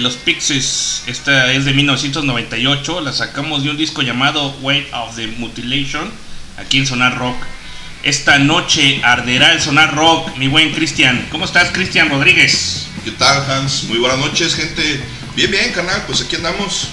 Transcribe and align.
Los 0.03 0.17
Pixies. 0.17 1.03
Esta 1.07 1.51
es 1.53 1.65
de 1.65 1.73
1998. 1.73 3.01
La 3.01 3.13
sacamos 3.13 3.63
de 3.63 3.69
un 3.69 3.77
disco 3.77 4.01
llamado 4.01 4.51
Weight 4.61 4.93
of 4.93 5.15
the 5.15 5.27
Mutilation. 5.27 6.11
Aquí 6.57 6.77
en 6.77 6.85
Sonar 6.85 7.17
Rock. 7.17 7.37
Esta 8.03 8.37
noche 8.37 9.01
arderá 9.03 9.53
el 9.53 9.61
Sonar 9.61 9.95
Rock, 9.95 10.35
mi 10.35 10.49
buen 10.49 10.73
Cristian. 10.73 11.25
¿Cómo 11.31 11.45
estás, 11.45 11.71
Cristian 11.71 12.09
Rodríguez? 12.09 12.87
¿Qué 13.05 13.11
tal, 13.11 13.49
Hans? 13.49 13.85
Muy 13.85 13.97
buenas 13.97 14.19
noches, 14.19 14.55
gente. 14.55 15.01
Bien, 15.37 15.49
bien, 15.49 15.71
canal. 15.71 16.03
Pues 16.05 16.21
aquí 16.21 16.35
andamos 16.35 16.89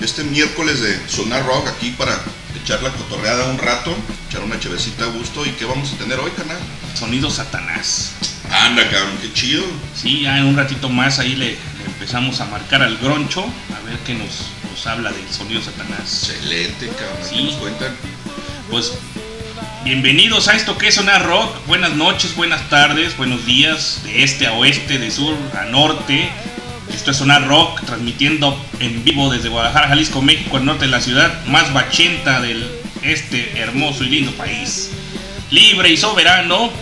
este 0.00 0.22
miércoles 0.24 0.80
de 0.80 1.08
Sonar 1.08 1.44
Rock 1.46 1.68
aquí 1.68 1.90
para 1.92 2.20
echar 2.62 2.82
la 2.82 2.90
cotorreada 2.90 3.46
un 3.46 3.58
rato, 3.58 3.96
echar 4.28 4.42
una 4.42 4.60
chevecita 4.60 5.04
a 5.04 5.08
gusto. 5.08 5.46
¿Y 5.46 5.50
qué 5.52 5.64
vamos 5.64 5.90
a 5.94 5.96
tener 5.96 6.20
hoy, 6.20 6.30
canal? 6.32 6.58
Sonido 6.94 7.30
Satanás. 7.30 8.12
Anda, 8.50 8.88
cabrón, 8.90 9.16
qué 9.22 9.32
chido. 9.32 9.64
Sí, 9.96 10.20
ya 10.22 10.38
en 10.38 10.44
un 10.44 10.56
ratito 10.56 10.90
más 10.90 11.18
ahí 11.18 11.34
le, 11.34 11.56
empezamos 12.02 12.40
a 12.40 12.46
marcar 12.46 12.82
al 12.82 12.98
groncho, 12.98 13.42
a 13.42 13.88
ver 13.88 13.96
qué 14.04 14.14
nos, 14.14 14.50
nos 14.68 14.86
habla 14.88 15.12
del 15.12 15.28
sonido 15.30 15.62
Satanás. 15.62 16.30
Excelente, 16.30 16.88
cabrón. 16.88 17.16
Sí. 17.22 17.44
nos 17.44 17.54
cuentan? 17.54 17.94
Pues 18.68 18.98
bienvenidos 19.84 20.48
a 20.48 20.56
esto 20.56 20.76
que 20.76 20.88
es 20.88 20.96
Sonar 20.96 21.24
Rock. 21.24 21.64
Buenas 21.68 21.94
noches, 21.94 22.34
buenas 22.34 22.68
tardes, 22.68 23.16
buenos 23.16 23.46
días, 23.46 24.00
de 24.02 24.24
este 24.24 24.48
a 24.48 24.52
oeste, 24.54 24.98
de 24.98 25.12
sur 25.12 25.36
a 25.56 25.66
norte. 25.66 26.28
Esto 26.92 27.12
es 27.12 27.18
Sonar 27.18 27.46
Rock, 27.46 27.84
transmitiendo 27.84 28.60
en 28.80 29.04
vivo 29.04 29.30
desde 29.30 29.48
Guadalajara, 29.48 29.86
Jalisco, 29.86 30.22
México, 30.22 30.56
al 30.56 30.64
norte 30.64 30.86
de 30.86 30.90
la 30.90 31.00
ciudad 31.00 31.46
más 31.46 31.72
bachenta 31.72 32.40
del 32.40 32.68
este 33.02 33.60
hermoso 33.60 34.02
y 34.02 34.08
lindo 34.08 34.32
país. 34.32 34.90
Libre 35.52 35.90
y 35.90 35.96
soberano, 35.96 36.72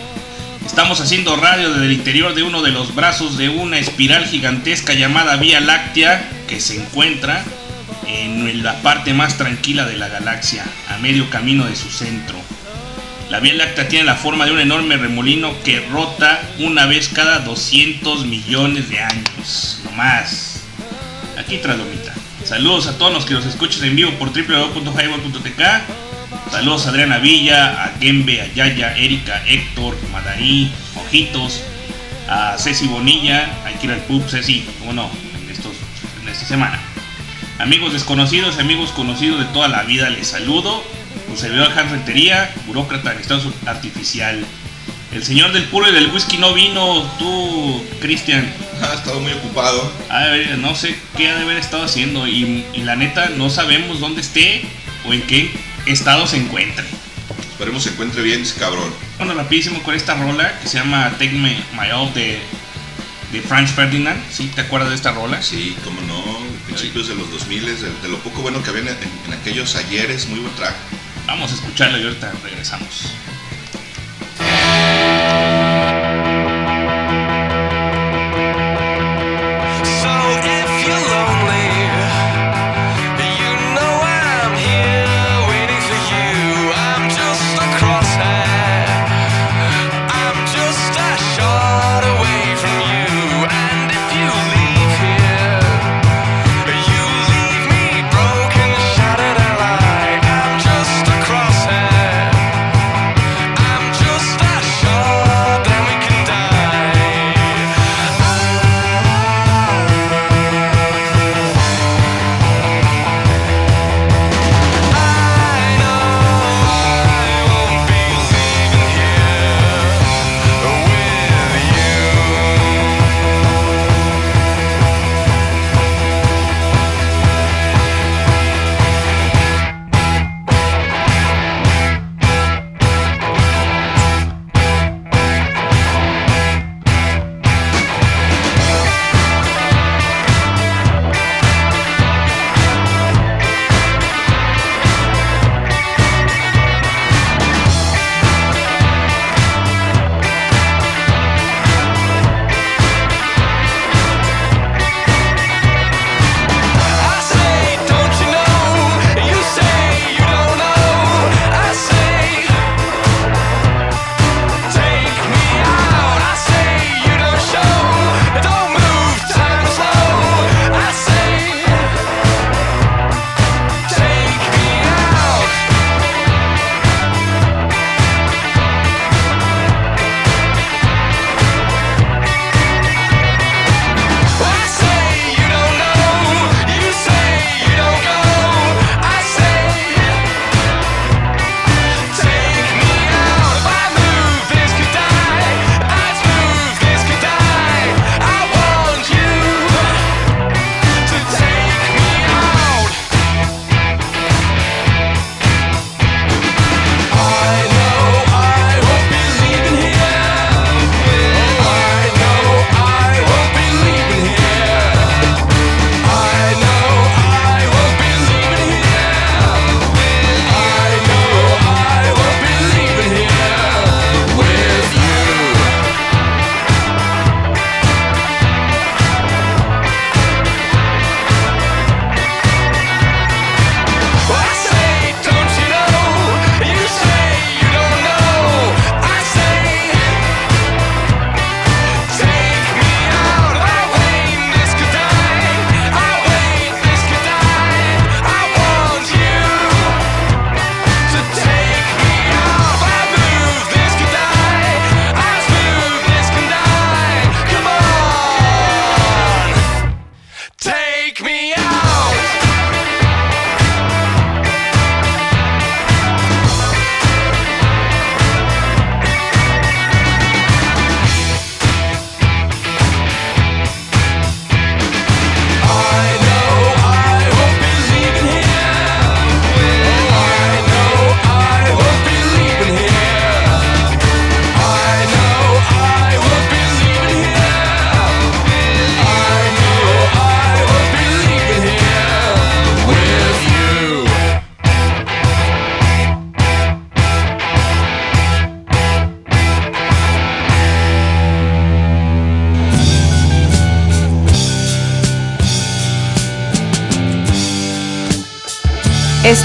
Estamos 0.71 1.01
haciendo 1.01 1.35
radio 1.35 1.69
desde 1.73 1.85
el 1.85 1.91
interior 1.91 2.33
de 2.33 2.43
uno 2.43 2.61
de 2.61 2.71
los 2.71 2.95
brazos 2.95 3.37
de 3.37 3.49
una 3.49 3.77
espiral 3.77 4.25
gigantesca 4.25 4.93
llamada 4.93 5.35
Vía 5.35 5.59
Láctea 5.59 6.29
que 6.47 6.61
se 6.61 6.81
encuentra 6.81 7.43
en 8.07 8.63
la 8.63 8.81
parte 8.81 9.13
más 9.13 9.37
tranquila 9.37 9.85
de 9.85 9.97
la 9.97 10.07
galaxia, 10.07 10.63
a 10.87 10.97
medio 10.99 11.29
camino 11.29 11.65
de 11.65 11.75
su 11.75 11.89
centro. 11.89 12.37
La 13.29 13.41
Vía 13.41 13.53
Láctea 13.53 13.89
tiene 13.89 14.05
la 14.05 14.15
forma 14.15 14.45
de 14.45 14.53
un 14.53 14.61
enorme 14.61 14.95
remolino 14.95 15.53
que 15.65 15.81
rota 15.91 16.41
una 16.59 16.85
vez 16.85 17.09
cada 17.09 17.39
200 17.39 18.25
millones 18.25 18.89
de 18.89 19.01
años, 19.01 19.81
no 19.83 19.91
más. 19.91 20.61
Aquí 21.37 21.57
Tralomita. 21.57 22.13
Saludos 22.45 22.87
a 22.87 22.97
todos 22.97 23.11
los 23.11 23.25
que 23.25 23.33
nos 23.33 23.45
escuchan 23.45 23.83
en 23.83 23.97
vivo 23.97 24.11
por 24.11 24.29
www.highball.tk 24.29 26.10
Saludos 26.49 26.85
a 26.85 26.89
Adriana 26.89 27.19
Villa, 27.19 27.83
a 27.83 27.93
Gembe, 27.99 28.41
a 28.41 28.53
Yaya, 28.53 28.97
Erika, 28.97 29.43
Héctor, 29.45 29.95
Madaí, 30.11 30.71
Ojitos, 30.95 31.63
a 32.27 32.57
Ceci 32.57 32.87
Bonilla, 32.87 33.49
a 33.65 33.71
Kira 33.79 33.95
el 33.95 34.01
Pub, 34.01 34.27
Ceci, 34.27 34.65
cómo 34.79 34.93
no, 34.93 35.09
en, 35.43 35.49
estos, 35.49 35.73
en 36.21 36.29
esta 36.29 36.45
semana. 36.45 36.79
Amigos 37.59 37.93
desconocidos 37.93 38.55
y 38.57 38.61
amigos 38.61 38.91
conocidos 38.91 39.39
de 39.39 39.45
toda 39.53 39.67
la 39.67 39.83
vida, 39.83 40.09
les 40.09 40.27
saludo. 40.27 40.83
Un 41.29 41.37
servidor 41.37 41.71
Rentería, 41.73 42.53
burócrata 42.65 43.13
de 43.13 43.21
Estado 43.21 43.53
Artificial. 43.65 44.43
El 45.13 45.23
señor 45.23 45.51
del 45.51 45.65
puro 45.65 45.89
y 45.89 45.91
del 45.91 46.07
whisky 46.07 46.37
no 46.37 46.53
vino, 46.53 47.03
tú, 47.19 47.85
Cristian. 47.99 48.51
Ha 48.81 48.93
estado 48.93 49.19
muy 49.19 49.31
ocupado. 49.33 49.91
A 50.09 50.25
ver, 50.25 50.57
no 50.57 50.73
sé 50.73 50.97
qué 51.17 51.29
ha 51.29 51.35
de 51.35 51.43
haber 51.43 51.57
estado 51.57 51.83
haciendo 51.83 52.27
y, 52.27 52.65
y 52.73 52.81
la 52.83 52.95
neta 52.95 53.29
no 53.29 53.49
sabemos 53.49 53.99
dónde 53.99 54.21
esté 54.21 54.63
o 55.05 55.13
en 55.13 55.21
qué 55.23 55.51
estado 55.93 56.27
se 56.27 56.37
encuentre. 56.37 56.85
Esperemos 57.51 57.83
se 57.83 57.89
encuentre 57.89 58.21
bien 58.21 58.41
ese 58.41 58.59
cabrón. 58.59 58.91
Bueno, 59.17 59.33
rapidísimo 59.33 59.81
con 59.83 59.95
esta 59.95 60.15
rola 60.15 60.59
que 60.59 60.67
se 60.67 60.77
llama 60.79 61.09
Take 61.11 61.31
Me 61.31 61.63
My 61.73 61.91
All 61.91 62.13
de, 62.13 62.39
de 63.31 63.41
Franz 63.41 63.71
Ferdinand. 63.71 64.19
¿Sí? 64.31 64.51
¿Te 64.53 64.61
acuerdas 64.61 64.89
de 64.89 64.95
esta 64.95 65.11
rola? 65.11 65.41
Sí, 65.41 65.75
cómo 65.83 66.01
no, 66.01 66.23
principios 66.65 67.07
de 67.07 67.15
los 67.15 67.29
2000, 67.31 67.65
de, 67.65 67.73
de 67.73 68.07
lo 68.09 68.17
poco 68.19 68.41
bueno 68.41 68.63
que 68.63 68.69
había 68.69 68.81
en, 68.81 68.87
en 69.27 69.33
aquellos 69.33 69.75
ayeres, 69.75 70.27
muy 70.27 70.39
buen 70.39 70.55
track. 70.55 70.75
Vamos 71.27 71.51
a 71.51 71.55
escucharlo 71.55 71.99
y 71.99 72.03
ahorita 72.03 72.31
regresamos. 72.43 73.13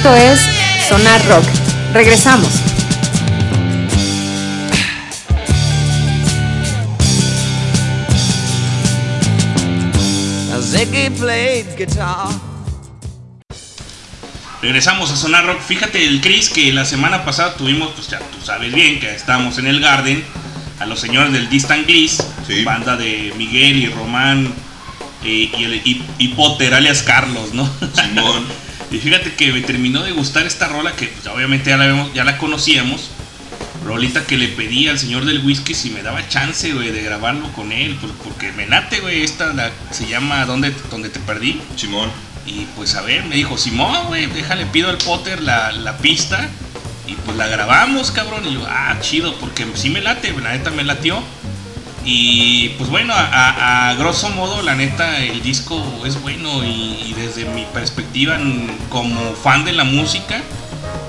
Esto 0.07 0.19
es 0.19 0.41
Sonar 0.89 1.21
Rock. 1.27 1.45
Regresamos. 1.93 2.49
Regresamos 14.63 15.11
a 15.11 15.17
Sonar 15.17 15.45
Rock. 15.45 15.61
Fíjate 15.61 16.07
el 16.07 16.21
Chris 16.21 16.51
que 16.51 16.73
la 16.73 16.85
semana 16.85 17.25
pasada 17.25 17.57
tuvimos, 17.57 17.91
pues 17.97 18.07
ya 18.07 18.21
tú 18.21 18.39
sabes 18.45 18.73
bien 18.73 19.01
que 19.01 19.13
estábamos 19.13 19.59
en 19.59 19.67
el 19.67 19.81
Garden 19.81 20.23
a 20.79 20.87
los 20.87 21.01
señores 21.01 21.33
del 21.33 21.49
Distant 21.49 21.85
Gliss, 21.85 22.23
banda 22.65 22.97
de 22.97 23.35
Miguel 23.37 23.79
y 23.79 23.89
Román 23.89 24.55
eh, 25.25 25.51
y, 25.59 25.65
el, 25.65 25.83
y, 25.85 26.29
Potter, 26.29 26.75
alias 26.75 27.03
Carlos, 27.03 27.55
¿no? 27.55 27.69
Simón. 27.93 28.46
Y 28.97 28.99
fíjate 28.99 29.35
que 29.35 29.53
me 29.53 29.61
terminó 29.61 30.03
de 30.03 30.13
gustar 30.13 30.47
esta 30.47 30.69
rola 30.69 30.97
que 30.97 31.09
pues, 31.09 31.27
obviamente 31.27 31.69
ya 31.69 31.77
la, 31.77 32.09
ya 32.15 32.25
la 32.25 32.39
conocíamos. 32.39 33.11
Rolita 33.85 34.25
que 34.27 34.39
le 34.39 34.49
pedí 34.49 34.89
al 34.89 34.99
señor 34.99 35.27
del 35.27 35.45
whisky 35.45 35.75
si 35.75 35.91
me 35.91 36.03
daba 36.03 36.27
chance, 36.29 36.73
güey, 36.73 36.91
de 36.91 37.03
grabarlo 37.03 37.53
con 37.53 37.73
él. 37.73 37.99
Pues, 38.01 38.15
porque 38.25 38.53
me 38.53 38.67
late, 38.67 39.01
güey. 39.01 39.23
Esta 39.23 39.53
se 39.91 40.09
llama 40.09 40.47
¿Dónde, 40.47 40.73
¿Dónde 40.91 41.11
te 41.11 41.21
perdí? 41.21 41.61
Simón. 41.77 42.11
Y 42.47 42.67
pues 42.75 42.95
a 42.95 43.03
ver, 43.03 43.25
me 43.25 43.37
dijo, 43.37 43.59
Simón, 43.59 44.07
güey, 44.07 44.27
déjale, 44.27 44.65
pido 44.67 44.89
al 44.89 44.97
Potter 44.97 45.43
la, 45.43 45.73
la 45.73 45.99
pista. 45.99 46.49
Y 47.07 47.13
pues 47.17 47.37
la 47.37 47.49
grabamos, 47.49 48.11
cabrón. 48.13 48.47
Y 48.47 48.55
yo, 48.55 48.67
ah, 48.67 48.97
chido, 49.03 49.39
porque 49.39 49.67
sí 49.75 49.91
me 49.91 50.01
late, 50.01 50.33
la 50.41 50.53
neta 50.53 50.71
me 50.71 50.85
latió. 50.85 51.23
Y 52.09 52.69
pues 52.79 52.89
bueno, 52.89 53.13
a, 53.17 53.93
grosso 53.99 54.31
modo, 54.31 54.63
la 54.63 54.77
neta, 54.77 55.19
el 55.19 55.43
disco 55.43 55.83
es 56.07 56.23
bueno. 56.23 56.65
Y, 56.65 57.13
desde 57.17 57.47
mi 57.47 57.65
perspectiva, 57.75 58.39
como 58.91 59.35
fan 59.35 59.65
de 59.65 59.73
la 59.73 59.83
música, 59.83 60.41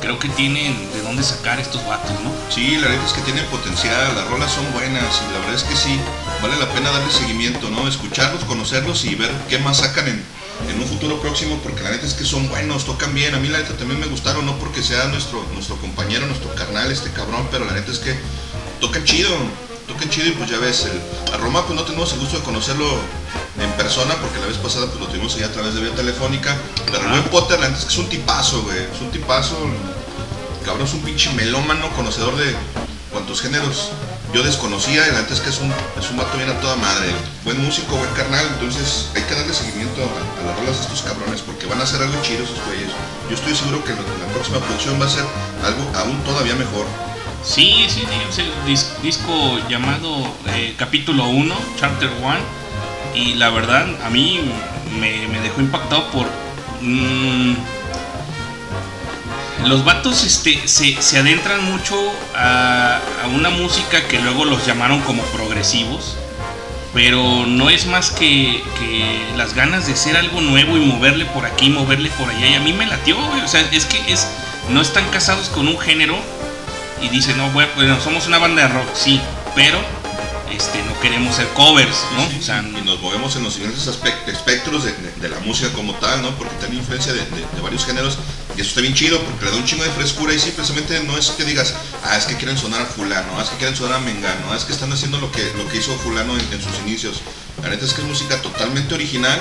creo 0.01 0.18
que 0.18 0.30
tienen 0.30 0.74
de 0.94 1.01
dónde 1.04 1.22
sacar 1.22 1.60
estos 1.60 1.86
vatos, 1.86 2.20
¿no? 2.24 2.32
Sí, 2.50 2.77
la 2.77 2.89
neta 2.89 3.06
es 3.06 3.13
que 3.13 3.22
tienen 3.22 3.46
potencial, 3.46 4.16
las 4.16 4.25
rolas 4.27 4.51
son 4.51 4.66
buenas 4.74 5.22
y 5.22 5.34
la 5.34 5.39
verdad 5.39 5.56
es 5.56 5.63
que 5.63 5.75
sí, 5.75 6.00
vale 6.42 6.58
la 6.58 6.68
pena 6.74 6.89
darle 6.89 7.12
seguimiento, 7.12 7.70
¿no? 7.70 7.88
Escucharlos, 7.88 8.44
conocerlos 8.46 9.06
y 9.06 9.13
ver 9.13 9.30
qué 9.50 9.60
más 9.60 9.77
sacan 9.77 10.08
en, 10.08 10.24
en 10.70 10.82
un 10.82 10.88
futuro 10.88 11.22
próximo 11.22 11.60
porque 11.62 11.84
la 11.84 11.92
neta 11.92 12.08
es 12.08 12.13
que 12.13 12.25
son 12.25 12.50
buenos, 12.50 12.86
tocan 12.86 13.13
bien. 13.13 13.36
A 13.36 13.39
mí 13.39 13.50
la 13.50 13.60
neta 13.60 13.77
también 13.77 14.00
me 14.00 14.08
gustaron, 14.08 14.46
no 14.48 14.58
porque 14.58 14.82
sea 14.82 15.06
nuestro, 15.10 15.46
nuestro 15.54 15.75
compañero, 15.77 16.25
nuestro 16.25 16.56
carnal, 16.56 16.92
este 16.92 17.12
cabrón, 17.12 17.48
pero 17.51 17.66
la 17.66 17.74
neta 17.74 17.92
es 17.92 18.00
que 18.00 18.18
tocan 18.80 19.04
chido, 19.04 19.30
tocan 19.98 20.10
chido 20.10 20.27
y 20.27 20.32
pues 20.32 20.50
ya 20.50 20.60
ves, 20.60 20.86
el, 20.86 21.34
a 21.34 21.38
Roma 21.38 21.66
pues 21.66 21.75
no 21.77 21.84
tenemos 21.84 22.13
el 22.13 22.20
gusto 22.20 22.38
de 22.38 22.44
conocerlo 22.44 22.86
en 23.60 23.72
persona 23.72 24.16
porque 24.22 24.39
la 24.39 24.46
vez 24.46 24.58
pasada 24.58 24.86
pues 24.86 25.00
lo 25.00 25.08
tuvimos 25.08 25.36
ahí 25.36 25.44
a 25.44 25.51
través 25.51 25.74
de 25.74 25.82
vía 25.82 25.96
telefónica. 25.96 26.56
Pero 26.86 27.00
el 27.00 27.10
buen 27.10 27.24
Potter, 27.25 27.60
la 27.60 27.68
neta 27.68 27.80
es 27.80 27.86
que 27.86 27.94
es 27.94 28.00
un 28.00 28.10
tipazo, 28.10 28.62
güey, 28.62 28.77
es 28.77 29.01
un 29.01 29.12
tipazo. 29.12 29.58
cabrón 30.63 30.86
es 30.86 30.94
un 30.94 31.01
pinche 31.01 31.34
melómano, 31.34 31.89
conocedor 31.96 32.36
de 32.38 32.56
cuantos 33.12 33.42
géneros 33.42 33.89
yo 34.34 34.44
desconocía 34.44 35.08
y 35.08 35.12
la 35.12 35.22
neta 35.22 35.34
es 35.34 35.39
que 35.39 35.50
es 35.50 35.60
un, 35.60 35.72
es 35.98 36.12
un 36.12 36.18
vato 36.18 36.38
bien 36.38 36.50
a 36.50 36.60
toda 36.60 36.75
madre. 36.75 37.08
Buen 37.46 37.63
músico, 37.63 37.96
buen 37.96 38.12
carnal, 38.12 38.46
entonces 38.54 39.10
hay 39.16 39.24
que 39.24 39.34
darle 39.34 39.54
seguimiento 39.54 40.01
a, 40.04 40.46
las 40.46 40.60
rolas 40.60 40.75
de 40.77 40.84
estos 40.84 41.01
cabrones 41.01 41.42
porque 41.42 41.66
van 41.66 41.80
a 41.80 41.84
hacer 41.84 42.01
algo 42.01 42.22
chido 42.22 42.44
esos 42.44 42.60
güeyes. 42.68 42.92
Yo 43.30 43.36
estoy 43.36 43.56
seguro 43.56 43.84
que 43.84 43.92
la, 43.92 44.27
próxima 44.34 44.60
producción 44.60 45.00
va 45.01 45.06
a 45.06 45.10
ser 45.10 45.24
algo 45.63 45.82
aún 45.98 46.22
todavía 46.24 46.56
mejor. 46.56 46.86
Sí, 47.48 47.86
sí, 47.88 48.04
sí, 48.30 48.42
el 48.42 49.01
disco 49.01 49.58
llamado 49.70 50.36
eh, 50.48 50.75
Capítulo 50.77 51.30
1, 51.30 51.56
Charter 51.80 52.10
1, 52.22 52.36
y 53.16 53.36
la 53.36 53.50
verdad 53.50 53.88
a 54.04 54.10
mí 54.10 54.42
me, 55.00 55.39
dejó 55.39 55.62
impactado 55.62 56.12
por... 56.12 56.27
Mm, 56.82 57.54
los 59.66 59.86
vatos 59.86 60.25
este, 60.25 60.68
se, 60.68 61.18
adentran 61.18 61.63
mucho 61.63 61.96
a, 62.36 63.00
una 63.34 63.50
música 63.50 64.06
que 64.08 64.20
luego 64.20 64.44
los 64.44 64.66
llamaron 64.66 65.00
como 65.01 65.24
progresivos, 65.24 66.18
pero 66.94 67.46
no 67.46 67.70
es 67.70 67.86
más 67.86 68.12
que, 68.12 68.62
las 69.38 69.54
ganas 69.54 69.88
de 69.88 69.94
hacer 69.94 70.18
algo 70.18 70.42
nuevo 70.42 70.75
y 70.75 70.82
moverle 70.82 71.24
por 71.25 71.46
aquí, 71.46 71.70
moverle 71.70 72.10
por 72.10 72.30
allá. 72.30 72.46
Y 72.46 72.56
a 72.56 72.60
mí 72.60 72.74
me 72.74 72.86
latió, 72.86 73.18
o 73.18 73.48
sea, 73.48 73.62
es 73.72 73.86
que 73.86 74.00
es, 74.12 74.27
no 74.70 74.82
están 74.82 75.08
casados 75.12 75.48
con 75.48 75.70
un 75.70 75.80
género 75.80 76.18
y 77.01 77.10
dicen, 77.10 77.38
no, 77.38 77.51
bueno, 77.51 78.01
somos 78.01 78.27
una 78.27 78.39
banda 78.39 78.63
de 78.63 78.68
rock, 78.70 78.88
sí, 78.94 79.22
pero 79.56 79.80
este, 80.51 80.82
no 80.84 81.00
queremos 81.01 81.36
ser 81.36 81.48
covers, 81.50 82.06
¿no? 82.16 82.24
o 82.24 82.42
sea, 82.42 82.63
y 82.63 82.82
nos 82.86 83.01
movemos 83.01 83.36
en 83.36 83.44
los 83.44 83.54
siguientes 83.54 83.86
espectros 83.88 84.86
de, 84.86 85.30
la 85.30 85.39
música 85.42 85.72
como 85.74 85.94
tal, 85.96 86.22
¿no? 86.22 86.32
Porque 86.38 86.56
tiene 86.56 86.75
influencia 86.75 87.13
de, 87.13 87.22
varios 87.62 87.86
géneros 87.86 88.18
y 88.56 88.62
eso 88.62 88.70
está 88.70 88.82
bien 88.82 88.94
chido 88.94 89.20
porque 89.22 89.46
le 89.46 89.51
da 89.51 89.58
un 89.58 89.66
chingo 89.66 89.84
de 89.84 89.92
frescura 89.92 90.34
y 90.34 90.39
simplemente 90.39 91.04
no 91.04 91.18
es 91.18 91.30
que 91.32 91.44
digas, 91.44 91.74
ah, 92.04 92.18
es 92.18 92.25
que 92.25 92.36
quieren 92.36 92.58
sonar 92.58 92.82
a 92.82 92.86
fulano, 92.86 93.38
ah, 93.38 93.44
es 93.44 93.50
que 93.50 93.58
quieren 93.58 93.75
sonar 93.75 93.98
a 93.98 94.00
mengano, 94.00 94.51
ah, 94.51 94.56
es 94.56 94.63
que 94.63 94.74
están 94.74 94.92
haciendo 94.92 95.20
lo 95.20 95.32
que, 95.32 95.44
lo 95.58 95.68
que 95.68 95.77
hizo 95.77 95.96
fulano 95.98 96.34
en, 96.34 96.62
sus 96.62 96.80
inicios. 96.86 97.22
La 97.62 97.70
neta 97.70 97.86
es 97.86 97.94
que 97.94 98.01
es 98.01 98.08
música 98.08 98.42
totalmente 98.42 98.94
original 98.96 99.39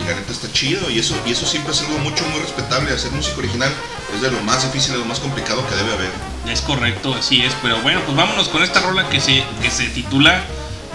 y 0.00 0.08
la 0.08 0.14
neta 0.14 0.32
está 0.32 0.50
chido 0.52 0.90
y 0.90 1.00
eso, 1.00 1.14
y 1.26 1.32
eso 1.32 1.44
siempre 1.44 1.72
es 1.72 1.80
algo 1.80 1.98
mucho, 1.98 2.24
muy 2.28 2.40
respetable. 2.40 2.92
Hacer 2.92 3.10
música 3.12 3.36
original 3.38 3.72
es 4.14 4.22
de 4.22 4.30
lo 4.30 4.40
más 4.42 4.62
difícil, 4.62 4.92
de 4.92 4.98
lo 4.98 5.04
más 5.04 5.18
complicado 5.18 5.66
que 5.68 5.74
debe 5.74 5.92
haber. 5.92 6.35
Es 6.48 6.60
correcto, 6.60 7.14
así 7.14 7.42
es, 7.42 7.54
pero 7.60 7.80
bueno, 7.82 8.00
pues 8.04 8.16
vámonos 8.16 8.48
con 8.48 8.62
esta 8.62 8.80
rola 8.80 9.08
que 9.08 9.20
se, 9.20 9.42
que 9.60 9.70
se 9.70 9.88
titula 9.88 10.42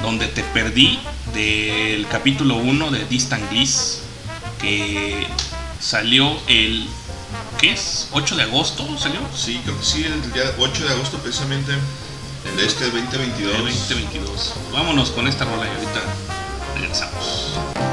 Donde 0.01 0.27
te 0.27 0.43
perdí 0.43 0.99
del 1.33 2.07
capítulo 2.07 2.55
1 2.55 2.91
de 2.91 3.05
Distant 3.05 3.49
Gliss 3.51 4.01
que 4.59 5.27
salió 5.79 6.37
el 6.47 6.87
¿qué 7.59 7.71
es? 7.71 8.07
¿8 8.11 8.35
de 8.35 8.43
agosto 8.43 8.85
salió? 8.97 9.19
Sí, 9.35 9.59
creo 9.63 9.77
que 9.77 9.85
sí, 9.85 10.03
el 10.03 10.33
día 10.33 10.43
8 10.57 10.85
de 10.85 10.93
agosto 10.93 11.17
precisamente, 11.17 11.71
el 12.49 12.57
de 12.57 12.65
este 12.65 12.85
2022. 12.85 13.57
2022. 13.57 14.53
Vámonos 14.71 15.11
con 15.11 15.27
esta 15.27 15.45
rola 15.45 15.65
y 15.65 15.69
ahorita 15.69 16.01
regresamos. 16.75 17.90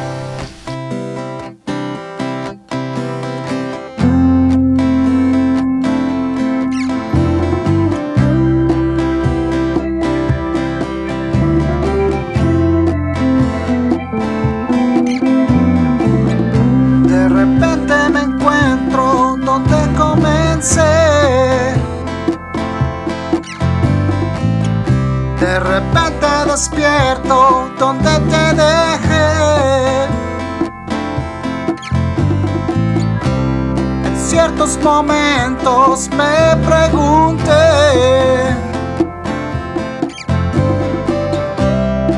Momentos 34.77 36.11
me 36.11 36.57
pregunté 36.67 37.53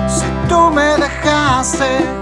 si 0.09 0.27
tú 0.49 0.71
me 0.71 0.97
dejaste 0.97 2.20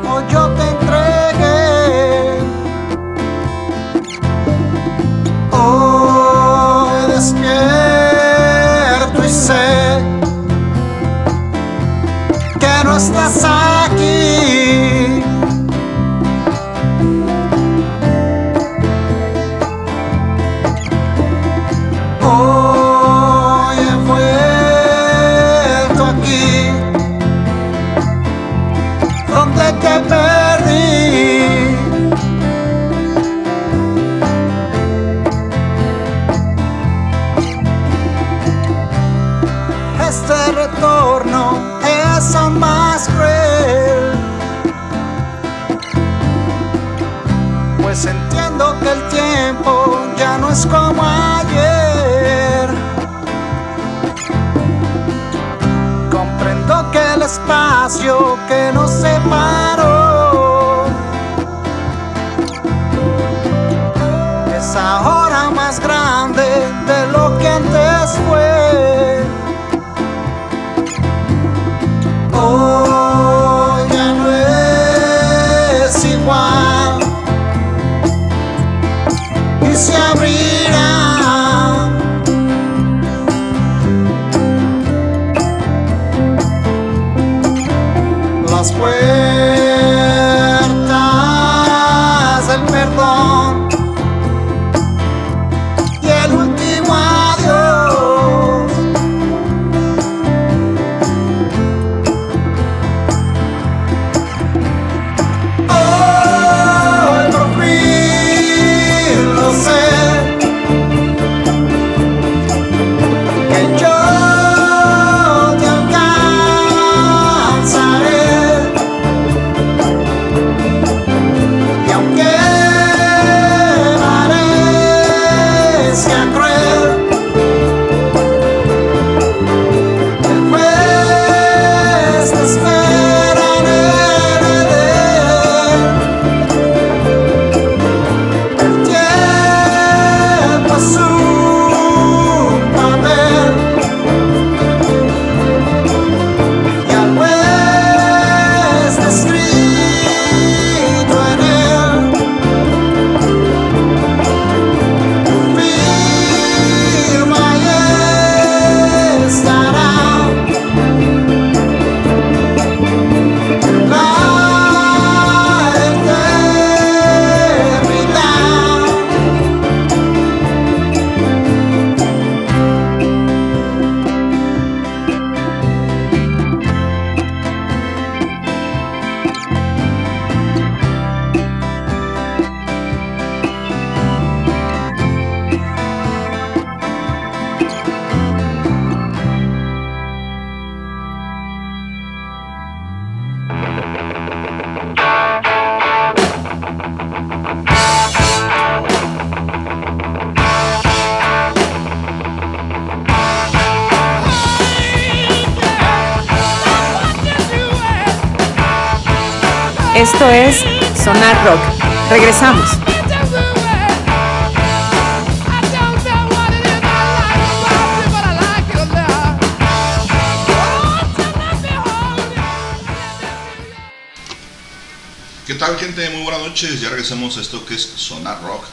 Ya 226.77 226.91
regresamos 226.91 227.37
a 227.39 227.41
esto 227.41 227.65
que 227.65 227.75
es 227.75 227.83
Sonar 227.97 228.43
Rock. 228.43 228.65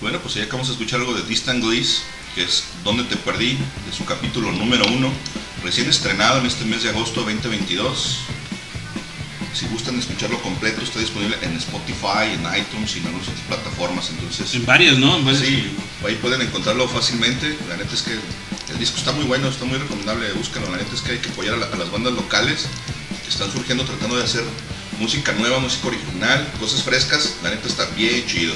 Bueno, 0.00 0.18
pues 0.20 0.34
ya 0.34 0.42
acabamos 0.42 0.66
de 0.68 0.74
escuchar 0.74 1.00
algo 1.00 1.14
de 1.14 1.22
Distant 1.22 1.62
Gliss, 1.64 2.02
que 2.34 2.42
es 2.42 2.64
Donde 2.84 3.04
te 3.04 3.16
perdí, 3.16 3.52
de 3.52 3.96
su 3.96 4.04
capítulo 4.04 4.50
número 4.52 4.84
uno, 4.88 5.10
recién 5.62 5.88
estrenado 5.88 6.40
en 6.40 6.46
este 6.46 6.64
mes 6.64 6.82
de 6.82 6.90
agosto 6.90 7.20
2022. 7.22 8.18
Si 9.54 9.66
gustan 9.68 9.98
escucharlo 9.98 10.40
completo, 10.42 10.82
está 10.82 10.98
disponible 10.98 11.38
en 11.40 11.56
Spotify, 11.56 12.34
en 12.34 12.40
iTunes 12.60 12.94
y 12.96 12.98
en 12.98 13.06
algunas 13.06 13.28
otras 13.28 13.44
plataformas, 13.48 14.10
entonces... 14.10 14.54
En 14.54 14.66
varias, 14.66 14.98
¿no? 14.98 15.16
En 15.16 15.24
varias. 15.24 15.44
Sí, 15.44 15.70
ahí 16.04 16.14
pueden 16.16 16.42
encontrarlo 16.42 16.86
fácilmente. 16.88 17.56
La 17.68 17.76
neta 17.78 17.94
es 17.94 18.02
que 18.02 18.12
el 18.12 18.78
disco 18.78 18.98
está 18.98 19.12
muy 19.12 19.24
bueno, 19.24 19.48
está 19.48 19.64
muy 19.64 19.78
recomendable, 19.78 20.30
búsquenlo. 20.32 20.70
La 20.70 20.76
neta 20.76 20.94
es 20.94 21.00
que 21.00 21.12
hay 21.12 21.18
que 21.20 21.30
apoyar 21.30 21.54
a, 21.54 21.58
la- 21.58 21.66
a 21.68 21.76
las 21.76 21.90
bandas 21.90 22.12
locales 22.12 22.66
que 23.24 23.30
están 23.30 23.50
surgiendo 23.50 23.84
tratando 23.84 24.16
de 24.18 24.24
hacer 24.24 24.44
música 24.98 25.32
nueva, 25.32 25.58
música 25.58 25.88
original, 25.88 26.48
cosas 26.58 26.82
frescas. 26.82 27.36
La 27.42 27.50
neta 27.50 27.68
está 27.68 27.84
bien 27.96 28.26
chido. 28.26 28.54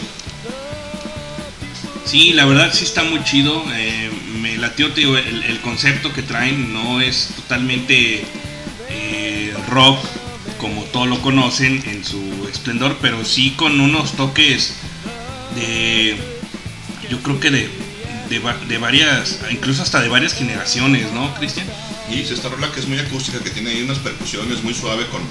Sí, 2.04 2.32
la 2.32 2.44
verdad 2.44 2.72
sí 2.72 2.84
está 2.84 3.04
muy 3.04 3.22
chido. 3.24 3.62
eh, 3.74 4.10
me 4.40 4.56
latió, 4.56 4.88
digo, 4.88 5.16
el, 5.16 5.42
el 5.44 5.60
concepto 5.60 6.12
que 6.12 6.22
traen 6.22 6.72
no 6.72 7.00
es 7.00 7.28
totalmente 7.36 8.24
eh, 8.88 9.54
rock 9.68 9.98
como 10.58 10.82
todos 10.84 11.08
lo 11.08 11.20
conocen 11.22 11.82
en 11.86 12.04
su 12.04 12.48
esplendor, 12.52 12.98
pero 13.00 13.24
sí 13.24 13.52
con 13.56 13.80
unos 13.80 14.12
toques 14.12 14.74
de, 15.54 16.16
yo 17.08 17.22
creo 17.22 17.40
que 17.40 17.50
de, 17.50 17.70
de, 18.28 18.42
de 18.68 18.78
varias, 18.78 19.40
incluso 19.50 19.82
hasta 19.82 20.00
de 20.02 20.08
varias 20.08 20.34
generaciones, 20.34 21.12
¿no, 21.12 21.34
Cristian? 21.34 21.66
Y 22.10 22.20
es 22.20 22.30
esta 22.30 22.48
rola 22.48 22.70
que 22.72 22.80
es 22.80 22.86
muy 22.86 22.98
acústica, 22.98 23.38
que 23.42 23.50
tiene 23.50 23.70
ahí 23.70 23.82
unas 23.82 23.98
percusiones 23.98 24.62
muy 24.62 24.74
suave 24.74 25.06
con, 25.06 25.22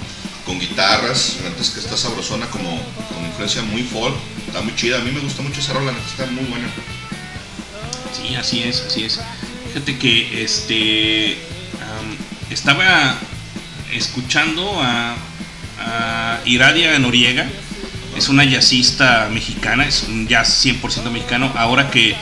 con 0.50 0.60
guitarras. 0.60 1.38
La 1.44 1.50
neta 1.52 1.62
es 1.62 1.70
que 1.70 1.80
está 1.80 1.96
sabrosona 1.96 2.48
como 2.48 2.70
con 3.14 3.24
influencia 3.24 3.62
muy 3.62 3.84
folk. 3.84 4.16
Está 4.48 4.62
muy 4.62 4.76
chida. 4.76 4.98
A 4.98 5.02
mí 5.02 5.12
me 5.12 5.20
gusta 5.20 5.44
mucho 5.44 5.60
esa 5.60 5.74
rola, 5.74 5.94
está 6.10 6.26
muy 6.26 6.44
buena. 6.46 6.68
Sí, 8.12 8.34
así 8.36 8.64
es, 8.64 8.82
así 8.88 9.04
es. 9.04 9.20
Fíjate 9.68 10.00
que 10.00 10.44
este 10.44 11.38
estaba 12.50 13.16
escuchando 13.94 14.82
a, 14.82 15.16
Iradia 16.46 16.98
Noriega, 16.98 17.48
es 18.18 18.28
una 18.28 18.44
jazzista 18.44 19.30
mexicana, 19.32 19.86
es 19.86 20.04
un 20.04 20.28
jazz 20.28 20.66
100% 20.66 21.12
mexicano. 21.12 21.54
Ahora 21.56 21.92
que, 21.92 22.16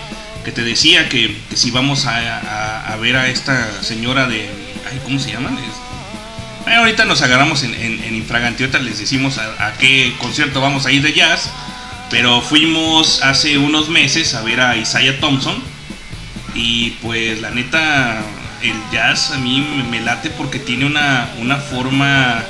que 0.44 0.52
te 0.52 0.64
decía 0.64 1.08
que, 1.08 1.38
que 1.50 1.56
si 1.56 1.72
vamos 1.72 2.06
a, 2.06 2.92
a- 2.92 2.96
ver 2.98 3.16
a 3.16 3.30
esta 3.30 3.82
señora 3.84 4.28
de. 4.28 4.50
Ay, 4.92 5.00
¿Cómo 5.06 5.18
se 5.18 5.32
llaman? 5.32 5.58
Es- 5.58 5.87
Bueno, 6.68 6.82
ahorita 6.82 7.06
nos 7.06 7.22
agarramos 7.22 7.64
en, 7.64 7.74
en, 7.76 8.04
en 8.04 8.16
les 8.84 9.00
decimos 9.00 9.38
a, 9.38 9.72
qué 9.80 10.14
concierto 10.20 10.60
vamos 10.60 10.86
a 10.86 10.92
ir 10.92 11.02
de 11.02 11.14
jazz. 11.14 11.50
Pero 12.10 12.42
fuimos 12.42 13.22
hace 13.24 13.58
unos 13.58 13.88
meses 13.88 14.34
a 14.34 14.42
ver 14.42 14.60
a 14.60 14.76
Isaiah 14.76 15.18
Thompson. 15.22 15.64
Y 16.56 16.90
pues 17.02 17.40
la 17.40 17.52
neta, 17.52 18.22
el 18.62 18.76
jazz 18.92 19.32
a 19.32 19.38
mí 19.38 19.66
me- 19.90 20.02
late 20.02 20.30
porque 20.30 20.60
tiene 20.60 20.86
una, 20.86 21.30
una 21.40 21.56
forma 21.56 22.44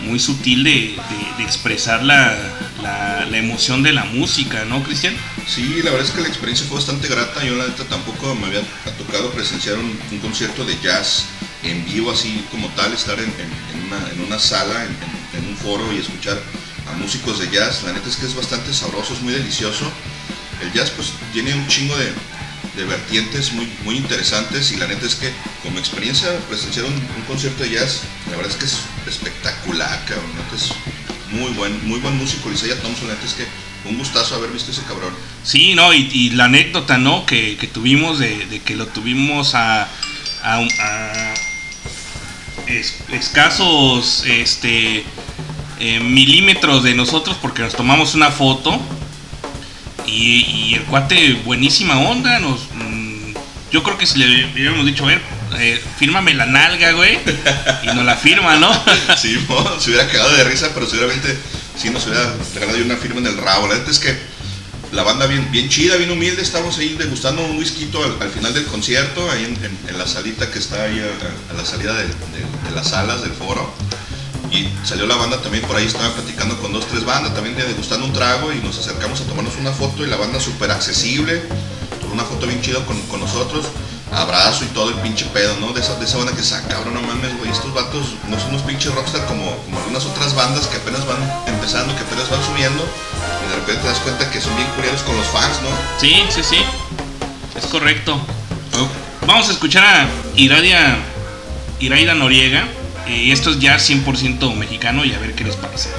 muy 0.00 0.18
sutil 0.20 0.62
de, 0.62 0.96
expresar 1.42 2.02
la, 2.02 2.36
la- 2.82 3.24
emoción 3.38 3.82
de 3.82 3.94
la 3.94 4.04
música, 4.04 4.66
¿no, 4.66 4.82
Cristian? 4.82 5.14
Sí, 5.48 5.80
la 5.82 5.90
verdad 5.90 6.06
es 6.06 6.12
que 6.12 6.20
la 6.20 6.28
experiencia 6.28 6.66
fue 6.66 6.76
bastante 6.76 7.08
grata. 7.08 7.42
Yo 7.42 7.56
la 7.56 7.66
neta 7.66 7.84
tampoco 7.84 8.34
me 8.34 8.46
había 8.48 8.60
tocado 8.98 9.30
presenciar 9.32 9.78
un 9.78 10.18
concierto 10.18 10.66
de 10.66 10.78
jazz 10.82 11.24
en 11.64 11.84
vivo 11.86 12.12
así 12.12 12.44
como 12.50 12.68
tal, 12.70 12.92
estar 12.92 13.18
en, 13.18 13.32
una, 13.86 14.10
en 14.12 14.20
una 14.20 14.38
sala, 14.38 14.84
en, 14.84 15.48
un 15.48 15.56
foro 15.56 15.92
y 15.92 15.98
escuchar 15.98 16.40
a 16.88 16.96
músicos 16.96 17.38
de 17.38 17.50
jazz. 17.50 17.82
La 17.84 17.92
neta 17.92 18.08
es 18.08 18.16
que 18.16 18.26
es 18.26 18.34
bastante 18.34 18.72
sabroso, 18.72 19.14
es 19.14 19.22
muy 19.22 19.32
delicioso. 19.32 19.90
El 20.62 20.72
jazz 20.72 20.90
pues 20.90 21.12
tiene 21.32 21.54
un 21.54 21.66
chingo 21.66 21.94
de, 21.96 22.12
vertientes 22.84 23.52
muy, 23.52 23.68
muy 23.84 23.96
interesantes 23.96 24.72
y 24.72 24.76
la 24.76 24.88
neta 24.88 25.06
es 25.06 25.14
que 25.14 25.30
como 25.62 25.78
experiencia 25.78 26.28
presenciar 26.48 26.86
un, 26.86 27.00
concierto 27.26 27.62
de 27.62 27.70
jazz, 27.70 28.00
la 28.30 28.36
verdad 28.36 28.52
es 28.52 28.58
que 28.58 28.64
es 28.64 28.78
espectacular, 29.06 30.04
cabrón. 30.06 30.30
Neta 30.34 30.56
es 30.56 30.70
muy 31.30 31.52
buen, 31.52 31.86
muy 31.88 32.00
buen 32.00 32.16
músico, 32.16 32.50
Isaiah 32.50 32.80
Thompson, 32.80 33.08
la 33.08 33.14
neta 33.14 33.26
es 33.26 33.34
que 33.34 33.46
un 33.88 33.98
gustazo 33.98 34.34
haber 34.34 34.50
visto 34.50 34.70
ese 34.70 34.82
cabrón. 34.82 35.14
Sí, 35.44 35.74
no, 35.74 35.92
y, 35.92 36.30
la 36.30 36.46
anécdota, 36.46 36.98
¿no? 36.98 37.26
Que, 37.26 37.56
tuvimos 37.72 38.18
de, 38.18 38.60
que 38.64 38.76
lo 38.76 38.86
tuvimos 38.86 39.54
a 39.54 39.88
es- 42.66 42.96
escasos 43.12 44.24
este, 44.26 45.04
eh, 45.80 46.00
milímetros 46.00 46.82
de 46.82 46.94
nosotros 46.94 47.36
porque 47.40 47.62
nos 47.62 47.74
tomamos 47.74 48.14
una 48.14 48.30
foto 48.30 48.80
y, 50.06 50.74
el 50.74 50.82
cuate 50.84 51.34
buenísima 51.44 51.98
onda, 51.98 52.38
nos, 52.38 52.60
mm, 52.74 53.32
yo 53.70 53.82
creo 53.82 53.96
que 53.98 54.06
si 54.06 54.18
le 54.18 54.46
hubiéramos 54.52 54.84
dicho, 54.86 55.04
a 55.04 55.08
ver, 55.08 55.20
eh, 55.58 55.82
fírmame 55.98 56.34
la 56.34 56.46
nalga, 56.46 56.92
güey. 56.92 57.18
Y 57.84 57.86
no 57.94 58.02
la 58.04 58.16
firma, 58.16 58.56
¿no? 58.56 58.70
Sí, 59.16 59.38
se 59.78 59.90
hubiera 59.90 60.08
quedado 60.10 60.32
de 60.36 60.44
risa, 60.44 60.70
pero 60.74 60.86
seguramente 60.86 61.36
sí 61.80 61.90
nos 61.90 62.06
hubiera 62.06 62.34
regalado 62.54 62.78
una 62.84 62.96
firma 62.96 63.20
en 63.20 63.26
el 63.28 63.38
rabo. 63.38 63.66
La 63.68 63.74
neta 63.74 63.90
es 63.90 63.98
que 63.98 64.16
la 64.94 65.02
banda 65.02 65.26
bien, 65.26 65.50
bien 65.50 65.68
chida, 65.68 65.96
bien 65.96 66.10
humilde, 66.10 66.40
estamos 66.40 66.78
ahí 66.78 66.94
degustando 66.96 67.44
un 67.44 67.58
whisky 67.58 67.90
al, 67.94 68.22
al 68.22 68.30
final 68.30 68.54
del 68.54 68.64
concierto, 68.66 69.28
ahí 69.30 69.44
en, 69.44 69.98
la 69.98 70.06
salita 70.06 70.50
que 70.50 70.60
está 70.60 70.84
ahí 70.84 71.00
a, 71.00 71.54
la 71.54 71.64
salida 71.64 71.94
de, 71.94 72.06
las 72.74 72.88
salas 72.88 73.22
del 73.22 73.32
foro. 73.32 73.72
Y 74.52 74.68
salió 74.86 75.06
la 75.06 75.16
banda 75.16 75.42
también 75.42 75.64
por 75.64 75.76
ahí, 75.76 75.86
estaba 75.86 76.14
platicando 76.14 76.56
con 76.60 76.72
dos, 76.72 76.86
tres 76.86 77.04
bandas, 77.04 77.34
también 77.34 77.56
degustando 77.56 78.06
un 78.06 78.12
trago 78.12 78.52
y 78.52 78.58
nos 78.58 78.78
acercamos 78.78 79.20
a 79.20 79.24
tomarnos 79.24 79.56
una 79.56 79.72
foto 79.72 80.04
y 80.04 80.06
la 80.06 80.16
banda 80.16 80.38
súper 80.38 80.70
accesible, 80.70 81.42
una 82.12 82.22
foto 82.22 82.46
bien 82.46 82.60
chida 82.60 82.84
con, 82.86 83.00
con 83.02 83.18
nosotros, 83.18 83.66
abrazo 84.14 84.64
y 84.64 84.68
todo 84.68 84.90
el 84.90 84.96
pinche 84.96 85.26
pedo, 85.26 85.56
¿no? 85.60 85.72
De 85.72 85.80
esa, 85.80 85.94
de 85.96 86.04
esa 86.04 86.18
banda 86.18 86.32
que 86.34 86.42
se 86.42 86.54
cabrón, 86.68 86.94
no 86.94 87.02
mames, 87.02 87.36
güey, 87.38 87.50
estos 87.50 87.72
vatos 87.74 88.14
no 88.28 88.38
son 88.38 88.50
unos 88.50 88.62
pinches 88.62 88.94
rockstar 88.94 89.24
como, 89.26 89.56
como 89.64 89.78
algunas 89.78 90.04
otras 90.04 90.34
bandas 90.34 90.66
que 90.66 90.76
apenas 90.76 91.06
van 91.06 91.18
empezando, 91.46 91.94
que 91.96 92.02
apenas 92.02 92.30
van 92.30 92.42
subiendo 92.44 92.84
y 93.44 93.50
de 93.50 93.56
repente 93.56 93.82
te 93.82 93.88
das 93.88 93.98
cuenta 93.98 94.30
que 94.30 94.40
son 94.40 94.54
bien 94.56 94.68
curiosos 94.76 95.02
con 95.02 95.16
los 95.16 95.26
fans, 95.26 95.60
¿no? 95.62 95.68
Sí, 96.00 96.24
sí, 96.30 96.42
sí. 96.42 96.58
Es 97.56 97.66
correcto. 97.66 98.18
Vamos 99.26 99.48
a 99.48 99.52
escuchar 99.52 99.84
a 99.84 100.06
Iradia, 100.36 100.98
Iraida 101.80 102.14
Noriega. 102.14 102.64
Y 103.06 103.32
esto 103.32 103.50
es 103.50 103.60
ya 103.60 103.76
100% 103.76 104.54
mexicano 104.54 105.04
y 105.04 105.12
a 105.12 105.18
ver 105.18 105.34
qué 105.34 105.44
les 105.44 105.56
parece. 105.56 105.90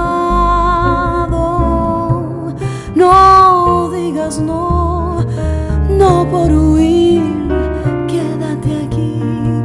No 2.94 3.90
digas 3.90 4.40
no, 4.40 5.24
no 5.88 6.26
por 6.28 6.50
huir. 6.50 7.22
Quédate 8.08 8.86
aquí, 8.86 9.22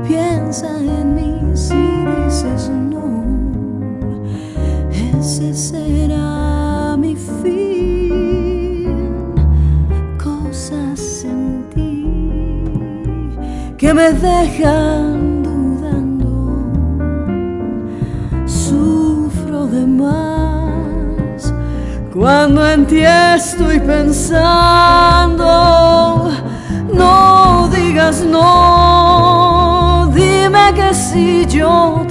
piensa 0.08 0.67
en 0.78 1.15
mí 1.15 1.32
si 1.56 1.76
dices 1.76 2.69
no. 2.69 3.06
Ese 4.91 5.54
será 5.54 6.95
mi 6.98 7.15
fin. 7.15 7.65
Cosas 10.24 11.26
en 11.26 11.63
ti 11.74 12.06
que 13.78 13.93
me 13.93 14.12
dejan 14.12 15.14
cuando 22.25 22.67
en 22.67 22.88
ti 22.88 23.01
estoy 23.05 23.79
pensando. 23.79 24.31
No 26.91 27.69
digas 27.71 28.23
no, 28.23 30.09
dime 30.11 30.73
que 30.73 30.91
si 30.95 31.45
yo 31.45 32.05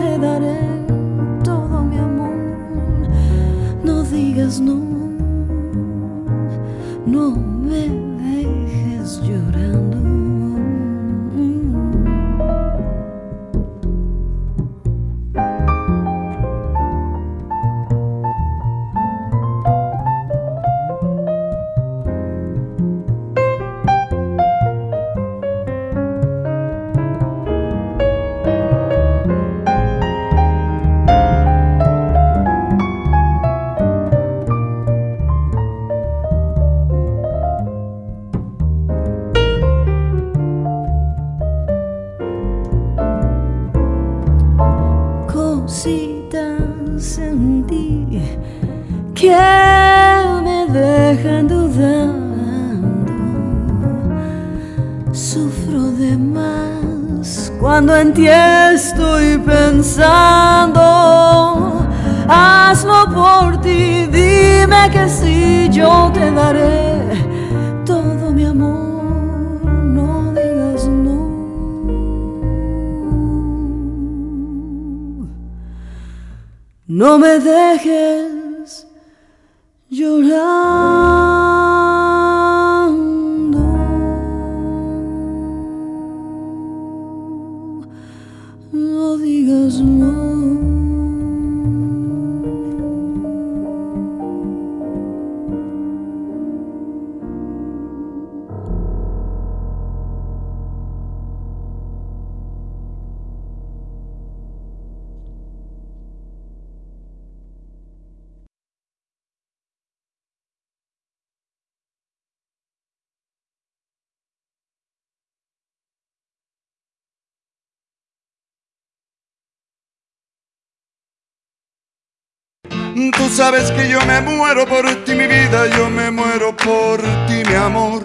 Tú 123.24 123.30
sabes 123.30 123.70
que 123.70 123.88
yo 123.88 123.98
me 124.02 124.20
muero 124.20 124.66
por 124.66 124.84
ti, 125.02 125.14
mi 125.14 125.26
vida, 125.26 125.66
yo 125.78 125.88
me 125.88 126.10
muero 126.10 126.54
por 126.54 127.00
ti, 127.26 127.42
mi 127.48 127.54
amor. 127.54 128.04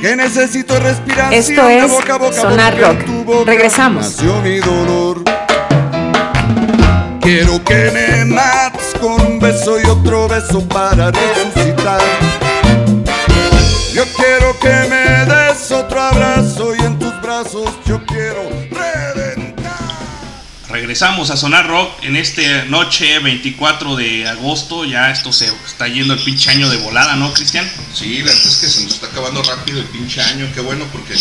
Que 0.00 0.16
necesito 0.16 0.80
respirar 0.80 1.34
Esto 1.34 1.68
es 1.68 1.92
Sonar 2.34 2.80
Rock. 2.80 3.46
Regresamos. 3.46 4.06
Nació 4.06 4.40
mi 4.40 4.58
dolor. 4.58 5.22
Quiero 7.20 7.62
que 7.62 7.90
me 7.92 8.24
mates 8.24 8.94
con 8.98 9.20
un 9.20 9.38
beso 9.38 9.78
y 9.82 9.84
otro 9.84 10.28
beso 10.28 10.66
para 10.68 11.10
resucitar. 11.10 12.00
Yo 13.92 14.04
quiero 14.16 14.58
que 14.58 14.88
me 14.88 15.26
des 15.26 15.70
otro 15.72 16.00
abrazo 16.00 16.74
y 16.74 16.80
en 16.80 16.98
tus 16.98 17.20
brazos 17.20 17.68
Regresamos 20.86 21.30
a 21.30 21.36
Sonar 21.36 21.66
Rock 21.66 22.04
en 22.04 22.14
esta 22.14 22.64
noche 22.66 23.18
24 23.18 23.96
de 23.96 24.28
agosto. 24.28 24.84
Ya 24.84 25.10
esto 25.10 25.32
se 25.32 25.50
está 25.66 25.88
yendo 25.88 26.14
el 26.14 26.20
pinche 26.20 26.48
año 26.52 26.70
de 26.70 26.76
volada, 26.76 27.16
¿no, 27.16 27.34
Cristian? 27.34 27.68
Sí, 27.92 28.18
la 28.18 28.26
verdad 28.26 28.46
es 28.46 28.56
que 28.58 28.68
se 28.68 28.84
nos 28.84 28.94
está 28.94 29.08
acabando 29.08 29.42
rápido 29.42 29.80
el 29.80 29.86
pinche 29.86 30.22
año, 30.22 30.48
qué 30.54 30.60
bueno 30.60 30.84
porque 30.92 31.14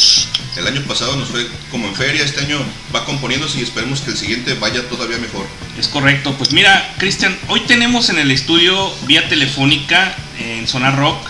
el 0.56 0.68
año 0.68 0.84
pasado 0.84 1.16
nos 1.16 1.30
fue 1.30 1.48
como 1.72 1.88
en 1.88 1.96
feria, 1.96 2.24
este 2.24 2.42
año 2.42 2.60
va 2.94 3.06
componiéndose 3.06 3.58
y 3.58 3.64
esperemos 3.64 4.02
que 4.02 4.12
el 4.12 4.18
siguiente 4.18 4.54
vaya 4.54 4.88
todavía 4.88 5.18
mejor. 5.18 5.48
Es 5.80 5.88
correcto. 5.88 6.36
Pues 6.38 6.52
mira, 6.52 6.94
Cristian, 7.00 7.36
hoy 7.48 7.62
tenemos 7.62 8.10
en 8.10 8.20
el 8.20 8.30
estudio 8.30 8.94
vía 9.08 9.28
telefónica 9.30 10.16
en 10.38 10.68
Sonar 10.68 10.96
Rock 10.96 11.28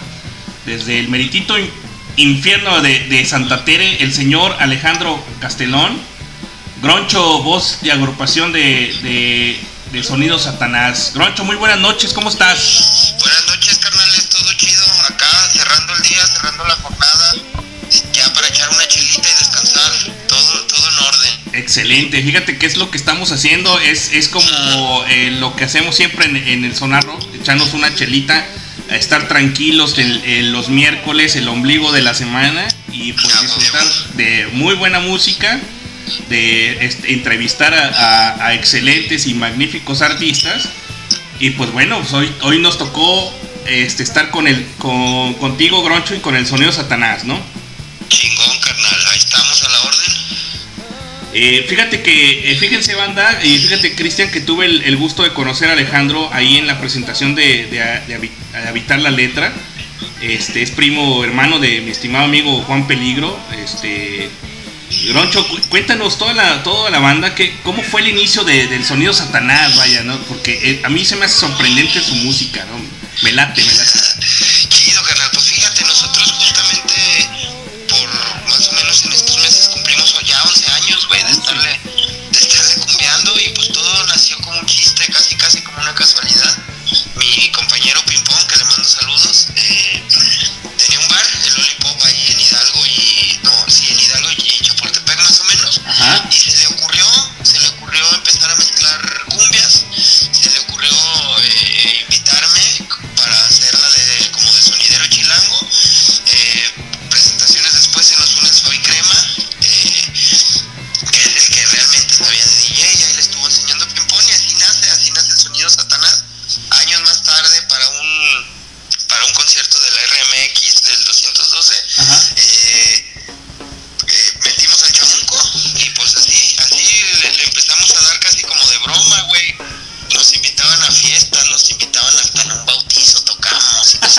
desde 0.65 0.99
el 0.99 1.07
meritito 1.07 1.55
infierno 2.17 2.81
de, 2.81 3.25
Santa 3.25 3.63
Tere, 3.63 4.03
el 4.03 4.13
señor 4.13 4.57
Alejandro 4.59 5.23
Castelón, 5.39 5.97
Groncho, 6.81 7.41
voz 7.43 7.79
de 7.81 7.91
agrupación 7.91 8.51
de, 8.51 9.59
de, 9.91 10.03
Sonido 10.03 10.37
Satanás. 10.37 11.11
Groncho, 11.13 11.45
muy 11.45 11.55
buenas 11.55 11.79
noches, 11.79 12.13
¿cómo 12.13 12.29
estás? 12.29 13.15
Buenas 13.19 13.45
noches, 13.47 13.77
carnales, 13.79 14.29
todo 14.29 14.53
chido. 14.53 14.83
Acá 15.07 15.25
cerrando 15.53 15.95
el 15.95 16.01
día, 16.01 16.27
cerrando 16.27 16.65
la 16.65 16.75
jornada, 16.75 17.35
ya 18.11 18.33
para 18.33 18.47
echar 18.49 18.69
una 18.69 18.87
chilita 18.87 19.29
y 19.29 19.39
descansar. 19.39 19.91
Todo, 20.27 20.65
todo 20.67 20.89
en 20.89 20.99
orden. 20.99 21.31
Excelente, 21.53 22.21
fíjate 22.21 22.57
que 22.57 22.65
es 22.65 22.75
lo 22.75 22.91
que 22.91 22.97
estamos 22.97 23.31
haciendo, 23.31 23.79
es, 23.79 24.11
es 24.11 24.27
como 24.27 25.05
eh, 25.07 25.31
lo 25.39 25.55
que 25.55 25.63
hacemos 25.63 25.95
siempre 25.95 26.25
en, 26.25 26.35
en 26.35 26.65
el 26.65 26.75
Sonarro, 26.75 27.17
echarnos 27.33 27.73
una 27.73 27.95
chelita 27.95 28.45
a 28.89 28.95
estar 28.95 29.27
tranquilos 29.27 29.97
en, 29.97 30.51
los 30.51 30.69
miércoles, 30.69 31.35
el 31.35 31.47
ombligo 31.47 31.91
de 31.91 32.01
la 32.01 32.13
semana 32.13 32.67
y 32.91 33.13
pues 33.13 33.41
disfrutar 33.41 33.85
de 34.15 34.47
muy 34.53 34.75
buena 34.75 34.99
música, 34.99 35.59
de 36.29 36.85
este, 36.85 37.13
entrevistar 37.13 37.73
a, 37.73 38.53
excelentes 38.53 39.27
y 39.27 39.33
magníficos 39.33 40.01
artistas. 40.01 40.69
Y 41.39 41.51
pues 41.51 41.71
bueno, 41.71 41.99
pues 41.99 42.13
hoy, 42.13 42.31
hoy 42.41 42.59
nos 42.59 42.77
tocó 42.77 43.33
este, 43.65 44.03
estar 44.03 44.29
con 44.29 44.47
el, 44.47 44.65
con, 44.77 45.33
contigo, 45.35 45.83
Groncho, 45.83 46.15
y 46.15 46.19
con 46.19 46.35
el 46.35 46.45
sonido 46.45 46.71
Satanás, 46.71 47.23
¿no? 47.25 47.39
Chingón, 48.07 48.59
carnal, 48.61 48.95
ahí 49.11 49.17
estamos 49.17 49.63
a 49.63 49.69
la 49.69 49.81
orden. 49.81 50.15
Eh, 51.33 51.65
fíjate 51.67 52.01
que, 52.01 52.51
eh, 52.51 52.55
fíjense 52.55 52.95
banda, 52.95 53.41
y 53.43 53.57
fíjate 53.57 53.93
Cristian 53.95 54.31
que 54.31 54.39
tuve 54.39 54.65
el, 54.67 54.95
gusto 54.95 55.23
de 55.23 55.33
conocer 55.33 55.69
a 55.69 55.73
Alejandro 55.73 56.29
ahí 56.31 56.57
en 56.57 56.67
la 56.67 56.79
presentación 56.79 57.35
de, 57.35 58.01
Habitar 58.69 58.99
la 58.99 59.11
Letra. 59.11 59.51
Este 60.21 60.61
es 60.61 60.71
primo 60.71 61.23
hermano 61.23 61.59
de 61.59 61.81
mi 61.81 61.91
estimado 61.91 62.25
amigo 62.25 62.61
Juan 62.61 62.87
Peligro. 62.87 63.37
Este 63.63 64.29
Groncho, 65.07 65.45
cuéntanos 65.69 66.17
toda 66.17 66.33
la, 66.33 66.63
toda 66.63 66.89
la 66.89 66.99
banda, 66.99 67.35
que, 67.35 67.57
cómo 67.63 67.83
fue 67.83 68.01
el 68.01 68.09
inicio 68.09 68.43
del 68.43 68.83
sonido 68.83 69.13
Satanás, 69.13 69.75
vaya, 69.77 70.03
¿no? 70.03 70.17
Porque 70.23 70.59
eh, 70.63 70.81
a 70.83 70.89
mí 70.89 71.05
se 71.05 71.15
me 71.15 71.25
hace 71.25 71.39
sorprendente 71.39 72.01
su 72.01 72.15
música, 72.15 72.65
¿no? 72.65 72.77
Me 73.23 73.31
late, 73.31 73.63
me 73.63 73.73
late. 73.73 73.99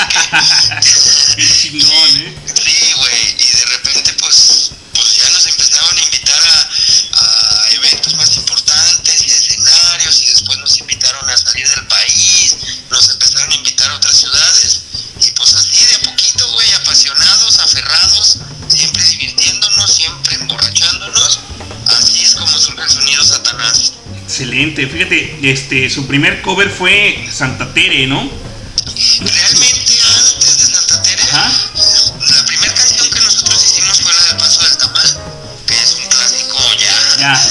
Qué. 0.04 1.42
Chingón, 1.60 2.16
¿eh? 2.16 2.34
Sí, 2.54 2.92
güey, 2.96 3.36
y 3.38 3.56
de 3.56 3.64
repente 3.66 4.12
pues, 4.14 4.72
pues 4.94 5.16
ya 5.16 5.30
nos 5.30 5.46
empezaron 5.46 5.96
a 5.96 6.02
invitar 6.02 6.42
a, 6.44 6.70
a 7.12 7.70
eventos 7.70 8.14
más 8.14 8.36
importantes 8.36 9.26
y 9.26 9.30
a 9.30 9.34
escenarios 9.34 10.22
y 10.22 10.26
después 10.26 10.58
nos 10.58 10.78
invitaron 10.78 11.28
a 11.30 11.36
salir 11.36 11.68
del 11.68 11.86
país, 11.86 12.56
nos 12.90 13.08
empezaron 13.10 13.52
a 13.52 13.54
invitar 13.54 13.90
a 13.90 13.96
otras 13.96 14.16
ciudades 14.16 14.80
y 15.20 15.30
pues 15.32 15.54
así 15.54 15.84
de 15.86 15.94
a 15.94 16.10
poquito, 16.10 16.52
güey, 16.52 16.72
apasionados, 16.74 17.58
aferrados, 17.58 18.38
siempre 18.68 19.02
divirtiéndonos, 19.04 19.94
siempre 19.94 20.34
emborrachándonos, 20.36 21.40
así 21.86 22.22
es 22.22 22.34
como 22.34 22.58
surge 22.58 22.82
el 22.82 22.90
sonido 22.90 23.24
Satanás. 23.24 23.92
Excelente, 24.24 24.86
fíjate, 24.86 25.38
este, 25.42 25.88
su 25.88 26.06
primer 26.06 26.42
cover 26.42 26.68
fue 26.70 27.28
Santa 27.32 27.72
Tere, 27.72 28.06
¿no? 28.06 28.45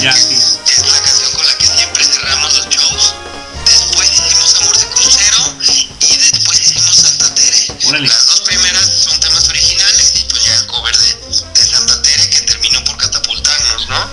Ya. 0.02 0.12
Sí. 0.12 0.34
Es 0.34 0.78
la 0.92 1.00
canción 1.00 1.30
con 1.32 1.46
la 1.46 1.58
que 1.58 1.66
siempre 1.66 2.04
cerramos 2.04 2.54
los 2.56 2.68
shows. 2.68 3.14
Después 3.64 4.10
hicimos 4.12 4.54
Amor 4.60 4.78
de 4.78 4.86
Crucero 4.86 5.54
y 6.00 6.16
después 6.16 6.60
hicimos 6.60 6.96
Santa 6.96 7.34
Tere. 7.34 7.66
Órale. 7.86 8.08
Las 8.08 8.26
dos 8.26 8.40
primeras 8.42 8.86
son 9.04 9.20
temas 9.20 9.48
originales 9.48 10.12
y 10.16 10.24
pues 10.30 10.44
ya 10.44 10.54
el 10.56 10.66
cover 10.66 10.96
de, 10.96 11.14
de 11.54 11.66
Santa 11.66 12.02
Tere 12.02 12.30
que 12.30 12.40
terminó 12.42 12.84
por 12.84 12.96
catapultarnos, 12.96 13.88
¿no? 13.88 14.10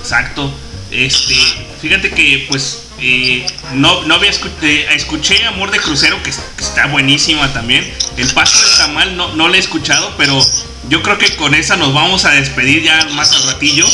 Exacto. 0.00 0.54
Este, 0.90 1.34
fíjate 1.82 2.10
que 2.10 2.46
pues 2.48 2.78
eh, 3.00 3.46
no, 3.74 4.02
no 4.04 4.14
había 4.14 4.30
escu- 4.30 4.50
eh, 4.62 4.86
escuché 4.94 5.44
Amor 5.46 5.70
de 5.70 5.78
Crucero 5.80 6.22
que 6.22 6.30
está 6.30 6.86
buenísima 6.86 7.52
también. 7.52 7.92
El 8.16 8.32
paso 8.32 8.58
del 8.60 8.76
tamal 8.78 9.16
no, 9.16 9.34
no 9.34 9.48
la 9.48 9.56
he 9.56 9.60
escuchado, 9.60 10.14
pero 10.16 10.40
yo 10.88 11.02
creo 11.02 11.18
que 11.18 11.36
con 11.36 11.54
esa 11.54 11.76
nos 11.76 11.92
vamos 11.92 12.24
a 12.24 12.30
despedir 12.30 12.82
ya 12.82 13.04
más 13.12 13.32
al 13.32 13.42
ratillo. 13.44 13.86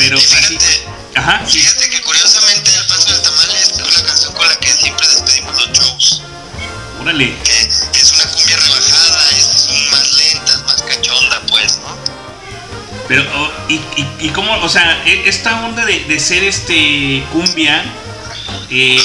Pero 0.00 0.18
Y 0.18 0.20
fíjate, 0.22 0.82
Ajá, 1.14 1.44
fíjate 1.46 1.90
que 1.90 2.00
curiosamente 2.02 2.70
el 2.74 2.86
Paso 2.86 3.12
del 3.12 3.22
Tamal 3.22 3.50
es 3.62 3.76
la 3.78 4.02
canción 4.06 4.32
con 4.32 4.48
la 4.48 4.56
que 4.58 4.68
siempre 4.72 5.06
despedimos 5.08 5.52
los 5.54 5.72
shows. 5.78 6.22
Órale. 7.00 7.34
que 7.44 8.00
es 8.00 8.12
una 8.12 8.24
cumbia 8.32 8.56
rebajada, 8.56 9.30
es, 9.36 9.68
más 9.90 10.12
lentas, 10.12 10.62
más 10.64 10.82
cachonda, 10.82 11.42
pues, 11.48 11.78
¿no? 11.78 11.96
Pero, 13.08 13.22
oh, 13.34 13.50
y, 13.68 13.74
y, 13.96 14.06
y 14.20 14.28
cómo, 14.30 14.52
o 14.62 14.68
sea, 14.68 15.02
e- 15.04 15.28
esta 15.28 15.64
onda 15.64 15.84
de, 15.84 16.00
de 16.04 16.20
ser 16.20 16.44
este 16.44 17.24
cumbia, 17.32 17.82
eh, 18.70 19.00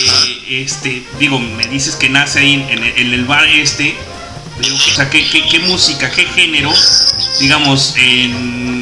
este, 0.49 1.03
digo, 1.19 1.39
me 1.39 1.65
dices 1.67 1.95
que 1.95 2.09
nace 2.09 2.39
ahí 2.39 2.53
en, 2.69 2.83
el- 2.83 2.97
en 2.99 3.13
el 3.13 3.25
bar 3.25 3.45
este, 3.47 3.97
pero, 4.61 4.75
o 4.75 4.77
sea, 4.79 5.09
¿qué, 5.09 5.27
qué, 5.29 5.47
qué 5.49 5.59
música, 5.59 6.11
qué 6.11 6.25
género, 6.25 6.71
digamos, 7.39 7.93
en, 7.97 8.74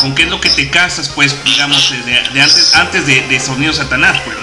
con 0.00 0.14
qué 0.14 0.24
es 0.24 0.30
lo 0.30 0.40
que 0.40 0.50
te 0.50 0.70
casas, 0.70 1.08
pues, 1.08 1.36
digamos, 1.44 1.92
de, 2.04 2.40
antes, 2.40 2.74
antes 2.74 3.06
de, 3.06 3.26
de 3.28 3.40
Sonido 3.40 3.72
Satanás, 3.72 4.20
pues. 4.24 4.36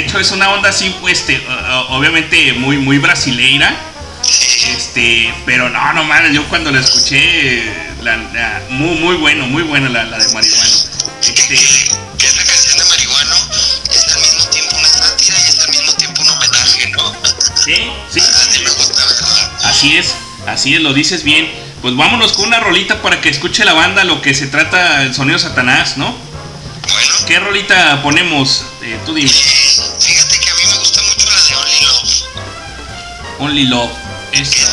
De 0.00 0.06
hecho 0.06 0.18
es 0.18 0.30
una 0.30 0.50
onda 0.50 0.70
así, 0.70 0.94
pues, 1.00 1.20
este, 1.20 1.42
obviamente 1.88 2.54
muy, 2.54 2.78
muy 2.78 2.96
brasileira. 2.98 3.74
Este, 4.76 5.32
pero 5.44 5.68
no, 5.68 5.92
no 5.92 6.04
mames, 6.04 6.32
yo 6.32 6.48
cuando 6.48 6.70
la 6.70 6.80
escuché, 6.80 7.70
la, 8.02 8.16
la- 8.16 8.62
muy, 8.70 8.96
muy 8.98 9.16
bueno, 9.16 9.46
muy 9.46 9.62
buena 9.62 9.88
la, 9.90 10.04
la 10.04 10.18
de 10.18 10.32
marihuana. 10.32 10.70
Que, 11.20 11.30
Este, 11.32 11.54
que 12.16 12.26
esa 12.26 12.44
canción 12.44 12.78
de 12.78 12.84
Marihuano 12.84 13.34
es 13.90 14.08
al 14.14 14.20
mismo 14.20 14.44
tiempo 14.46 14.76
una 14.78 14.88
sátira 14.88 15.36
y 15.38 15.48
es 15.50 15.58
al 15.60 15.68
mismo 15.70 15.92
tiempo 15.94 16.22
un 16.22 16.28
homenaje, 16.30 16.88
¿no? 16.90 17.14
sí, 17.62 17.74
sí, 18.10 18.20
Así 18.20 18.62
me 18.64 18.70
gusta 18.70 19.04
verla. 19.04 19.52
así 19.64 19.96
es, 19.98 20.14
así 20.46 20.74
es, 20.76 20.80
lo 20.80 20.94
dices 20.94 21.24
bien. 21.24 21.50
Pues 21.82 21.94
vámonos 21.96 22.32
con 22.32 22.46
una 22.46 22.60
rolita 22.60 23.02
para 23.02 23.20
que 23.20 23.28
escuche 23.28 23.64
la 23.66 23.72
banda 23.74 24.04
lo 24.04 24.22
que 24.22 24.32
se 24.34 24.46
trata 24.46 25.02
el 25.02 25.14
sonido 25.14 25.38
Satanás, 25.38 25.96
¿no? 25.98 26.14
Bueno, 26.92 27.14
¿Qué 27.26 27.38
rolita 27.38 28.02
ponemos? 28.02 28.64
Eh, 28.82 28.98
tú 29.06 29.14
dime. 29.14 29.30
Only 33.50 33.64
Love. 33.64 33.92
Es, 34.30 34.69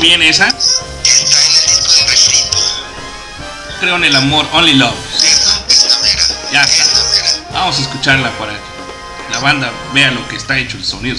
¿En 0.00 0.06
qué 0.06 0.08
disco 0.08 0.08
viene 0.08 0.28
esa? 0.28 0.48
Creo 3.80 3.96
en 3.96 4.04
el 4.04 4.16
amor, 4.16 4.46
Only 4.52 4.74
Love. 4.74 4.94
Vamos 7.52 7.78
a 7.78 7.82
escucharla 7.82 8.30
para 8.38 8.52
que 8.52 9.32
la 9.32 9.38
banda 9.40 9.70
vea 9.92 10.10
lo 10.10 10.26
que 10.28 10.36
está 10.36 10.58
hecho 10.58 10.76
el 10.78 10.84
sonido. 10.84 11.16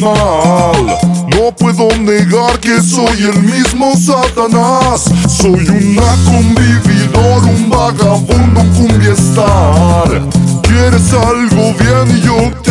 No 0.00 1.54
puedo 1.58 1.88
negar 1.98 2.58
que 2.58 2.80
soy 2.80 3.22
el 3.22 3.42
mismo 3.42 3.94
Satanás. 3.96 5.04
Soy 5.28 5.68
una 5.68 6.14
convividor, 6.24 7.44
un 7.44 7.68
vagabundo 7.68 8.62
cumbiestar. 8.76 10.22
Quieres 10.62 11.12
algo 11.12 11.74
bien 11.78 12.16
y 12.16 12.20
yo 12.22 12.50
te 12.62 12.69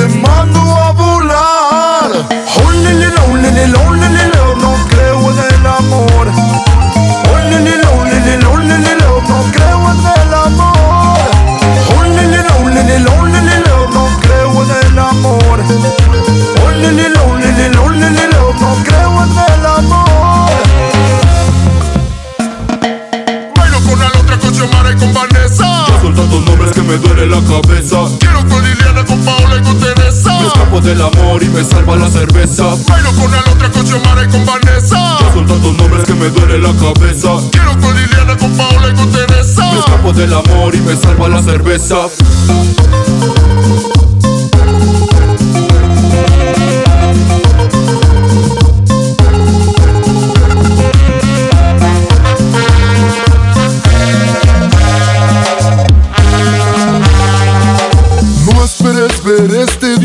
me 31.59 31.65
salva 31.65 31.95
la 31.97 32.09
cerveza. 32.09 32.63
Bailo 32.87 33.11
con 33.13 33.31
la 33.31 33.39
otra, 33.51 33.69
con 33.69 33.85
Xiomara 33.85 34.23
y 34.23 34.27
con 34.29 34.45
Vanessa. 34.45 35.17
Ya 35.19 35.33
son 35.33 35.45
tantos 35.45 35.73
nombres 35.77 36.05
que 36.05 36.13
me 36.13 36.29
duele 36.29 36.57
la 36.57 36.73
cabeza. 36.73 37.35
Quiero 37.51 37.77
con 37.81 37.95
Liliana, 37.95 38.37
con 38.37 38.55
Paola 38.55 38.89
y 38.89 38.95
con 38.95 39.11
Teresa. 39.11 39.73
Me 39.73 39.79
escapo 39.79 40.13
del 40.13 40.33
amor 40.33 40.73
y 40.73 40.79
me 40.79 40.95
salva 40.95 41.27
la 41.27 41.43
cerveza. 41.43 42.07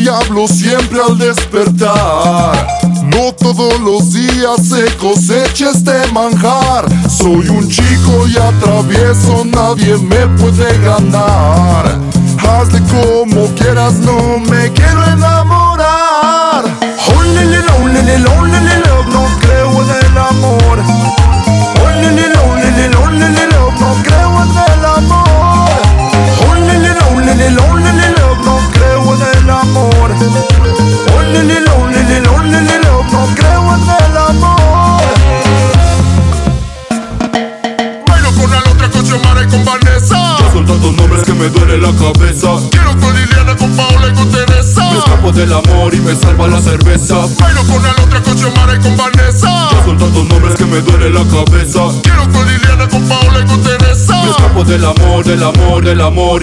Diablo 0.04 0.46
siempre 0.46 1.00
al 1.00 1.16
despertar. 1.16 2.66
No 3.04 3.32
todos 3.32 3.80
los 3.80 4.12
días 4.12 4.68
se 4.68 4.84
cosecha 4.98 5.70
este 5.70 6.12
manjar. 6.12 6.84
Soy 7.08 7.48
un 7.48 7.66
chico 7.66 8.28
y 8.28 8.36
atravieso, 8.36 9.46
nadie 9.46 9.96
me 9.96 10.26
puede 10.36 10.78
ganar. 10.80 11.98
Hazle 12.38 12.82
como 12.92 13.46
quieras, 13.54 13.94
no 13.94 14.40
me 14.40 14.70
quiero 14.72 15.04
enamorar. 15.06 16.64
Oh, 17.08 17.22
no 19.10 19.24
creo 19.40 19.70
el 19.88 20.18
amor. 20.18 20.78
Oh, 21.80 21.92
no 23.80 23.94
creo 24.04 24.42
en 24.42 24.48
el 24.50 24.84
amor. 24.84 24.93
Oh, 30.26 31.22
lele, 31.22 31.60
lo, 31.60 31.88
lele, 31.88 32.20
lo, 32.20 32.42
lele, 32.42 32.78
lo, 32.82 33.04
no 33.12 33.28
creo 33.34 33.74
en 33.74 33.82
el 33.82 34.16
amor. 34.16 35.02
Bailo 38.06 38.30
con 38.32 38.50
la 38.50 38.58
otra, 38.70 38.90
con 38.90 39.04
Xiomara 39.04 39.42
y 39.42 39.48
con 39.48 39.64
Vanessa. 39.66 40.36
Ya 40.40 40.52
son 40.52 40.66
tantos 40.66 40.96
nombres 40.96 41.24
que 41.24 41.34
me 41.34 41.48
duele 41.50 41.76
la 41.78 41.92
cabeza. 41.92 42.56
Quiero 42.70 42.98
con 42.98 43.14
Liliana, 43.14 43.54
con 43.56 43.76
Paola 43.76 44.08
y 44.08 44.14
con 44.14 44.30
Teresa. 44.30 44.90
Me 44.92 44.98
escapo 44.98 45.32
del 45.32 45.52
amor 45.52 45.94
y 45.94 46.00
me 46.00 46.14
salva 46.14 46.48
la 46.48 46.60
cerveza. 46.62 47.16
Bailo 47.38 47.62
con 47.64 47.82
la 47.82 47.90
otra, 48.02 48.22
con 48.22 48.38
Xiomara 48.38 48.76
y 48.76 48.78
con 48.78 48.96
Vanessa. 48.96 49.68
Ya 49.72 49.84
son 49.84 49.98
tantos 49.98 50.24
nombres 50.26 50.54
que 50.54 50.64
me 50.64 50.80
duele 50.80 51.10
la 51.10 51.24
cabeza. 51.24 51.80
Quiero 52.02 52.22
con 52.32 52.46
Liliana, 52.46 52.88
con 52.88 53.06
Paola 53.06 53.40
y 53.40 53.46
con 53.46 53.62
Teresa. 53.62 54.24
Me 54.24 54.30
escapo 54.30 54.64
del 54.64 54.84
amor, 54.86 55.24
del 55.24 55.42
amor, 55.42 55.84
del 55.84 56.00
amor. 56.00 56.42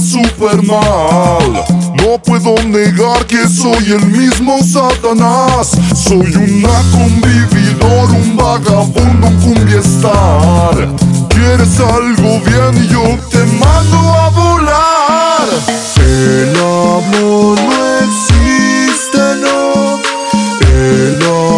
Super 0.00 0.62
mal. 0.62 1.64
No 1.96 2.18
puedo 2.18 2.54
negar 2.64 3.26
que 3.26 3.48
soy 3.48 3.92
el 3.92 4.06
mismo 4.06 4.58
Satanás. 4.62 5.72
Soy 5.94 6.34
una 6.36 6.82
convividor, 6.92 8.10
un 8.10 8.36
vagabundo, 8.36 9.26
un 9.26 9.40
cumbiestar. 9.40 10.88
Quieres 11.28 11.80
algo 11.80 12.40
bien 12.40 12.84
y 12.84 12.88
yo 12.88 13.18
te 13.30 13.44
mando 13.58 13.98
a 13.98 14.28
volar. 14.30 15.48
El 15.96 16.56
amor 16.56 17.58
no 17.60 17.72
existe, 17.98 19.22
no. 19.40 20.00
El 20.76 21.22
amor 21.22 21.53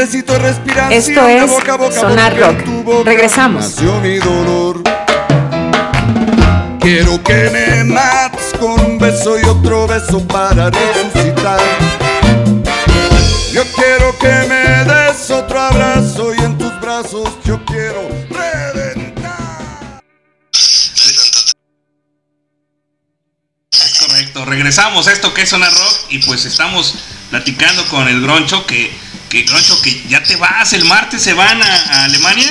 necesito 0.00 0.38
respiración 0.38 0.92
Esto 0.92 1.28
es 1.28 1.50
boca 1.50 1.76
boca 1.76 2.00
Sonar 2.00 2.38
Rock. 2.38 2.64
tu 2.64 2.82
boca 2.82 3.10
Regresamos. 3.10 3.80
Mi 4.02 4.18
dolor. 4.18 4.82
Quiero 6.80 7.22
que 7.22 7.50
me 7.50 7.84
mates 7.84 8.52
con 8.58 8.80
un 8.80 8.98
beso 8.98 9.38
y 9.38 9.44
otro 9.44 9.86
beso 9.86 10.26
para 10.26 10.70
resucitar. 10.70 11.60
Yo 13.52 13.62
quiero 13.74 14.18
que 14.18 14.48
me 14.48 14.84
des 14.84 15.30
otro 15.30 15.60
abrazo 15.60 16.34
y 16.34 16.38
en 16.38 16.56
tus 16.56 16.80
brazos 16.80 17.28
yo 17.44 17.62
quiero 17.66 18.08
reventar. 18.30 20.00
Es 23.70 23.98
correcto. 23.98 24.46
Regresamos 24.46 25.08
a 25.08 25.12
esto 25.12 25.34
que 25.34 25.42
es 25.42 25.50
Zona 25.50 25.68
Rock 25.68 25.96
y 26.08 26.18
pues 26.20 26.46
estamos 26.46 26.94
platicando 27.28 27.84
con 27.88 28.08
el 28.08 28.22
Groncho 28.22 28.66
que, 28.66 28.90
que 29.30 29.46
que 29.80 30.02
ya 30.08 30.22
te 30.22 30.36
vas, 30.36 30.72
el 30.74 30.84
martes 30.84 31.22
se 31.22 31.32
van 31.32 31.62
a 31.62 32.04
Alemania. 32.04 32.50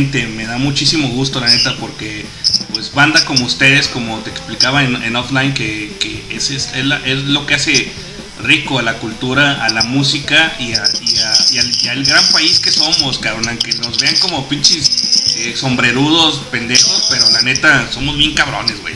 Me 0.00 0.44
da 0.46 0.58
muchísimo 0.58 1.08
gusto 1.08 1.40
la 1.40 1.48
neta 1.48 1.74
porque 1.78 2.26
pues 2.72 2.92
banda 2.92 3.24
como 3.24 3.46
ustedes, 3.46 3.88
como 3.88 4.18
te 4.18 4.30
explicaba 4.30 4.84
en, 4.84 5.16
offline, 5.16 5.54
que, 5.54 5.90
que 5.98 6.22
es, 6.36 6.50
es, 6.50 6.70
es 6.74 7.18
lo 7.24 7.46
que 7.46 7.54
hace 7.54 7.90
rico 8.42 8.78
a 8.78 8.82
la 8.82 8.98
cultura, 8.98 9.64
a 9.64 9.70
la 9.70 9.82
música 9.84 10.54
y, 10.60 10.74
a- 10.74 10.84
y 11.84 11.88
al 11.88 12.04
gran 12.04 12.24
país 12.28 12.60
que 12.60 12.70
somos, 12.70 13.18
cabrón, 13.18 13.48
aunque 13.48 13.72
nos 13.78 13.96
vean 13.98 14.14
como 14.16 14.46
pinches 14.48 15.34
eh, 15.36 15.54
sombrerudos, 15.56 16.40
pendejos, 16.50 17.06
pero 17.08 17.28
la 17.30 17.40
neta 17.42 17.90
somos 17.90 18.18
bien 18.18 18.34
cabrones, 18.34 18.80
güey, 18.82 18.94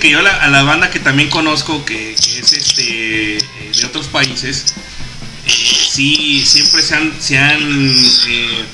que 0.00 0.10
yo 0.10 0.18
a 0.20 0.48
la 0.48 0.62
banda 0.62 0.90
que 0.90 0.98
también 0.98 1.28
conozco, 1.30 1.84
que, 1.84 2.12
es 2.14 2.52
este 2.52 3.38
de 3.76 3.84
otros 3.86 4.08
países, 4.08 4.74
eh, 5.46 5.50
sí, 5.90 6.42
siempre 6.44 6.82
se 6.82 7.38
han, 7.38 7.94
eh, 8.28 8.64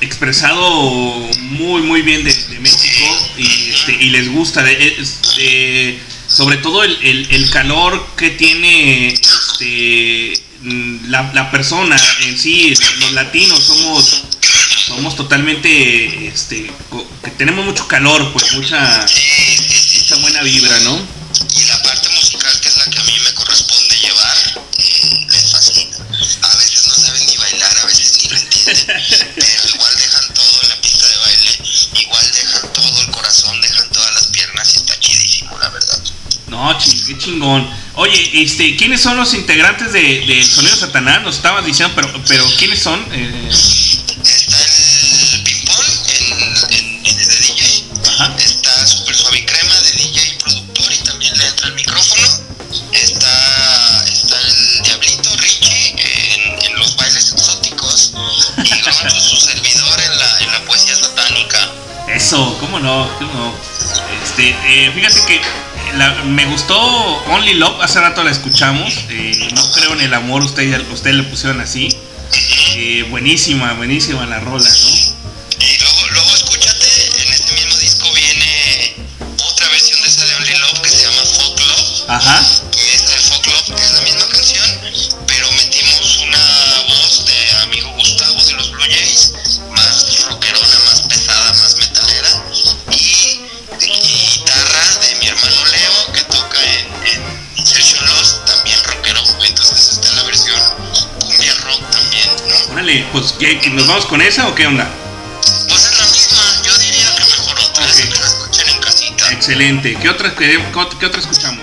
expresado 0.00 1.30
muy, 1.38 1.82
muy 1.82 2.02
bien 2.02 2.24
de, 2.24 2.34
México 2.60 3.06
y, 3.38 3.70
este, 3.70 3.92
y 3.92 4.10
les 4.10 4.30
gusta. 4.30 4.62
de- 4.62 5.98
sobre 6.26 6.56
todo 6.56 6.82
el, 6.82 7.26
el- 7.30 7.50
calor 7.50 8.08
que 8.16 8.30
tiene 8.30 9.08
este, 9.12 10.32
la, 11.08 11.30
la 11.34 11.50
persona 11.50 11.96
en 12.26 12.38
sí, 12.38 12.72
los 13.00 13.12
latinos 13.12 13.62
somos 13.62 14.24
somos 14.86 15.14
totalmente 15.14 16.26
este 16.26 16.70
que 17.22 17.30
tenemos 17.32 17.64
mucho 17.64 17.86
calor 17.86 18.32
pues 18.32 18.52
mucha 18.54 19.06
buena 20.42 20.58
vibra 20.58 20.78
no 20.80 20.98
Y 21.56 21.64
la 21.64 21.82
parte 21.82 22.08
musical, 22.10 22.60
que 22.60 22.68
es 22.68 22.76
la 22.76 22.84
que 22.90 22.98
a 22.98 23.04
mí 23.04 23.12
me 23.24 23.32
corresponde 23.34 23.96
llevar, 23.96 24.36
eh, 24.78 25.26
les 25.30 25.50
fascina. 25.50 25.96
A 26.42 26.56
veces 26.56 26.86
no 26.86 26.94
saben 26.94 27.26
ni 27.26 27.36
bailar, 27.36 27.78
a 27.78 27.84
veces 27.86 28.18
ni 28.22 28.28
lo 28.28 28.36
entienden, 28.36 28.86
pero 29.36 29.68
igual 29.74 29.96
dejan 29.96 30.34
todo 30.34 30.62
en 30.62 30.68
la 30.68 30.76
pista 30.80 31.06
de 31.08 31.16
baile, 31.18 31.58
igual 32.00 32.30
dejan 32.32 32.72
todo 32.72 33.00
el 33.02 33.10
corazón, 33.10 33.60
dejan 33.60 33.88
todas 33.90 34.14
las 34.14 34.26
piernas 34.28 34.74
y 34.74 34.76
está 34.78 34.98
chidísimo, 35.00 35.58
la 35.58 35.68
verdad. 35.70 35.98
no 36.48 36.78
ching- 36.78 37.06
qué 37.06 37.18
chingón 37.18 37.68
oye 37.94 38.42
este 38.42 38.76
quiénes 38.76 39.00
son 39.00 39.16
los 39.16 39.32
integrantes 39.34 39.92
de, 39.92 40.02
de 40.26 40.44
sonido 40.44 40.76
satanás 40.76 41.22
nos 41.22 41.36
estabas 41.36 41.64
diciendo 41.64 41.94
pero 41.94 42.12
pero 42.28 42.44
quiénes 42.58 42.82
son 42.82 43.00
Eh, 43.12 43.50
Eh, 64.82 64.90
fíjate 64.90 65.20
que 65.28 65.40
me 66.26 66.44
gustó 66.46 66.76
Only 66.76 67.54
Love, 67.54 67.82
hace 67.82 68.00
rato 68.00 68.24
la 68.24 68.32
escuchamos. 68.32 69.04
Eh, 69.10 69.48
no 69.54 69.70
creo 69.70 69.92
en 69.92 70.00
el 70.00 70.12
amor, 70.12 70.42
ustedes 70.42 70.82
usted 70.92 71.12
le 71.12 71.22
pusieron 71.22 71.60
así. 71.60 71.88
Eh, 72.74 73.06
buenísima, 73.08 73.74
buenísima 73.74 74.26
la 74.26 74.40
rola, 74.40 74.68
¿no? 74.68 74.91
¿Y 103.50 103.70
nos 103.70 103.88
vamos 103.88 104.06
con 104.06 104.22
esa 104.22 104.46
o 104.46 104.54
qué 104.54 104.68
onda? 104.68 104.88
Pues 105.68 105.84
es 105.84 105.98
la 105.98 106.06
misma, 106.06 106.62
yo 106.62 106.78
diría 106.78 107.12
que 107.16 107.24
mejor 107.24 107.58
otra, 107.58 107.84
okay. 107.84 108.08
que 108.08 108.18
la 108.20 108.26
escuchen 108.26 108.68
en 108.68 108.80
casita. 108.80 109.32
Excelente, 109.32 109.96
¿qué 110.00 110.08
otras, 110.08 110.34
qué, 110.34 110.62
qué 111.00 111.06
otras 111.06 111.24
escuchamos? 111.24 111.61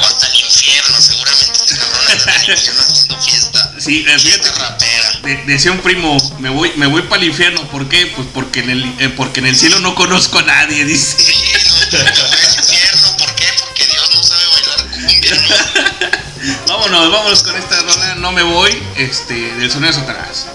O 0.00 0.06
hasta 0.06 0.26
el 0.26 0.40
infierno, 0.40 1.00
seguramente 1.00 1.52
este 1.52 1.76
cabrón 1.76 2.02
yo 2.46 2.74
no 2.74 2.80
haciendo 2.80 3.20
fiesta. 3.20 3.72
Sí, 3.78 4.04
eh, 4.06 4.18
fíjate. 4.18 4.50
Rapera. 4.50 5.20
De, 5.22 5.36
decía 5.46 5.72
un 5.72 5.80
primo, 5.80 6.16
me 6.38 6.50
voy, 6.50 6.72
me 6.76 6.86
voy 6.86 7.02
para 7.02 7.22
el 7.22 7.28
infierno, 7.28 7.62
¿por 7.68 7.88
qué? 7.88 8.06
Pues 8.16 8.28
porque 8.32 8.60
en 8.60 8.70
el, 8.70 8.84
eh, 9.00 9.08
porque 9.10 9.40
en 9.40 9.46
el 9.46 9.56
cielo 9.56 9.80
no 9.80 9.94
conozco 9.94 10.38
a 10.38 10.42
nadie, 10.42 10.84
dice. 10.84 11.16
Sí, 11.18 11.34
no, 11.92 11.98
no, 11.98 12.04
infierno, 12.04 13.16
¿por 13.18 13.34
qué? 13.34 13.46
Porque 13.60 13.86
Dios 13.86 14.10
no 14.14 14.22
sabe 14.22 14.42
bailar 14.52 14.86
cumbia, 14.90 15.34
¿no? 15.34 16.66
vámonos, 16.68 17.10
vámonos 17.10 17.42
con 17.42 17.56
esta 17.56 17.80
rola, 17.82 18.14
no 18.16 18.32
me 18.32 18.42
voy, 18.42 18.82
este, 18.96 19.34
del 19.56 19.70
sonido 19.70 19.92
de 19.92 19.98
Satanás. 20.00 20.45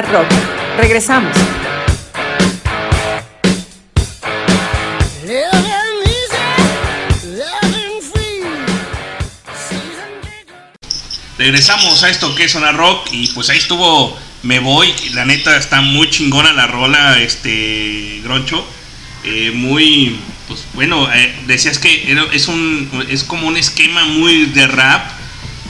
Sonar 0.00 0.12
Rock. 0.12 0.32
Regresamos. 0.78 1.36
Regresamos 11.38 12.02
a 12.02 12.10
esto 12.10 12.34
que 12.34 12.44
es 12.44 12.52
Zona 12.52 12.72
Rock 12.72 13.08
y 13.12 13.28
pues 13.28 13.48
ahí 13.50 13.58
estuvo 13.58 14.16
Me 14.42 14.58
Voy, 14.58 14.92
la 15.12 15.24
neta 15.24 15.56
está 15.56 15.80
muy 15.80 16.08
chingona 16.10 16.52
la 16.52 16.66
rola, 16.66 17.18
este 17.20 18.20
Groncho, 18.24 18.66
Eh, 19.22 19.50
muy, 19.54 20.18
pues 20.48 20.60
bueno, 20.72 21.06
eh, 21.12 21.34
decías 21.46 21.78
que 21.78 22.10
era- 22.10 22.24
es 22.32 22.48
un, 22.48 22.88
es 23.10 23.22
como 23.22 23.46
un 23.48 23.58
esquema 23.58 24.06
muy 24.06 24.46
de 24.46 24.66
rap, 24.66 25.10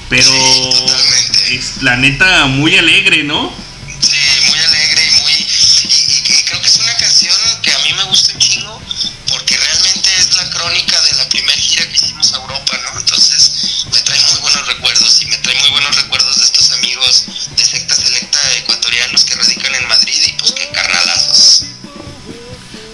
pero 0.08 0.30
es 1.50 1.82
la 1.82 1.96
neta 1.96 2.46
muy 2.46 2.78
alegre, 2.78 3.24
¿no? 3.24 3.52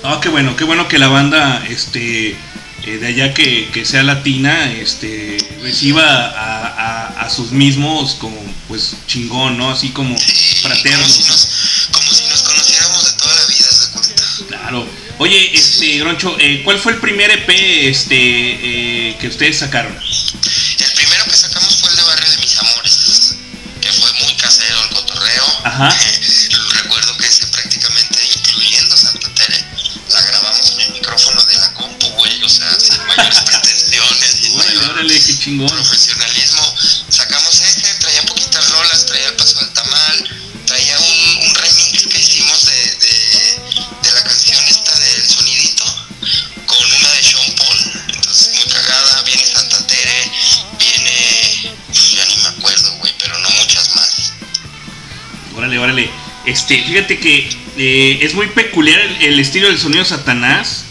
Ah, 0.09 0.21
qué 0.23 0.29
bueno, 0.29 0.57
qué 0.57 0.65
bueno 0.65 0.87
que 0.89 0.99
la 0.99 1.09
banda, 1.09 1.65
este, 1.69 2.31
eh, 2.85 2.99
de 3.01 3.07
allá 3.07 3.35
que, 3.35 3.69
que 3.73 3.85
sea 3.85 4.03
latina, 4.03 4.73
este, 4.73 5.37
reciba 5.63 6.05
a, 6.05 6.67
a- 6.67 7.07
a 7.27 7.31
sus 7.31 7.51
mismos 7.51 8.15
como, 8.15 8.41
pues, 8.69 8.95
chingón, 9.09 9.59
¿no? 9.59 9.71
Así 9.73 9.91
como 9.91 10.17
fraternos. 10.63 11.89
Como 11.93 12.13
si 12.13 12.25
nos 12.27 12.43
conociéramos 12.43 13.05
de 13.05 13.13
toda 13.23 13.35
la 13.35 13.47
vida, 13.47 13.69
¿se 13.73 13.91
cuenta? 13.91 14.23
Claro. 14.49 14.89
Oye, 15.19 15.51
este, 15.59 15.99
Groncho, 15.99 16.37
eh, 16.39 16.61
¿cuál 16.65 16.79
fue 16.79 16.93
el 16.93 16.99
primer 16.99 17.31
EP, 17.31 17.89
este, 17.89 18.17
eh, 18.17 19.17
que 19.19 19.29
ustedes 19.29 19.59
sacaron? 19.59 19.93
El 19.97 20.93
primero 20.95 21.25
que 21.25 21.37
sacamos 21.37 21.77
fue 21.81 21.91
el 21.91 21.97
de 21.97 22.03
Barrio 22.03 22.31
de 22.31 22.37
Mis 22.39 22.59
Amores, 22.59 23.37
que 23.81 23.93
fue 23.93 24.13
muy 24.25 24.35
casero 24.37 24.77
el 24.85 24.89
cotorreo. 24.91 25.45
Ajá. 25.65 25.89
Profesionalismo. 35.55 36.75
Sacamos 37.09 37.61
ese, 37.61 37.95
traía 38.01 38.23
poquitas 38.23 38.69
rolas, 38.71 39.07
traía 39.07 39.29
el 39.29 39.37
paso 39.37 39.61
del 39.61 39.73
tamal, 39.73 40.31
traía 40.67 40.99
un, 40.99 41.55
remix 41.55 42.07
que 42.09 42.19
hicimos 42.19 42.67
de, 42.67 42.75
de, 44.03 44.13
la 44.13 44.23
canción 44.25 44.59
esta 44.69 44.99
del 44.99 45.29
sonidito, 45.29 45.85
con 46.67 46.85
una 46.85 47.09
de 47.13 47.23
Sean 47.23 47.53
Paul, 47.57 47.79
entonces 48.09 48.55
muy 48.55 48.73
cagada, 48.73 49.23
viene 49.23 49.47
Santa 49.47 49.87
Tere, 49.87 50.31
viene, 50.79 51.77
pues, 51.87 52.13
ya 52.13 52.25
ni 52.27 52.37
me 52.39 52.49
acuerdo, 52.49 52.93
güey, 52.99 53.15
pero 53.19 53.39
no 53.39 53.51
muchas 53.51 53.95
más. 53.95 54.33
Órale, 55.55 55.79
órale. 55.79 56.11
Este, 56.45 56.83
fíjate 56.83 57.21
que 57.21 57.49
eh, 57.77 58.19
es 58.23 58.35
muy 58.35 58.49
peculiar 58.49 59.01
el 59.21 59.39
estilo 59.39 59.69
del 59.69 59.79
sonido 59.79 60.05
Satanás, 60.05 60.86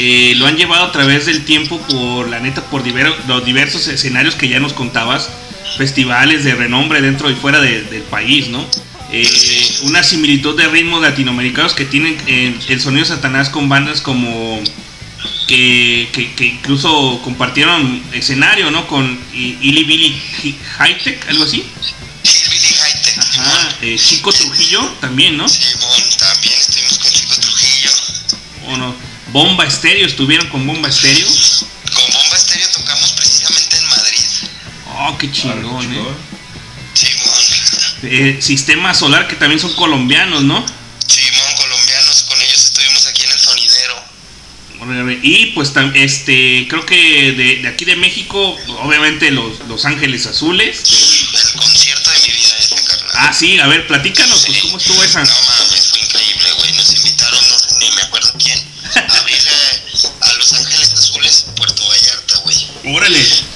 que 0.00 0.34
lo 0.36 0.46
han 0.46 0.56
llevado 0.56 0.84
a 0.84 0.92
través 0.92 1.26
del 1.26 1.44
tiempo 1.44 1.78
por, 1.82 2.26
la 2.30 2.40
neta, 2.40 2.62
por 2.70 2.82
diver- 2.82 3.14
los 3.28 3.44
diversos 3.44 3.86
escenarios 3.86 4.34
que 4.34 4.48
ya 4.48 4.58
nos 4.58 4.72
contabas, 4.72 5.28
festivales 5.76 6.42
de 6.42 6.54
renombre 6.54 7.02
dentro 7.02 7.30
y 7.30 7.34
fuera 7.34 7.60
de- 7.60 7.82
del 7.82 8.02
país, 8.02 8.48
¿no? 8.48 8.66
Eh, 9.12 9.68
una 9.82 10.02
similitud 10.02 10.56
de 10.56 10.68
ritmos 10.68 11.02
latinoamericanos 11.02 11.74
que 11.74 11.84
tienen 11.84 12.16
eh, 12.26 12.54
el 12.68 12.80
sonido 12.80 13.04
Satanás 13.04 13.50
con 13.50 13.68
bandas 13.68 14.00
como 14.00 14.58
que, 15.46 16.08
que- 16.12 16.32
que 16.32 16.46
incluso 16.46 17.20
compartieron 17.22 18.02
escenario, 18.12 18.70
¿no? 18.70 18.86
Con 18.86 19.18
Illy 19.34 19.84
Billy 19.84 20.16
Hi- 20.42 20.56
High 20.78 20.98
Tech, 21.02 21.28
algo 21.28 21.44
así. 21.44 21.62
Ajá, 23.18 23.68
eh, 23.82 23.96
Chico 23.98 24.32
Trujillo 24.32 24.80
también, 25.00 25.36
¿no? 25.36 25.46
Simón, 25.48 25.89
Bomba 29.32 29.64
Estéreo, 29.64 30.06
estuvieron 30.06 30.48
con 30.48 30.66
Bomba 30.66 30.88
Estéreo. 30.88 31.26
Con 31.94 32.12
Bomba 32.12 32.36
Estéreo 32.36 32.68
tocamos 32.70 33.12
precisamente 33.12 33.76
en 33.76 33.88
Madrid. 33.88 34.24
Oh, 34.98 35.18
qué 35.18 35.30
chingón, 35.30 35.94
eh. 35.94 36.14
Eh, 38.02 38.38
Sistema 38.40 38.94
Solar, 38.94 39.28
que 39.28 39.36
también 39.36 39.60
son 39.60 39.72
colombianos, 39.74 40.42
¿no? 40.42 40.64
Simón, 41.06 41.54
colombianos, 41.56 42.22
con 42.22 42.40
ellos 42.40 42.64
estuvimos 42.66 43.06
aquí 43.06 43.22
en 43.22 43.30
el 43.30 43.38
sonidero. 43.38 44.10
Y 45.22 45.46
pues 45.46 45.72
este 45.94 46.66
creo 46.68 46.86
que 46.86 47.32
de, 47.32 47.56
de 47.56 47.68
aquí 47.68 47.84
de 47.84 47.96
México, 47.96 48.58
obviamente 48.82 49.30
los, 49.30 49.60
los 49.68 49.84
Ángeles 49.84 50.26
Azules. 50.26 50.82
El 51.34 51.60
concierto 51.60 52.10
de 52.10 52.18
mi 52.20 52.32
vida 52.32 52.56
ese, 52.58 52.74
carnal. 52.86 53.10
Ah, 53.14 53.32
sí, 53.32 53.58
a 53.60 53.66
ver, 53.66 53.86
platícanos, 53.86 54.46
pues 54.46 54.58
cómo 54.62 54.78
estuvo 54.78 55.04
esa. 55.04 55.22
No 55.22 55.26
Órale. 62.92 63.49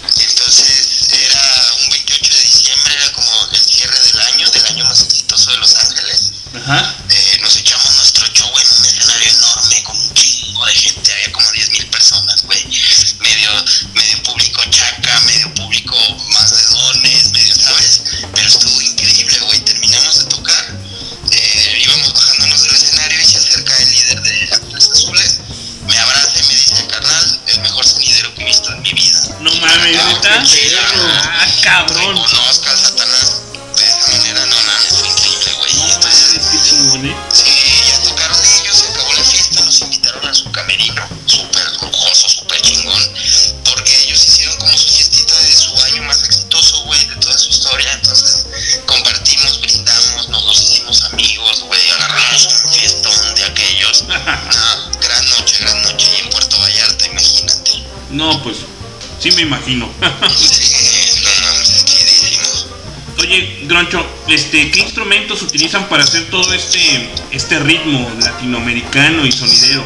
Sí 59.25 59.33
me 59.37 59.43
imagino. 59.43 59.89
Oye, 63.19 63.61
Groncho, 63.63 64.05
este, 64.29 64.71
¿qué 64.71 64.81
instrumentos 64.81 65.41
utilizan 65.41 65.89
para 65.89 66.05
hacer 66.05 66.29
todo 66.29 66.53
este 66.53 67.09
este 67.31 67.59
ritmo 67.61 68.13
latinoamericano 68.21 69.25
y 69.25 69.33
sonidero? 69.33 69.83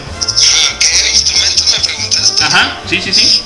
¿Qué 0.80 1.10
instrumentos 1.12 1.70
me 1.70 1.78
preguntaste? 1.84 2.42
Ajá, 2.42 2.82
sí, 2.90 3.00
sí, 3.00 3.14
sí. 3.14 3.42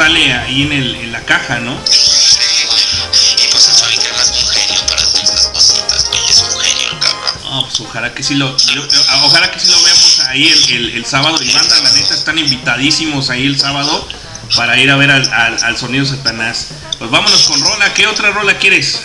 Sale 0.00 0.32
ahí 0.32 0.62
en, 0.62 0.72
el, 0.72 0.94
en 0.96 1.12
la 1.12 1.20
caja, 1.26 1.58
¿no? 1.58 1.72
Y 1.74 3.48
pues 3.50 3.68
el 3.68 3.74
Sonic 3.76 4.00
era 4.02 4.14
un 4.24 4.48
genio 4.48 4.86
para 4.86 5.02
hacer 5.02 5.24
esas 5.24 5.46
cositas, 5.48 6.06
güey. 6.08 6.20
Es 6.26 6.38
un 6.40 6.58
genio 6.58 6.90
el 6.92 6.98
cabrón. 7.00 7.34
No, 7.44 7.62
pues 7.66 7.80
ojalá 7.80 8.14
que 8.14 8.22
sí 8.22 8.34
lo, 8.36 8.56
yo- 8.56 8.86
ojalá 9.24 9.50
que 9.50 9.60
sí 9.60 9.66
lo 9.70 9.82
veamos 9.82 10.20
ahí 10.20 10.48
el, 10.48 10.70
el- 10.72 10.90
el 10.96 11.04
sábado. 11.04 11.36
Y 11.42 11.52
banda, 11.52 11.78
la 11.80 11.90
neta, 11.92 12.14
están 12.14 12.38
invitadísimos 12.38 13.28
ahí 13.28 13.44
el 13.46 13.60
sábado 13.60 14.08
para 14.56 14.78
ir 14.78 14.90
a 14.90 14.96
ver 14.96 15.10
al, 15.10 15.30
al- 15.34 15.62
al 15.62 15.76
sonido 15.76 16.06
Satanás. 16.06 16.68
Pues 16.98 17.10
vámonos 17.10 17.42
con 17.42 17.60
rola. 17.60 17.92
¿Qué 17.92 18.06
otra 18.06 18.30
rola 18.30 18.56
quieres? 18.56 19.00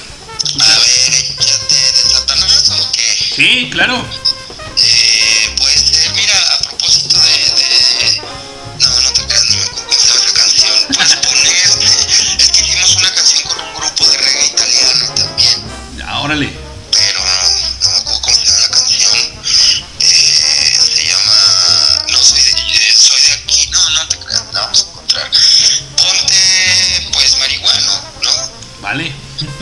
A 0.62 0.66
ver, 0.66 0.78
échate 1.42 1.76
de 1.76 2.10
Satanás 2.10 2.70
o 2.70 2.92
qué? 2.94 3.02
Sí, 3.36 3.70
claro. 3.70 4.08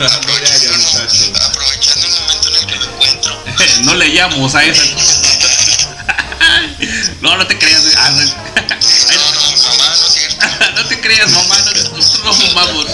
Aprovechando, 0.06 1.42
aprovechando 1.42 2.06
el 2.06 2.12
momento 2.12 2.48
en 2.48 2.54
el 2.54 2.66
que 2.66 2.76
me 2.76 2.84
encuentro. 2.84 3.44
no 3.84 3.94
le 3.94 4.12
llamos 4.12 4.54
a 4.54 4.64
esa. 4.64 4.82
no, 7.20 7.36
no 7.36 7.46
te 7.46 7.58
creas. 7.58 7.82
Ah, 7.96 8.10
no. 8.10 8.22
no 10.74 10.84
te 10.88 11.00
creas, 11.00 11.30
mamá. 11.30 11.56
No, 11.58 11.72
nosotros 11.96 12.24
no 12.24 12.34
fumamos. 12.34 12.86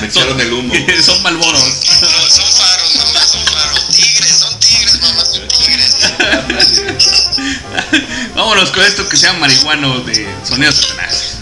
Me 0.00 0.06
echaron 0.06 0.40
el 0.40 0.52
humo. 0.52 0.74
Son 1.04 1.22
malboros. 1.22 1.62
son 1.62 2.52
faros, 2.52 2.96
mamá, 2.96 3.24
son 3.24 3.44
faros. 3.46 3.88
Tigres, 3.90 4.38
son 4.38 4.58
tigres, 4.58 5.00
mamá, 5.00 5.24
son 5.24 5.46
tigres. 5.48 5.96
Vámonos 8.34 8.70
con 8.70 8.84
esto 8.84 9.08
que 9.08 9.16
sea 9.16 9.32
marihuano 9.34 10.00
de 10.00 10.28
sonido 10.44 10.72
Satanás. 10.72 11.39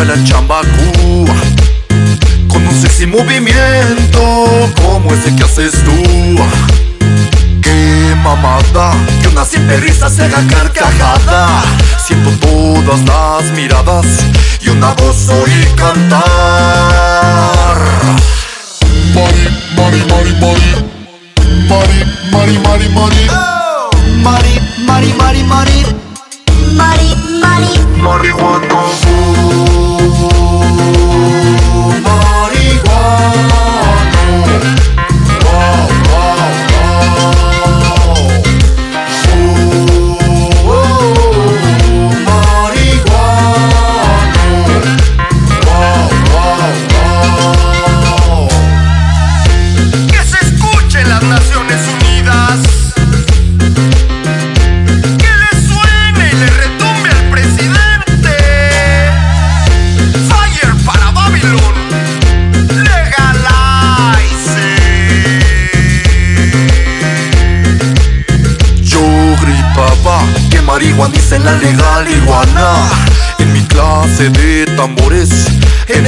Borrachas 0.00 0.06
bailan 0.06 0.24
chambacú 0.24 1.26
Con 2.48 2.66
un 2.66 2.80
sexy 2.80 3.06
movimiento 3.06 4.46
como 4.82 5.12
ese 5.12 5.34
que 5.36 5.44
haces 5.44 5.72
tú 5.84 5.96
Qué 7.62 8.14
mamada 8.22 8.92
Que 9.22 9.28
una 9.28 9.44
simple 9.44 9.76
risa 9.78 10.08
se 10.08 10.24
haga 10.24 10.46
carcajada 10.48 11.62
Siento 12.04 12.30
todas 12.40 13.00
las 13.02 13.50
miradas 13.52 14.06
Y 14.60 14.70
una 14.70 14.92
voz 14.94 15.28
oír 15.28 15.68
cantar 15.76 16.20
Mari, 19.14 19.48
mari, 19.76 20.04
mari, 20.08 20.32
mari. 20.40 20.70
Mari, 21.68 22.04
mari, 22.30 22.58
mari, 22.58 22.88
mari. 22.88 23.28
Mari, 24.22 24.60
Mari, 24.86 25.12
Mari, 25.14 25.42
Mari. 25.42 25.84
Mari, 26.76 27.08
Mari. 27.40 27.80
Marihuana. 28.00 29.39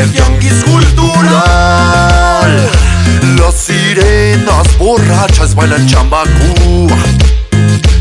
El 0.03 0.13
tianguis 0.13 0.65
cultural. 0.65 1.31
Las 3.39 3.55
sirenas 3.55 4.77
borrachas 4.79 5.55
bailan 5.55 5.87
chambacú. 5.87 6.89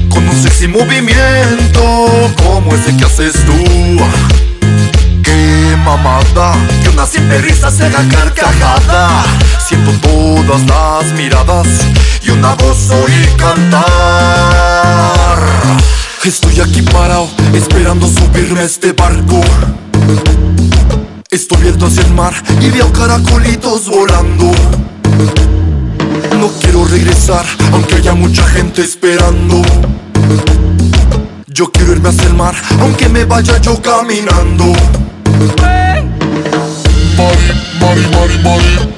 Con 0.10 0.28
un 0.28 0.43
sexy 0.43 0.68
movimiento 0.68 2.34
Como 2.43 2.76
ese 2.76 2.97
que 2.97 3.06
haces 3.06 3.34
tú. 3.45 3.54
Mamada 5.86 6.54
Que 6.84 6.89
una 6.89 7.06
simple 7.08 7.39
risa 7.39 7.72
se 7.72 7.86
haga 7.86 8.06
carcajada. 8.10 9.24
Siento 9.66 9.91
todas 10.02 10.62
las 10.68 11.12
miradas 11.14 11.68
Y 12.22 12.30
una 12.32 12.54
voz 12.56 12.89
oír 12.91 13.30
cantar. 13.38 13.82
Estoy 16.24 16.60
aquí 16.60 16.82
parado 16.84 17.30
Esperando 17.54 18.08
subirme 18.08 18.60
a 18.60 18.64
este 18.64 18.91
barco 18.93 19.41
Estoy 21.42 21.64
viendo 21.64 21.88
hacia 21.88 22.04
el 22.04 22.14
mar 22.14 22.36
Y 22.62 22.70
veo 22.70 22.94
caracolitos 22.94 23.89
volando. 23.89 24.52
No 26.39 26.50
quiero 26.62 26.86
regresar 26.86 27.44
Aunque 27.72 27.96
haya 27.96 28.14
mucha 28.14 28.46
gente 28.46 28.84
esperando. 28.84 29.64
Yo 31.48 31.72
quiero 31.72 31.94
irme 31.94 32.10
hacia 32.10 32.28
el 32.28 32.36
mar 32.36 32.54
Aunque 32.80 33.10
me 33.10 33.26
vaya 33.26 33.58
yo 33.60 33.82
caminando. 33.82 34.66
Mari, 37.18 37.52
mari, 37.80 38.08
mari, 38.12 38.44
mari. 38.44 38.91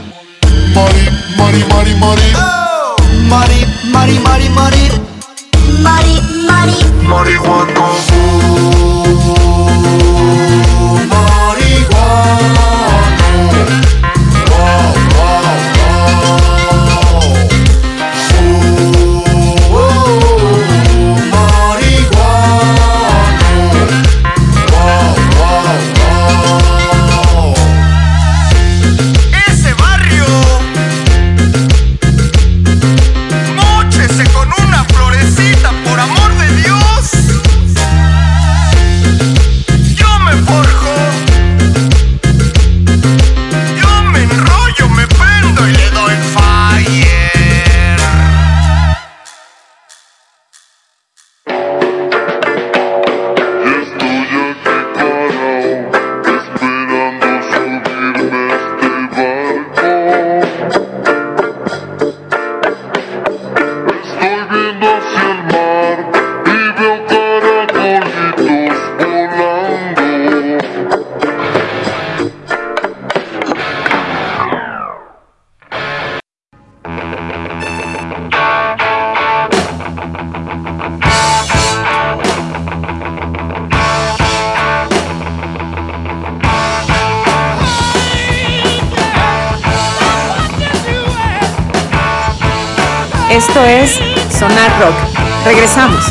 Esto 93.34 93.66
es 93.66 93.94
Sonar 94.38 94.80
Rock. 94.80 94.96
Regresamos. 95.44 96.06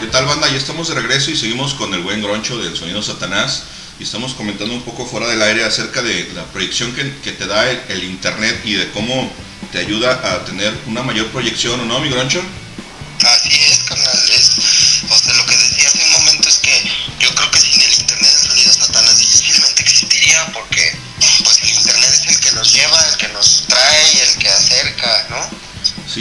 ¿Qué 0.00 0.06
tal 0.06 0.24
banda? 0.24 0.48
Ya 0.48 0.56
estamos 0.56 0.88
de 0.88 0.94
regreso 0.94 1.30
y 1.30 1.36
seguimos 1.36 1.74
con 1.74 1.92
el 1.92 2.00
buen 2.00 2.22
groncho 2.22 2.56
del 2.56 2.74
sonido 2.74 3.02
Satanás 3.02 3.64
y 4.00 4.04
estamos 4.04 4.32
comentando 4.32 4.72
un 4.72 4.80
poco 4.80 5.04
fuera 5.04 5.28
del 5.28 5.42
aire 5.42 5.64
acerca 5.66 6.00
de 6.00 6.32
la 6.34 6.44
proyección 6.44 6.94
que, 6.94 7.14
que 7.22 7.32
te 7.32 7.46
da 7.46 7.70
el, 7.70 7.78
el 7.90 8.04
internet 8.04 8.58
y 8.64 8.72
de 8.72 8.90
cómo 8.92 9.30
te 9.70 9.80
ayuda 9.80 10.12
a 10.12 10.46
tener 10.46 10.72
una 10.86 11.02
mayor 11.02 11.26
proyección, 11.26 11.78
¿o 11.78 11.84
no, 11.84 12.00
mi 12.00 12.08
groncho? 12.08 12.40
Así 13.22 13.57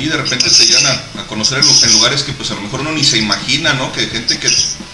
Sí, 0.08 0.12
de 0.12 0.18
repente 0.18 0.50
te 0.50 0.66
llegan 0.66 0.86
a, 0.86 1.22
a 1.22 1.28
conocer 1.28 1.58
en, 1.58 1.66
lu- 1.66 1.84
en 1.84 1.92
lugares 1.94 2.24
que 2.24 2.32
pues 2.32 2.50
a 2.52 2.54
lo 2.56 2.62
mejor 2.62 2.80
uno 2.82 2.92
ni 2.94 3.04
se 3.04 3.18
imagina, 3.18 3.74
¿no? 3.74 3.92
Que 3.92 4.08
gente 4.08 4.40
que, 4.40 4.48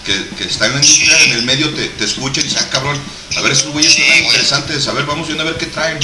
que, 0.04 0.28
que 0.36 0.44
está 0.44 0.66
en 0.66 0.72
la 0.74 0.78
industria, 0.80 1.20
en 1.24 1.32
el 1.32 1.42
medio, 1.44 1.72
te, 1.74 1.86
te 1.88 2.04
escucha 2.04 2.40
y 2.40 2.44
dice, 2.44 2.56
ah, 2.58 2.68
cabrón, 2.70 3.00
a 3.36 3.40
ver, 3.42 3.52
esos 3.52 3.68
güeyes 3.72 3.92
suenan 3.94 4.18
interesantes, 4.24 4.88
a 4.88 4.92
ver, 4.92 5.04
vamos 5.06 5.26
viendo 5.26 5.44
a 5.44 5.46
ver 5.46 5.56
qué 5.58 5.66
traen. 5.66 6.00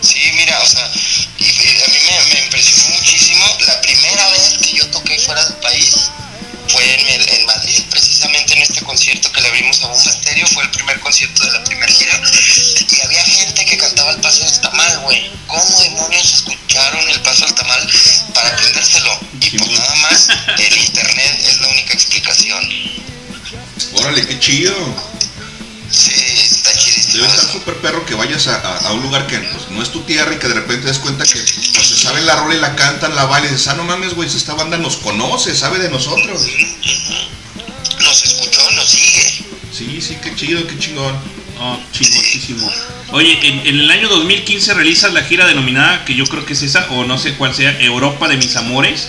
Sí, 0.00 0.20
mira, 0.36 0.58
o 0.62 0.66
sea, 0.66 0.84
a 0.86 0.88
mí 0.88 1.98
me, 2.06 2.34
me 2.34 2.44
impresionó 2.44 2.88
muchísimo. 2.96 3.44
La 3.66 3.80
primera 3.82 4.30
vez 4.30 4.58
que 4.62 4.76
yo 4.78 4.86
toqué 4.90 5.18
fuera 5.18 5.44
del 5.44 5.56
país 5.56 5.90
fue 6.68 6.84
en, 7.00 7.08
el- 7.20 7.28
en 7.28 7.46
Madrid, 7.46 7.82
precisamente 7.90 8.54
en 8.54 8.62
este 8.62 8.80
concierto 8.82 9.30
que 9.32 9.40
le 9.40 9.48
abrimos 9.48 9.82
a 9.82 9.88
Bomba 9.88 10.10
Estéreo. 10.10 10.46
Fue 10.46 10.62
el 10.62 10.70
primer 10.70 11.00
concierto 11.00 11.44
de 11.44 11.52
la 11.52 11.64
primera 11.64 11.92
gira. 11.92 12.20
Chido. 24.48 24.74
Sí, 25.90 26.10
está 26.12 26.72
chidísimo. 26.76 27.14
Debe 27.22 27.26
estar 27.28 27.50
súper 27.52 27.74
perro 27.76 28.04
que 28.06 28.14
vayas 28.14 28.46
a, 28.48 28.56
a- 28.56 28.88
a 28.88 28.92
un 28.92 29.02
lugar 29.02 29.26
que 29.26 29.38
pues, 29.38 29.70
no 29.70 29.82
es 29.82 29.90
tu 29.90 30.00
tierra 30.02 30.34
y 30.34 30.38
que 30.38 30.48
de 30.48 30.54
repente 30.54 30.86
des 30.86 30.98
cuenta 30.98 31.24
que 31.24 31.32
pues, 31.38 31.86
se 31.86 31.96
saben 31.96 32.24
la 32.26 32.36
rola 32.36 32.54
y 32.54 32.58
la 32.60 32.74
cantan, 32.76 33.14
la 33.14 33.24
bailan 33.26 33.50
y 33.50 33.52
dices, 33.54 33.68
ah, 33.68 33.74
no 33.74 33.84
mames, 33.84 34.14
güey, 34.14 34.28
esta 34.28 34.54
banda 34.54 34.76
nos 34.78 34.96
conoce, 34.98 35.54
sabe 35.54 35.78
de 35.78 35.90
nosotros. 35.90 36.42
Nos 38.02 38.24
escuchó, 38.24 38.70
nos 38.72 38.88
sigue. 38.88 39.44
Sí, 39.72 40.00
sí, 40.00 40.16
qué 40.22 40.34
chido, 40.34 40.66
qué 40.66 40.78
chingón. 40.78 41.14
Oh, 41.60 41.78
chingoncísimo. 41.92 42.70
Oye, 43.12 43.38
en, 43.46 43.66
en 43.66 43.80
el 43.80 43.90
año 43.90 44.08
2015 44.08 44.74
realizas 44.74 45.12
la 45.12 45.22
gira 45.24 45.46
denominada, 45.46 46.04
que 46.04 46.14
yo 46.14 46.24
creo 46.26 46.44
que 46.46 46.52
es 46.52 46.62
esa, 46.62 46.86
o 46.90 47.04
no 47.04 47.18
sé 47.18 47.34
cuál 47.34 47.54
sea, 47.54 47.78
Europa 47.80 48.28
de 48.28 48.36
mis 48.36 48.54
amores. 48.56 49.08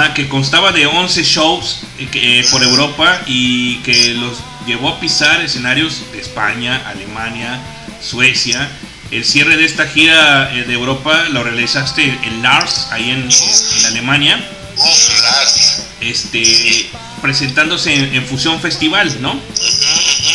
Ajá, 0.00 0.14
que 0.14 0.28
constaba 0.28 0.72
de 0.72 0.86
11 0.86 1.22
shows 1.24 1.80
eh, 1.98 2.08
eh, 2.14 2.46
por 2.50 2.62
Europa 2.62 3.22
y 3.26 3.76
que 3.78 4.14
los 4.14 4.38
llevó 4.66 4.90
a 4.90 5.00
pisar 5.00 5.40
escenarios 5.42 6.02
de 6.12 6.20
España, 6.20 6.82
Alemania, 6.88 7.60
Suecia. 8.02 8.70
El 9.10 9.24
cierre 9.24 9.56
de 9.56 9.64
esta 9.64 9.86
gira 9.86 10.50
eh, 10.54 10.64
de 10.64 10.74
Europa 10.74 11.24
lo 11.30 11.42
realizaste 11.42 12.04
en 12.24 12.42
Lars, 12.42 12.88
ahí 12.90 13.10
en, 13.10 13.28
en 13.28 13.86
Alemania. 13.86 14.50
Uf, 14.76 15.22
Lars. 15.22 15.82
Este, 16.00 16.90
presentándose 17.20 17.94
en, 17.94 18.14
en 18.14 18.26
Fusión 18.26 18.60
Festival, 18.60 19.20
¿no? 19.20 19.40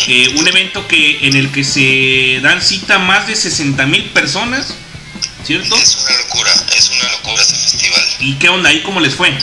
Eh, 0.08 0.36
un 0.38 0.48
evento 0.48 0.88
que 0.88 1.28
en 1.28 1.36
el 1.36 1.52
que 1.52 1.64
se 1.64 2.40
dan 2.42 2.62
cita 2.62 3.00
más 3.00 3.28
de 3.28 3.36
60 3.36 3.86
mil 3.88 4.04
personas, 4.12 4.76
¿cierto? 5.44 5.76
Es 5.76 5.96
una 5.96 6.18
locura, 6.18 6.52
es 6.78 6.90
una 6.90 7.12
locura 7.12 7.42
ese 7.42 7.56
festival. 7.56 8.02
¿Y 8.20 8.36
qué 8.36 8.50
onda 8.50 8.70
ahí? 8.70 8.82
¿Cómo 8.84 9.00
les 9.00 9.16
fue? 9.16 9.36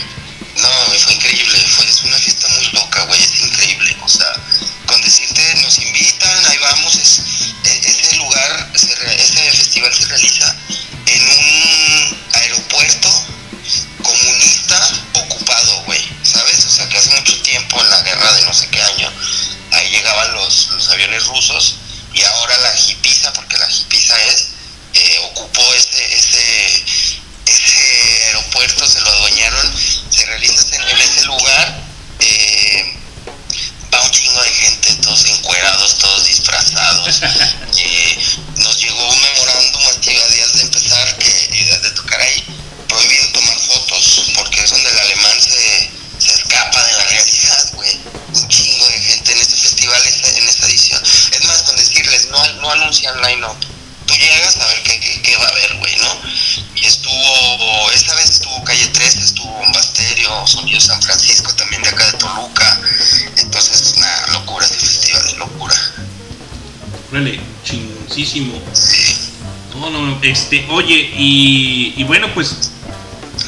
Este, 70.43 70.65
oye, 70.69 71.11
y, 71.17 71.93
y 71.95 72.03
bueno, 72.03 72.27
pues, 72.33 72.71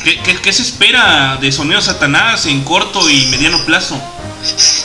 ¿qué, 0.04 0.18
qué, 0.24 0.40
qué 0.42 0.54
se 0.54 0.62
espera 0.62 1.38
de 1.42 1.52
Sonido 1.52 1.82
Satanás 1.82 2.46
en 2.46 2.64
corto 2.64 3.10
y 3.10 3.26
mediano 3.28 3.64
plazo? 3.66 4.02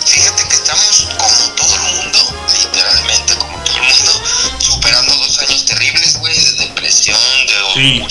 Fíjate 0.07 0.43
que 0.49 0.55
estamos 0.55 1.09
como 1.17 1.55
todo 1.55 1.75
el 1.75 1.81
mundo, 1.95 2.19
literalmente 2.65 3.35
como 3.37 3.59
todo 3.63 3.77
el 3.77 3.83
mundo, 3.83 4.23
superando 4.59 5.15
dos 5.15 5.39
años 5.39 5.65
terribles, 5.67 6.19
güey, 6.19 6.37
de 6.37 6.53
depresión, 6.53 7.19
de 7.47 7.55
Sí. 7.75 8.03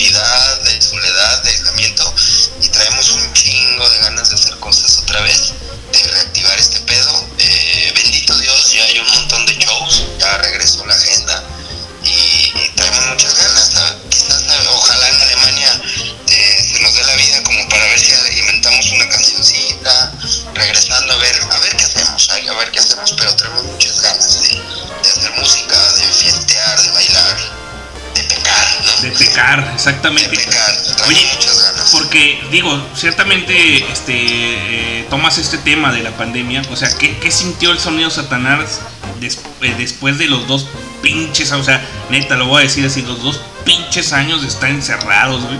Exactamente. 29.86 30.36
pecar, 30.36 30.72
traemos 30.82 31.06
Oye, 31.08 31.26
muchas 31.34 31.62
ganas. 31.62 31.88
porque 31.92 32.40
digo, 32.50 32.86
ciertamente 32.94 33.76
este 33.92 34.14
eh, 34.16 35.06
tomas 35.10 35.38
este 35.38 35.58
tema 35.58 35.92
de 35.92 36.02
la 36.02 36.10
pandemia, 36.16 36.62
o 36.70 36.76
sea, 36.76 36.88
¿qué, 36.98 37.16
qué 37.18 37.30
sintió 37.30 37.72
el 37.72 37.78
Sonido 37.78 38.10
Satanás 38.10 38.80
des- 39.20 39.40
eh, 39.62 39.74
después 39.78 40.18
de 40.18 40.26
los 40.26 40.46
dos 40.46 40.66
pinches, 41.02 41.50
o 41.52 41.64
sea, 41.64 41.84
neta, 42.10 42.36
lo 42.36 42.46
voy 42.46 42.60
a 42.60 42.64
decir 42.64 42.84
así, 42.86 43.02
los 43.02 43.22
dos 43.22 43.40
pinches 43.64 44.12
años 44.12 44.42
de 44.42 44.48
estar 44.48 44.70
encerrados, 44.70 45.42
güey? 45.44 45.58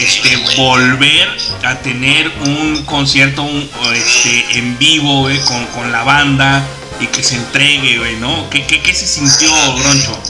este, 0.00 0.36
volver 0.56 1.28
a 1.64 1.74
tener 1.76 2.28
un 2.44 2.84
concierto 2.84 3.42
un, 3.42 3.68
este, 3.94 4.58
en 4.58 4.78
vivo, 4.78 5.20
güey, 5.22 5.38
con, 5.40 5.64
con 5.66 5.90
la 5.92 6.02
banda 6.04 6.64
y 7.00 7.06
que 7.06 7.22
se 7.24 7.36
entregue, 7.36 7.98
güey, 7.98 8.16
¿no? 8.16 8.48
¿Qué, 8.50 8.66
qué, 8.66 8.80
qué 8.82 8.94
se 8.94 9.06
sintió, 9.06 9.50
Groncho? 9.76 10.20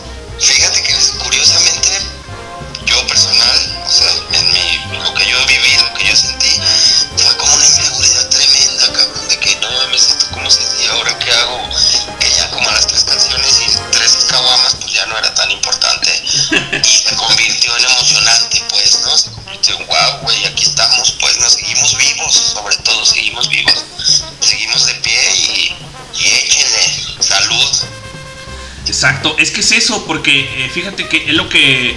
Exacto, 28.99 29.37
es 29.39 29.53
que 29.53 29.61
es 29.61 29.71
eso, 29.71 30.05
porque 30.09 30.41
eh, 30.65 30.69
fíjate 30.75 31.07
que 31.07 31.27
es 31.29 31.35
lo 31.35 31.49
que, 31.49 31.95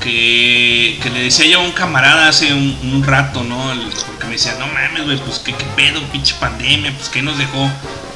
que, 0.00 0.96
que 1.02 1.10
le 1.10 1.22
decía 1.24 1.46
yo 1.46 1.58
a 1.58 1.62
un 1.64 1.72
camarada 1.72 2.28
hace 2.28 2.54
un, 2.54 2.78
un 2.84 3.02
rato, 3.02 3.42
¿no? 3.42 3.72
El- 3.72 3.80
Porque 4.06 4.26
me 4.26 4.32
decía, 4.34 4.54
no 4.56 4.68
mames, 4.68 5.04
güey, 5.04 5.18
pues 5.18 5.40
qué, 5.40 5.52
qué 5.52 5.64
pedo, 5.74 6.00
pinche 6.12 6.36
pandemia, 6.38 6.94
pues 6.96 7.08
qué 7.08 7.22
nos 7.22 7.36
dejó, 7.38 7.68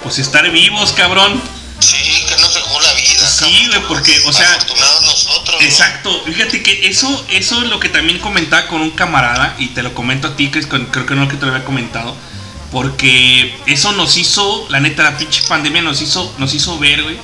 pues 0.05 0.21
estar 0.21 0.49
vivos, 0.53 0.93
cabrón. 0.93 1.43
Sí, 1.81 1.97
que 2.29 2.41
nos 2.41 2.55
dejó 2.55 2.81
la 2.81 2.93
vida. 2.93 3.27
Sí, 3.29 3.67
güey, 3.67 3.81
porque, 3.89 4.17
o 4.25 4.33
sea, 4.33 4.49
Afortunados 4.55 5.03
nosotros. 5.03 5.61
¿no? 5.61 5.67
Exacto, 5.67 6.23
fíjate 6.25 6.63
que 6.63 6.87
eso, 6.87 7.27
eso 7.29 7.61
es 7.65 7.69
lo 7.71 7.81
que 7.81 7.89
también 7.89 8.21
comentaba 8.21 8.69
con 8.69 8.83
un 8.83 8.93
camarada, 8.93 9.57
y 9.59 9.67
te 9.71 9.83
lo 9.83 9.95
comento 9.95 10.29
a 10.29 10.37
ti, 10.37 10.49
que 10.49 10.61
es 10.61 10.69
con- 10.69 10.87
creo 10.87 11.07
que 11.07 11.17
no 11.17 11.27
que 11.27 11.35
te 11.37 11.45
lo 11.45 11.51
había 11.53 11.65
comentado, 11.65 12.17
porque 12.71 13.53
eso 13.67 13.91
nos 13.93 14.17
hizo, 14.17 14.67
la 14.69 14.79
neta, 14.79 15.03
la 15.03 15.19
pinche 15.19 15.43
pandemia 15.49 15.83
nos 15.83 16.01
hizo, 16.03 16.33
nos 16.39 16.55
hizo 16.55 16.79
ver, 16.79 17.03
güey, 17.03 17.17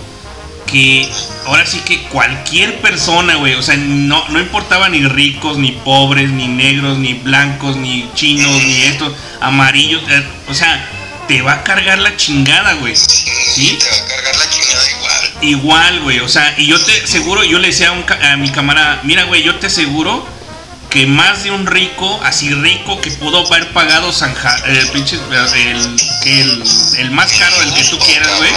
que 0.71 1.11
ahora 1.47 1.67
sí 1.67 1.81
que 1.81 2.03
cualquier 2.05 2.81
persona, 2.81 3.37
güey, 3.37 3.55
o 3.55 3.63
sea, 3.63 3.77
no, 3.77 4.29
no 4.29 4.39
importaba 4.41 4.89
ni 4.89 5.03
ricos, 5.03 5.59
ni 5.59 5.73
pobres, 5.73 6.31
ni 6.31 6.47
negros, 6.47 6.99
ni 6.99 7.15
blancos, 7.15 7.77
ni 7.77 8.09
chinos, 8.15 8.63
ni 8.63 8.83
estos, 8.83 9.15
amarillos, 9.41 10.03
eh, 10.09 10.25
o 10.49 10.55
sea, 10.55 10.89
te 11.27 11.43
va 11.43 11.55
a 11.55 11.65
cargar 11.65 11.99
la 11.99 12.17
chingada, 12.17 12.75
güey. 12.75 12.95
¿Sí? 12.97 13.79
Te 13.79 13.91
va 13.91 13.97
a 13.97 14.09
cargar 14.09 14.37
la 14.37 14.51
chingada 14.51 14.91
igual. 14.91 15.31
Igual, 15.41 16.01
güey, 16.01 16.21
o 16.21 16.29
sea, 16.29 16.55
y 16.57 16.67
yo 16.67 16.79
te 16.81 17.07
seguro, 17.07 17.45
yo 17.45 17.59
le 17.59 17.69
decía 17.69 17.89
a, 17.89 17.93
un 17.93 18.05
a 18.11 18.37
mi 18.37 18.51
camarada, 18.51 19.01
mira, 19.05 19.25
güey, 19.25 19.43
yo 19.43 19.57
te 19.57 19.67
aseguro 19.67 20.27
que 20.91 21.07
más 21.07 21.45
de 21.45 21.51
un 21.51 21.67
rico, 21.67 22.21
así 22.25 22.53
rico, 22.55 23.01
que 23.01 23.11
pudo 23.13 23.47
haber 23.47 23.73
pagado 23.73 24.13
San 24.13 24.35
Ja- 24.35 24.57
pinche, 24.93 25.17
el, 25.17 25.97
que 26.23 26.41
el, 26.41 26.63
el 26.99 27.11
más 27.11 27.33
caro, 27.35 27.61
el 27.63 27.75
que 27.75 27.85
tú 27.85 27.99
quieras, 27.99 28.31
güey. 28.39 28.51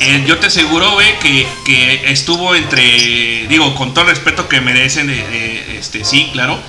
eh, 0.00 0.24
yo 0.26 0.38
te 0.38 0.46
aseguro, 0.46 0.92
güey, 0.92 1.18
que, 1.18 1.46
que 1.64 2.10
estuvo 2.12 2.54
entre, 2.54 3.46
digo, 3.48 3.74
con 3.74 3.92
todo 3.94 4.04
el 4.04 4.10
respeto 4.10 4.48
que 4.48 4.60
merecen, 4.60 5.10
eh, 5.10 5.26
eh, 5.30 5.76
este, 5.80 6.04
sí, 6.04 6.30
claro, 6.32 6.60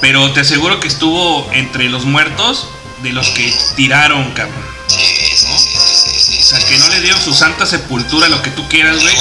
pero 0.00 0.32
te 0.32 0.40
aseguro 0.40 0.80
que 0.80 0.88
estuvo 0.88 1.48
entre 1.52 1.88
los 1.90 2.04
muertos 2.06 2.68
de 3.02 3.12
los 3.12 3.28
que 3.30 3.52
tiraron, 3.76 4.30
cabrón. 4.32 4.69
Que 6.70 6.78
no 6.78 6.88
le 6.88 7.00
dieron 7.00 7.20
su 7.20 7.34
santa 7.34 7.66
sepultura, 7.66 8.28
lo 8.28 8.42
que 8.42 8.50
tú 8.50 8.68
quieras, 8.68 9.00
güey. 9.00 9.16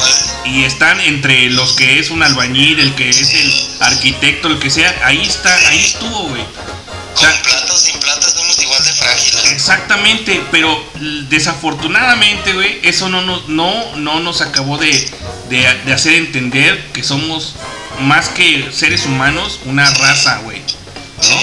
Y 0.45 0.65
están 0.65 1.01
entre 1.01 1.49
los 1.49 1.73
que 1.73 1.97
es 1.97 2.11
un 2.11 2.21
albañil, 2.21 2.79
el 2.79 2.93
que 2.93 3.09
es 3.09 3.33
el 3.33 3.51
arquitecto, 3.79 4.49
lo 4.49 4.59
que 4.59 4.69
sea. 4.69 4.95
Ahí 5.03 5.23
está, 5.23 5.51
ahí 5.69 5.79
estuvo, 5.79 6.27
güey. 6.27 6.43
O 6.43 7.17
sea, 7.17 7.41
Con 7.67 7.75
sin 7.75 7.99
plata 7.99 8.29
somos 8.29 8.59
igual 8.59 8.83
de 8.83 8.93
frágiles. 8.93 9.51
Exactamente, 9.51 10.43
pero 10.51 10.91
desafortunadamente, 11.27 12.53
güey, 12.53 12.81
eso 12.83 13.09
no 13.09 13.23
nos, 13.23 13.47
no, 13.49 13.95
no 13.95 14.19
nos 14.19 14.41
acabó 14.41 14.77
de, 14.77 14.91
de, 15.49 15.73
de 15.85 15.93
hacer 15.93 16.13
entender 16.13 16.85
que 16.93 17.01
somos 17.01 17.55
más 18.01 18.29
que 18.29 18.69
seres 18.71 19.07
humanos, 19.07 19.59
una 19.65 19.89
raza, 19.89 20.37
güey. 20.43 20.59
¿No? 20.59 21.41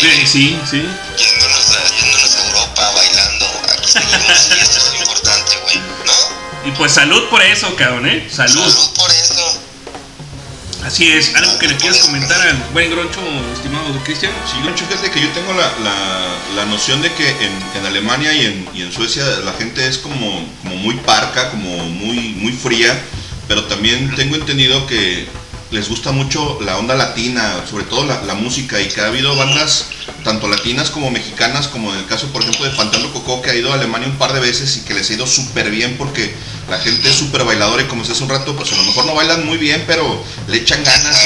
Sí, 0.00 0.26
sí, 0.26 0.60
sí. 0.70 0.76
yéndonos 1.18 1.70
a, 1.70 1.96
yéndonos 2.00 2.34
a 2.36 2.46
Europa, 2.46 2.92
bailando. 2.94 3.46
Aquí 3.72 3.88
seguimos 3.90 4.48
y 4.56 4.60
esto 4.60 4.78
es 4.78 4.84
lo 4.92 4.98
importante, 5.00 5.56
güey. 5.62 5.76
¿No? 5.78 6.68
Y 6.68 6.70
pues 6.72 6.92
salud 6.92 7.28
por 7.30 7.42
eso, 7.42 7.74
cabrón, 7.76 8.06
¿eh? 8.06 8.28
Salud. 8.30 8.52
Salud 8.70 8.90
por 8.96 9.10
eso. 9.10 9.62
Así 10.84 11.10
es. 11.10 11.34
¿Algo 11.34 11.58
que 11.58 11.68
le 11.68 11.76
quieras 11.76 11.98
comentar 11.98 12.40
al 12.40 12.56
buen 12.72 12.90
Groncho, 12.90 13.20
estimado 13.54 13.86
Cristian? 14.04 14.32
Sí, 14.50 14.56
Loncho, 14.64 14.84
fíjate 14.86 15.10
que 15.10 15.20
yo 15.20 15.28
tengo 15.30 15.52
la, 15.54 15.66
la- 15.82 16.36
la 16.54 16.64
noción 16.66 17.02
de 17.02 17.12
que 17.12 17.28
en, 17.28 17.52
en 17.78 17.86
Alemania 17.86 18.32
y 18.32 18.46
en, 18.46 18.68
y 18.74 18.82
en 18.82 18.92
Suecia 18.92 19.24
la 19.44 19.52
gente 19.54 19.86
es 19.86 19.98
como, 19.98 20.46
como 20.62 20.76
muy 20.76 20.94
parca, 20.98 21.50
como 21.50 21.68
muy, 21.88 22.16
muy 22.36 22.52
fría, 22.52 22.98
pero 23.48 23.64
también 23.64 24.14
tengo 24.14 24.36
entendido 24.36 24.86
que 24.86 25.28
les 25.70 25.88
gusta 25.88 26.12
mucho 26.12 26.58
la 26.62 26.78
onda 26.78 26.94
latina, 26.94 27.64
sobre 27.68 27.84
todo 27.84 28.04
la, 28.04 28.22
la 28.22 28.34
música, 28.34 28.80
y 28.80 28.88
que 28.88 29.00
ha 29.00 29.06
habido 29.06 29.34
bandas 29.36 29.86
tanto 30.24 30.48
latinas 30.48 30.90
como 30.90 31.10
mexicanas, 31.10 31.68
como 31.68 31.92
en 31.92 32.00
el 32.00 32.06
caso, 32.06 32.28
por 32.28 32.42
ejemplo, 32.42 32.64
de 32.64 32.76
Pantano 32.76 33.12
Cocó, 33.12 33.42
que 33.42 33.50
ha 33.50 33.54
ido 33.54 33.72
a 33.72 33.74
Alemania 33.74 34.08
un 34.08 34.18
par 34.18 34.32
de 34.32 34.40
veces 34.40 34.76
y 34.76 34.80
que 34.80 34.94
les 34.94 35.08
ha 35.10 35.14
ido 35.14 35.26
súper 35.26 35.70
bien 35.70 35.96
porque 35.96 36.34
la 36.68 36.78
gente 36.78 37.08
es 37.08 37.16
súper 37.16 37.44
bailadora 37.44 37.82
y 37.82 37.86
como 37.86 38.02
decía 38.02 38.14
hace 38.14 38.24
un 38.24 38.30
rato, 38.30 38.56
pues 38.56 38.72
a 38.72 38.76
lo 38.76 38.82
mejor 38.84 39.06
no 39.06 39.14
bailan 39.14 39.46
muy 39.46 39.58
bien, 39.58 39.84
pero 39.86 40.24
le 40.48 40.56
echan 40.58 40.82
ganas 40.82 41.16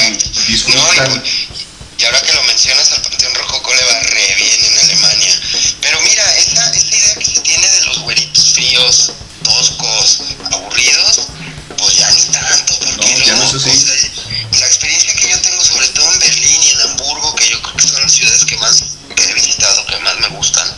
y 0.49 0.53
disfrutan. 0.53 1.23
Y 1.99 2.05
ahora 2.05 2.23
que 2.23 2.33
lo 2.33 2.43
mencionas, 2.45 2.93
al 2.93 3.03
Panteón 3.03 3.35
Rococo 3.35 3.75
le 3.75 3.85
va 3.85 4.01
re 4.01 4.35
bien 4.37 4.65
en 4.65 4.79
Alemania. 4.79 5.41
Pero 5.83 6.01
mira, 6.01 6.39
esa, 6.39 6.71
esa 6.75 6.97
idea 6.97 7.15
que 7.17 7.25
se 7.27 7.41
tiene 7.41 7.69
de 7.69 7.87
los 7.87 7.99
güeritos 8.01 8.53
fríos, 8.55 9.13
toscos, 9.45 10.21
aburridos, 10.51 11.29
pues 11.77 11.97
ya 11.97 12.11
ni 12.11 12.23
tanto, 12.33 12.75
porque 12.79 13.19
No, 13.19 13.25
ya 13.25 13.37
no 13.37 13.45
o 13.45 13.59
sea, 13.59 13.73
gustan, 20.31 20.69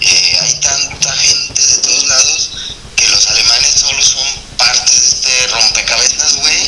eh, 0.00 0.38
hay 0.40 0.54
tanta 0.60 1.12
gente 1.16 1.60
de 1.66 1.76
todos 1.78 2.04
lados 2.08 2.50
que 2.96 3.08
los 3.08 3.26
alemanes 3.28 3.74
solo 3.80 4.02
son 4.02 4.26
parte 4.56 4.92
de 4.92 5.06
este 5.08 5.46
rompecabezas, 5.48 6.36
güey, 6.36 6.62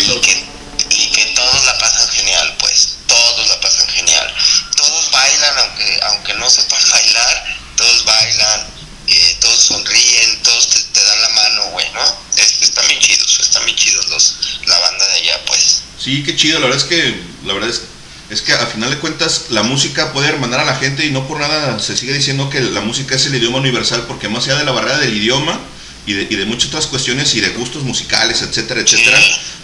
y 0.00 0.20
que, 0.20 0.44
y 0.90 1.06
que 1.12 1.24
todos 1.34 1.64
la 1.66 1.78
pasan 1.78 2.08
genial, 2.08 2.56
pues, 2.58 2.96
todos 3.06 3.48
la 3.48 3.60
pasan 3.60 3.86
genial. 3.88 4.34
Todos 4.76 5.10
bailan, 5.10 5.58
aunque, 5.58 6.00
aunque 6.04 6.34
no 6.34 6.48
sepan 6.50 6.82
bailar, 6.90 7.44
todos 7.76 8.04
bailan, 8.04 8.66
eh, 9.08 9.36
todos 9.40 9.60
sonríen, 9.60 10.42
todos 10.42 10.68
te, 10.70 10.80
te 10.80 11.04
dan 11.04 11.20
la 11.22 11.28
mano, 11.30 11.64
güey, 11.70 11.90
¿no? 11.92 12.18
Es- 12.36 12.62
están 12.62 12.86
bien 12.88 13.00
chidos, 13.00 13.38
están 13.40 13.64
bien 13.66 13.76
chidos 13.76 14.08
los, 14.08 14.34
la 14.66 14.78
banda 14.78 15.06
de 15.06 15.12
allá, 15.18 15.44
pues. 15.46 15.82
Sí, 16.02 16.22
qué 16.24 16.34
chido, 16.36 16.58
la 16.60 16.66
verdad 16.66 16.82
es 16.82 16.88
que, 16.88 17.22
la 17.44 17.52
verdad 17.54 17.70
es, 17.70 17.82
es 18.30 18.40
que 18.42 18.52
a 18.52 18.66
final 18.66 18.90
de 18.90 18.98
cuentas 18.98 19.46
la 19.50 19.62
música 19.62 20.12
puede 20.12 20.28
hermanar 20.28 20.60
a 20.60 20.64
la 20.64 20.76
gente 20.76 21.04
y 21.04 21.10
no 21.10 21.26
por 21.28 21.38
nada 21.40 21.78
se 21.78 21.96
sigue 21.96 22.12
diciendo 22.14 22.48
que 22.50 22.60
la 22.60 22.80
música 22.80 23.14
es 23.16 23.26
el 23.26 23.34
idioma 23.34 23.58
universal, 23.58 24.04
porque 24.08 24.28
más 24.28 24.44
allá 24.44 24.56
de 24.58 24.64
la 24.64 24.72
barrera 24.72 24.98
del 24.98 25.14
idioma 25.16 25.60
y 26.06 26.12
de, 26.14 26.22
y 26.30 26.36
de 26.36 26.44
muchas 26.46 26.68
otras 26.68 26.86
cuestiones 26.86 27.34
y 27.34 27.40
de 27.40 27.50
gustos 27.50 27.82
musicales, 27.82 28.42
etcétera, 28.42 28.80
etcétera, 28.80 29.18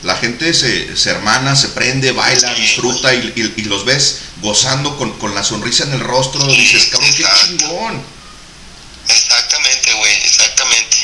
la 0.04 0.16
gente 0.16 0.52
se, 0.54 0.96
se 0.96 1.10
hermana, 1.10 1.54
se 1.56 1.68
prende, 1.68 2.12
baila, 2.12 2.54
disfruta 2.54 3.14
y, 3.14 3.32
y- 3.36 3.60
y 3.60 3.64
los 3.64 3.84
ves 3.84 4.20
gozando 4.40 4.96
con, 4.96 5.18
con 5.18 5.34
la 5.34 5.42
sonrisa 5.44 5.84
en 5.84 5.92
el 5.94 6.00
rostro, 6.00 6.42
dices, 6.46 6.86
cabrón, 6.90 7.10
qué 7.14 7.24
chingón. 7.58 8.02
Exactamente, 9.08 9.92
güey, 9.94 10.12
exactamente. 10.24 10.96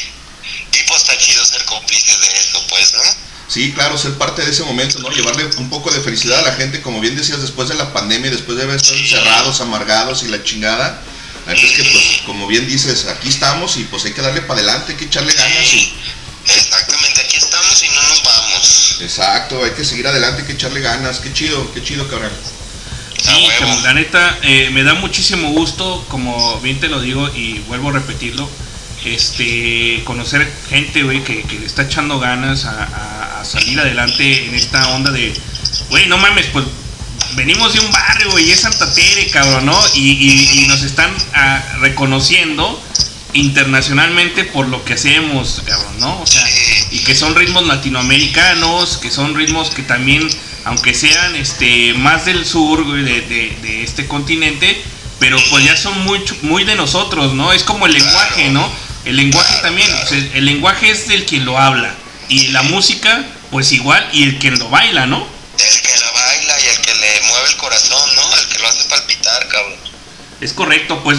Y 0.72 0.82
pues 0.88 1.02
está 1.02 1.18
chido 1.18 1.44
ser 1.44 1.64
cómplices 1.64 2.20
de 2.20 2.26
eso, 2.38 2.64
pues, 2.68 2.92
¿no? 2.94 3.02
Sí, 3.48 3.72
claro, 3.72 3.96
ser 3.96 4.14
parte 4.14 4.44
de 4.44 4.50
ese 4.50 4.64
momento, 4.64 4.98
¿no? 4.98 5.10
Llevarle 5.10 5.48
un 5.58 5.70
poco 5.70 5.90
de 5.92 6.00
felicidad 6.00 6.40
a 6.40 6.42
la 6.42 6.52
gente, 6.54 6.82
como 6.82 7.00
bien 7.00 7.14
decías, 7.14 7.40
después 7.40 7.68
de 7.68 7.74
la 7.74 7.92
pandemia, 7.92 8.30
después 8.30 8.58
de 8.58 8.64
haber 8.64 8.76
estado 8.76 8.96
encerrados, 8.96 9.60
amargados 9.60 10.24
y 10.24 10.28
la 10.28 10.42
chingada. 10.42 11.00
La 11.46 11.52
verdad 11.52 11.64
es 11.64 11.76
que, 11.76 11.84
pues, 11.84 12.22
como 12.26 12.48
bien 12.48 12.66
dices, 12.66 13.06
aquí 13.06 13.28
estamos 13.28 13.76
y 13.76 13.84
pues 13.84 14.04
hay 14.04 14.12
que 14.12 14.20
darle 14.20 14.42
para 14.42 14.60
adelante, 14.60 14.92
hay 14.92 14.98
que 14.98 15.04
echarle 15.04 15.32
ganas 15.32 15.74
y... 15.74 15.92
Exactamente, 16.44 17.20
aquí 17.20 17.36
estamos 17.36 17.82
y 17.84 17.88
no 17.88 18.02
nos 18.02 18.22
vamos. 18.24 18.98
Exacto, 19.00 19.64
hay 19.64 19.70
que 19.70 19.84
seguir 19.84 20.08
adelante, 20.08 20.40
hay 20.40 20.46
que 20.46 20.54
echarle 20.54 20.80
ganas. 20.80 21.18
Qué 21.18 21.32
chido, 21.32 21.72
qué 21.72 21.82
chido, 21.82 22.08
cabrón. 22.08 22.32
Sí, 23.22 23.48
la 23.82 23.94
neta, 23.94 24.38
eh, 24.42 24.70
me 24.70 24.82
da 24.82 24.94
muchísimo 24.94 25.50
gusto, 25.50 26.04
como 26.08 26.60
bien 26.60 26.78
te 26.80 26.88
lo 26.88 27.00
digo 27.00 27.28
y 27.34 27.60
vuelvo 27.60 27.90
a 27.90 27.92
repetirlo, 27.92 28.48
este, 29.14 30.02
conocer 30.04 30.50
gente, 30.68 31.02
güey, 31.02 31.22
que, 31.24 31.42
que 31.42 31.58
le 31.58 31.66
está 31.66 31.82
echando 31.82 32.18
ganas 32.18 32.64
a, 32.64 32.82
a- 32.84 33.40
a 33.40 33.44
salir 33.44 33.78
adelante 33.80 34.46
en 34.46 34.54
esta 34.54 34.88
onda 34.88 35.10
de, 35.12 35.32
güey, 35.90 36.06
no 36.08 36.18
mames, 36.18 36.46
pues 36.46 36.64
venimos 37.34 37.72
de 37.74 37.80
un 37.80 37.90
barrio, 37.92 38.30
güey, 38.30 38.46
y 38.48 38.52
es 38.52 38.60
Santa 38.60 38.92
Tere, 38.92 39.28
cabrón, 39.30 39.66
¿no? 39.66 39.78
Y, 39.94 40.10
y- 40.12 40.60
y 40.64 40.66
nos 40.68 40.82
están 40.82 41.10
ah, 41.34 41.62
reconociendo 41.80 42.82
internacionalmente 43.34 44.44
por 44.44 44.68
lo 44.68 44.84
que 44.84 44.94
hacemos, 44.94 45.62
cabrón, 45.66 46.00
¿no? 46.00 46.20
O 46.20 46.26
sea, 46.26 46.42
y 46.90 46.98
que 47.00 47.14
son 47.14 47.34
ritmos 47.34 47.66
latinoamericanos, 47.66 48.96
que 48.98 49.10
son 49.10 49.34
ritmos 49.34 49.70
que 49.70 49.82
también, 49.82 50.26
aunque 50.64 50.94
sean 50.94 51.36
este 51.36 51.94
más 51.94 52.24
del 52.24 52.44
sur, 52.46 52.84
güey, 52.84 53.02
de, 53.02 53.20
de- 53.22 53.56
de 53.62 53.82
este 53.84 54.06
continente, 54.06 54.80
pero 55.18 55.36
pues 55.50 55.64
ya 55.64 55.76
son 55.76 55.98
muy, 56.04 56.20
muy 56.42 56.64
de 56.64 56.74
nosotros, 56.74 57.34
¿no? 57.34 57.52
Es 57.52 57.62
como 57.64 57.86
el 57.86 57.92
lenguaje, 57.92 58.50
¿no? 58.50 58.68
El 59.06 59.16
lenguaje 59.16 59.54
también, 59.62 59.88
o 59.90 60.06
sea, 60.06 60.18
el 60.34 60.44
lenguaje 60.44 60.90
es 60.90 61.06
del 61.06 61.24
quien 61.24 61.44
lo 61.44 61.58
habla, 61.58 61.94
y 62.28 62.48
la 62.48 62.62
música, 62.62 63.24
pues 63.52 63.70
igual, 63.70 64.06
y 64.12 64.24
el 64.24 64.38
quien 64.38 64.58
lo 64.58 64.68
baila, 64.68 65.06
¿no? 65.06 65.16
El 65.16 65.80
que 65.80 65.98
la 65.98 66.10
baila 66.10 66.60
y 66.60 66.66
el 66.66 66.80
que 66.82 66.94
le 66.94 67.28
mueve 67.28 67.48
el 67.48 67.56
corazón, 67.56 68.16
¿no? 68.16 68.36
El 68.36 68.48
que 68.48 68.58
lo 68.58 68.68
hace 68.68 68.88
palpitar, 68.88 69.48
cabrón. 69.48 69.78
Es 70.40 70.52
correcto, 70.52 71.02
pues 71.04 71.18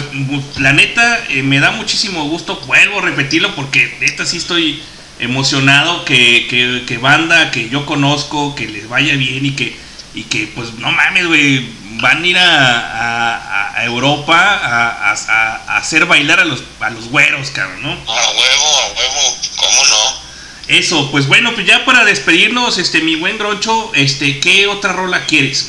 la 0.58 0.72
neta 0.74 1.24
eh, 1.30 1.42
me 1.42 1.60
da 1.60 1.70
muchísimo 1.70 2.24
gusto, 2.28 2.60
vuelvo 2.66 2.98
a 2.98 3.02
repetirlo 3.02 3.54
porque 3.56 3.96
neta 4.00 4.26
sí 4.26 4.36
estoy 4.36 4.82
emocionado 5.18 6.04
que, 6.04 6.46
que, 6.48 6.84
que 6.86 6.98
banda 6.98 7.50
que 7.50 7.68
yo 7.68 7.86
conozco, 7.86 8.54
que 8.54 8.68
les 8.68 8.88
vaya 8.88 9.16
bien 9.16 9.44
y 9.46 9.52
que, 9.52 9.76
y 10.14 10.24
que 10.24 10.46
pues 10.54 10.74
no 10.74 10.92
mames, 10.92 11.26
güey, 11.26 11.66
van 12.00 12.22
a 12.22 12.26
ir 12.26 12.38
a, 12.38 12.44
a- 12.44 13.78
a 13.78 13.84
Europa 13.84 14.34
a, 14.36 15.12
a- 15.12 15.76
hacer 15.78 16.04
bailar 16.06 16.40
a 16.40 16.44
los, 16.44 16.62
a 16.80 16.90
los 16.90 17.06
güeros, 17.08 17.50
cabrón, 17.50 17.82
¿no? 17.82 17.90
A 17.92 18.30
huevo, 18.30 18.80
a 18.80 18.86
huevo, 18.98 19.38
¿cómo 19.56 19.84
no? 19.86 20.28
Eso, 20.68 21.10
pues 21.10 21.26
bueno, 21.26 21.54
pues 21.54 21.66
ya 21.66 21.84
para 21.84 22.04
despedirnos, 22.04 22.76
este, 22.78 23.00
mi 23.00 23.14
buen 23.16 23.38
Groncho, 23.38 23.90
este, 23.94 24.38
¿qué 24.40 24.66
otra 24.66 24.92
rola 24.92 25.24
quieres? 25.26 25.66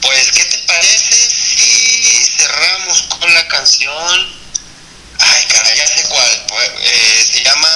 Pues, 0.00 0.32
¿qué 0.32 0.44
te 0.44 0.58
parece 0.58 1.14
si 1.14 2.24
cerramos 2.36 3.02
con 3.18 3.34
la 3.34 3.46
canción? 3.48 4.40
Ay, 5.18 5.44
caray, 5.52 5.76
ya 5.76 5.86
sé 5.86 6.04
cuál. 6.08 6.42
pues, 6.48 6.70
eh, 6.82 7.26
se 7.32 7.42
llama 7.42 7.68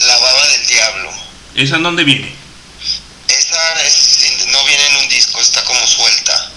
La 0.00 0.16
Baba 0.18 0.46
del 0.48 0.66
Diablo. 0.66 1.10
¿Esa 1.54 1.76
en 1.76 1.82
dónde 1.84 2.04
viene? 2.04 2.32
Esa 3.28 3.82
es- 3.82 4.46
no 4.48 4.64
viene 4.64 4.86
en 4.88 4.96
un 4.96 5.08
disco, 5.08 5.40
está 5.40 5.64
como 5.64 5.84
suelta. 5.86 6.50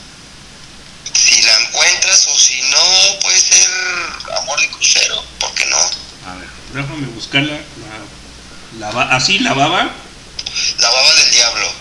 Si 1.19 1.41
la 1.41 1.57
encuentras 1.59 2.27
o 2.27 2.39
si 2.39 2.61
no, 2.61 3.19
puede 3.21 3.39
ser 3.39 3.69
Amor 4.37 4.59
de 4.61 4.69
Crucero, 4.69 5.21
¿por 5.39 5.53
qué 5.53 5.65
no? 5.65 5.77
A 5.77 6.35
ver, 6.35 6.47
déjame 6.73 7.07
buscarla. 7.07 7.59
La, 8.79 8.91
la 8.91 9.01
así, 9.15 9.39
la 9.39 9.53
baba. 9.53 9.89
La 10.79 10.89
Baba 10.89 11.13
del 11.15 11.31
Diablo. 11.31 11.73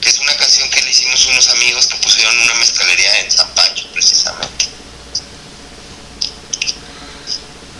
Que 0.00 0.08
es 0.08 0.18
una 0.20 0.36
canción 0.36 0.70
que 0.70 0.82
le 0.82 0.90
hicimos 0.90 1.26
unos 1.26 1.48
amigos 1.48 1.86
que 1.86 1.96
pusieron 1.96 2.38
una 2.38 2.54
mezcalería 2.54 3.20
en 3.20 3.30
San 3.30 3.48
Pancho, 3.54 3.88
precisamente. 3.92 4.66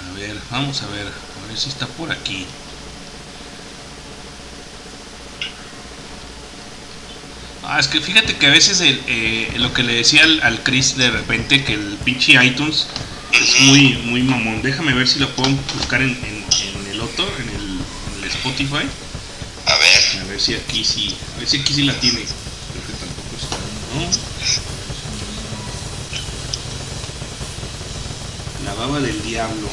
A 0.04 0.12
ver, 0.14 0.36
vamos 0.50 0.82
a 0.82 0.86
ver, 0.88 1.06
a 1.06 1.46
ver 1.48 1.58
si 1.58 1.68
está 1.68 1.86
por 1.86 2.10
aquí. 2.10 2.46
Ah, 7.68 7.80
es 7.80 7.88
que 7.88 8.00
fíjate 8.00 8.36
que 8.38 8.46
a 8.46 8.50
veces 8.50 8.80
el, 8.80 9.02
eh, 9.08 9.54
lo 9.56 9.72
que 9.72 9.82
le 9.82 9.94
decía 9.94 10.22
al, 10.22 10.40
al 10.42 10.62
Chris 10.62 10.96
de 10.96 11.10
repente, 11.10 11.64
que 11.64 11.72
el 11.74 11.98
pinche 12.04 12.32
iTunes 12.44 12.86
es 13.32 13.60
muy, 13.60 13.96
muy 14.04 14.22
mamón. 14.22 14.62
Déjame 14.62 14.94
ver 14.94 15.08
si 15.08 15.18
lo 15.18 15.34
puedo 15.34 15.50
buscar 15.72 16.00
en, 16.02 16.10
en- 16.24 16.46
en 16.60 16.86
el 16.86 17.00
otro, 17.00 17.36
en 17.38 17.48
el, 17.48 17.86
en 18.06 18.14
el 18.14 18.24
Spotify. 18.24 18.86
A 19.66 19.76
ver. 19.78 20.22
A 20.22 20.24
ver 20.24 20.40
si 20.40 20.54
aquí 20.54 20.84
sí, 20.84 21.20
a 21.34 21.38
ver 21.38 21.48
si 21.48 21.58
aquí 21.58 21.74
sí 21.74 21.82
la 21.84 21.98
tiene. 22.00 22.24
Creo 22.72 22.84
que 22.84 22.94
tampoco 22.94 23.36
está, 23.36 23.58
¿no? 23.92 24.10
La 28.58 28.74
baba 28.74 29.00
del 29.00 29.22
diablo. 29.22 29.68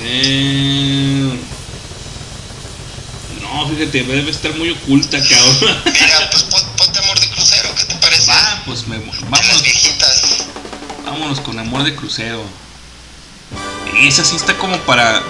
Eh, 0.00 1.57
No, 3.52 3.68
fíjate, 3.68 4.02
debe 4.04 4.30
estar 4.30 4.54
muy 4.54 4.70
oculta, 4.70 5.18
cabrón. 5.18 5.82
Mira, 5.86 6.30
pues 6.30 6.42
pon- 6.44 6.68
ponte 6.76 6.98
Amor 7.00 7.18
de 7.20 7.28
Crucero, 7.30 7.74
¿qué 7.74 7.84
te 7.84 7.94
parece? 7.96 8.26
Va, 8.30 8.62
pues 8.66 8.86
me, 8.86 8.98
vámonos. 8.98 9.62
Vámonos 11.04 11.40
con 11.40 11.58
amor 11.58 11.84
de 11.84 11.94
crucero. 11.96 12.44
Esa 13.98 14.24
sí 14.24 14.36
está 14.36 14.56
como 14.58 14.76
para 14.80 15.22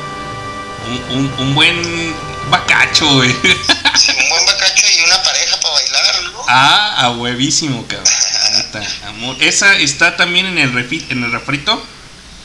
un, 0.89 1.17
un- 1.19 1.33
un 1.39 1.55
buen 1.55 2.15
bacacho, 2.51 3.07
güey. 3.15 3.31
Sí, 3.33 4.11
un 4.21 4.29
buen 4.29 4.45
bacacho 4.47 4.87
y 4.99 5.05
una 5.05 5.23
pareja 5.23 5.61
para 5.61 5.75
bailar, 5.75 6.23
¿no? 6.25 6.45
Ah, 6.49 6.95
a 6.99 7.11
huevísimo, 7.13 7.87
cabrón. 7.87 8.13
Neta, 8.53 8.83
amor. 9.09 9.37
Esa 9.41 9.77
está 9.77 10.17
también 10.17 10.47
en 10.47 10.59
el 10.59 10.73
refi- 10.73 11.05
en 11.11 11.23
el 11.23 11.31
refrito. 11.33 11.75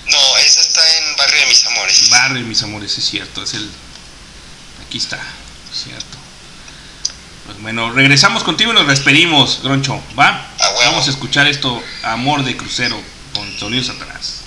No, 0.06 0.38
esa 0.38 0.62
está 0.62 0.82
en 0.98 1.16
Barrio 1.18 1.40
de 1.42 1.46
Mis 1.48 1.66
Amores. 1.66 2.10
Barrio 2.10 2.38
de 2.44 2.44
mis 2.50 2.62
amores, 2.64 2.98
es 2.98 3.06
cierto, 3.10 3.44
es 3.44 3.54
el. 3.56 3.68
Aquí 4.88 4.98
está, 5.00 5.18
es 5.18 5.43
cierto. 5.74 6.18
Pues 7.46 7.62
bueno, 7.62 7.92
regresamos 7.92 8.44
contigo 8.44 8.72
y 8.72 8.76
nos 8.76 8.88
despedimos, 8.88 9.62
Groncho, 9.64 10.02
¿va? 10.18 10.50
Vamos 10.86 11.08
a 11.08 11.10
escuchar 11.10 11.46
esto, 11.48 11.82
Amor 12.04 12.44
de 12.44 12.56
Crucero, 12.56 12.98
con 13.34 13.52
sonidos 13.60 13.90
atrás. 13.90 14.44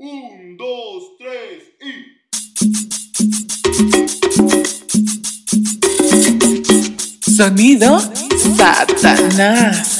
Un, 0.00 0.56
dos, 0.56 1.16
tres 1.18 1.64
y. 1.80 2.18
Sonido 7.36 8.00
Satanás. 8.56 9.97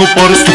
No 0.00 0.06
pares 0.14 0.44
tu 0.44 0.52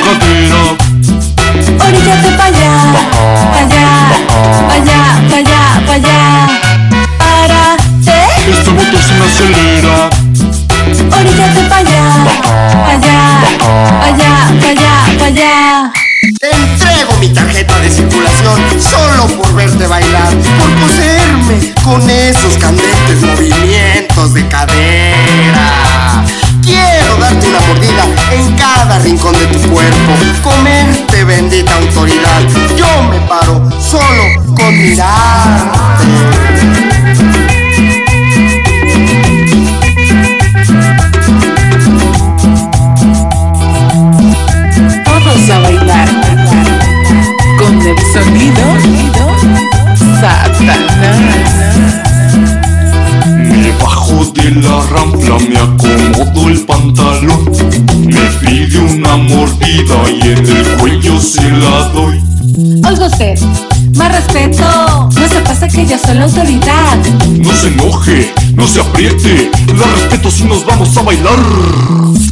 respeto, 64.35 65.09
no 65.15 65.27
se 65.29 65.39
pasa 65.41 65.67
que 65.67 65.85
yo 65.85 65.97
soy 65.97 66.15
la 66.15 66.25
autoridad. 66.25 66.97
No 67.39 67.53
se 67.53 67.67
enoje, 67.67 68.33
no 68.55 68.67
se 68.67 68.81
apriete 68.81 69.49
La 69.77 69.85
respeto 69.87 70.29
si 70.29 70.43
nos 70.43 70.65
vamos 70.65 70.95
a 70.97 71.01
bailar 71.01 71.37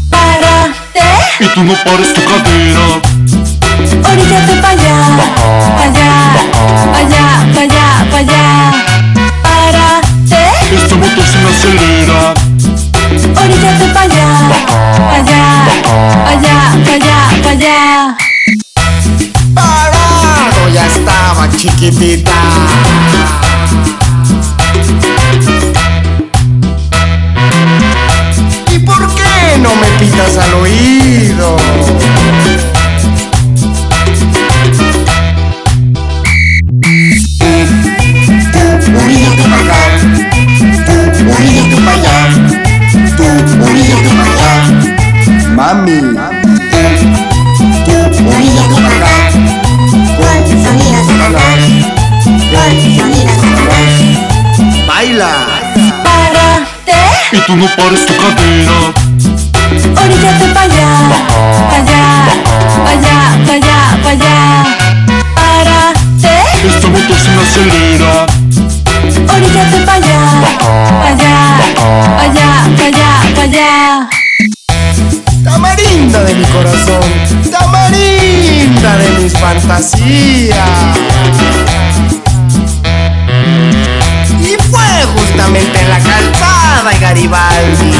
Párate, 0.09 0.99
Párate, 0.99 1.43
Y 1.43 1.47
tú 1.53 1.63
no 1.63 1.73
pares 1.85 2.13
tu 2.13 2.21
cadera. 2.25 3.01
oríllate 4.11 4.61
pa' 4.61 4.69
allá, 4.69 4.97
pa' 5.77 5.83
allá, 5.83 6.11
pa' 6.91 6.97
allá, 6.99 7.25
pa' 7.53 7.61
allá, 7.61 8.07
pa' 8.11 8.17
allá. 8.17 8.71
Párate, 9.43 10.75
Esta 10.75 10.95
moto 10.95 11.21
se 11.31 11.37
me 11.37 11.49
acelera. 11.49 12.33
oríllate 13.41 13.85
pa' 13.93 14.01
allá, 14.01 14.29
pa' 14.97 15.15
allá, 15.15 15.43
pa' 16.25 16.31
allá, 16.31 16.57
pa' 16.85 16.93
allá, 16.93 17.43
pa' 17.43 17.49
allá. 17.51 18.22
Ya 20.73 20.87
estaba 20.87 21.47
chiquitita. 21.55 22.31
¿Y 28.71 28.79
por 28.79 29.07
qué 29.13 29.59
no 29.61 29.69
me 29.75 29.87
pitas 29.99 30.37
al 30.37 30.53
oído? 30.55 31.57
Oríllate 43.61 44.13
baila. 55.23 56.03
Párate, 56.03 56.99
Y 57.31 57.39
tú 57.45 57.55
no 57.55 57.65
pares 57.75 58.05
tu 58.05 58.13
cadera. 58.15 58.71
oríllate 60.03 60.45
pa' 60.53 60.61
allá, 60.61 60.91
pa' 61.69 61.77
allá, 61.77 62.03
pa' 62.83 62.91
allá, 62.91 63.17
pa' 63.45 63.53
allá, 63.53 63.97
pa' 64.03 64.09
allá. 64.09 64.37
Párate, 65.35 66.33
Esta 66.67 66.87
moto 66.87 67.13
se 67.23 67.29
me 67.29 67.41
acelera. 67.41 68.25
oríllate 69.33 69.77
pa' 69.85 69.93
allá, 69.93 70.21
pa' 71.01 71.09
allá, 71.09 71.35
pa' 72.17 72.23
allá, 72.23 72.49
pa' 72.77 72.85
allá, 72.85 73.11
pa' 73.35 73.43
allá. 73.43 74.09
Tamarinda 75.43 76.23
de 76.23 76.33
mi 76.35 76.45
corazón, 76.45 77.03
tamarinda 77.51 78.97
de 78.97 79.09
mis 79.19 79.33
fantasías. 79.33 80.57
Justamente 85.05 85.79
en 85.79 85.89
la 85.89 85.99
calzada 85.99 86.89
de 86.89 86.99
Garibaldi. 86.99 87.91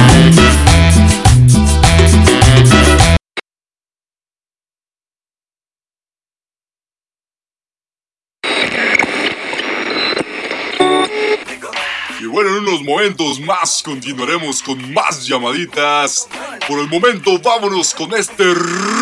Momentos 12.84 13.40
más 13.40 13.82
continuaremos 13.84 14.62
con 14.62 14.94
más 14.94 15.26
llamaditas. 15.26 16.28
Por 16.68 16.80
el 16.80 16.88
momento, 16.88 17.40
vámonos 17.40 17.94
con 17.94 18.14
este 18.14 18.44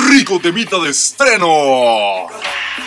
rico 0.10 0.40
temita 0.40 0.80
de 0.80 0.90
estreno. 0.90 2.28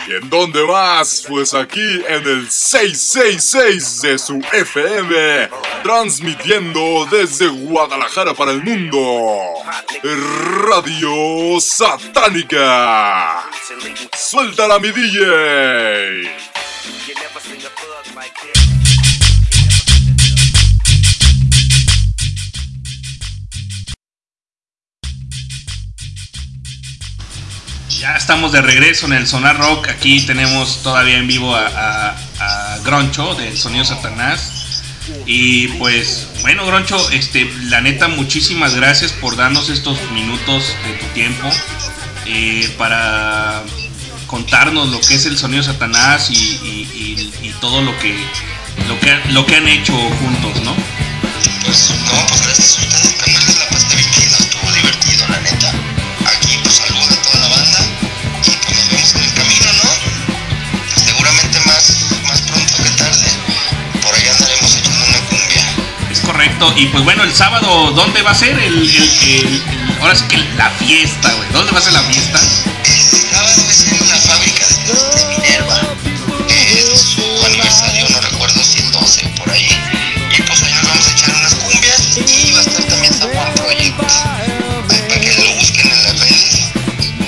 ¿Y 0.07 0.13
en 0.13 0.29
dónde 0.29 0.65
más? 0.65 1.25
Pues 1.29 1.55
aquí 1.55 2.03
en 2.09 2.27
el 2.27 2.51
666 2.51 4.03
de 4.03 4.19
su 4.19 4.39
FM, 4.53 5.49
transmitiendo 5.83 7.07
desde 7.11 7.49
Guadalajara 7.49 8.35
para 8.35 8.53
el 8.53 8.63
mundo. 8.63 9.39
Radio 10.67 11.61
Satánica. 11.61 13.45
Suéltala 14.17 14.79
mi 14.79 14.91
DJ. 14.91 16.31
Ya 27.99 28.17
estamos 28.17 28.53
de 28.53 28.61
regreso 28.61 29.07
en 29.07 29.13
el 29.15 29.27
Sonar 29.27 29.59
Rock. 29.59 29.89
Aquí 29.89 30.21
tenemos 30.21 30.83
todavía 30.83 31.19
en 31.19 31.27
vivo 31.27 31.55
a, 31.55 32.17
Groncho 32.85 33.35
del 33.35 33.57
Sonido 33.57 33.85
Satanás. 33.85 34.83
Y 35.27 35.69
pues, 35.69 36.29
bueno, 36.43 36.67
Groncho, 36.67 37.11
este, 37.11 37.51
la 37.65 37.81
neta, 37.81 38.09
muchísimas 38.09 38.75
gracias 38.75 39.13
por 39.13 39.37
darnos 39.37 39.69
estos 39.69 39.99
minutos 40.13 40.75
de 40.87 40.93
tu 40.95 41.07
tiempo 41.15 41.49
eh, 42.27 42.73
para 42.79 43.63
contarnos 44.27 44.89
lo 44.89 45.01
que 45.01 45.15
es 45.15 45.27
el 45.27 45.39
Sonido 45.39 45.63
Satanás 45.63 46.31
y 46.31 46.85
todo 47.61 47.81
lo 47.83 47.99
que, 47.99 48.15
lo, 48.89 49.01
que, 49.01 49.33
lo 49.33 49.47
que 49.47 49.57
han 49.57 49.69
hecho 49.69 49.93
juntos, 49.93 50.63
¿no? 50.63 50.75
Pues 51.65 51.91
no, 52.05 52.27
pues 52.29 52.43
gracias 52.43 52.79
a 52.79 53.09
ustedes, 53.09 53.54
Y 66.77 66.87
pues 66.87 67.05
bueno, 67.05 67.23
el 67.25 67.33
sábado, 67.35 67.91
¿dónde 67.93 68.23
va 68.23 68.31
a 68.31 68.35
ser 68.35 68.59
el, 68.59 68.75
el- 68.75 68.95
el- 68.95 69.45
el- 69.45 69.63
ahora 70.01 70.15
sí 70.17 70.25
que 70.29 70.39
la 70.57 70.71
fiesta, 70.71 71.33
güey? 71.35 71.49
¿Dónde 71.53 71.73
va 71.73 71.79
a 71.79 71.83
ser 71.83 71.93
la 71.93 72.03
fiesta? 72.03 72.39
El 72.85 73.31
sábado 73.31 73.63
es 73.71 73.87
en 73.87 74.09
la 74.09 74.17
fábrica 74.17 74.67
de 75.17 75.27
Minerva, 75.27 75.81
es 76.49 77.01
su 77.01 77.23
aniversario, 77.47 78.09
no 78.11 78.21
recuerdo 78.21 78.63
si 78.65 78.81
el 78.81 78.91
12 78.93 79.27
por 79.37 79.51
ahí. 79.51 79.69
Y 80.37 80.43
pues 80.43 80.63
ahí 80.63 80.73
nos 80.75 80.85
vamos 80.89 81.07
a 81.07 81.13
echar 81.13 81.35
unas 81.37 81.55
cumbias 81.55 82.19
y 82.27 82.53
va 82.53 82.59
a 82.59 82.63
estar 82.63 82.85
también 82.85 83.13
San 83.15 83.33
Juan 83.33 83.55
Project. 83.55 83.95
Ahí 84.91 85.03
para 85.09 85.21
que 85.21 85.45
lo 85.45 85.55
busquen 85.55 85.91
en 85.91 86.03
las 86.03 86.19
redes, 86.21 86.61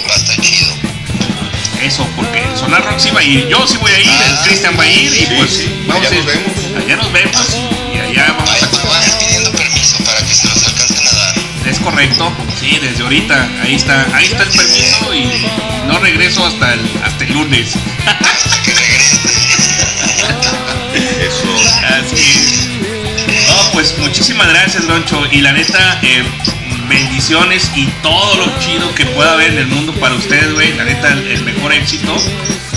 va 0.08 0.14
a 0.14 0.16
estar 0.16 0.40
chido. 0.40 0.72
Eso, 1.80 2.08
porque 2.16 2.42
el 2.42 2.56
Sonar 2.58 2.84
Rock 2.84 2.98
sí 2.98 3.10
va 3.10 3.20
a 3.20 3.24
ir. 3.24 3.46
Yo 3.48 3.64
sí 3.66 3.76
voy 3.76 3.92
a 3.92 4.00
ir, 4.00 4.08
el 4.10 4.38
Cristian 4.48 4.76
va 4.78 4.82
a 4.84 4.88
ir 4.88 5.12
y 5.22 5.26
pues 5.36 5.60
vamos 5.86 6.06
allá 6.06 6.10
a 6.10 6.14
ir. 6.14 6.24
nos 6.24 6.26
vemos. 6.26 6.52
Allá 6.84 6.96
nos 6.96 7.12
vemos 7.12 7.36
y 7.94 7.98
allá 7.98 8.34
vamos 8.36 8.50
a. 8.50 9.05
correcto, 11.86 12.32
sí, 12.58 12.78
desde 12.82 13.04
ahorita. 13.04 13.48
Ahí 13.62 13.76
está, 13.76 14.06
ahí 14.12 14.24
está 14.24 14.42
el 14.42 14.50
permiso 14.50 15.14
y 15.14 15.46
no 15.86 16.00
regreso 16.00 16.44
hasta 16.44 16.74
el, 16.74 16.80
hasta 17.04 17.24
el 17.24 17.32
lunes. 17.32 17.74
Eso. 21.20 21.54
Así 22.00 22.56
pues 23.72 23.96
muchísimas 23.98 24.48
gracias, 24.48 24.84
Loncho. 24.86 25.22
Y 25.30 25.42
la 25.42 25.52
neta, 25.52 26.00
eh, 26.02 26.24
bendiciones 26.88 27.70
y 27.76 27.86
todo 28.02 28.34
lo 28.34 28.58
chido 28.58 28.92
que 28.94 29.06
pueda 29.06 29.34
haber 29.34 29.52
en 29.52 29.58
el 29.58 29.66
mundo 29.68 29.92
para 29.94 30.16
ustedes, 30.16 30.52
güey. 30.54 30.72
La 30.74 30.84
neta, 30.84 31.12
el, 31.12 31.44
mejor 31.44 31.72
éxito. 31.72 32.16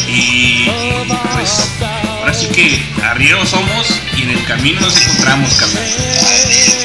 Y, 0.08 0.70
y, 0.70 1.18
pues, 1.34 1.72
ahora 2.20 2.34
sí 2.34 2.48
que 2.48 2.84
arrieros 3.04 3.50
somos 3.50 4.02
y 4.18 4.24
en 4.24 4.32
el 4.32 4.44
camino 4.46 4.82
nos 4.82 5.02
encontramos, 5.02 5.54
carnal. 5.56 6.79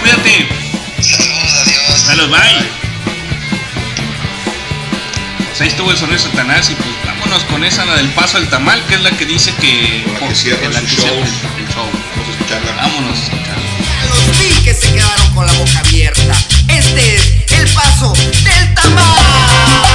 Cuídate. 0.00 0.48
Saludos, 1.00 1.54
adiós. 1.62 2.00
Saludos, 2.06 2.30
bye. 2.30 2.70
Pues 5.48 5.60
ahí 5.60 5.68
estuvo 5.68 5.90
el 5.90 5.96
sonido 5.96 6.16
de 6.16 6.22
Satanás 6.30 6.70
y 6.70 6.74
pues 6.74 6.88
vámonos 7.04 7.44
con 7.44 7.64
esa, 7.64 7.84
la 7.84 7.96
del 7.96 8.08
paso 8.10 8.38
al 8.38 8.48
tamal, 8.48 8.84
que 8.86 8.94
es 8.94 9.02
la 9.02 9.10
que 9.10 9.26
dice 9.26 9.52
que. 9.60 10.04
Con 10.18 10.22
la 10.22 10.28
que 10.28 10.34
cierra 10.34 10.66
el, 10.66 10.74
el 10.76 10.86
show. 10.86 11.06
Vamos 11.06 12.28
a 12.28 12.32
escucharla. 12.32 12.72
Vámonos 12.76 13.18
a 13.18 13.22
escucharla. 13.22 13.62
Los 14.08 14.38
vi 14.38 14.50
que 14.64 14.74
se 14.74 14.92
quedaron 14.92 15.34
con 15.34 15.46
la 15.46 15.52
boca 15.52 15.78
abierta. 15.78 16.34
Este 16.68 17.16
es 17.16 17.32
el 17.52 17.68
paso 17.70 18.12
del 18.12 18.74
tamal. 18.74 19.91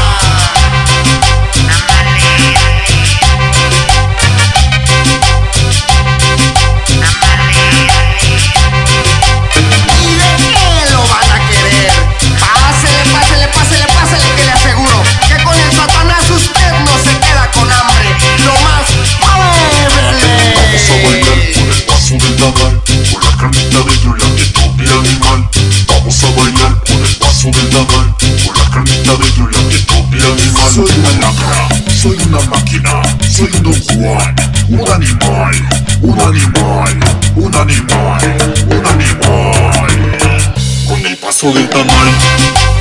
animal 27.77 28.15
Con 28.45 28.57
la 28.57 28.69
carnita 28.71 29.15
dentro 29.15 29.47
la 29.47 29.69
que 29.69 29.85
copia 29.85 30.25
animal. 30.25 30.73
Soy 30.73 30.91
una 30.99 31.11
lacra, 31.19 31.67
soy 32.01 32.17
una 32.27 32.41
máquina 32.49 33.01
Soy 33.29 33.49
un 33.53 33.63
don 33.63 33.81
Juan, 33.81 34.35
un 34.69 34.91
animal 34.91 35.55
Un 36.01 36.19
animal, 36.19 36.99
un 37.35 37.55
animal, 37.55 38.55
un 38.69 38.85
animal. 38.85 40.53
Con 40.87 41.05
el 41.05 41.17
paso 41.17 41.51
del 41.51 41.69
tamal 41.69 42.76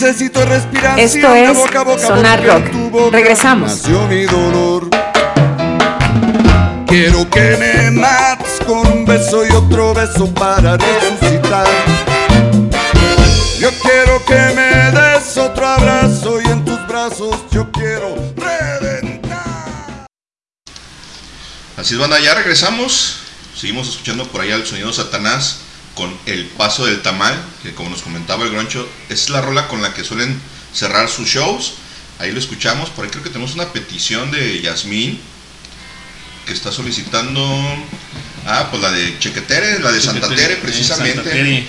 Necesito 0.00 0.44
respirar. 0.44 0.96
Esto 1.00 1.34
es 1.34 1.56
boca, 1.56 1.82
boca, 1.82 1.98
Sonar 2.06 2.40
Rock. 2.46 2.72
Boca, 2.92 3.16
Regresamos. 3.16 3.82
Mi 4.08 4.26
dolor. 4.26 4.88
Quiero 6.86 7.28
que 7.28 7.56
me 7.56 7.90
mates 7.90 8.60
con 8.64 8.86
un 8.86 9.04
beso 9.04 9.44
y 9.44 9.50
otro 9.50 9.94
beso 9.94 10.32
para 10.32 10.76
resucitar. 10.76 11.66
Yo 13.58 13.70
quiero 13.82 14.24
que 14.24 14.38
me 14.54 14.92
des 14.92 15.36
otro 15.36 15.66
abrazo 15.66 16.40
y 16.42 16.46
en 16.46 16.64
tus 16.64 16.86
brazos 16.86 17.34
yo 17.50 17.68
quiero 17.72 18.14
reventar. 18.36 20.06
Así 21.76 21.94
es, 21.94 22.00
banda, 22.00 22.20
ya 22.20 22.34
regresamos. 22.34 23.16
Seguimos 23.56 23.88
escuchando 23.88 24.24
por 24.28 24.42
allá 24.42 24.54
el 24.54 24.64
sonido 24.64 24.92
Satanás 24.92 25.62
con 25.98 26.16
El 26.26 26.44
Paso 26.44 26.86
del 26.86 27.02
Tamal, 27.02 27.34
que 27.64 27.74
como 27.74 27.90
nos 27.90 28.02
comentaba 28.02 28.44
el 28.44 28.52
Groncho, 28.52 28.88
es 29.08 29.30
la 29.30 29.40
rola 29.40 29.66
con 29.66 29.82
la 29.82 29.92
que 29.94 30.04
suelen 30.04 30.40
cerrar 30.72 31.08
sus 31.08 31.26
shows. 31.28 31.74
Ahí 32.20 32.30
lo 32.30 32.38
escuchamos, 32.38 32.88
por 32.90 33.04
ahí 33.04 33.10
creo 33.10 33.24
que 33.24 33.30
tenemos 33.30 33.54
una 33.54 33.72
petición 33.72 34.30
de 34.30 34.62
Yasmín, 34.62 35.20
que 36.46 36.52
está 36.52 36.70
solicitando, 36.70 37.42
ah, 38.46 38.68
pues 38.70 38.80
la 38.80 38.92
de 38.92 39.18
Chequetere, 39.18 39.80
la 39.80 39.90
de 39.90 40.00
Chequetere, 40.00 40.28
Santa 40.28 40.36
Tere 40.36 40.56
precisamente. 40.58 41.66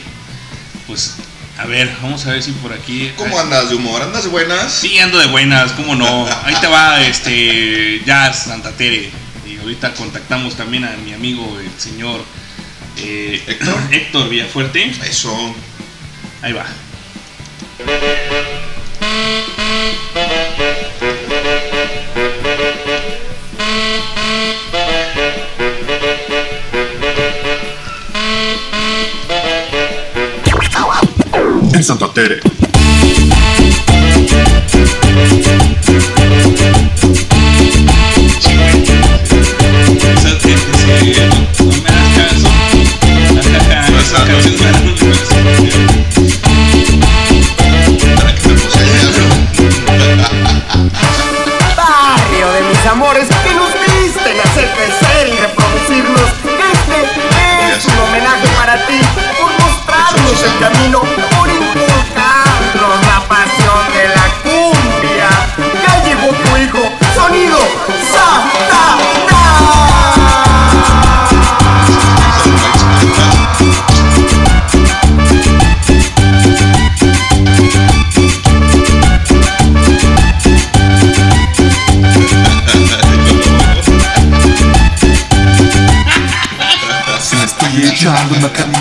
Pues 0.86 1.16
a 1.58 1.66
ver, 1.66 1.92
vamos 2.00 2.24
a 2.28 2.34
ver 2.34 2.44
si 2.44 2.52
por 2.52 2.72
aquí. 2.72 3.12
¿Cómo 3.18 3.40
andas 3.40 3.70
de 3.70 3.76
humor? 3.76 4.04
¿Andas 4.04 4.26
de 4.26 4.30
buenas? 4.30 4.72
Sí, 4.72 5.00
ando 5.00 5.18
de 5.18 5.26
buenas, 5.26 5.72
cómo 5.72 5.96
no. 5.96 6.28
Ahí 6.44 6.54
te 6.62 6.68
va, 6.68 7.02
este, 7.02 8.04
Jazz 8.06 8.44
Santatere. 8.44 9.10
Y 9.48 9.58
ahorita 9.58 9.96
contactamos 9.96 10.56
también 10.56 10.86
a 10.86 10.96
mi 10.98 11.14
amigo, 11.14 11.60
el 11.60 11.82
señor 11.82 12.24
eh, 13.02 13.42
Héctor. 13.48 13.76
Héctor 13.92 14.30
Villafuerte. 14.30 14.92
Eso. 15.08 15.56
Ahí 16.42 16.54
va. 16.54 16.66
En 31.74 31.84
Santa 31.84 32.12
Tere. 32.14 32.40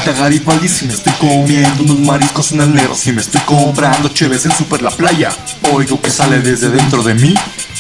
Margarita 0.09 0.13
Garibaldi 0.23 0.69
Si 0.69 0.87
me 0.87 0.95
estoy 0.95 1.13
comiendo 1.15 1.83
unos 1.83 1.99
mariscos 2.01 2.53
en 2.53 2.63
el 2.63 2.75
negro 2.75 2.95
Si 2.95 3.13
me 3.13 3.21
estoy 3.21 3.41
comprando 3.43 4.09
cheves 4.09 4.47
en 4.47 4.53
Super 4.53 4.81
La 4.81 4.91
Playa 4.91 5.31
Oigo 5.73 6.01
que 6.01 6.11
sale 6.11 6.41
desde 6.41 6.71
dentro 6.71 7.03
de 7.03 7.15
mí 7.15 7.35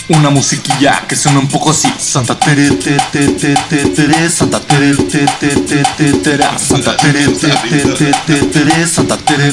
una 0.09 0.30
musiquilla 0.30 1.02
que 1.06 1.14
suena 1.14 1.38
un 1.38 1.48
poco 1.48 1.70
así 1.70 1.92
Santa 1.98 2.38
Tere 2.38 2.70
te 2.70 2.96
te 3.12 3.28
te 3.28 3.55
te 3.55 3.76
tere 3.90 4.30
Santa 4.30 4.59
Tere 4.60 4.94
te 4.96 5.26
te 5.38 5.48
te 5.48 5.82
te 5.82 6.12
tera 6.14 6.59
Santa 6.59 6.96
Tere 6.96 7.28
te 7.28 7.48
te 7.48 7.82
te 7.94 8.12
te 8.26 8.42
tere 8.46 8.86
Santa 8.86 9.16
Tere 9.18 9.52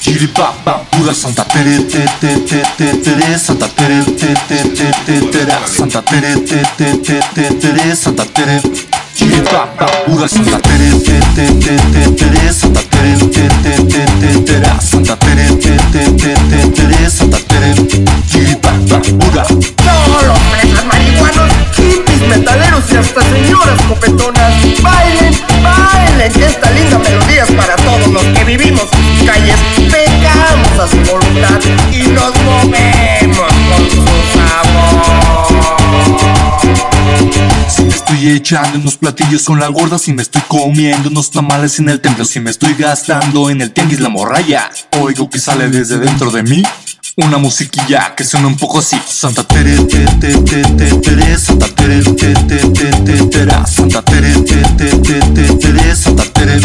Chiripapa 0.00 0.82
pura 0.90 1.14
Santa 1.14 1.44
Tere 1.44 1.78
te 1.80 2.04
te 2.20 2.36
te 2.36 2.62
te 2.76 2.94
tere 2.98 3.38
Santa 3.38 3.68
Tere 3.68 4.02
te 4.04 4.34
te 4.48 4.56
te 4.56 4.90
te 5.06 5.20
tera 5.26 5.60
Santa 5.68 6.02
Tere 6.02 6.36
te 6.36 6.62
te 6.76 6.96
te 6.96 7.20
te 7.34 7.54
tere 7.54 7.94
Santa 7.94 8.24
Tere 8.24 8.91
Chiripapa 9.14 9.86
pura 10.06 10.26
Santa 10.26 10.58
Tere 10.58 10.90
te 11.04 11.20
te 11.34 11.46
te 11.60 11.76
te 11.92 12.10
tere 12.16 12.52
Santa 12.52 12.80
Tere 12.90 13.16
te 13.18 13.48
te 13.62 13.72
te 13.84 14.04
te 14.20 14.40
tera 14.40 14.80
Santa 14.80 15.16
Tere 15.16 15.48
te 15.56 15.76
te 15.92 16.10
te 16.12 16.41
estoy 38.12 38.30
echando 38.30 38.78
unos 38.78 38.96
platillos 38.96 39.44
con 39.44 39.58
la 39.58 39.68
gorda 39.68 39.98
Si 39.98 40.12
me 40.12 40.22
estoy 40.22 40.42
comiendo 40.48 41.08
unos 41.08 41.30
tamales 41.30 41.78
en 41.78 41.88
el 41.88 42.00
templo 42.00 42.24
Si 42.24 42.40
me 42.40 42.50
estoy 42.50 42.74
gastando 42.74 43.48
en 43.48 43.62
el 43.62 43.72
tianguis 43.72 44.00
la 44.00 44.08
morralla 44.08 44.70
Oigo 45.00 45.30
que 45.30 45.38
sale 45.38 45.68
desde 45.68 45.98
dentro 45.98 46.30
de 46.30 46.42
mí 46.42 46.62
una 47.16 47.36
musiquilla 47.36 48.14
que 48.14 48.24
suena 48.24 48.46
un 48.46 48.56
poco 48.56 48.78
así 48.78 48.98
Santa 49.06 49.44
Tere 49.44 49.76
te 49.84 50.04
te 50.18 50.32
te 50.38 50.62
te 50.62 50.94
tere 50.94 51.38
Santa 51.38 51.66
Tere 51.74 52.02
te 52.02 52.32
te 52.34 52.56
te 52.56 53.26
te 53.26 53.66
Santa 53.66 54.02
Tere 54.02 54.32
te 54.32 54.56
te 54.76 54.96
te 54.96 55.20
te 55.20 55.54
tere 55.56 55.96
Santa 55.96 56.24
Tere 56.32 56.60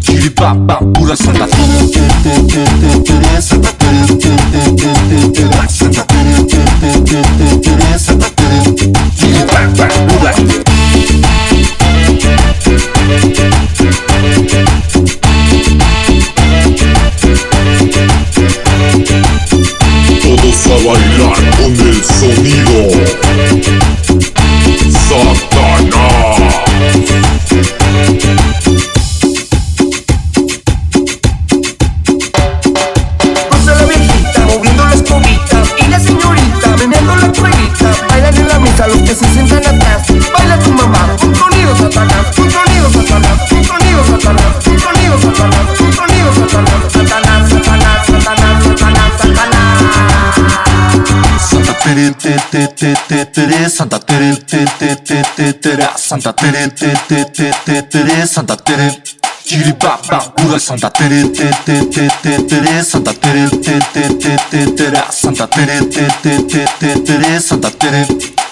Chiripapa 0.00 0.78
pura 0.94 1.14
Santa 1.16 1.46
Tere 1.46 1.90
te 1.92 2.00
te 2.22 2.42
te 2.48 2.64
te 2.80 3.00
tere 3.00 3.42
Santa 3.42 3.72
Tere 3.72 4.06
te 4.06 4.30
te 4.50 4.88
te 5.08 5.30
te 5.32 5.68
Santa 5.68 6.06
Tere 6.06 6.44
te 6.44 6.56
te 6.80 7.00
te 7.02 7.56
te 7.56 7.59
te 53.32 53.42
te 53.42 53.46
tere 53.46 53.68
Santa 53.68 53.98
Tere 53.98 54.36
te 54.36 54.64
te 54.78 54.96
te 54.96 55.22
te 55.36 55.52
tera 55.54 55.92
Santa 55.96 56.32
Tere 56.32 56.68
te 56.68 56.92
te 57.08 57.24
te 57.24 57.52
te 57.64 57.82
tere 57.82 58.26
Santa 58.26 58.56
Tere 58.56 59.02
Chiripapa 59.44 60.34
pura 60.34 60.58
Santa 60.58 60.90
Tere 60.90 61.28
te 61.28 61.50
te 61.64 61.84
te 61.86 62.08
te 62.22 62.42
tere 62.42 62.84
Santa 62.84 63.12
Tere 63.12 63.48
te 63.48 63.78
te 63.92 64.08
te 64.14 64.36
te 64.50 64.66
tera 64.72 65.06
Santa 65.10 65.46
Tere 65.46 65.80
te 65.86 66.06
te 66.22 66.42
te 66.42 66.64
te 66.78 67.00
tere 67.00 67.40
Santa 67.40 67.70
Tere 67.70 68.06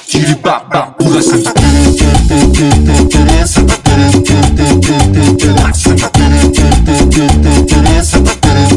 Chiripapa 0.06 0.96
pura 0.96 1.22
Santa 1.22 1.52
Tere 1.52 1.92
te 1.96 2.06
te 2.28 2.38
te 2.52 2.70
te 2.84 3.09
tere 3.09 3.46
Santa 3.46 3.76
Tere 3.82 4.10
te 4.10 4.36
te 4.56 4.66
te 4.80 4.98
te 5.12 5.36
tera 5.36 5.74
Santa 5.74 6.09
Tere 6.10 6.48
te 6.50 6.66
te 6.84 7.02
te 7.02 7.26
te 7.32 7.64
tere 7.66 8.05
Santa 8.05 8.34
Tere 8.40 8.68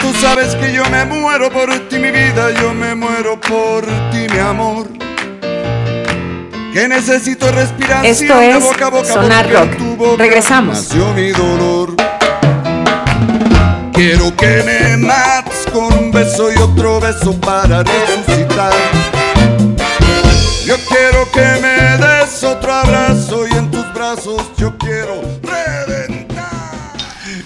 Tú 0.00 0.12
sabes 0.20 0.54
que 0.56 0.72
yo 0.72 0.84
me 0.90 1.04
muero 1.04 1.50
por 1.50 1.70
ti, 1.88 1.98
mi 1.98 2.10
vida, 2.10 2.50
yo 2.60 2.74
me 2.74 2.94
muero 2.94 3.40
por 3.40 3.84
ti, 4.10 4.26
mi 4.32 4.38
amor. 4.38 5.13
Que 6.74 6.88
necesito 6.88 7.52
respiración 7.52 8.04
Esto 8.04 8.40
es 8.40 8.60
boca 8.60 8.86
a 8.86 8.90
boca 8.90 9.08
Sonar 9.08 9.48
Rock. 9.48 9.76
tu 9.76 9.94
boca 9.94 10.24
Regresamos. 10.24 10.92
mi 11.14 11.30
dolor. 11.30 11.94
Quiero 13.92 14.34
que 14.34 14.64
me 14.64 14.96
mates 14.96 15.66
con 15.72 15.84
un 15.84 16.10
beso 16.10 16.52
y 16.52 16.56
otro 16.56 16.98
beso 16.98 17.40
para 17.40 17.84
resucitar. 17.84 18.72
Yo 20.66 20.76
quiero 20.88 21.30
que 21.30 21.46
me 21.62 21.96
des 21.96 22.42
otro 22.42 22.72
abrazo 22.72 23.46
y 23.46 23.52
en 23.52 23.70
tus 23.70 23.94
brazos 23.94 24.42
yo 24.58 24.76
quiero 24.76 25.22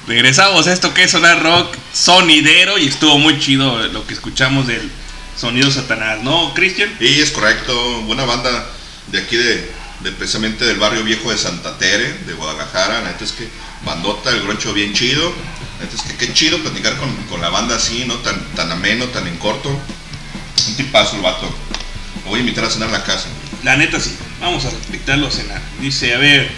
Regresamos 0.06 0.66
a 0.66 0.72
esto 0.72 0.94
que 0.94 1.02
es 1.02 1.10
sonar 1.10 1.42
rock 1.42 1.76
sonidero 1.92 2.78
y 2.78 2.88
estuvo 2.88 3.18
muy 3.18 3.38
chido 3.38 3.76
lo 3.88 4.06
que 4.06 4.14
escuchamos 4.14 4.66
del 4.66 4.90
sonido 5.36 5.70
Satanás, 5.70 6.20
¿no, 6.22 6.54
Cristian? 6.54 6.88
Sí, 6.98 7.20
es 7.20 7.30
correcto. 7.30 7.74
Buena 8.06 8.24
banda 8.24 8.64
de 9.10 9.18
aquí 9.18 9.36
de, 9.36 9.70
precisamente 10.12 10.64
del 10.64 10.78
barrio 10.78 11.02
viejo 11.04 11.30
de 11.30 11.38
Santa 11.38 11.78
Tere, 11.78 12.18
de 12.26 12.32
Guadalajara. 12.34 13.00
La 13.00 13.10
neta 13.10 13.24
es 13.24 13.32
que 13.32 13.48
bandota, 13.84 14.30
el 14.30 14.42
groncho 14.42 14.72
bien 14.72 14.92
chido. 14.92 15.32
La 15.78 15.84
neta 15.84 15.96
es 15.96 16.02
que 16.02 16.16
qué 16.16 16.32
chido 16.32 16.58
platicar 16.58 16.96
con, 16.96 17.14
con 17.28 17.40
la 17.40 17.50
banda 17.50 17.76
así, 17.76 18.04
¿no? 18.06 18.14
Tan, 18.16 18.40
tan 18.54 18.70
ameno, 18.70 19.06
tan 19.06 19.26
en 19.26 19.36
corto. 19.36 19.68
Un 19.70 20.74
tipazo 20.76 21.16
el 21.16 21.22
vato. 21.22 21.48
Lo 22.24 22.30
voy 22.30 22.38
a 22.38 22.40
invitar 22.40 22.64
a 22.64 22.70
cenar 22.70 22.88
a 22.90 22.92
la 22.92 23.04
casa. 23.04 23.28
La 23.64 23.76
neta 23.76 23.98
sí, 23.98 24.14
vamos 24.40 24.64
a 24.64 24.70
invitarlo 24.86 25.26
a 25.26 25.30
cenar. 25.30 25.60
Dice, 25.80 26.14
a 26.14 26.18
ver, 26.18 26.48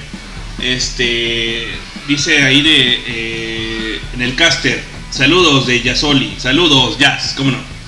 este, 0.62 1.68
dice 2.08 2.42
ahí 2.42 2.62
de, 2.62 3.02
eh, 3.06 4.00
en 4.14 4.22
el 4.22 4.34
caster, 4.34 4.82
saludos 5.10 5.66
de 5.66 5.80
Yasoli, 5.80 6.36
saludos, 6.38 6.98
Jazz, 6.98 7.34
cómo 7.36 7.52
no. 7.52 7.79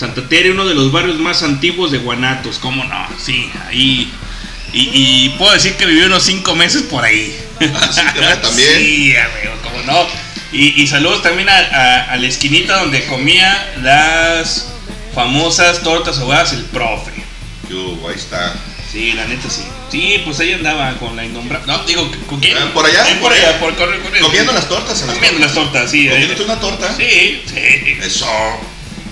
Santa 0.00 0.26
Tere, 0.28 0.50
uno 0.50 0.66
de 0.66 0.74
los 0.74 0.90
barrios 0.90 1.18
más 1.18 1.42
antiguos 1.42 1.90
de 1.92 1.98
Guanatos, 1.98 2.58
cómo 2.58 2.84
no, 2.84 3.06
sí, 3.22 3.50
ahí. 3.68 4.10
Y, 4.72 4.90
y 4.94 5.28
puedo 5.38 5.52
decir 5.52 5.74
que 5.74 5.84
viví 5.84 6.00
unos 6.02 6.22
cinco 6.22 6.54
meses 6.54 6.82
por 6.84 7.04
ahí. 7.04 7.38
también. 8.40 8.78
Sí, 8.78 9.14
amigo, 9.16 9.52
cómo 9.62 9.82
no. 9.84 10.06
Y, 10.52 10.80
y 10.82 10.86
saludos 10.86 11.22
también 11.22 11.48
a, 11.50 11.56
a- 11.56 12.12
a 12.12 12.16
la 12.16 12.26
esquinita 12.26 12.78
donde 12.80 13.04
comía 13.06 13.74
las 13.82 14.68
famosas 15.14 15.82
tortas 15.82 16.18
ahogadas 16.18 16.52
el 16.54 16.64
profe. 16.64 17.12
Yo, 17.68 17.98
ahí 18.08 18.14
está. 18.16 18.54
Sí, 18.90 19.12
la 19.12 19.26
neta 19.26 19.48
sí. 19.50 19.62
Sí, 19.90 20.22
pues 20.24 20.40
ahí 20.40 20.52
andaba 20.52 20.96
con 20.98 21.14
la 21.14 21.24
innombrable. 21.24 21.66
No, 21.66 21.84
digo, 21.84 22.10
¿con 22.26 22.40
quién? 22.40 22.56
Ah, 22.56 22.70
¿Por 22.72 22.86
allá? 22.86 23.08
Eh, 23.10 23.18
por 23.20 23.32
allá, 23.32 23.58
por. 23.60 23.74
Comiendo 23.76 24.52
las 24.52 24.68
tortas 24.68 25.00
en 25.02 25.08
las 25.08 25.16
Comiendo 25.16 25.40
las 25.40 25.52
tortas, 25.54 25.90
sí. 25.90 26.08
¿Comiéndote 26.08 26.42
una 26.42 26.58
torta? 26.58 26.94
Sí, 26.96 27.42
sí. 27.46 27.98
Eso. 28.02 28.26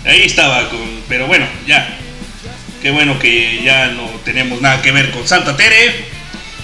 Ahí 0.08 0.22
estaba, 0.22 0.68
con, 0.70 0.80
pero 1.08 1.26
bueno, 1.26 1.46
ya. 1.66 1.96
Qué 2.82 2.90
bueno 2.90 3.18
que 3.18 3.60
ya 3.62 3.88
no 3.88 4.06
tenemos 4.24 4.60
nada 4.60 4.80
que 4.82 4.90
ver 4.92 5.10
con 5.10 5.26
Santa 5.28 5.56
Tere. 5.56 5.94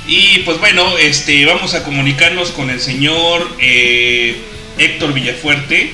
Y 0.07 0.39
pues 0.41 0.59
bueno, 0.59 0.97
este, 0.99 1.45
vamos 1.45 1.75
a 1.75 1.83
comunicarnos 1.85 2.51
con 2.51 2.71
el 2.71 2.81
señor 2.81 3.57
eh, 3.61 4.37
Héctor 4.79 5.13
Villafuerte, 5.13 5.91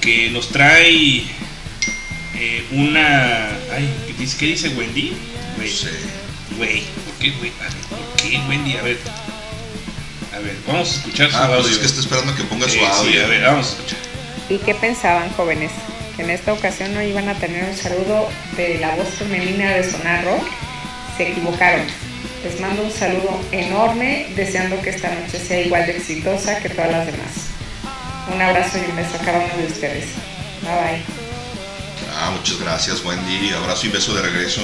que 0.00 0.30
nos 0.30 0.50
trae 0.50 1.22
eh, 2.36 2.64
una... 2.72 3.48
Ay, 3.74 3.88
¿qué 4.06 4.12
dice, 4.18 4.36
qué 4.38 4.46
dice 4.46 4.68
Wendy? 4.70 5.12
Güey, 5.56 5.70
güey, 6.58 6.82
¿por 7.04 7.14
qué, 7.20 7.30
güey? 7.38 7.52
A 7.60 7.64
ver, 7.64 7.72
¿por 7.90 8.16
qué 8.30 8.38
Wendy? 8.48 8.76
A 8.76 8.82
ver. 8.82 8.98
A 10.34 10.38
ver, 10.38 10.56
vamos 10.66 10.88
a 10.90 10.96
escuchar 10.96 11.30
su 11.30 11.36
Ah, 11.36 11.46
pues 11.48 11.58
audio. 11.60 11.72
es 11.72 11.78
que 11.78 11.86
está 11.86 12.00
esperando 12.00 12.34
que 12.34 12.42
ponga 12.44 12.68
su 12.68 12.76
Eh, 12.78 12.86
audio. 12.86 13.12
Sí, 13.12 13.18
a 13.18 13.26
ver, 13.26 13.42
vamos 13.42 13.66
a 13.66 13.70
escuchar. 13.70 13.98
¿Y 14.48 14.56
qué 14.58 14.74
pensaban, 14.74 15.30
jóvenes? 15.32 15.70
Que 16.16 16.22
en 16.22 16.30
esta 16.30 16.52
ocasión 16.52 16.94
no 16.94 17.02
iban 17.02 17.28
a 17.28 17.34
tener 17.34 17.64
un 17.64 17.76
saludo 17.76 18.28
de 18.56 18.78
la 18.78 18.94
voz 18.94 19.08
femenina 19.08 19.70
de 19.70 19.90
Sonar 19.90 20.24
Rock, 20.24 20.44
se 21.16 21.30
equivocaron. 21.30 21.86
Les 22.44 22.60
mando 22.60 22.82
un 22.82 22.90
saludo 22.90 23.40
enorme, 23.52 24.26
deseando 24.34 24.80
que 24.82 24.90
esta 24.90 25.08
noche 25.14 25.38
sea 25.38 25.60
igual 25.60 25.86
de 25.86 25.96
exitosa 25.96 26.58
que 26.60 26.68
todas 26.68 26.90
las 26.90 27.06
demás. 27.06 27.52
Un 28.34 28.40
abrazo 28.40 28.78
y 28.78 28.90
un 28.90 28.96
beso 28.96 29.16
a 29.20 29.24
cada 29.24 29.38
uno 29.38 29.56
de 29.56 29.66
ustedes. 29.66 30.06
Bye 30.62 30.72
bye. 30.72 31.02
Ah, 32.14 32.30
muchas 32.30 32.60
gracias, 32.60 33.04
Wendy. 33.04 33.50
Abrazo 33.50 33.86
y 33.86 33.90
beso 33.90 34.14
de 34.14 34.22
regreso. 34.22 34.60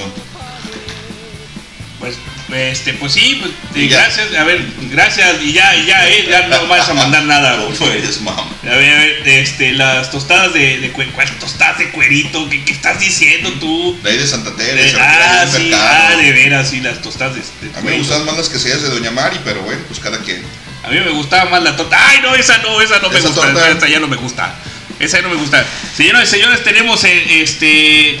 Pues, 1.99 2.15
este, 2.53 2.93
pues 2.93 3.11
sí, 3.11 3.41
pues, 3.41 3.89
gracias, 3.89 4.33
a 4.33 4.43
ver, 4.45 4.65
gracias, 4.89 5.35
y 5.43 5.51
ya, 5.51 5.75
y 5.75 5.85
ya, 5.85 6.07
eh, 6.07 6.27
ya 6.29 6.47
no 6.47 6.65
vas 6.67 6.87
a 6.87 6.93
mandar 6.93 7.23
nada. 7.23 7.57
No, 7.57 7.67
pues. 7.67 7.81
eres. 7.81 8.21
A 8.25 8.75
ver, 8.75 8.93
a 8.93 8.99
ver, 8.99 9.27
este, 9.27 9.73
las 9.73 10.09
tostadas 10.09 10.53
de, 10.53 10.79
de 10.79 10.91
¿cuáles 10.91 11.37
tostadas 11.39 11.77
de 11.77 11.89
cuerito? 11.91 12.49
¿Qué, 12.49 12.63
qué 12.63 12.71
estás 12.71 12.99
diciendo 13.01 13.51
tú? 13.59 13.99
De 14.01 14.11
ahí 14.11 14.17
de 14.17 14.25
Santa 14.27 14.55
Teresa, 14.55 14.97
la 14.97 15.41
ah, 15.41 15.47
sí, 15.47 15.63
mercado. 15.63 15.83
ah, 15.91 16.15
de 16.15 16.31
veras, 16.31 16.69
sí, 16.69 16.79
las 16.79 17.01
tostadas 17.01 17.35
de, 17.35 17.41
de 17.67 17.77
A 17.77 17.81
mí 17.81 17.89
me 17.91 17.97
gustan 17.97 18.25
más 18.25 18.37
las 18.37 18.47
quesadillas 18.47 18.81
de 18.81 18.89
Doña 18.89 19.11
Mari, 19.11 19.39
pero 19.43 19.61
bueno, 19.61 19.81
pues 19.87 19.99
cada 19.99 20.19
quien. 20.21 20.41
A 20.83 20.87
mí 20.89 20.97
me 20.99 21.11
gustaba 21.11 21.49
más 21.49 21.61
la 21.61 21.75
torta. 21.75 21.97
Ay, 22.09 22.19
no, 22.21 22.33
esa 22.33 22.57
no, 22.59 22.79
esa 22.81 22.99
no 22.99 23.09
me 23.09 23.19
Esa 23.19 23.27
gusta. 23.27 23.41
torta. 23.43 23.69
Esa 23.69 23.87
ya 23.89 23.99
no 23.99 24.07
me 24.07 24.15
gusta. 24.15 24.55
Esa 24.99 25.17
ya 25.17 25.23
no 25.23 25.29
me 25.29 25.35
gusta. 25.35 25.65
Señoras 25.95 26.29
y 26.29 26.31
señores, 26.31 26.63
tenemos 26.63 27.03
eh, 27.03 27.41
este 27.43 28.19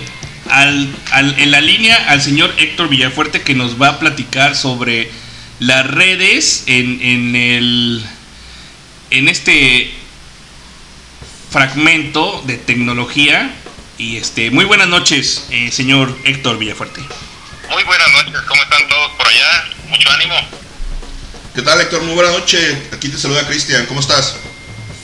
al, 0.49 0.93
al- 1.11 1.39
en 1.39 1.51
la 1.51 1.61
línea 1.61 1.95
al 2.09 2.21
señor 2.21 2.53
Héctor 2.57 2.89
Villafuerte 2.89 3.41
que 3.41 3.53
nos 3.55 3.81
va 3.81 3.89
a 3.89 3.99
platicar 3.99 4.55
sobre 4.55 5.09
las 5.59 5.85
redes 5.87 6.63
en, 6.67 6.99
en 7.01 7.35
el 7.35 8.05
en 9.11 9.27
este 9.29 9.91
fragmento 11.51 12.43
de 12.45 12.57
tecnología. 12.57 13.51
Y 13.97 14.15
este, 14.17 14.49
muy 14.51 14.63
buenas 14.65 14.87
noches, 14.87 15.45
eh, 15.49 15.71
señor 15.71 16.17
Héctor 16.23 16.57
Villafuerte. 16.57 17.01
Muy 17.71 17.83
buenas 17.83 18.09
noches, 18.13 18.41
¿cómo 18.47 18.63
están 18.63 18.87
todos 18.87 19.11
por 19.17 19.27
allá? 19.27 19.65
Mucho 19.89 20.09
ánimo. 20.11 20.35
¿Qué 21.53 21.61
tal, 21.63 21.81
Héctor? 21.81 22.03
Muy 22.03 22.13
buena 22.15 22.31
noche. 22.31 22.57
Aquí 22.93 23.09
te 23.09 23.17
saluda 23.17 23.45
Cristian. 23.47 23.85
¿Cómo 23.87 23.99
estás? 23.99 24.37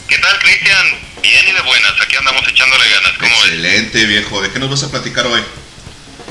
¿Qué 0.08 0.18
tal, 0.20 0.40
Cristian? 0.40 0.86
Bien 1.28 1.48
y 1.48 1.52
de 1.54 1.62
buenas, 1.62 1.94
aquí 2.02 2.16
andamos 2.18 2.48
echándole 2.48 2.88
ganas. 2.88 3.14
¿Cómo 3.18 3.36
ves? 3.42 3.52
Excelente, 3.54 4.06
viejo. 4.06 4.42
¿De 4.44 4.52
qué 4.52 4.60
nos 4.60 4.70
vas 4.70 4.84
a 4.84 4.92
platicar 4.92 5.26
hoy? 5.26 5.42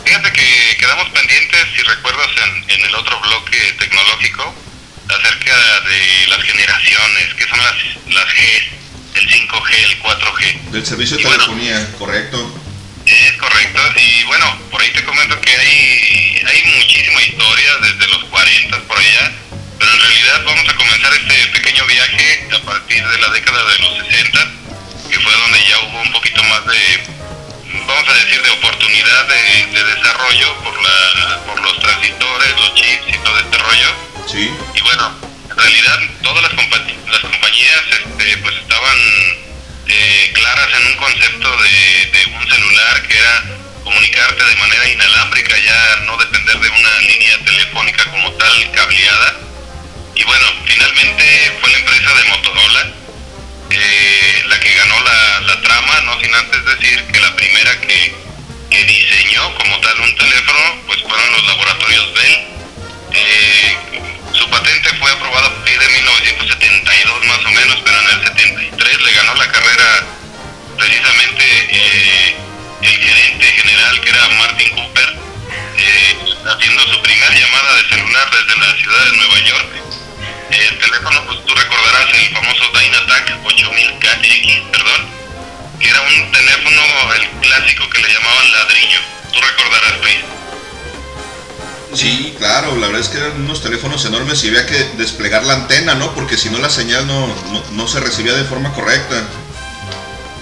Fíjate 0.05 0.33
que 0.33 0.77
quedamos 0.79 1.09
pendientes, 1.11 1.67
si 1.75 1.83
recuerdas, 1.83 2.29
en, 2.45 2.71
en 2.71 2.85
el 2.87 2.95
otro 2.95 3.19
bloque 3.21 3.59
tecnológico, 3.81 4.55
acerca 5.09 5.81
de 5.81 6.27
las 6.29 6.43
generaciones, 6.45 7.35
que 7.35 7.45
son 7.49 7.59
las, 7.59 7.75
las 8.15 8.27
G, 8.27 8.63
el 9.17 9.29
5G, 9.29 9.75
el 9.85 9.99
4G. 10.01 10.61
Del 10.71 10.87
servicio 10.87 11.17
de 11.17 11.23
Y 11.23 11.27
bueno. 11.27 11.45
telefonía, 11.45 11.93
correcto. 11.99 12.61
Es 13.07 13.33
correcto, 13.33 13.81
y 14.01 14.23
bueno, 14.25 14.59
por 14.71 14.81
ahí 14.81 14.91
te 14.91 15.03
comento 15.05 15.41
que 15.41 15.51
hay, 15.57 16.43
hay 16.47 16.63
muchísima 16.79 17.21
historia 17.21 17.77
desde 17.83 18.07
los 18.09 18.25
40 18.27 18.79
por 18.85 18.97
allá, 18.99 19.33
pero 19.79 19.93
en 19.93 20.01
realidad 20.01 20.43
vamos 20.47 20.69
a 20.69 20.75
comenzar 20.77 21.13
este 21.15 21.47
pequeño 21.49 21.85
viaje 21.87 22.49
a 22.55 22.59
partir 22.61 23.07
de 23.07 23.19
la 23.19 23.29
década 23.31 23.63
de 23.73 23.79
los 23.81 23.99
60, 24.09 24.51
que 25.15 25.21
fue 25.21 25.33
donde 25.33 25.65
ya 25.69 25.79
hubo 25.79 26.01
un 26.01 26.13
poquito 26.13 26.43
más 26.43 26.67
de, 26.67 27.01
vamos 27.87 28.09
a 28.09 28.15
decir, 28.15 28.43
de 28.43 28.51
oportunidad 28.51 29.29
de, 29.29 29.67
de 29.67 29.85
desarrollo 29.95 30.57
por, 30.65 30.83
la, 30.83 31.41
por 31.47 31.61
los 31.61 31.79
transistores, 31.79 32.51
los 32.59 32.75
chips 32.75 33.15
y 33.15 33.19
todo 33.19 33.39
este 33.39 33.59
rollo. 33.59 33.95
Sí. 34.27 34.51
Y 34.75 34.81
bueno, 34.81 35.15
en 35.51 35.57
realidad 35.57 36.01
todas 36.23 36.43
las, 36.43 36.53
compa- 36.53 37.11
las 37.13 37.21
compañías 37.21 37.83
este, 37.93 38.39
pues 38.39 38.57
estaban 38.57 38.99
eh, 39.87 40.33
claras 40.35 40.69
en 40.81 40.87
un 40.89 40.97
concepto 40.97 41.57
de, 41.63 42.07
de 42.11 42.27
un 42.35 42.51
celular 42.51 43.07
que 43.07 43.17
era 43.17 43.45
comunicarte 43.85 44.45
de 44.45 44.57
manera 44.57 44.89
inalámbrica, 44.89 45.57
ya 45.59 45.97
no 46.07 46.17
depender 46.17 46.59
de 46.59 46.71
una 46.71 46.99
línea 47.03 47.39
telefónica 47.45 48.05
como 48.11 48.33
tal 48.33 48.73
cableada. 48.73 49.37
Y 50.17 50.25
bueno, 50.25 50.47
finalmente 50.67 51.57
fue 51.61 51.71
la 51.71 51.79
empresa 51.79 52.15
de 52.15 52.25
Motorola 52.25 52.93
la 54.47 54.61
que 54.61 54.75
ganó 54.75 55.01
la, 55.01 55.61
trama, 55.63 56.01
no 56.03 56.21
sin 56.21 56.35
antes 56.35 56.65
decir 56.65 57.05
que 57.13 57.21
la 57.21 57.35
primera 57.37 57.81
que, 57.81 58.25
diseñó 58.71 59.55
como 59.55 59.81
tal 59.81 60.01
un 60.01 60.17
teléfono 60.17 60.59
pues 60.87 61.01
fueron 61.03 61.33
los 61.33 61.47
laboratorios 61.47 62.13
Bell. 62.13 62.39
Eh, 63.13 63.77
su 64.33 64.51
patente 64.51 64.91
fue 64.99 65.13
aprobada 65.13 65.49
por 65.49 65.69
ahí 65.69 65.79
de 65.79 65.89
1972 65.89 67.25
más 67.27 67.39
o 67.39 67.51
menos, 67.51 67.79
pero 67.85 68.01
en 68.01 68.09
el 68.09 68.25
73 68.25 69.01
le 69.01 69.13
ganó 69.13 69.35
la 69.37 69.49
carrera 69.53 70.07
precisamente 70.77 71.45
eh, 71.71 72.37
el 72.83 72.97
gerente 72.97 73.47
general 73.47 74.01
que 74.01 74.11
era 74.11 74.29
Martin 74.29 74.69
Cooper, 74.71 75.17
eh, 75.79 76.17
haciendo 76.47 76.83
su 76.93 77.01
primera 77.01 77.35
llamada 77.35 77.77
de 77.77 77.89
celular 77.89 78.31
desde 78.31 78.61
la 78.61 78.77
ciudad 78.77 79.05
de 79.05 79.17
Nueva 79.17 79.39
York. 79.39 79.75
El 80.55 80.79
teléfono, 80.79 81.25
pues 81.27 81.45
tú 81.47 81.55
recordarás 81.55 82.15
el 82.15 82.33
famoso 82.33 82.65
Dynatac 82.79 83.45
8000KX, 83.45 84.71
perdón, 84.71 85.09
que 85.81 85.89
era 85.89 86.01
un 86.01 86.33
teléfono, 86.33 86.83
el 87.15 87.29
clásico 87.41 87.91
que 87.91 88.01
le 88.01 88.13
llamaban 88.13 88.53
ladrillo. 88.53 89.01
Tú 89.33 89.41
recordarás, 89.41 90.01
Luis. 90.01 90.17
Sí, 91.95 92.35
claro, 92.39 92.77
la 92.77 92.87
verdad 92.87 93.03
es 93.03 93.09
que 93.09 93.19
eran 93.19 93.33
unos 93.43 93.63
teléfonos 93.63 94.05
enormes 94.05 94.45
y 94.45 94.49
había 94.49 94.67
que 94.67 94.79
desplegar 94.97 95.45
la 95.45 95.55
antena, 95.55 95.95
¿no? 95.97 96.15
Porque 96.15 96.37
si 96.37 96.51
no 96.51 96.59
la 96.59 96.71
señal 96.71 97.07
no, 97.07 97.27
no, 97.27 97.65
no 97.73 97.89
se 97.89 97.99
recibía 97.99 98.35
de 98.35 98.45
forma 98.45 98.73
correcta. 98.73 99.25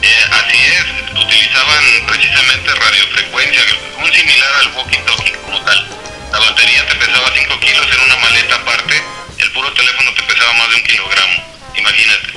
Eh, 0.03 0.25
así 0.31 0.59
es, 0.59 0.85
utilizaban 1.13 1.85
precisamente 2.07 2.75
radiofrecuencia, 2.75 3.63
un 3.99 4.13
similar 4.13 4.53
al 4.61 4.75
walkie-talkie 4.75 5.41
como 5.43 5.61
tal. 5.63 5.89
La 6.33 6.39
batería 6.39 6.87
te 6.87 6.97
pesaba 6.97 7.31
5 7.35 7.61
kilos 7.61 7.87
en 7.93 8.01
una 8.01 8.17
maleta 8.17 8.55
aparte, 8.57 9.03
el 9.43 9.51
puro 9.53 9.73
teléfono 9.73 10.15
te 10.15 10.23
pesaba 10.23 10.53
más 10.55 10.71
de 10.71 10.77
un 10.77 10.83
kilogramo, 10.83 11.45
imagínate. 11.77 12.33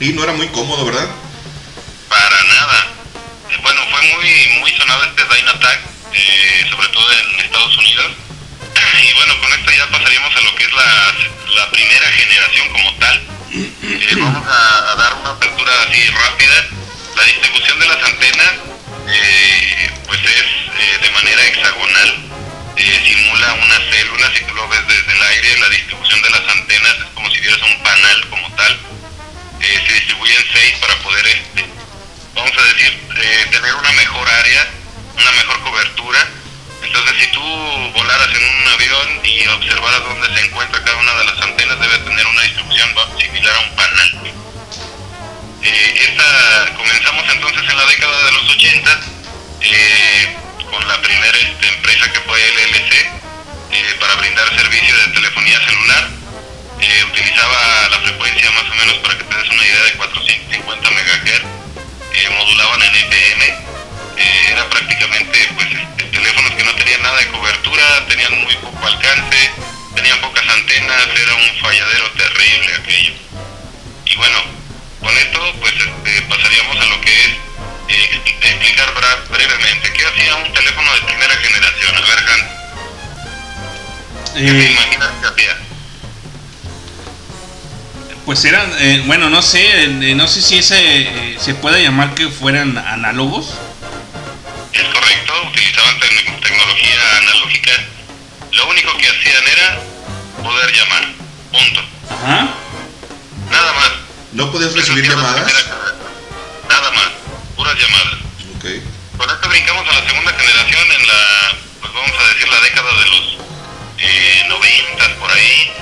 Y 0.00 0.12
no 0.12 0.22
era 0.24 0.32
muy 0.32 0.48
cómodo, 0.48 0.84
¿verdad? 0.86 1.08
Para 2.08 2.44
nada. 2.44 2.86
Eh, 3.50 3.56
bueno, 3.62 3.80
fue 3.90 4.02
muy 4.02 4.60
muy 4.60 4.70
sonado 4.72 5.04
este 5.04 5.24
Dynatac, 5.24 5.80
eh, 6.14 6.66
sobre 6.70 6.88
todo 6.88 7.06
en 7.12 7.40
Estados 7.40 7.76
Unidos. 7.78 8.12
Y 9.02 9.12
bueno, 9.14 9.38
con 9.40 9.52
esto 9.52 9.70
ya 9.72 9.86
pasaríamos 9.90 10.36
a 10.36 10.40
lo 10.40 10.54
que 10.54 10.64
es 10.64 10.72
la, 10.72 11.14
la 11.56 11.70
primera 11.70 12.10
generación 12.12 12.68
como 12.70 12.94
tal. 12.94 13.22
Eh, 13.52 14.14
vamos 14.20 14.46
a, 14.46 14.92
a 14.92 14.94
dar 14.96 15.14
una 15.14 15.30
apertura 15.30 15.72
así 15.88 16.06
rápida. 16.10 16.66
La 17.16 17.22
distribución 17.24 17.78
de 17.78 17.86
las 17.86 18.02
antenas, 18.02 18.52
eh, 19.08 19.90
pues 20.06 20.20
es 20.20 21.00
de 21.00 21.10
manera 21.10 21.44
hexagonal. 21.46 22.16
Simula 22.76 23.52
una 23.54 23.78
célula, 23.90 24.30
si 24.34 24.44
tú 24.44 24.54
lo 24.54 24.68
ves 24.68 24.86
desde 24.86 25.12
el 25.12 25.22
aire, 25.22 25.58
la 25.58 25.68
distribución 25.70 26.20
de 26.20 26.30
las 26.30 26.46
antenas 26.48 26.96
es 26.98 27.06
como 27.14 27.30
si 27.30 27.40
vieras 27.40 27.60
un 27.62 27.82
panal 27.82 28.28
como 28.28 28.54
tal. 28.54 28.78
Eh, 29.60 29.84
se 29.86 29.94
distribuyen 29.94 30.44
seis 30.52 30.74
para 30.78 30.94
poder, 30.96 31.26
este, 31.26 31.64
vamos 32.34 32.52
a 32.56 32.62
decir, 32.62 33.00
eh, 33.16 33.46
tener 33.50 33.74
una 33.74 33.92
mejor 33.92 34.28
área, 34.28 34.68
una 35.18 35.32
mejor 35.32 35.60
cobertura. 35.60 36.28
Entonces, 36.82 37.14
si 37.18 37.26
tú 37.28 37.40
volaras 37.94 38.28
en 38.28 38.44
un 38.44 38.68
avión 38.68 39.20
y 39.24 39.46
observaras 39.46 40.00
dónde 40.04 40.34
se 40.34 40.46
encuentra 40.46 40.84
cada 40.84 40.96
una 40.98 41.14
de 41.14 41.24
las 41.24 41.40
antenas, 41.40 41.80
debe 41.80 41.98
tener 41.98 42.26
una 42.26 42.42
distribución 42.42 42.94
similar 43.18 43.56
a 43.56 43.60
un 43.60 43.76
panal. 43.76 44.36
Eh, 45.62 45.94
esta, 46.08 46.74
comenzamos 46.76 47.24
entonces 47.30 47.62
en 47.68 47.76
la 47.76 47.86
década 47.86 48.24
de 48.26 48.32
los 48.32 48.50
80 48.50 49.00
eh, 49.62 50.36
con 50.76 50.88
la 50.88 51.00
primera 51.00 51.38
este, 51.38 51.68
empresa 51.68 52.12
que 52.12 52.20
fue 52.20 52.38
LLC 52.38 52.92
eh, 53.72 53.96
para 53.98 54.14
brindar 54.16 54.46
servicio 54.56 54.94
de 54.94 55.08
telefonía 55.08 55.58
celular. 55.64 56.08
Eh, 56.80 57.04
utilizaba 57.04 57.88
la 57.90 57.98
frecuencia 58.00 58.50
más 58.50 58.68
o 58.70 58.74
menos 58.74 58.94
para 58.98 59.16
que 59.16 59.24
te 59.24 59.36
des 59.36 59.48
una 59.48 59.64
idea 59.64 59.84
de 59.84 59.92
450 59.92 60.90
MHz, 60.90 61.40
eh, 62.12 62.30
modulaban 62.30 62.82
en 62.82 62.94
eh, 62.94 64.48
era 64.50 64.68
prácticamente 64.68 65.48
pues 65.54 65.66
este, 65.72 66.04
teléfonos 66.04 66.52
que 66.52 66.64
no 66.64 66.74
tenían 66.74 67.02
nada 67.02 67.18
de 67.18 67.28
cobertura, 67.28 68.06
tenían 68.08 68.44
muy 68.44 68.54
poco 68.56 68.86
alcance, 68.86 69.50
tenían 69.94 70.20
pocas 70.20 70.46
antenas, 70.46 71.08
era 71.16 71.34
un 71.34 71.60
falladero 71.60 72.10
terrible 72.10 72.74
aquello. 72.74 73.14
Y 74.04 74.16
bueno, 74.16 74.42
con 75.00 75.16
esto 75.16 75.54
pues 75.60 75.72
este, 75.72 76.22
pasaríamos 76.22 76.76
a 76.80 76.84
lo 76.84 77.00
que 77.00 77.24
es 77.24 77.30
eh, 77.88 78.10
expli- 78.12 78.36
explicar 78.50 78.94
bra- 78.94 79.28
brevemente 79.30 79.92
qué 79.92 80.06
hacía 80.06 80.34
un 80.36 80.52
teléfono 80.52 80.92
de 80.94 81.00
primera 81.02 81.34
generación. 81.36 81.96
A 81.96 82.00
ver, 82.00 82.18
Han, 82.18 82.40
¿qué 84.34 84.40
te 84.40 84.66
Eh, 84.66 84.70
imaginas 84.72 85.08
que 85.20 85.26
hacía? 85.26 85.56
Pues 88.24 88.44
eran, 88.44 88.72
eh, 88.80 89.02
bueno, 89.06 89.30
no 89.30 89.40
sé, 89.40 89.84
eh, 89.84 90.14
no 90.16 90.26
sé 90.26 90.42
si 90.42 90.58
ese 90.58 90.76
eh, 90.78 91.38
se 91.40 91.54
puede 91.54 91.80
llamar 91.82 92.14
que 92.14 92.28
fueran 92.28 92.76
análogos. 92.76 93.54
Es 94.72 94.82
correcto, 94.82 95.32
utilizaban 95.48 95.98
tec- 96.00 96.40
tecnología 96.42 97.18
analógica. 97.18 97.70
Lo 98.52 98.68
único 98.68 98.96
que 98.98 99.06
hacían 99.08 99.44
era 99.46 99.78
poder 100.42 100.72
llamar. 100.74 101.06
Punto. 101.52 101.80
Ajá. 102.10 102.48
Nada 103.50 103.72
más. 103.74 103.90
¿No 104.32 104.50
podías 104.50 104.74
recibir 104.74 105.08
llamadas? 105.08 105.46
Nada 106.68 106.90
más. 106.90 107.08
Puras 107.66 107.82
llamadas. 107.82 108.18
Ok. 108.54 108.64
Con 109.18 109.28
esto 109.28 109.48
brincamos 109.48 109.88
a 109.88 109.98
la 109.98 110.06
segunda 110.06 110.32
generación 110.38 110.86
en 110.92 111.06
la, 111.08 111.56
pues 111.80 111.92
vamos 111.92 112.12
a 112.14 112.28
decir, 112.28 112.48
la 112.48 112.60
década 112.60 112.92
de 112.94 113.06
los 113.06 113.38
eh, 113.98 114.44
90 114.48 115.14
por 115.18 115.32
ahí. 115.32 115.72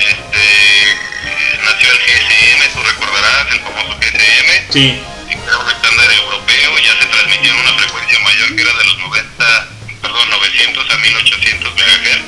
Este, 0.00 0.42
eh, 0.42 1.60
nació 1.62 1.92
el 1.92 1.98
GSM, 1.98 2.74
tú 2.74 2.82
recordarás, 2.82 3.52
el 3.52 3.60
famoso 3.60 3.96
GSM. 4.00 4.72
Sí. 4.72 5.00
que 5.28 5.34
era 5.46 5.58
un 5.58 5.70
estándar 5.70 6.10
europeo, 6.10 6.78
ya 6.78 6.98
se 6.98 7.06
transmitía 7.06 7.52
en 7.52 7.58
una 7.60 7.72
frecuencia 7.74 8.18
mayor 8.18 8.56
que 8.56 8.62
era 8.62 8.72
de 8.72 8.84
los 8.84 8.98
90, 8.98 9.68
perdón, 10.02 10.30
900 10.30 10.90
a 10.90 10.96
1800 10.96 11.72
MHz. 11.72 12.20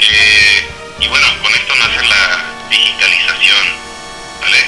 Eh, 0.00 0.70
y 1.00 1.08
bueno, 1.08 1.26
con 1.42 1.52
esto 1.52 1.74
nace 1.76 2.08
la 2.08 2.42
digitalización, 2.70 3.68
¿vale? 4.40 4.64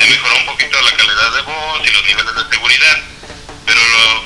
Se 0.00 0.06
mejoró 0.06 0.34
un 0.34 0.46
poquito 0.46 0.80
la 0.80 0.96
calidad 0.96 1.32
de 1.34 1.42
voz 1.42 1.80
y 1.86 1.90
los 1.92 2.04
niveles 2.06 2.34
de 2.34 2.50
seguridad, 2.50 2.98
pero 3.66 3.80
lo, 3.86 4.24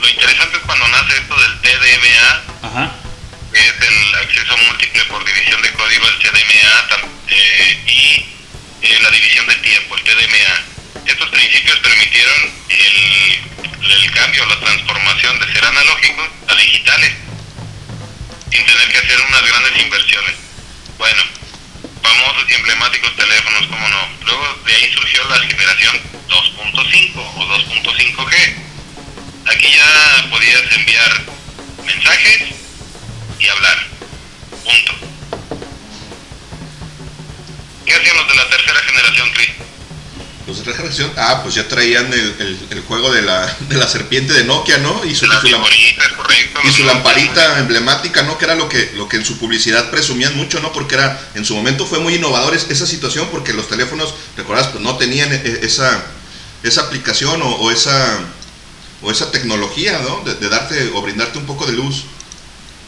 lo 0.00 0.08
interesante 0.08 0.56
es 0.56 0.62
cuando 0.62 0.86
nace 0.86 1.16
esto 1.16 1.34
del 1.40 1.60
TDMA, 1.62 2.68
Ajá. 2.68 2.92
que 3.52 3.58
es 3.58 3.74
el 3.80 4.14
acceso 4.14 4.56
múltiple 4.56 5.04
por 5.06 5.24
división 5.24 5.60
de 5.62 5.72
código, 5.72 6.06
el 6.06 6.18
TDMA, 6.20 7.06
eh, 7.28 7.82
y 7.86 8.24
eh, 8.82 9.00
la 9.02 9.10
división 9.10 9.46
de 9.48 9.56
tiempo, 9.56 9.96
el 9.96 10.04
TDMA. 10.04 11.10
Estos 11.10 11.28
principios 11.30 11.78
permitieron 11.80 12.52
el, 12.68 13.90
el 13.90 14.10
cambio, 14.12 14.46
la 14.46 14.60
transformación 14.60 15.40
de 15.40 15.52
ser 15.52 15.64
analógicos 15.64 16.28
a 16.46 16.54
digitales, 16.54 17.12
sin 18.52 18.64
tener 18.64 18.92
que 18.92 18.98
hacer 18.98 19.20
unas 19.28 19.44
grandes 19.44 19.82
inversiones. 19.82 20.34
Bueno, 20.98 21.22
famosos 22.06 22.44
y 22.48 22.54
emblemáticos 22.54 23.16
teléfonos, 23.16 23.66
cómo 23.66 23.88
no. 23.88 24.08
Luego 24.24 24.58
de 24.64 24.74
ahí 24.74 24.92
surgió 24.92 25.24
la 25.28 25.38
generación 25.40 26.00
2.5 26.28 27.16
o 27.16 27.46
2.5G. 27.58 28.54
Aquí 29.46 29.72
ya 29.72 30.26
podías 30.30 30.72
enviar 30.72 31.22
mensajes 31.84 32.42
y 33.38 33.48
hablar. 33.48 33.86
Punto. 34.64 34.92
¿Qué 37.84 37.94
hacían 37.94 38.16
los 38.16 38.28
de 38.28 38.34
la 38.34 38.48
tercera 38.48 38.80
generación, 38.80 39.30
Chris? 39.32 39.50
Los 40.46 40.58
de 40.64 40.70
la 40.70 40.76
generación, 40.76 41.12
ah, 41.16 41.40
pues 41.42 41.56
ya 41.56 41.66
traían 41.66 42.06
el, 42.12 42.20
el- 42.38 42.66
el 42.70 42.80
juego 42.82 43.10
de 43.12 43.22
la, 43.22 43.46
de 43.68 43.76
la 43.76 43.88
serpiente 43.88 44.32
de 44.32 44.44
Nokia, 44.44 44.78
¿no? 44.78 45.04
Y 45.04 45.14
su, 45.16 45.26
lam- 45.26 45.40
correcto. 46.16 46.60
y 46.62 46.70
su 46.70 46.84
lamparita 46.84 47.58
emblemática, 47.58 48.22
¿no? 48.22 48.38
Que 48.38 48.44
era 48.44 48.54
lo 48.54 48.68
que, 48.68 48.92
lo 48.94 49.08
que 49.08 49.16
en 49.16 49.24
su 49.24 49.38
publicidad 49.38 49.90
presumían 49.90 50.36
mucho, 50.36 50.60
¿no? 50.60 50.72
Porque 50.72 50.94
era, 50.94 51.20
en 51.34 51.44
su 51.44 51.56
momento 51.56 51.84
fue 51.84 51.98
muy 51.98 52.14
innovador 52.14 52.54
es- 52.54 52.68
esa 52.70 52.86
situación 52.86 53.28
porque 53.32 53.52
los 53.54 53.68
teléfonos, 53.68 54.14
recuerdas, 54.36 54.68
pues 54.68 54.82
no 54.84 54.96
tenían 54.96 55.32
e- 55.32 55.58
esa, 55.62 56.04
esa 56.62 56.82
aplicación 56.82 57.42
o, 57.42 57.48
o 57.56 57.70
esa 57.72 58.18
o 59.02 59.10
esa 59.10 59.30
tecnología, 59.32 59.98
¿no? 59.98 60.22
De, 60.24 60.36
de 60.36 60.48
darte 60.48 60.90
o 60.94 61.02
brindarte 61.02 61.38
un 61.38 61.46
poco 61.46 61.66
de 61.66 61.72
luz. 61.72 62.04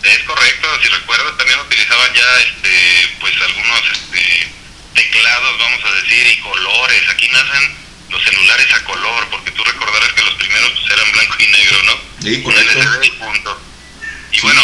Es 0.05 0.19
correcto, 0.21 0.69
si 0.81 0.89
recuerdas 0.89 1.37
también 1.37 1.59
utilizaban 1.59 2.09
ya 2.15 2.41
este 2.41 3.17
pues 3.21 3.35
algunos 3.43 3.81
este, 3.93 4.49
teclados, 4.95 5.59
vamos 5.59 5.81
a 5.85 5.93
decir, 6.03 6.27
y 6.27 6.41
colores. 6.41 7.09
Aquí 7.11 7.29
nacen 7.29 7.77
los 8.11 8.23
celulares 8.25 8.73
a 8.73 8.85
color, 8.85 9.29
porque 9.31 9.51
tú 9.53 9.65
recordarás 9.65 10.13
que 10.13 10.23
los 10.23 10.35
primeros 10.35 10.73
pues, 10.73 10.93
eran 10.93 11.13
blanco 11.13 11.37
y 11.39 11.47
negro, 11.47 11.83
¿no? 11.85 12.01
Sí, 12.23 12.43
correcto. 12.43 12.79
LCD 12.81 13.05
y 13.05 13.11
punto. 13.13 13.61
Y 14.33 14.41
bueno, 14.41 14.63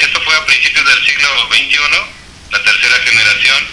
esto 0.00 0.20
fue 0.22 0.34
a 0.36 0.46
principios 0.46 0.84
del 0.86 1.04
siglo 1.04 1.28
XXI, 1.48 1.76
la 2.50 2.62
tercera 2.62 2.96
generación, 3.04 3.66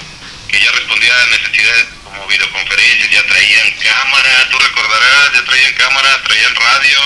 que 0.49 0.59
ya 0.59 0.71
respondía 0.71 1.13
a 1.21 1.25
necesidades 1.27 1.85
como 2.03 2.27
videoconferencias, 2.27 3.11
ya 3.11 3.23
traían 3.27 3.71
cámara, 3.83 4.49
tú 4.49 4.57
recordarás, 4.59 5.33
ya 5.33 5.45
traían 5.45 5.73
cámara, 5.75 6.21
traían 6.23 6.55
radio. 6.55 6.99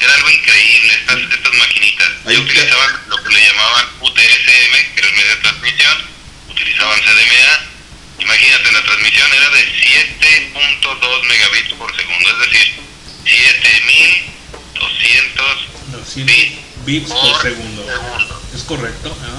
Era 0.00 0.14
algo 0.14 0.30
increíble, 0.30 0.94
estas, 0.94 1.18
estas 1.18 1.54
maquinitas. 1.54 2.08
Ya 2.26 2.38
utilizaban 2.38 3.00
lo 3.08 3.22
que 3.22 3.30
le 3.30 3.46
llamaban 3.46 3.86
UTSM, 4.00 4.94
que 4.94 4.98
era 4.98 5.08
el 5.08 5.14
medio 5.14 5.28
de 5.28 5.36
transmisión, 5.36 6.10
utilizaban 6.60 6.98
CDMA. 7.00 7.60
Imagínate, 8.18 8.72
la 8.72 8.82
transmisión 8.82 9.30
era 9.34 9.50
de 9.50 9.62
7.2 9.82 11.22
megabits 11.28 11.74
por 11.74 11.94
segundo, 11.94 12.30
es 12.30 12.38
decir, 12.50 12.74
7200 13.24 16.24
bits 16.26 16.56
Bits 16.86 17.10
por 17.10 17.20
por 17.32 17.42
segundo. 17.42 17.84
segundo. 17.84 18.42
Es 18.54 18.62
correcto. 18.62 19.14
ajá. 19.20 19.38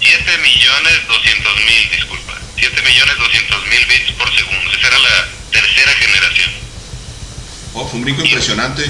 7 0.00 0.38
millones 0.38 1.06
200 1.08 1.56
mil, 1.66 1.90
disculpa. 1.90 2.38
7 2.56 2.82
millones 2.82 3.18
200 3.18 3.66
mil 3.66 3.84
bits 3.86 4.12
por 4.12 4.34
segundo. 4.34 4.72
Esa 4.72 4.86
era 4.88 4.98
la 4.98 5.28
tercera 5.50 5.92
generación. 5.94 6.50
Oh, 7.74 7.86
fue 7.86 7.98
un 7.98 8.04
brinco 8.04 8.22
impresionante. 8.24 8.88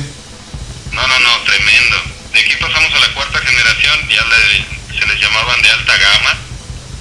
No, 0.93 1.05
no, 1.07 1.19
no, 1.21 1.41
tremendo. 1.43 1.97
De 2.33 2.41
aquí 2.41 2.55
pasamos 2.61 2.93
a 2.95 3.01
la 3.01 3.13
cuarta 3.15 3.39
generación, 3.41 4.09
ya 4.09 4.25
le- 4.27 4.65
se 4.99 5.07
les 5.07 5.21
llamaban 5.21 5.61
de 5.63 5.71
alta 5.71 5.97
gama. 5.97 6.37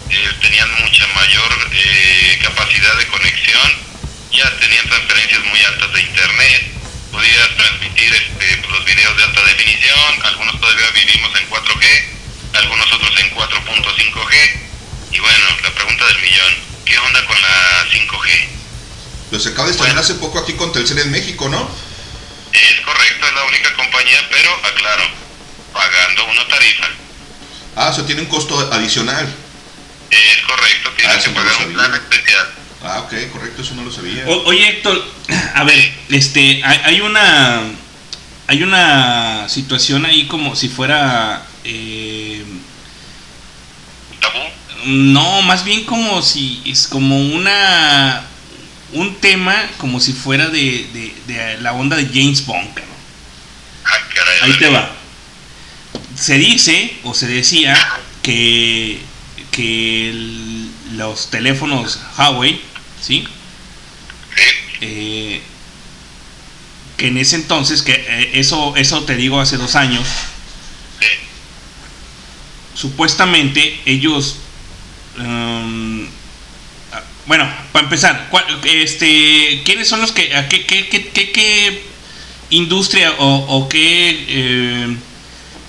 Eh, 0.10 0.34
tenían 0.42 0.70
mucha 0.82 1.06
mayor 1.08 1.70
eh, 1.72 2.40
capacidad 2.42 2.98
de 2.98 3.08
conexión. 3.08 3.72
Ya 4.32 4.50
tenían 4.60 4.88
transferencias 4.88 5.44
muy 5.46 5.62
altas 5.62 5.94
de 5.94 6.02
internet. 6.02 6.72
Podías 7.12 7.56
transmitir 7.56 8.14
este, 8.14 8.68
los 8.70 8.86
videos 8.86 9.18
de 9.18 9.24
alta 9.24 9.44
definición. 9.44 10.26
Algunos 10.26 10.60
todavía 10.60 10.90
vivimos 10.92 11.32
en 11.40 11.50
4G, 11.50 12.04
algunos 12.54 12.92
otros 12.92 13.20
en 13.20 13.36
4.5G. 13.36 14.60
Y 15.12 15.20
bueno, 15.20 15.46
la 15.64 15.72
pregunta 15.72 16.06
del 16.08 16.20
millón, 16.22 16.54
¿qué 16.86 16.98
onda 16.98 17.26
con 17.26 17.40
la 17.42 17.86
5G? 17.92 18.48
Pues 19.30 19.44
se 19.44 19.50
acaba 19.50 19.66
de 19.66 19.74
estrenar 19.74 20.00
hace 20.00 20.16
poco 20.16 20.40
aquí 20.40 20.54
con 20.54 20.72
Telcel 20.72 21.00
en 21.00 21.12
México, 21.12 21.50
¿no? 21.50 21.70
Es 22.52 22.82
correcto, 22.82 23.28
es 23.28 23.34
la 23.34 23.44
única 23.44 23.74
compañía, 23.76 24.28
pero 24.32 24.52
aclaro, 24.66 25.04
pagando 25.72 26.26
una 26.26 26.48
tarifa. 26.48 26.88
Ah, 27.76 27.90
eso 27.94 28.06
tiene 28.06 28.22
un 28.22 28.28
costo 28.28 28.58
adicional. 28.74 29.28
Es 30.12 30.38
correcto, 30.48 30.90
tienes 30.98 31.18
Ah, 31.18 31.22
que 31.24 31.30
no 31.30 31.36
pagar 31.36 31.68
un 31.68 31.74
plan 31.74 31.94
especial. 31.94 32.48
Ah, 32.84 33.00
ok, 33.02 33.14
correcto, 33.32 33.62
eso 33.62 33.76
no 33.76 33.84
lo 33.84 33.92
sabía. 33.92 34.24
O- 34.28 34.44
oye 34.46 34.68
Héctor, 34.70 35.04
a 35.56 35.64
ver, 35.64 35.94
este, 36.10 36.62
hay, 36.64 36.82
hay 36.86 37.02
una, 37.02 37.62
hay 38.48 38.64
una 38.64 39.48
situación 39.50 40.06
ahí 40.06 40.28
como 40.28 40.56
si 40.56 40.70
fuera, 40.70 41.46
eh, 41.64 42.44
no, 44.86 45.42
más 45.42 45.66
bien 45.66 45.84
como 45.86 46.22
si 46.22 46.62
es 46.66 46.88
como 46.88 47.20
una, 47.20 48.24
un 48.94 49.16
tema 49.18 49.56
como 49.78 50.00
si 50.00 50.14
fuera 50.14 50.48
de, 50.48 50.88
de- 50.94 51.14
de 51.28 51.58
la 51.62 51.74
onda 51.74 51.98
de 51.98 52.06
James 52.08 52.46
Bond. 52.46 52.74
cabrón. 52.74 52.96
Ahí 54.42 54.54
te 54.54 54.70
va. 54.70 54.90
Se 56.16 56.36
dice 56.38 56.98
o 57.04 57.14
se 57.14 57.28
decía 57.28 57.76
que, 58.24 59.02
que 59.52 60.10
el- 60.10 60.70
los 60.98 61.30
teléfonos 61.30 62.00
Huawei, 62.18 62.62
¿sí? 63.02 63.26
Eh, 64.82 65.42
que 66.98 67.08
en 67.08 67.18
ese 67.18 67.36
entonces, 67.38 67.82
que 67.82 67.94
eh, 67.94 68.32
eso, 68.36 68.76
eso 68.76 69.04
te 69.04 69.16
digo 69.16 69.40
hace 69.40 69.58
dos 69.58 69.76
años, 69.76 70.06
supuestamente 72.76 73.80
ellos, 73.86 74.38
um, 75.18 76.06
ah, 76.94 77.04
bueno, 77.26 77.50
para 77.72 77.86
empezar, 77.86 78.28
¿cuál- 78.30 78.46
este, 78.64 79.62
¿quiénes 79.66 79.88
son 79.88 80.02
los 80.02 80.12
que, 80.12 80.34
a 80.36 80.48
qué, 80.48 80.66
qué, 80.66 80.88
qué, 80.88 81.08
qué- 81.10 81.32
qué 81.32 81.84
industria 82.52 83.12
o, 83.20 83.46
o 83.58 83.70
qué 83.70 84.26
eh, 84.30 84.98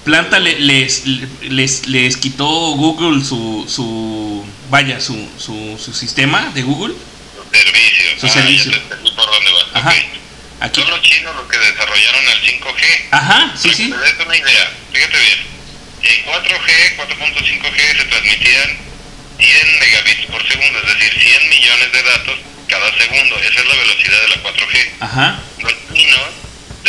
planta 0.04 0.38
le- 0.38 0.58
les, 0.60 1.04
les, 1.42 1.86
les 1.86 2.16
quitó 2.16 2.46
Google 2.46 3.24
su, 3.24 3.66
su 3.68 4.44
vaya, 4.70 5.00
su, 5.00 5.14
su, 5.38 5.78
su 5.82 5.92
sistema 5.92 6.50
de 6.54 6.62
Google? 6.62 6.94
Servicio. 7.52 8.18
Su 8.20 8.26
Ah, 8.26 8.30
servicio. 8.30 8.70
ya 8.70 8.76
te 8.78 8.82
entendí 8.84 9.10
por 9.12 9.26
dónde 9.26 9.50
vas. 9.52 9.66
Ajá. 9.74 9.90
Ok. 9.90 9.96
Aquí. 10.60 10.80
Son 10.82 10.90
los 10.90 11.02
chinos 11.02 11.34
los 11.36 11.46
que 11.48 11.58
desarrollaron 11.58 12.24
el 12.28 12.40
5G. 12.42 12.82
Ajá, 13.12 13.52
sí, 13.56 13.68
Para 13.68 13.76
sí. 13.76 13.90
que 14.12 14.12
te 14.16 14.22
una 14.28 14.36
idea, 14.36 14.72
fíjate 14.92 15.18
bien. 15.18 15.38
En 16.02 16.24
4G, 16.24 16.96
4.5G 16.96 17.96
se 17.98 18.04
transmitían 18.04 18.78
100 19.38 19.78
megabits 19.80 20.26
por 20.30 20.46
segundo, 20.48 20.78
es 20.80 20.98
decir, 20.98 21.22
100 21.22 21.48
millones 21.48 21.92
de 21.92 22.02
datos 22.02 22.38
cada 22.68 22.96
segundo. 22.98 23.36
Esa 23.38 23.60
es 23.60 23.66
la 23.66 23.74
velocidad 23.74 24.20
de 24.22 24.28
la 24.28 24.42
4G. 24.42 24.90
Ajá. 25.00 25.40
Los 25.60 25.74
chinos 25.94 26.28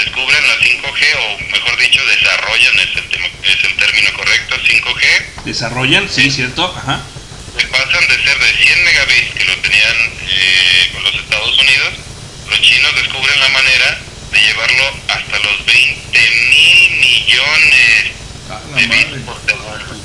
descubren 0.05 0.47
la 0.47 0.55
5G, 0.55 1.01
o 1.17 1.51
mejor 1.51 1.77
dicho, 1.77 2.05
desarrollan, 2.05 2.79
es 2.79 2.89
el, 2.95 3.51
es 3.51 3.63
el 3.63 3.75
término 3.77 4.13
correcto, 4.13 4.55
5G, 4.55 5.43
Desarrollan, 5.45 6.09
sí, 6.09 6.29
cierto, 6.31 6.73
ajá. 6.75 7.01
pasan 7.71 8.07
de 8.07 8.23
ser 8.23 8.39
de 8.39 8.65
100 8.65 8.83
megabits 8.83 9.33
que 9.35 9.45
lo 9.45 9.55
tenían 9.57 9.97
eh, 10.27 10.89
con 10.93 11.03
los 11.03 11.15
Estados 11.15 11.59
Unidos, 11.59 11.93
los 12.49 12.61
chinos 12.61 12.95
descubren 12.95 13.39
la 13.39 13.49
manera 13.49 13.99
de 14.31 14.41
llevarlo 14.41 14.83
hasta 15.09 15.39
los 15.39 15.65
20 15.65 16.19
mil 16.49 16.91
millones 16.99 18.11
de 18.75 18.87
bits 18.87 19.25
por 19.25 19.39
segundo. 19.45 19.95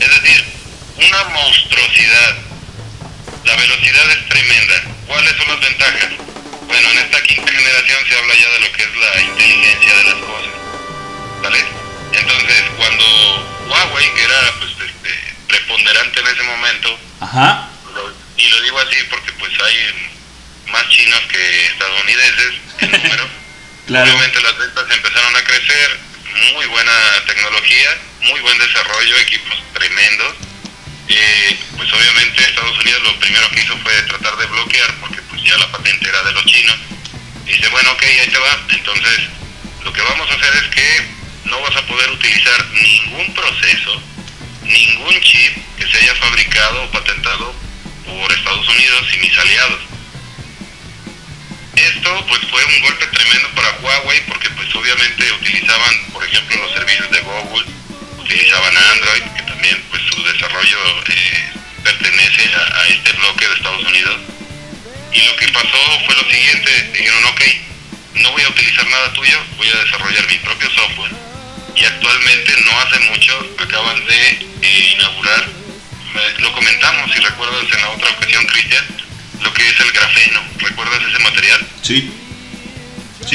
Es 0.00 0.22
decir, 0.22 0.44
una 0.96 1.24
monstruosidad. 1.24 2.36
La 3.44 3.56
velocidad 3.56 4.10
es 4.10 4.28
tremenda. 4.28 4.82
¿Cuáles 5.06 5.36
son 5.36 5.48
las 5.48 5.60
ventajas? 5.60 6.08
Bueno, 6.70 6.88
en 6.92 6.98
esta 6.98 7.20
quinta 7.22 7.50
generación 7.52 7.98
se 8.08 8.16
habla 8.16 8.34
ya 8.34 8.48
de 8.50 8.60
lo 8.60 8.72
que 8.72 8.82
es 8.82 8.96
la 8.96 9.20
inteligencia 9.22 9.94
de 9.96 10.04
las 10.04 10.14
cosas, 10.14 10.50
¿vale? 11.42 11.64
Entonces, 12.12 12.62
cuando 12.76 13.04
Huawei, 13.68 14.14
que 14.14 14.22
era 14.24 14.52
pues, 14.60 14.70
este, 14.88 15.34
preponderante 15.48 16.20
en 16.20 16.26
ese 16.28 16.42
momento, 16.44 16.98
Ajá. 17.20 17.68
lo- 17.94 18.14
y 18.36 18.48
lo 18.48 18.60
digo 18.62 18.78
así 18.80 18.96
porque 19.10 19.32
pues 19.32 19.52
hay 19.60 20.10
más 20.70 20.88
chinos 20.90 21.20
que 21.30 21.66
estadounidenses 21.66 22.54
en 22.80 22.90
número, 23.02 23.28
Claro. 23.86 24.04
obviamente 24.04 24.40
las 24.40 24.56
ventas 24.58 24.84
empezaron 24.90 25.34
a 25.36 25.42
crecer, 25.44 25.98
muy 26.54 26.66
buena 26.66 26.92
tecnología, 27.26 27.98
muy 28.20 28.40
buen 28.40 28.58
desarrollo, 28.58 29.16
equipos 29.18 29.58
tremendos. 29.74 30.36
Eh, 31.12 31.58
pues 31.76 31.92
obviamente 31.92 32.40
Estados 32.40 32.78
Unidos 32.78 33.02
lo 33.02 33.18
primero 33.18 33.50
que 33.50 33.60
hizo 33.60 33.76
fue 33.78 33.92
tratar 34.02 34.36
de 34.36 34.46
bloquear 34.46 34.94
porque 35.00 35.20
pues 35.22 35.42
ya 35.42 35.56
la 35.58 35.70
patente 35.72 36.08
era 36.08 36.22
de 36.22 36.32
los 36.32 36.44
chinos. 36.46 36.76
Y 37.46 37.52
dice, 37.52 37.68
bueno, 37.68 37.90
ok, 37.90 38.02
ahí 38.02 38.28
te 38.28 38.38
va. 38.38 38.58
Entonces, 38.68 39.18
lo 39.82 39.92
que 39.92 40.02
vamos 40.02 40.30
a 40.30 40.34
hacer 40.34 40.54
es 40.54 40.70
que 40.70 41.06
no 41.46 41.60
vas 41.62 41.74
a 41.74 41.86
poder 41.86 42.10
utilizar 42.12 42.64
ningún 42.70 43.34
proceso, 43.34 44.02
ningún 44.62 45.20
chip 45.20 45.56
que 45.76 45.90
se 45.90 45.98
haya 45.98 46.14
fabricado 46.14 46.84
o 46.84 46.90
patentado 46.92 47.54
por 48.06 48.32
Estados 48.32 48.68
Unidos 48.68 49.06
y 49.14 49.18
mis 49.18 49.36
aliados. 49.36 49.80
Esto 51.74 52.26
pues 52.28 52.40
fue 52.50 52.64
un 52.64 52.80
golpe 52.82 53.06
tremendo 53.06 53.48
para 53.56 53.72
Huawei 53.80 54.20
porque 54.28 54.48
pues 54.50 54.72
obviamente 54.76 55.32
utilizaban, 55.32 56.12
por 56.12 56.24
ejemplo, 56.24 56.56
los 56.56 56.72
servicios 56.72 57.10
de 57.10 57.20
Google, 57.20 57.64
utilizaban 58.20 58.76
Android, 58.76 59.22
que 59.36 59.42
también 59.42 59.82
pues 59.90 60.02
su 60.12 60.22
desarrollo 60.24 60.78
eh, 61.08 61.50
pertenece 61.82 62.42
a, 62.54 62.80
a 62.80 62.88
este 62.88 63.12
bloque 63.12 63.48
de 63.48 63.54
Estados 63.54 63.84
Unidos. 63.84 64.16
Y 65.12 65.20
lo 65.22 65.36
que 65.36 65.48
pasó 65.48 65.78
fue 66.06 66.14
lo 66.14 66.30
siguiente, 66.30 66.90
dijeron, 66.92 67.24
ok, 67.24 67.40
no 68.14 68.32
voy 68.32 68.42
a 68.42 68.48
utilizar 68.48 68.86
nada 68.88 69.12
tuyo, 69.12 69.38
voy 69.56 69.68
a 69.68 69.84
desarrollar 69.84 70.26
mi 70.28 70.38
propio 70.38 70.70
software. 70.70 71.12
Y 71.74 71.84
actualmente, 71.84 72.52
no 72.64 72.80
hace 72.80 72.98
mucho, 73.10 73.56
acaban 73.58 74.04
de 74.06 74.28
eh, 74.62 74.92
inaugurar, 74.94 75.46
me- 76.14 76.42
lo 76.42 76.52
comentamos, 76.52 77.10
si 77.12 77.20
recuerdas 77.20 77.64
en 77.72 77.80
la 77.80 77.88
otra 77.90 78.10
ocasión, 78.10 78.44
Cristian, 78.46 78.84
lo 79.40 79.52
que 79.54 79.66
es 79.68 79.80
el 79.80 79.90
grafeno. 79.92 80.40
¿Recuerdas 80.58 81.00
ese 81.08 81.18
material? 81.20 81.66
Sí. 81.82 82.12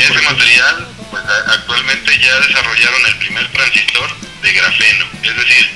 ese 0.03 0.21
material, 0.21 0.87
pues 1.15 1.39
actualmente 1.47 2.19
ya 2.19 2.39
desarrollaron 2.41 3.05
el 3.05 3.17
primer 3.17 3.47
transistor 3.51 4.09
de 4.41 4.53
grafeno. 4.53 5.05
Es 5.23 5.35
decir, 5.35 5.69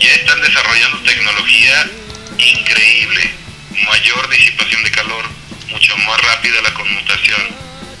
ya 0.00 0.12
están 0.14 0.40
desarrollando 0.40 1.02
tecnología 1.02 1.90
increíble, 2.38 3.30
mayor 3.86 4.28
disipación 4.30 4.82
de 4.84 4.90
calor, 4.90 5.24
mucho 5.68 5.96
más 5.98 6.20
rápida 6.20 6.62
la 6.62 6.74
conmutación, 6.74 7.42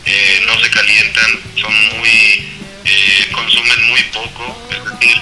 eh, 0.06 0.42
no 0.46 0.58
se 0.60 0.70
calientan, 0.70 1.40
son 1.56 1.98
muy, 1.98 2.48
eh, 2.84 3.28
consumen 3.32 3.84
muy 3.84 4.02
poco, 4.04 4.68
es 4.70 4.84
decir, 4.84 5.16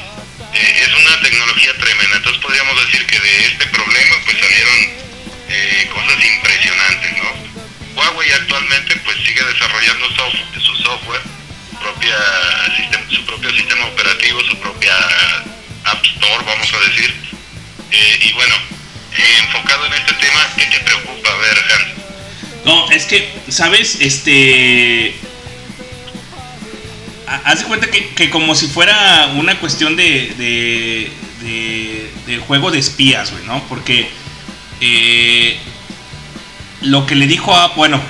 eh, 0.55 0.82
es 0.82 0.94
una 0.94 1.20
tecnología 1.20 1.73
tremenda. 1.78 2.16
Entonces 2.16 2.43
podríamos 2.43 2.86
decir 2.86 3.06
que 3.06 3.19
de 3.19 3.47
este 3.47 3.66
problema 3.66 4.16
pues 4.24 4.39
salieron 4.39 4.78
eh, 5.48 5.90
cosas 5.93 6.24
impresionantes, 6.24 7.12
¿no? 7.19 7.52
Huawei 7.94 8.32
actualmente 8.32 8.97
pues 9.05 9.16
sigue 9.27 9.43
desarrollando 9.44 10.06
su 10.60 10.74
software, 10.82 11.23
su, 11.70 11.78
propia 11.78 12.16
su 13.10 13.24
propio 13.27 13.51
sistema 13.55 13.86
operativo, 13.86 14.40
su 14.44 14.56
propia 14.59 14.94
App 15.85 16.05
Store, 16.05 16.44
vamos 16.47 16.73
a 16.73 16.89
decir. 16.89 17.14
Eh, 17.90 18.19
y 18.28 18.32
bueno, 18.32 18.55
eh, 19.19 19.39
enfocado 19.44 19.86
en 19.86 19.93
este 19.94 20.12
tema, 20.14 20.40
¿qué 20.56 20.64
te 20.66 20.81
preocupa? 20.81 21.31
A 21.31 21.36
ver, 21.36 21.59
Hans. 21.59 22.64
No, 22.64 22.90
es 22.90 23.05
que, 23.05 23.31
¿sabes? 23.48 23.98
Este. 24.01 25.14
ha- 27.27 27.43
Haz 27.51 27.60
de 27.60 27.64
cuenta 27.66 27.90
que, 27.90 28.09
que 28.14 28.31
como 28.31 28.55
si 28.55 28.66
fuera 28.69 29.32
una 29.35 29.59
cuestión 29.59 29.97
de, 29.97 30.32
de, 30.39 31.12
de, 31.43 32.10
de 32.27 32.39
juego 32.39 32.70
de 32.70 32.78
espías, 32.78 33.31
güey, 33.32 33.44
¿no? 33.44 33.62
Porque 33.69 34.09
eh, 34.81 35.59
lo 36.83 37.07
que 37.07 37.15
le 37.15 37.27
dijo 37.27 37.55
a. 37.55 37.69
Bueno, 37.69 38.01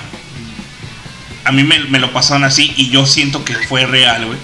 a 1.45 1.51
mí 1.51 1.63
me, 1.63 1.79
me 1.79 1.99
lo 1.99 2.11
pasaron 2.13 2.43
así 2.43 2.73
y 2.77 2.89
yo 2.89 3.05
siento 3.05 3.43
que 3.45 3.55
fue 3.67 3.85
real, 3.85 4.25
güey. 4.25 4.37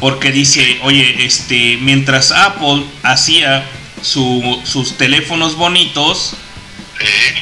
Porque 0.00 0.30
dice, 0.30 0.78
oye, 0.82 1.24
este, 1.24 1.76
mientras 1.80 2.30
Apple 2.30 2.84
hacía 3.02 3.64
su- 4.02 4.60
sus 4.64 4.96
teléfonos 4.96 5.56
bonitos, 5.56 6.34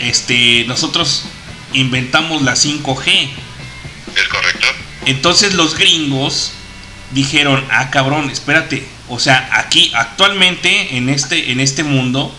este, 0.00 0.64
nosotros 0.66 1.24
inventamos 1.74 2.42
la 2.42 2.54
5G. 2.56 3.28
Es 4.16 4.28
correcto. 4.28 4.66
Entonces 5.04 5.54
los 5.54 5.76
gringos 5.76 6.52
dijeron, 7.12 7.62
ah 7.70 7.90
cabrón, 7.90 8.30
espérate. 8.30 8.86
O 9.08 9.18
sea, 9.20 9.48
aquí 9.52 9.92
actualmente 9.94 10.96
en 10.96 11.08
este, 11.10 11.52
en 11.52 11.60
este 11.60 11.84
mundo, 11.84 12.34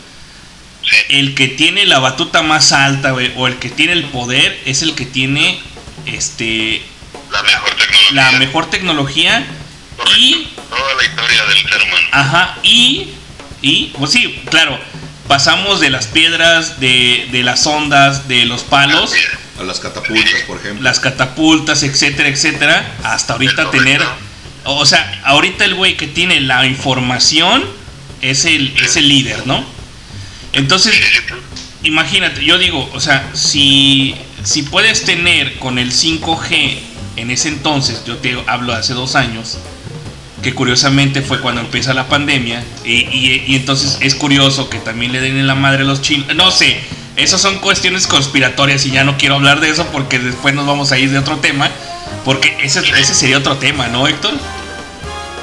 el 1.10 1.36
que 1.36 1.48
tiene 1.48 1.86
la 1.86 2.00
batuta 2.00 2.42
más 2.42 2.72
alta, 2.72 3.12
güey, 3.12 3.32
o 3.36 3.48
el 3.48 3.58
que 3.58 3.70
tiene 3.70 3.94
el 3.94 4.06
poder, 4.06 4.60
es 4.66 4.82
el 4.82 4.96
que 4.96 5.06
tiene 5.06 5.60
este 6.06 6.82
La 7.32 7.44
mejor 7.44 7.70
tecnología. 7.76 8.12
la 8.14 8.32
mejor 8.40 8.70
tecnología 8.70 9.46
y 10.18 10.48
Toda 10.70 10.94
la 10.96 11.04
historia 11.04 11.46
del 11.46 11.58
ser 11.58 11.82
humano. 11.84 12.08
Ajá, 12.12 12.58
y, 12.64 13.08
y, 13.62 13.86
pues 13.98 14.12
sí, 14.12 14.42
claro, 14.50 14.78
pasamos 15.28 15.80
de 15.80 15.90
las 15.90 16.08
piedras, 16.08 16.80
de, 16.80 17.28
de 17.32 17.44
las 17.44 17.66
ondas, 17.66 18.28
de 18.28 18.46
los 18.46 18.64
palos, 18.64 19.14
A 19.60 19.64
las 19.64 19.80
catapultas, 19.80 20.42
por 20.46 20.58
ejemplo. 20.58 20.84
las 20.84 21.00
catapultas, 21.00 21.84
etcétera, 21.84 22.30
etcétera, 22.30 22.96
hasta 23.04 23.34
ahorita 23.34 23.72
tener, 23.72 24.02
o 24.66 24.86
sea, 24.86 25.22
ahorita 25.26 25.64
el 25.66 25.76
güey 25.76 25.96
que 25.98 26.08
tiene 26.08 26.42
la 26.42 26.66
información 26.66 27.64
es 28.22 28.46
el, 28.46 28.74
es 28.84 28.98
el 28.98 29.08
líder, 29.08 29.48
¿no? 29.48 29.66
Entonces, 30.54 30.96
imagínate, 31.84 32.44
yo 32.44 32.58
digo, 32.58 32.90
o 32.94 33.00
sea, 33.00 33.30
si, 33.34 34.16
si 34.44 34.64
puedes 34.64 35.04
tener 35.04 35.58
con 35.60 35.78
el 35.80 35.92
5G 35.92 36.78
en 37.18 37.32
ese 37.32 37.50
entonces, 37.50 38.04
yo 38.06 38.18
te 38.18 38.38
hablo 38.48 38.74
de 38.74 38.80
hace 38.80 38.94
dos 38.94 39.16
años, 39.16 39.58
que 40.42 40.54
curiosamente 40.54 41.22
fue 41.22 41.42
cuando 41.42 41.62
empieza 41.62 41.94
la 41.94 42.08
pandemia, 42.08 42.64
y, 42.86 42.94
y- 42.94 43.44
y 43.48 43.56
entonces 43.56 43.98
es 44.02 44.16
curioso 44.16 44.70
que 44.70 44.78
también 44.80 45.12
le 45.12 45.20
den 45.20 45.38
en 45.38 45.48
la 45.48 45.56
madre 45.56 45.84
a 45.84 45.86
los 45.86 46.02
chinos, 46.02 46.34
no 46.36 46.52
sé, 46.52 46.78
esas 47.16 47.42
son 47.42 47.58
cuestiones 47.60 48.06
conspiratorias 48.06 48.86
y 48.86 48.92
ya 48.92 49.04
no 49.04 49.18
quiero 49.18 49.36
hablar 49.36 49.60
de 49.60 49.70
eso 49.70 49.88
porque 49.92 50.20
después 50.20 50.54
nos 50.54 50.68
vamos 50.68 50.92
a 50.92 51.00
ir 51.00 51.10
de 51.12 51.18
otro 51.18 51.38
tema, 51.38 51.70
porque 52.24 52.56
ese, 52.62 52.80
ese 53.00 53.16
sería 53.16 53.40
otro 53.40 53.58
tema, 53.58 53.88
¿no, 53.88 54.08
Héctor? 54.08 54.34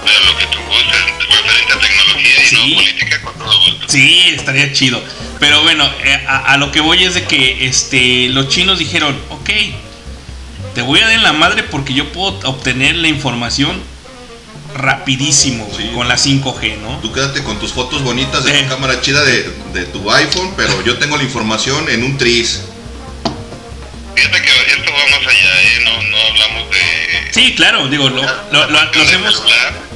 Pero 0.05 0.21
lo 0.27 0.39
que 0.39 0.47
tú 0.47 0.59
gustes, 0.67 1.01
referente 1.31 1.73
a 1.73 1.79
tecnología 1.81 2.49
y 2.51 2.55
no 2.71 2.77
política, 2.77 3.23
con 3.23 3.35
todo 3.39 3.61
gusto. 3.65 3.87
Sí, 3.89 4.23
estaría 4.37 4.73
chido. 4.73 5.03
Pero 5.41 5.63
bueno, 5.63 5.89
eh, 6.05 6.25
a, 6.29 6.53
a 6.53 6.57
lo 6.57 6.71
que 6.73 6.81
voy 6.81 7.05
es 7.05 7.15
de 7.15 7.25
que 7.25 7.67
este, 7.67 8.29
los 8.29 8.49
chinos 8.49 8.79
dijeron, 8.79 9.19
ok, 9.31 9.51
te 10.75 10.83
voy 10.83 11.01
a 11.01 11.05
dar 11.07 11.13
en 11.13 11.23
la 11.23 11.33
madre 11.33 11.63
porque 11.63 11.95
yo 11.95 12.13
puedo 12.13 12.39
obtener 12.49 12.97
la 12.97 13.09
información 13.09 13.81
rapidísimo 14.77 15.69
con 15.95 16.09
la 16.09 16.17
5G, 16.17 16.79
¿no? 16.79 16.99
Tú 17.01 17.13
quédate 17.13 17.43
con 17.45 17.59
tus 17.61 17.73
fotos 17.73 18.03
bonitas 18.03 18.45
de 18.45 18.59
Eh. 18.59 18.63
tu 18.65 18.69
cámara 18.71 19.01
chida 19.01 19.23
de, 19.23 19.49
de 19.73 19.85
tu 19.87 20.11
iPhone, 20.11 20.53
pero 20.57 20.83
yo 20.85 20.99
tengo 20.99 21.17
la 21.17 21.23
información 21.23 21.89
en 21.89 22.03
un 22.03 22.19
tris. 22.19 22.63
Fíjate 24.17 24.43
que 24.43 24.51
esto 24.51 24.93
va 24.93 25.17
más 25.19 25.29
allá, 25.29 25.63
¿eh? 25.63 25.81
No, 25.85 26.03
no 26.11 26.17
hablamos 26.19 26.71
de... 26.71 27.33
Sí, 27.33 27.55
claro, 27.55 27.87
digo, 27.89 28.09
lo, 28.09 28.23
lo, 28.23 28.71
lo- 28.71 28.71
lo 28.71 29.03
hacemos... 29.03 29.43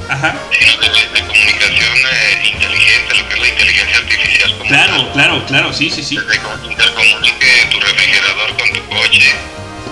Ajá. 0.09 0.35
sino 0.57 0.77
de, 0.77 0.89
de 0.89 1.27
comunicación 1.27 1.97
eh, 2.11 2.41
inteligente, 2.51 3.15
lo 3.15 3.27
que 3.29 3.33
es 3.35 3.39
la 3.39 3.47
inteligencia 3.47 3.97
artificial. 3.97 4.57
Como 4.57 4.69
Claro, 4.69 5.13
claro, 5.13 5.45
claro, 5.45 5.73
sí, 5.73 5.89
sí, 5.89 6.03
sí. 6.03 6.17
Desde 6.17 6.39
cómo 6.41 6.57
se 6.65 6.71
intercomunique 6.71 7.67
tu 7.71 7.79
refrigerador 7.79 8.57
con 8.57 8.73
tu 8.73 8.85
coche, 8.89 9.31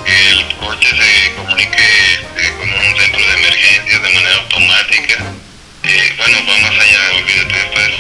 que 0.05 0.29
el 0.31 0.45
coche 0.57 0.89
se 0.89 1.33
comunique 1.35 1.85
este, 2.13 2.51
con 2.57 2.69
un 2.69 2.97
centro 2.99 3.19
de 3.27 3.33
emergencias 3.37 4.01
de 4.01 4.09
manera 4.09 4.35
automática. 4.37 5.15
Eh, 5.83 6.13
bueno, 6.17 6.37
va 6.49 6.57
más 6.57 6.71
allá, 6.71 6.99
olvídate, 7.15 7.57
esto 7.59 7.79
es 7.79 7.93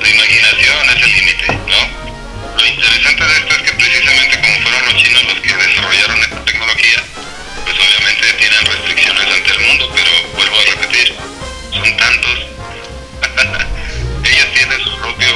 la 0.00 0.08
imaginación, 0.08 0.90
es 0.90 1.02
el 1.02 1.12
límite, 1.14 1.46
¿no? 1.66 2.04
Lo 2.58 2.66
interesante 2.66 3.24
de 3.24 3.32
esto 3.38 3.54
es 3.56 3.62
que 3.62 3.72
precisamente 3.72 4.40
como 4.40 4.60
fueron 4.60 4.84
los 4.84 5.02
chinos 5.02 5.24
los 5.24 5.40
que 5.40 5.54
desarrollaron 5.54 6.18
esta 6.20 6.44
tecnología, 6.44 7.02
pues 7.64 7.76
obviamente 7.76 8.32
tienen 8.34 8.66
restricciones 8.66 9.26
ante 9.34 9.50
el 9.50 9.60
mundo, 9.60 9.90
pero 9.94 10.10
vuelvo 10.36 10.56
a 10.60 10.64
repetir, 10.64 11.16
son 11.74 11.96
tantos. 11.96 12.38
Ellos 14.24 14.46
tienen 14.54 14.80
su 14.80 14.96
propio 14.98 15.28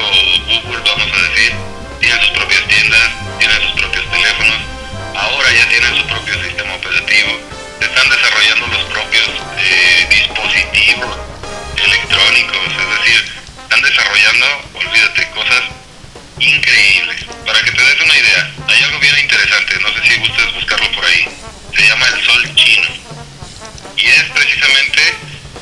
Google, 0.46 0.82
vamos 0.84 1.08
a 1.12 1.22
decir, 1.28 1.52
tienen 2.00 2.20
sus 2.20 2.30
propias 2.30 2.62
tiendas, 2.68 3.10
tienen 3.38 3.62
sus 3.62 3.72
propios 3.80 4.10
teléfonos, 4.10 4.58
ahora 5.14 5.52
ya 5.52 5.68
tienen 5.68 5.96
su 5.96 6.06
propio 6.06 6.34
sistema 6.42 6.74
operativo, 6.74 7.30
están 7.80 8.08
desarrollando 8.08 8.66
los 8.68 8.84
propios 8.84 9.28
eh, 9.58 10.06
dispositivos 10.10 11.16
electrónicos, 11.76 12.66
es 12.66 12.98
decir, 12.98 13.32
están 13.62 13.80
desarrollando, 13.82 14.46
olvídate, 14.74 15.30
cosas 15.30 15.62
increíble. 16.38 17.14
Para 17.46 17.62
que 17.62 17.70
te 17.72 17.82
des 17.82 18.00
una 18.00 18.16
idea, 18.16 18.50
hay 18.68 18.82
algo 18.82 18.98
bien 19.00 19.18
interesante, 19.18 19.78
no 19.80 19.88
sé 19.92 20.08
si 20.08 20.18
gustes 20.20 20.54
buscarlo 20.54 20.90
por 20.92 21.04
ahí. 21.04 21.24
Se 21.74 21.86
llama 21.86 22.06
el 22.06 22.24
sol 22.24 22.54
chino. 22.54 22.88
Y 23.96 24.06
es 24.06 24.24
precisamente, 24.30 25.14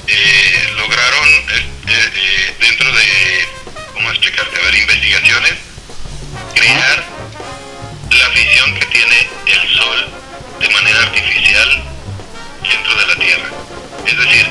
eh, 0.08 0.68
lograron 0.76 1.28
eh, 1.28 1.70
eh, 1.88 2.56
dentro 2.60 2.92
de, 2.92 3.48
¿cómo 3.94 4.10
explicarte? 4.10 4.56
A 4.60 4.64
ver, 4.64 4.74
investigaciones, 4.74 5.54
crear 6.54 7.04
la 8.10 8.28
visión 8.28 8.74
que 8.74 8.86
tiene 8.86 9.28
el 9.46 9.68
sol 9.76 10.08
de 10.60 10.68
manera 10.70 11.00
artificial 11.00 11.82
dentro 12.62 12.94
de 12.94 13.06
la 13.06 13.16
Tierra. 13.16 13.48
Es 14.06 14.16
decir, 14.16 14.48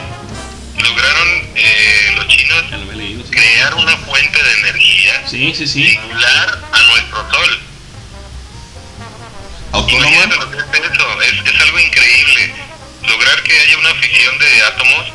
lograron 0.78 1.50
eh, 1.56 2.14
los 2.16 2.28
chinos 2.28 2.64
crear 3.32 3.74
una 3.76 3.98
fuente 3.98 4.42
de 4.44 4.52
energía 4.60 5.28
Sí, 5.28 5.54
sí, 5.56 5.68
sí. 5.68 5.90
similar 5.90 6.60
a 6.72 6.84
nuestro 6.84 7.32
sol. 7.32 7.60
Eso, 9.76 11.22
es, 11.22 11.54
es 11.54 11.62
algo 11.62 11.80
increíble. 11.80 12.54
Lograr 13.08 13.44
que 13.44 13.60
haya 13.60 13.78
una 13.78 13.94
fisión 13.96 14.38
de 14.40 14.62
átomos 14.64 15.06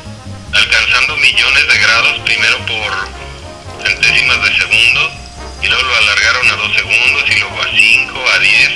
alcanzando 0.53 1.17
millones 1.17 1.67
de 1.67 1.77
grados, 1.79 2.19
primero 2.19 2.57
por 2.65 3.85
centésimas 3.85 4.43
de 4.43 4.57
segundo, 4.57 5.11
y 5.61 5.67
luego 5.67 5.83
lo 5.83 5.95
alargaron 5.95 6.49
a 6.49 6.55
2 6.55 6.75
segundos, 6.75 7.23
y 7.27 7.39
luego 7.39 7.61
a 7.61 7.67
5, 7.75 8.29
a 8.29 8.39
10. 8.39 8.69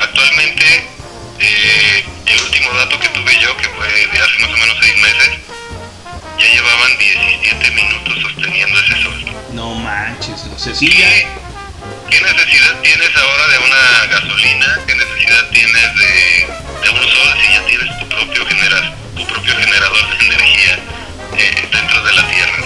Actualmente, 0.00 0.88
eh, 1.38 2.04
el 2.26 2.40
último 2.40 2.72
dato 2.74 2.98
que 2.98 3.08
tuve 3.08 3.38
yo, 3.40 3.56
que 3.56 3.68
fue 3.68 3.88
de 3.88 4.18
hace 4.18 4.38
más 4.40 4.50
o 4.50 4.56
menos 4.56 4.76
6 4.80 4.96
meses, 4.96 5.30
ya 6.38 6.48
llevaban 6.48 6.98
17 6.98 7.70
minutos 7.72 8.18
sosteniendo 8.22 8.78
ese 8.80 9.02
sol. 9.02 9.24
No 9.52 9.74
manches, 9.74 10.44
o 10.46 10.58
sea, 10.58 10.74
sí, 10.74 10.88
ya. 10.90 11.08
¿Qué 12.10 12.20
necesidad 12.20 12.80
tienes 12.82 13.16
ahora 13.16 13.48
de 13.48 13.58
una 13.58 14.06
gasolina? 14.10 14.80
¿Qué 14.86 14.94
necesidad 14.94 15.48
tienes 15.50 15.94
de, 15.94 16.46
de 16.82 16.90
un 16.90 17.02
sol 17.02 17.34
si 17.40 17.52
ya 17.52 17.66
tienes 17.66 17.98
tu 17.98 18.08
propio, 18.08 18.46
genera, 18.46 18.94
tu 19.16 19.26
propio 19.26 19.56
generador 19.56 20.18
de 20.18 20.26
energía 20.26 20.78
eh, 21.38 21.68
dentro 21.72 22.02
de 22.04 22.12
la 22.14 22.26
Tierra? 22.28 22.64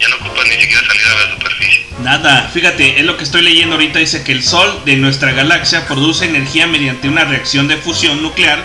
Ya 0.00 0.08
no 0.08 0.16
ocupas 0.16 0.44
ni 0.46 0.60
siquiera 0.60 0.86
salir 0.86 1.02
a 1.06 1.26
la 1.26 1.32
superficie. 1.34 1.86
Nada, 2.02 2.50
fíjate, 2.52 2.98
es 3.00 3.04
lo 3.06 3.16
que 3.16 3.24
estoy 3.24 3.42
leyendo 3.42 3.74
ahorita. 3.76 3.98
Dice 3.98 4.22
que 4.22 4.32
el 4.32 4.42
Sol 4.42 4.82
de 4.84 4.96
nuestra 4.96 5.32
galaxia 5.32 5.86
produce 5.86 6.26
energía 6.26 6.66
mediante 6.66 7.08
una 7.08 7.24
reacción 7.24 7.68
de 7.68 7.76
fusión 7.76 8.22
nuclear. 8.22 8.64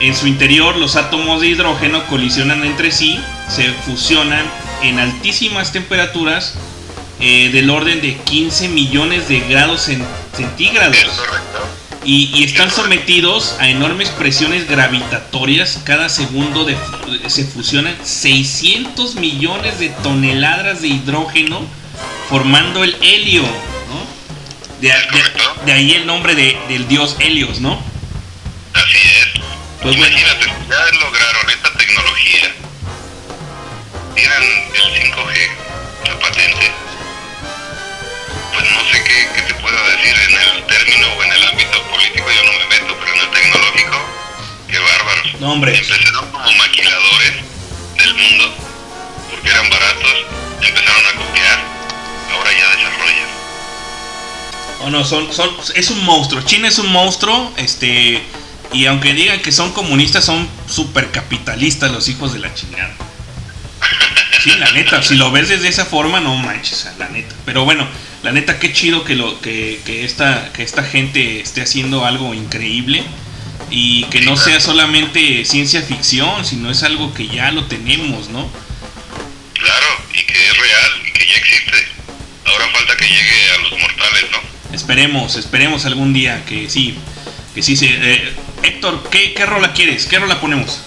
En 0.00 0.16
su 0.16 0.26
interior, 0.26 0.76
los 0.76 0.96
átomos 0.96 1.40
de 1.40 1.46
hidrógeno 1.48 2.04
colisionan 2.06 2.64
entre 2.64 2.90
sí, 2.90 3.20
se 3.48 3.70
fusionan 3.72 4.44
en 4.82 4.98
altísimas 4.98 5.72
temperaturas 5.72 6.54
eh, 7.20 7.50
del 7.52 7.70
orden 7.70 8.00
de 8.00 8.16
15 8.16 8.68
millones 8.68 9.28
de 9.28 9.38
grados 9.40 9.88
cen- 9.88 10.04
centígrados. 10.36 10.96
Y, 12.04 12.30
y 12.34 12.42
están 12.44 12.70
sometidos 12.70 13.56
a 13.60 13.68
enormes 13.68 14.10
presiones 14.10 14.68
gravitatorias. 14.68 15.80
Cada 15.84 16.08
segundo 16.08 16.64
de 16.64 16.76
se 17.28 17.44
fusionan 17.44 17.96
600 18.04 19.14
millones 19.16 19.78
de 19.78 19.88
toneladas 20.02 20.82
de 20.82 20.88
hidrógeno 20.88 21.60
formando 22.28 22.82
el 22.82 22.96
helio. 23.02 23.42
¿no? 23.42 24.80
De, 24.80 24.88
de- 24.88 25.64
de 25.66 25.72
ahí 25.72 25.92
el 25.92 26.06
nombre 26.06 26.34
de- 26.34 26.58
del 26.68 26.88
dios 26.88 27.16
Helios, 27.20 27.60
¿no? 27.60 27.80
Así 28.74 28.96
es. 28.96 29.40
Pues 29.80 29.96
bueno. 29.96 30.16
Imagínate, 30.18 30.46
ya 30.68 30.98
lograron 30.98 31.50
esta 31.50 31.72
tecnología. 31.78 32.52
Tienen 34.16 34.42
el 34.42 35.12
5G, 35.12 36.08
la 36.08 36.18
patente. 36.18 36.72
Pues 38.52 38.64
no 38.72 38.80
sé 38.92 39.04
qué, 39.04 39.51
puedo 39.72 39.96
decir 39.96 40.14
en 40.14 40.34
el 40.34 40.66
término 40.66 41.06
o 41.16 41.24
en 41.24 41.32
el 41.32 41.44
ámbito 41.44 41.82
político, 41.84 42.26
yo 42.30 42.44
no 42.44 42.52
me 42.58 42.66
meto, 42.66 42.96
pero 43.00 43.14
en 43.14 43.20
el 43.20 43.30
tecnológico, 43.30 43.96
qué 44.68 44.78
bárbaros. 44.78 45.40
No, 45.40 45.52
hombre. 45.52 45.76
Empezaron 45.76 46.30
como 46.30 46.52
maquiladores 46.52 47.32
del 47.96 48.14
mundo, 48.14 48.54
porque 49.30 49.48
eran 49.48 49.70
baratos, 49.70 50.12
empezaron 50.60 51.06
a 51.06 51.12
copiar, 51.16 51.58
ahora 52.32 52.50
ya 52.52 52.76
desarrollan. 52.76 53.28
O 54.80 54.90
no, 54.90 55.04
son, 55.04 55.32
son, 55.32 55.50
es 55.74 55.90
un 55.90 56.04
monstruo. 56.04 56.42
China 56.42 56.68
es 56.68 56.78
un 56.78 56.92
monstruo, 56.92 57.52
este, 57.56 58.22
y 58.72 58.86
aunque 58.86 59.14
digan 59.14 59.40
que 59.40 59.52
son 59.52 59.72
comunistas, 59.72 60.24
son 60.24 60.48
super 60.68 61.10
capitalistas 61.10 61.90
los 61.90 62.08
hijos 62.08 62.34
de 62.34 62.40
la 62.40 62.52
chingada. 62.54 62.94
Sí, 64.42 64.50
la 64.58 64.70
neta, 64.72 65.02
si 65.02 65.14
lo 65.14 65.30
ves 65.30 65.48
desde 65.48 65.68
esa 65.68 65.84
forma, 65.86 66.20
no 66.20 66.34
manches, 66.36 66.88
la 66.98 67.08
neta. 67.08 67.32
Pero 67.44 67.64
bueno, 67.64 67.86
la 68.22 68.32
neta, 68.32 68.58
qué 68.58 68.72
chido 68.72 69.04
que 69.04 69.16
lo, 69.16 69.40
que, 69.40 69.80
que 69.84 70.04
esta, 70.04 70.52
que 70.52 70.62
esta 70.62 70.84
gente 70.84 71.40
esté 71.40 71.62
haciendo 71.62 72.04
algo 72.04 72.34
increíble 72.34 73.02
y 73.70 74.04
que 74.04 74.20
no 74.20 74.36
sea 74.36 74.60
solamente 74.60 75.44
ciencia 75.44 75.82
ficción, 75.82 76.44
sino 76.44 76.70
es 76.70 76.82
algo 76.82 77.12
que 77.14 77.26
ya 77.26 77.50
lo 77.50 77.64
tenemos, 77.64 78.28
¿no? 78.28 78.48
Claro, 79.54 79.86
y 80.12 80.22
que 80.24 80.32
es 80.34 80.56
real, 80.56 80.90
y 81.06 81.12
que 81.12 81.26
ya 81.26 81.34
existe. 81.36 81.86
Ahora 82.44 82.68
falta 82.72 82.96
que 82.96 83.06
llegue 83.06 83.50
a 83.54 83.58
los 83.62 83.72
mortales, 83.80 84.24
¿no? 84.30 84.74
Esperemos, 84.74 85.36
esperemos 85.36 85.84
algún 85.86 86.12
día 86.12 86.44
que 86.44 86.68
sí, 86.68 86.96
que 87.54 87.62
sí 87.62 87.76
se. 87.76 87.86
eh, 87.86 88.32
Héctor, 88.62 89.08
¿qué, 89.10 89.32
¿qué 89.34 89.46
rola 89.46 89.72
quieres? 89.72 90.06
¿Qué 90.06 90.18
rola 90.18 90.40
ponemos? 90.40 90.80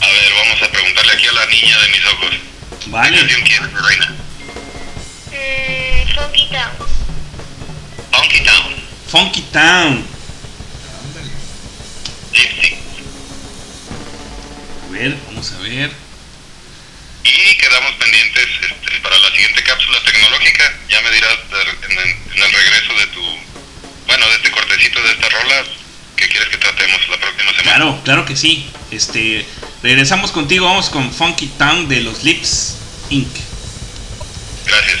A 0.00 0.06
ver, 0.06 0.32
vamos 0.44 0.62
a 0.62 0.70
preguntarle 0.70 1.12
aquí 1.12 1.26
a 1.26 1.32
la 1.32 1.46
niña 1.46 1.80
de 1.80 1.88
mis 1.88 2.04
ojos. 2.06 2.30
Vale. 2.86 3.10
¿Qué 3.10 3.20
canción 3.20 3.42
quieres, 3.42 3.68
mi 3.72 4.21
Funky 6.14 6.48
Town. 6.50 6.72
Funky 8.12 8.40
Town. 8.44 8.74
Funky 9.08 9.42
Town. 9.52 10.04
A 14.88 14.92
ver, 14.92 15.16
vamos 15.26 15.52
a 15.52 15.58
ver. 15.58 15.90
Y 17.24 17.56
quedamos 17.56 17.92
pendientes 17.94 18.46
este, 18.62 19.00
para 19.00 19.16
la 19.18 19.30
siguiente 19.30 19.62
cápsula 19.62 19.98
tecnológica. 20.04 20.72
Ya 20.88 21.00
me 21.02 21.10
dirás 21.12 21.38
en, 21.88 21.98
el- 21.98 22.08
en 22.36 22.42
el 22.42 22.52
regreso 22.52 22.94
de 22.94 23.06
tu, 23.08 23.22
bueno, 24.06 24.26
de 24.28 24.34
este 24.36 24.50
cortecito 24.50 25.02
de 25.02 25.12
esta 25.12 25.28
rola, 25.28 25.64
que 26.16 26.28
quieres 26.28 26.48
que 26.48 26.58
tratemos 26.58 27.00
la 27.08 27.16
próxima 27.18 27.50
semana. 27.52 27.62
Claro, 27.76 28.00
claro 28.04 28.24
que 28.26 28.36
sí. 28.36 28.68
Este, 28.90 29.46
regresamos 29.82 30.30
contigo, 30.32 30.66
vamos 30.66 30.90
con 30.90 31.12
Funky 31.12 31.46
Town 31.58 31.88
de 31.88 32.00
los 32.00 32.22
Lips 32.24 32.76
Inc. 33.10 33.28
Gracias. 34.66 35.00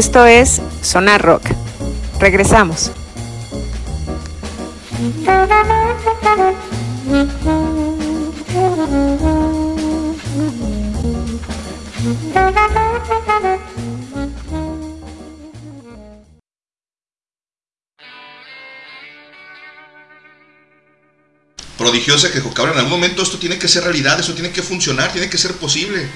Esto 0.00 0.24
es 0.24 0.62
Sonar 0.80 1.20
Rock. 1.20 1.42
Regresamos. 2.20 2.90
Prodigiosa 21.76 22.28
que 22.28 22.38
dijo, 22.38 22.54
cabrón, 22.54 22.72
en 22.72 22.78
algún 22.78 22.92
momento 22.92 23.20
esto 23.20 23.38
tiene 23.38 23.58
que 23.58 23.68
ser 23.68 23.84
realidad, 23.84 24.18
eso 24.18 24.32
tiene 24.32 24.50
que 24.50 24.62
funcionar, 24.62 25.12
tiene 25.12 25.28
que 25.28 25.36
ser 25.36 25.52
posible. 25.56 26.08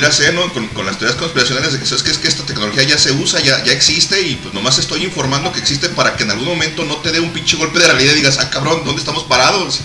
Pudiera 0.00 0.16
ser, 0.16 0.32
¿no? 0.32 0.50
Con, 0.54 0.66
con 0.68 0.86
las 0.86 0.96
teorías 0.98 1.18
conspiracionales 1.18 1.74
de 1.74 1.78
que 1.78 1.84
sabes 1.84 2.02
que 2.02 2.10
es 2.10 2.16
que 2.16 2.28
esta 2.28 2.46
tecnología 2.46 2.82
ya 2.84 2.96
se 2.96 3.12
usa, 3.12 3.38
ya, 3.40 3.62
ya 3.64 3.72
existe 3.72 4.18
y 4.22 4.36
pues 4.36 4.54
nomás 4.54 4.78
estoy 4.78 5.04
informando 5.04 5.52
que 5.52 5.60
existe 5.60 5.90
para 5.90 6.16
que 6.16 6.22
en 6.22 6.30
algún 6.30 6.46
momento 6.46 6.84
no 6.84 6.96
te 6.96 7.12
dé 7.12 7.20
un 7.20 7.30
pinche 7.34 7.58
golpe 7.58 7.78
de 7.78 7.86
realidad 7.86 8.14
y 8.14 8.16
digas, 8.16 8.38
ah, 8.40 8.48
cabrón, 8.48 8.80
¿dónde 8.82 9.00
estamos 9.00 9.24
parados? 9.24 9.80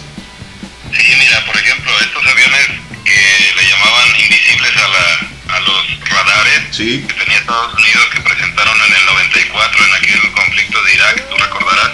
Sí, 0.96 1.04
mira, 1.20 1.46
por 1.46 1.58
ejemplo, 1.58 1.92
estos 2.00 2.24
aviones 2.26 2.66
que 3.04 3.54
le 3.58 3.68
llamaban 3.70 4.08
invisibles 4.22 4.72
a, 4.78 4.88
la, 4.88 5.56
a 5.56 5.60
los 5.60 6.10
radares 6.10 6.62
Sí, 6.72 7.04
que 7.06 7.14
tenía 7.14 7.38
Estados 7.40 7.74
Unidos 7.74 8.06
que 8.14 8.22
presentaron 8.22 8.78
en 8.88 8.94
el 8.96 9.06
94 9.06 9.86
en 9.86 9.94
aquel 9.96 10.32
conflicto 10.32 10.82
de 10.82 10.94
Irak, 10.94 11.30
tú 11.30 11.36
recordarás. 11.36 11.92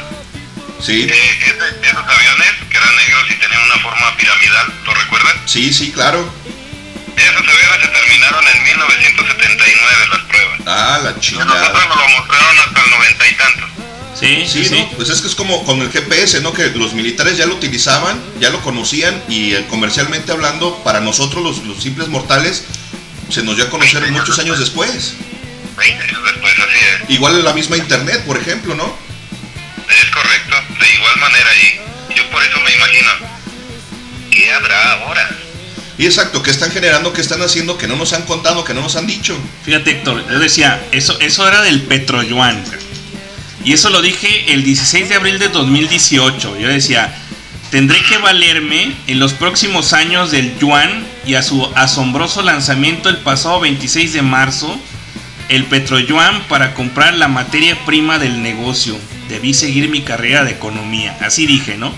sí, 0.79 1.07
Eh, 1.09 1.55
esos 1.81 2.05
aviones 2.05 2.51
que 2.69 2.77
eran 2.77 2.95
negros 2.97 3.25
y 3.31 3.33
tenían 3.41 3.63
una 3.63 3.79
forma 3.79 4.15
piramidal, 4.15 4.73
¿lo 4.85 4.93
recuerdas? 4.93 5.35
sí, 5.47 5.73
sí, 5.73 5.91
claro. 5.91 6.31
Esos 7.15 7.47
aviones 7.47 7.81
se 7.81 7.87
terminaron 7.87 8.47
en 8.47 8.63
1979 8.63 10.07
las 10.09 10.19
pruebas. 10.21 10.59
Ah, 10.65 10.99
la 11.03 11.19
chingada. 11.19 11.45
nosotros 11.45 11.87
nos 11.87 11.97
lo 11.97 12.09
mostraron 12.09 12.59
hasta 12.59 12.83
el 12.83 12.89
noventa 12.89 13.27
y 13.27 13.33
tantos. 13.35 13.69
Sí, 14.19 14.45
Sí, 14.47 14.65
sí, 14.65 14.79
¿no? 14.79 14.89
Pues 14.91 15.09
es 15.09 15.21
que 15.21 15.27
es 15.27 15.35
como 15.35 15.63
con 15.65 15.81
el 15.81 15.91
GPS, 15.91 16.41
¿no? 16.41 16.53
Que 16.53 16.69
los 16.69 16.93
militares 16.93 17.37
ya 17.37 17.45
lo 17.45 17.55
utilizaban, 17.55 18.21
ya 18.39 18.49
lo 18.49 18.61
conocían 18.61 19.21
y 19.27 19.53
eh, 19.55 19.65
comercialmente 19.69 20.31
hablando, 20.31 20.77
para 20.83 20.99
nosotros 20.99 21.43
los, 21.43 21.63
los 21.63 21.81
simples 21.81 22.07
mortales, 22.07 22.65
se 23.29 23.43
nos 23.43 23.55
dio 23.55 23.65
a 23.65 23.69
conocer 23.69 24.09
muchos 24.11 24.37
años 24.39 24.59
después. 24.59 25.15
20 25.77 26.03
años 26.03 26.23
después, 26.23 26.53
así 26.53 26.77
es. 27.03 27.09
Igual 27.09 27.37
en 27.39 27.45
la 27.45 27.53
misma 27.53 27.77
internet, 27.77 28.23
por 28.25 28.37
ejemplo, 28.37 28.75
¿no? 28.75 28.95
Es 29.89 30.09
correcto, 30.11 30.55
de 30.79 30.93
igual 30.93 31.17
manera 31.17 31.49
y 31.55 32.15
yo 32.15 32.29
por 32.29 32.43
eso 32.43 32.59
me 32.61 32.73
imagino, 32.73 33.09
¿qué 34.31 34.51
habrá 34.51 34.93
ahora? 34.93 35.29
Y 36.01 36.07
exacto, 36.07 36.41
que 36.41 36.49
están 36.49 36.71
generando, 36.71 37.13
que 37.13 37.21
están 37.21 37.43
haciendo, 37.43 37.77
que 37.77 37.87
no 37.87 37.95
nos 37.95 38.11
han 38.13 38.23
contado, 38.23 38.63
que 38.63 38.73
no 38.73 38.81
nos 38.81 38.95
han 38.95 39.05
dicho. 39.05 39.37
Fíjate, 39.63 39.91
Héctor, 39.91 40.27
yo 40.27 40.39
decía, 40.39 40.83
eso, 40.91 41.15
eso 41.19 41.47
era 41.47 41.61
del 41.61 41.83
Petroyuan. 41.83 42.59
Y 43.63 43.73
eso 43.73 43.91
lo 43.91 44.01
dije 44.01 44.51
el 44.51 44.63
16 44.63 45.09
de 45.09 45.13
abril 45.13 45.37
de 45.37 45.49
2018. 45.49 46.57
Yo 46.57 46.69
decía, 46.69 47.13
tendré 47.69 48.01
que 48.01 48.17
valerme 48.17 48.95
en 49.05 49.19
los 49.19 49.33
próximos 49.33 49.93
años 49.93 50.31
del 50.31 50.57
yuan 50.57 51.05
y 51.23 51.35
a 51.35 51.43
su 51.43 51.63
asombroso 51.75 52.41
lanzamiento 52.41 53.07
el 53.07 53.17
pasado 53.17 53.59
26 53.59 54.13
de 54.13 54.23
marzo, 54.23 54.75
el 55.49 55.65
Petroyuan 55.65 56.41
para 56.47 56.73
comprar 56.73 57.13
la 57.13 57.27
materia 57.27 57.77
prima 57.85 58.17
del 58.17 58.41
negocio. 58.41 58.97
Debí 59.29 59.53
seguir 59.53 59.87
mi 59.89 60.01
carrera 60.01 60.45
de 60.45 60.51
economía. 60.53 61.15
Así 61.21 61.45
dije, 61.45 61.77
¿no? 61.77 61.93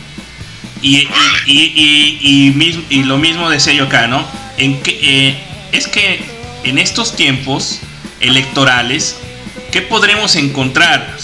Y, 0.84 1.08
y, 1.46 2.14
y, 2.22 2.84
y- 2.90 3.04
lo 3.04 3.18
mismo 3.18 3.50
decía 3.50 3.74
yo 3.74 3.86
acá, 3.86 4.08
¿no? 4.08 4.24
En 4.58 4.82
que, 4.84 5.00
eh, 5.02 5.38
es 5.72 5.88
que 5.88 6.22
en 6.66 6.78
estos 6.78 7.16
tiempos 7.16 7.80
electorales, 8.20 9.18
¿qué 9.72 9.82
podremos 9.82 10.36
encontrar? 10.36 11.18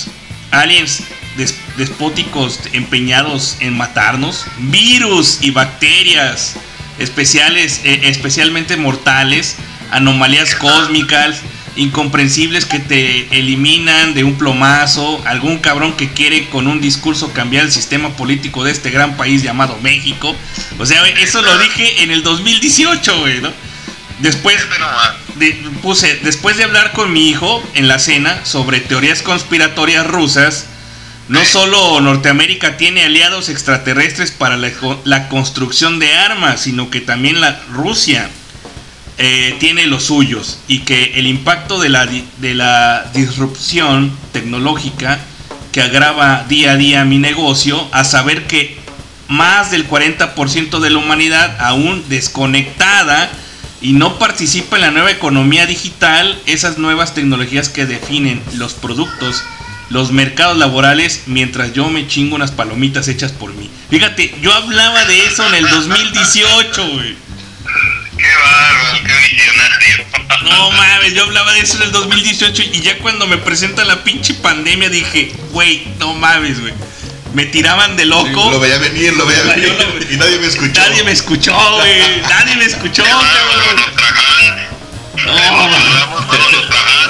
Aliens 0.52 1.04
des- 1.38 1.56
despóticos 1.78 2.60
empeñados 2.74 3.58
en 3.60 3.76
matarnos, 3.78 4.46
virus 4.58 5.40
y 5.42 5.52
bacterias 5.52 6.56
especiales, 6.98 7.82
eh, 7.84 8.02
especialmente 8.04 8.78
mortales, 8.78 9.58
anomalías 9.92 10.56
cósmicas, 10.56 11.42
incomprensibles 11.76 12.66
que 12.66 12.80
te 12.80 13.28
eliminan 13.38 14.14
de 14.14 14.24
un 14.24 14.36
plomazo, 14.38 15.22
algún 15.26 15.60
cabrón 15.60 15.94
que 15.94 16.10
quiere 16.12 16.48
con 16.50 16.68
un 16.68 16.82
discurso 16.82 17.32
cambiar 17.34 17.66
el 17.66 17.72
sistema 17.72 18.10
político 18.16 18.64
de 18.64 18.72
este 18.72 18.90
gran 18.92 19.18
país 19.18 19.44
llamado 19.44 19.78
México. 19.82 20.36
O 20.78 20.86
sea, 20.86 21.06
eso 21.08 21.42
lo 21.42 21.58
dije 21.60 22.04
en 22.04 22.12
el 22.12 22.24
2018, 22.24 23.20
güey, 23.20 23.42
¿no? 23.42 23.52
Después 24.20 24.58
de- 25.36 25.54
puse, 25.82 26.20
después 26.24 26.58
de 26.58 26.66
hablar 26.66 26.92
con 26.92 27.14
mi 27.14 27.30
hijo 27.30 27.64
en 27.76 27.88
la 27.88 28.00
cena 28.00 28.44
sobre 28.46 28.80
teorías 28.82 29.22
conspiratorias 29.22 30.06
rusas, 30.06 30.66
no 31.30 31.46
solo 31.46 32.02
Norteamérica 32.02 32.76
tiene 32.76 33.04
aliados 33.04 33.50
extraterrestres 33.50 34.32
para 34.32 34.58
la, 34.58 34.72
la 35.06 35.30
construcción 35.30 36.00
de 36.00 36.14
armas, 36.14 36.62
sino 36.62 36.90
que 36.90 37.00
también 37.02 37.40
la 37.40 37.62
Rusia 37.72 38.30
eh, 39.22 39.58
tiene 39.60 39.86
los 39.86 40.04
suyos 40.04 40.60
y 40.70 40.80
que 40.80 41.12
el 41.16 41.28
impacto 41.28 41.78
de 41.78 41.90
la, 41.90 42.06
de 42.06 42.54
la 42.54 43.12
disrupción 43.14 44.18
tecnológica 44.32 45.20
que 45.74 45.82
agrava 45.82 46.46
día 46.48 46.72
a 46.72 46.78
día 46.78 47.04
mi 47.04 47.18
negocio, 47.18 47.86
a 47.92 48.06
saber 48.06 48.48
que 48.48 48.78
más 49.28 49.72
del 49.72 49.90
40% 49.90 50.80
de 50.80 50.90
la 50.90 50.98
humanidad 50.98 51.58
aún 51.60 52.04
desconectada 52.08 53.30
y 53.82 53.92
no 53.92 54.18
participa 54.18 54.78
en 54.78 54.84
la 54.84 54.92
nueva 54.92 55.12
economía 55.12 55.66
digital, 55.66 56.42
esas 56.46 56.78
nuevas 56.78 57.14
tecnologías 57.14 57.68
que 57.68 57.86
definen 57.86 58.42
los 58.54 58.74
productos, 58.74 59.44
los 59.90 60.14
mercados 60.14 60.58
laborales, 60.58 61.24
mientras 61.26 61.74
yo 61.74 61.90
me 61.90 62.08
chingo 62.08 62.36
unas 62.36 62.52
palomitas 62.52 63.10
hechas 63.10 63.34
por 63.34 63.54
mí. 63.54 63.70
Fíjate, 63.90 64.34
yo 64.42 64.54
hablaba 64.54 65.04
de 65.04 65.26
eso 65.26 65.46
en 65.48 65.56
el 65.56 65.70
2018, 65.70 66.88
güey. 66.94 67.16
Qué 68.20 68.28
bárbaro, 68.44 69.00
qué 69.06 69.14
visionario. 69.30 70.06
No 70.44 70.72
mames, 70.72 71.14
yo 71.14 71.24
hablaba 71.24 71.54
de 71.54 71.62
eso 71.62 71.78
en 71.78 71.84
el 71.84 71.92
2018 71.92 72.64
y 72.74 72.82
ya 72.82 72.98
cuando 73.00 73.28
me 73.28 73.38
presenta 73.38 73.84
la 73.86 74.04
pinche 74.04 74.34
pandemia 74.36 74.90
dije, 74.90 75.32
güey, 75.52 75.88
no 76.00 76.14
mames, 76.14 76.60
güey. 76.60 76.74
Me 77.34 77.46
tiraban 77.46 77.96
de 77.96 78.06
loco. 78.06 78.50
Lo 78.52 78.60
veía 78.60 78.78
venir, 78.80 79.14
lo 79.16 79.26
veía 79.26 79.44
venir. 79.44 80.08
Y 80.10 80.18
nadie 80.18 80.40
me 80.40 80.48
escuchó. 80.48 80.82
Nadie 80.82 81.04
me 81.04 81.12
escuchó, 81.12 81.56
güey. 81.76 82.22
Nadie 82.22 82.56
me 82.56 82.66
escuchó, 82.66 83.04
cabrón. 83.04 83.28
No, 85.26 85.70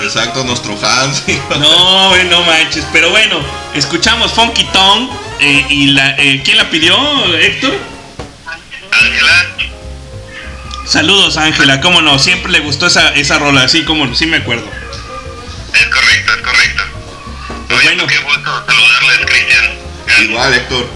Exacto, 0.03 0.43
nuestro 0.43 0.77
Hans. 0.81 1.23
no, 1.59 2.09
güey, 2.09 2.25
no 2.25 2.43
manches. 2.43 2.85
Pero 2.91 3.09
bueno, 3.11 3.39
escuchamos 3.75 4.33
Funky 4.33 4.63
Tongue. 4.65 5.09
eh, 5.39 5.65
y 5.69 5.85
la, 5.91 6.15
eh, 6.17 6.41
¿Quién 6.43 6.57
la 6.57 6.69
pidió, 6.69 6.95
Héctor? 7.35 7.77
Saludos, 10.89 11.37
Ángela. 11.37 11.81
¿Cómo 11.81 12.01
no? 12.01 12.17
Siempre 12.17 12.51
le 12.51 12.61
gustó 12.61 12.87
esa, 12.87 13.13
esa 13.13 13.37
rola, 13.37 13.61
así 13.61 13.85
como 13.85 14.13
sí 14.15 14.25
me 14.25 14.37
acuerdo. 14.37 14.67
Es 15.75 15.85
correcto, 15.85 16.33
es 16.33 16.41
correcto. 16.41 16.83
Pues 17.67 17.83
bueno. 17.83 18.07
Qué 18.07 18.17
gusto 18.17 18.65
saludarles, 18.65 19.25
Cristian. 19.27 19.65
Igual, 20.23 20.53
Héctor. 20.55 20.89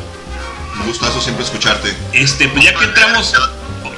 Un 0.80 0.88
gustazo 0.88 1.22
siempre 1.22 1.46
escucharte. 1.46 1.96
Este, 2.12 2.48
pues 2.48 2.66
ya 2.66 2.74
que 2.74 2.86
entramos, 2.86 3.34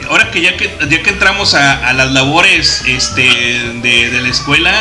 ahora 0.10 0.30
que 0.32 0.42
ya 0.42 0.58
que, 0.58 0.78
ya 0.90 1.02
que 1.02 1.10
entramos 1.10 1.54
a, 1.54 1.88
a 1.88 1.94
las 1.94 2.12
labores 2.12 2.82
este, 2.86 3.22
de, 3.22 4.10
de 4.10 4.22
la 4.22 4.28
escuela, 4.28 4.74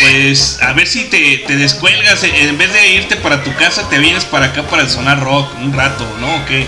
pues 0.00 0.60
a 0.62 0.72
ver 0.72 0.88
si 0.88 1.04
te, 1.04 1.44
te 1.46 1.54
descuelgas, 1.56 2.24
eh, 2.24 2.48
en 2.48 2.58
vez 2.58 2.72
de 2.72 2.88
irte 2.88 3.14
para 3.14 3.44
tu 3.44 3.54
casa, 3.54 3.88
te 3.88 3.98
vienes 4.00 4.24
para 4.24 4.46
acá 4.46 4.64
para 4.64 4.82
el 4.82 4.90
sonar 4.90 5.20
rock 5.20 5.48
un 5.60 5.72
rato, 5.72 6.04
¿no? 6.18 6.34
¿O 6.34 6.44
qué? 6.46 6.66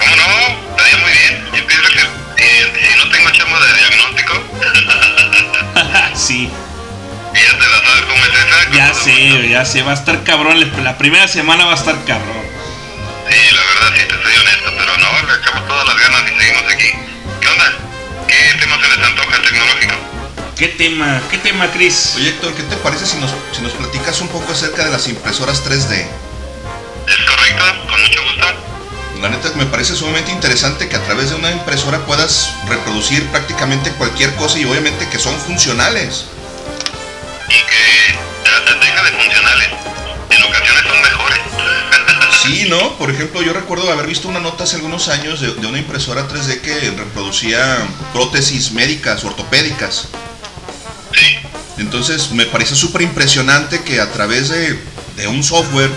¿Cómo 0.00 0.16
no? 0.16 0.76
Estaría 0.76 0.98
muy 0.98 1.12
bien. 1.12 1.44
Yo 1.54 1.66
pienso 1.68 1.88
que 1.88 2.03
si 2.80 2.96
no 2.96 3.08
tengo 3.10 3.30
chamba 3.30 3.60
de 3.60 3.74
diagnóstico, 3.74 4.34
sí. 6.14 6.50
ya 7.34 7.58
te 7.58 7.66
la 7.68 7.78
sabes 7.82 8.04
cómo 8.06 8.24
Ya 8.72 8.94
sé, 8.94 9.48
ya 9.48 9.64
sé, 9.64 9.82
va 9.82 9.92
a 9.92 9.94
estar 9.94 10.22
cabrón. 10.24 10.58
La 10.82 10.98
primera 10.98 11.28
semana 11.28 11.64
va 11.64 11.72
a 11.72 11.76
estar 11.76 11.94
cabrón. 12.04 12.44
Sí, 13.30 13.54
la 13.54 13.62
verdad, 13.62 13.98
sí, 13.98 14.04
te 14.08 14.22
soy 14.22 14.36
honesto, 14.36 14.72
pero 14.76 14.98
no, 14.98 15.26
le 15.26 15.40
echamos 15.40 15.68
todas 15.68 15.86
las 15.86 15.98
ganas 15.98 16.22
y 16.30 16.38
seguimos 16.38 16.72
aquí. 16.72 16.90
¿Qué 17.40 17.48
onda? 17.48 17.72
¿Qué 18.28 18.58
tema 18.60 18.76
se 18.80 18.96
les 18.96 19.06
antoja 19.06 19.42
tecnológico? 19.42 19.94
¿Qué 20.56 20.68
tema? 20.68 21.22
¿Qué 21.30 21.38
tema, 21.38 21.70
Chris? 21.72 22.14
Oye, 22.16 22.28
Héctor, 22.28 22.54
¿qué 22.54 22.62
te 22.62 22.76
parece 22.76 23.06
si 23.06 23.16
nos, 23.18 23.30
si 23.52 23.62
nos 23.62 23.72
platicas 23.72 24.20
un 24.20 24.28
poco 24.28 24.52
acerca 24.52 24.84
de 24.84 24.90
las 24.90 25.08
impresoras 25.08 25.64
3D? 25.64 26.06
Es 27.06 27.16
correcto, 27.28 27.64
con 27.88 28.00
mucho 28.00 28.22
gusto. 28.22 28.73
La 29.24 29.30
neta 29.30 29.50
me 29.56 29.64
parece 29.64 29.96
sumamente 29.96 30.32
interesante 30.32 30.86
que 30.86 30.96
a 30.96 31.02
través 31.02 31.30
de 31.30 31.36
una 31.36 31.50
impresora 31.50 32.04
puedas 32.04 32.50
reproducir 32.68 33.26
prácticamente 33.28 33.90
cualquier 33.92 34.34
cosa 34.34 34.58
y 34.58 34.66
obviamente 34.66 35.08
que 35.08 35.18
son 35.18 35.34
funcionales. 35.40 36.26
Y 37.48 37.54
que 37.54 38.18
ya 38.44 38.74
deja 38.78 39.02
de 39.02 39.12
funcionales. 39.12 39.68
En 40.28 40.42
ocasiones 40.42 40.82
son 40.86 41.00
mejores. 41.00 41.38
Sí, 42.42 42.66
¿no? 42.68 42.98
Por 42.98 43.10
ejemplo, 43.10 43.40
yo 43.40 43.54
recuerdo 43.54 43.90
haber 43.90 44.06
visto 44.06 44.28
una 44.28 44.40
nota 44.40 44.64
hace 44.64 44.76
algunos 44.76 45.08
años 45.08 45.40
de, 45.40 45.54
de 45.54 45.66
una 45.66 45.78
impresora 45.78 46.28
3D 46.28 46.60
que 46.60 46.90
reproducía 46.90 47.78
prótesis 48.12 48.72
médicas, 48.72 49.24
ortopédicas. 49.24 50.08
Sí. 51.14 51.38
Entonces 51.78 52.30
me 52.32 52.44
parece 52.44 52.76
súper 52.76 53.00
impresionante 53.00 53.82
que 53.84 54.02
a 54.02 54.12
través 54.12 54.50
de, 54.50 54.78
de 55.16 55.28
un 55.28 55.42
software 55.42 55.90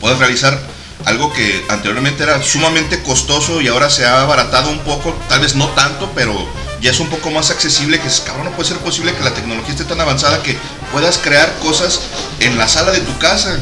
puedas 0.00 0.18
realizar 0.18 0.58
algo 1.06 1.32
que 1.32 1.64
anteriormente 1.68 2.22
era 2.22 2.42
sumamente 2.42 3.02
costoso 3.02 3.60
y 3.60 3.68
ahora 3.68 3.88
se 3.90 4.04
ha 4.06 4.20
abaratado 4.22 4.70
un 4.70 4.80
poco, 4.80 5.12
tal 5.28 5.40
vez 5.40 5.54
no 5.54 5.68
tanto, 5.70 6.10
pero 6.14 6.48
ya 6.80 6.90
es 6.90 7.00
un 7.00 7.08
poco 7.08 7.30
más 7.30 7.50
accesible, 7.50 8.00
que 8.00 8.08
es, 8.08 8.20
cabrón, 8.20 8.46
no 8.46 8.50
puede 8.52 8.68
ser 8.68 8.78
posible 8.78 9.14
que 9.14 9.22
la 9.24 9.34
tecnología 9.34 9.70
esté 9.72 9.84
tan 9.84 10.00
avanzada 10.00 10.42
que 10.42 10.56
puedas 10.92 11.18
crear 11.18 11.52
cosas 11.60 12.00
en 12.40 12.56
la 12.58 12.68
sala 12.68 12.90
de 12.92 13.00
tu 13.00 13.16
casa. 13.18 13.58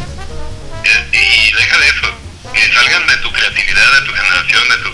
Y, 0.84 1.16
y 1.16 1.52
deja 1.52 1.78
de 1.78 1.86
eso, 1.88 2.06
que 2.54 2.72
salgan 2.74 3.06
de 3.06 3.16
tu 3.18 3.32
creatividad, 3.32 3.92
de 4.00 4.06
tu 4.06 4.12
generación, 4.12 4.68
de 4.68 4.76
tu... 4.76 4.88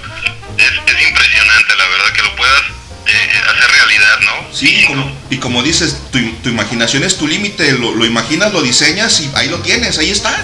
Es, 0.63 0.97
es 0.97 1.09
impresionante, 1.09 1.77
la 1.77 1.89
verdad, 1.89 2.13
que 2.15 2.23
lo 2.23 2.37
puedas 2.37 2.63
eh, 3.07 3.31
hacer 3.51 3.71
realidad, 3.71 4.21
¿no? 4.21 4.55
Sí, 4.57 4.85
como- 4.87 5.13
y 5.31 5.37
como 5.39 5.63
dices, 5.63 5.97
tu, 6.13 6.19
tu 6.43 6.49
imaginación 6.49 7.05
es 7.05 7.17
tu 7.19 7.27
límite, 7.29 7.73
lo, 7.73 7.95
lo 7.95 8.05
imaginas, 8.07 8.53
lo 8.53 8.63
diseñas 8.63 9.21
y 9.21 9.31
ahí 9.35 9.49
lo 9.49 9.59
tienes, 9.61 9.99
ahí 9.99 10.11
está. 10.11 10.35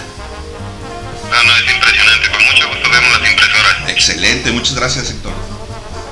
No, 1.30 1.42
no, 1.44 1.56
es 1.56 1.74
impresionante, 1.74 2.30
con 2.30 2.44
mucho 2.44 2.68
gusto 2.68 2.90
vemos 2.90 3.20
las 3.20 3.30
impresoras. 3.30 3.76
Excelente, 3.88 4.50
muchas 4.50 4.74
gracias, 4.74 5.10
Héctor. 5.10 5.32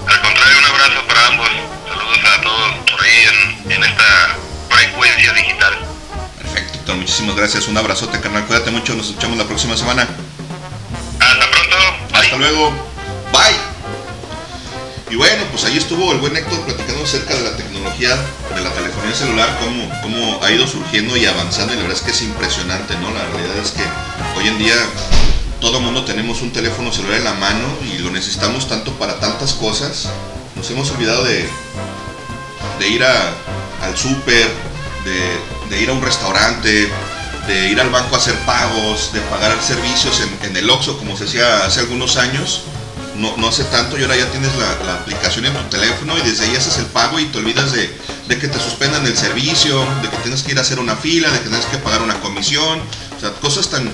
Al 0.06 0.20
contrario, 0.22 0.58
un 0.58 0.64
abrazo 0.64 1.06
para 1.06 1.26
ambos. 1.26 1.48
Saludos 1.88 2.18
a 2.24 2.40
todos 2.40 2.72
por 2.90 3.04
ahí 3.04 3.24
en, 3.66 3.72
en 3.72 3.84
esta 3.84 4.36
frecuencia 4.70 5.32
digital. 5.32 5.74
Perfecto, 6.38 6.78
Héctor, 6.78 6.96
muchísimas 6.96 7.36
gracias. 7.36 7.68
Un 7.68 7.76
abrazote, 7.76 8.20
carnal. 8.20 8.46
Cuídate 8.46 8.70
mucho, 8.70 8.94
nos 8.94 9.08
escuchamos 9.08 9.36
la 9.36 9.44
próxima 9.44 9.76
semana. 9.76 10.08
Hasta 11.20 11.50
pronto. 11.50 11.76
Hasta 12.12 12.36
luego. 12.36 12.70
Bye. 13.32 13.78
Y 15.10 15.16
bueno, 15.16 15.44
pues 15.50 15.64
ahí 15.64 15.76
estuvo 15.78 16.12
el 16.12 16.18
buen 16.18 16.36
Héctor 16.36 16.60
platicando 16.64 17.02
acerca 17.02 17.34
de 17.34 17.42
la 17.42 17.56
tecnología 17.56 18.14
de 18.54 18.60
la 18.60 18.70
telefonía 18.70 19.14
celular, 19.14 19.58
cómo, 19.58 19.90
cómo 20.02 20.44
ha 20.44 20.50
ido 20.50 20.66
surgiendo 20.66 21.16
y 21.16 21.26
avanzando. 21.26 21.72
Y 21.72 21.76
la 21.76 21.82
verdad 21.82 21.98
es 21.98 22.04
que 22.04 22.10
es 22.12 22.22
impresionante, 22.22 22.94
¿no? 22.96 23.10
La 23.10 23.24
realidad 23.26 23.56
es 23.56 23.72
que 23.72 23.82
hoy 24.39 24.47
en 24.47 24.59
día 24.59 24.77
todo 25.60 25.81
mundo 25.81 26.05
tenemos 26.05 26.43
un 26.43 26.52
teléfono 26.52 26.93
celular 26.93 27.19
en 27.19 27.24
la 27.24 27.35
mano 27.35 27.66
y 27.82 27.98
lo 27.98 28.10
necesitamos 28.10 28.69
tanto 28.69 28.93
para 28.93 29.19
tantas 29.19 29.52
cosas. 29.55 30.09
Nos 30.55 30.70
hemos 30.70 30.89
olvidado 30.93 31.24
de, 31.24 31.48
de 32.78 32.89
ir 32.89 33.02
al 33.02 33.97
súper, 33.97 34.48
de, 35.69 35.81
ir 35.82 35.90
a 35.90 35.93
un 35.93 36.02
restaurante, 36.02 36.89
de 37.48 37.69
ir 37.69 37.81
al 37.81 37.90
banco 37.90 38.15
a 38.15 38.19
hacer 38.19 38.35
pagos, 38.47 39.12
de 39.12 39.20
pagar 39.23 39.60
servicios 39.60 40.23
en, 40.43 40.56
el 40.56 40.70
Oxxo 40.70 40.97
como 40.98 41.16
se 41.16 41.24
hacía 41.24 41.65
hace 41.65 41.81
algunos 41.81 42.16
años. 42.16 42.62
No, 43.16 43.36
no 43.36 43.48
hace 43.48 43.65
tanto 43.65 43.98
y 43.98 44.02
ahora 44.02 44.15
ya 44.15 44.31
tienes 44.31 44.55
la, 44.55 44.86
la 44.86 44.94
aplicación 44.94 45.47
en 45.47 45.52
tu 45.52 45.65
teléfono 45.65 46.16
y 46.16 46.20
desde 46.23 46.44
ahí 46.44 46.55
haces 46.55 46.78
el 46.78 46.86
pago 46.86 47.19
y 47.19 47.24
te 47.24 47.39
olvidas 47.39 47.73
de, 47.73 47.93
de 48.28 48.39
que 48.39 48.47
te 48.47 48.60
suspendan 48.60 49.05
el 49.06 49.16
servicio, 49.16 49.85
de 50.02 50.09
que 50.09 50.16
tienes 50.19 50.44
que 50.44 50.52
ir 50.52 50.59
a 50.59 50.60
hacer 50.60 50.78
una 50.78 50.94
fila, 50.94 51.28
de 51.28 51.40
que 51.40 51.48
tienes 51.48 51.66
que 51.66 51.78
pagar 51.78 52.02
una 52.02 52.20
comisión. 52.20 52.81
O 53.16 53.20
sea, 53.20 53.32
cosas 53.40 53.69
tan, 53.70 53.93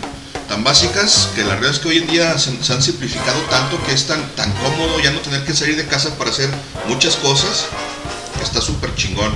tan 0.49 0.62
básicas 0.65 1.31
que 1.35 1.43
la 1.43 1.51
realidad 1.51 1.73
es 1.73 1.79
que 1.79 1.89
hoy 1.89 1.99
en 1.99 2.07
día 2.07 2.39
se, 2.39 2.62
se 2.62 2.73
han 2.73 2.83
simplificado 2.83 3.41
tanto 3.51 3.83
que 3.85 3.93
es 3.93 4.07
tan, 4.07 4.23
tan 4.37 4.51
cómodo 4.53 5.01
ya 5.01 5.11
no 5.11 5.21
tener 5.21 5.45
que 5.45 5.55
salir 5.55 5.77
de 5.77 5.87
casa 5.87 6.16
para 6.16 6.31
hacer 6.31 6.51
muchas 6.87 7.16
cosas. 7.16 7.66
Está 8.43 8.61
súper 8.61 8.95
chingón. 8.95 9.33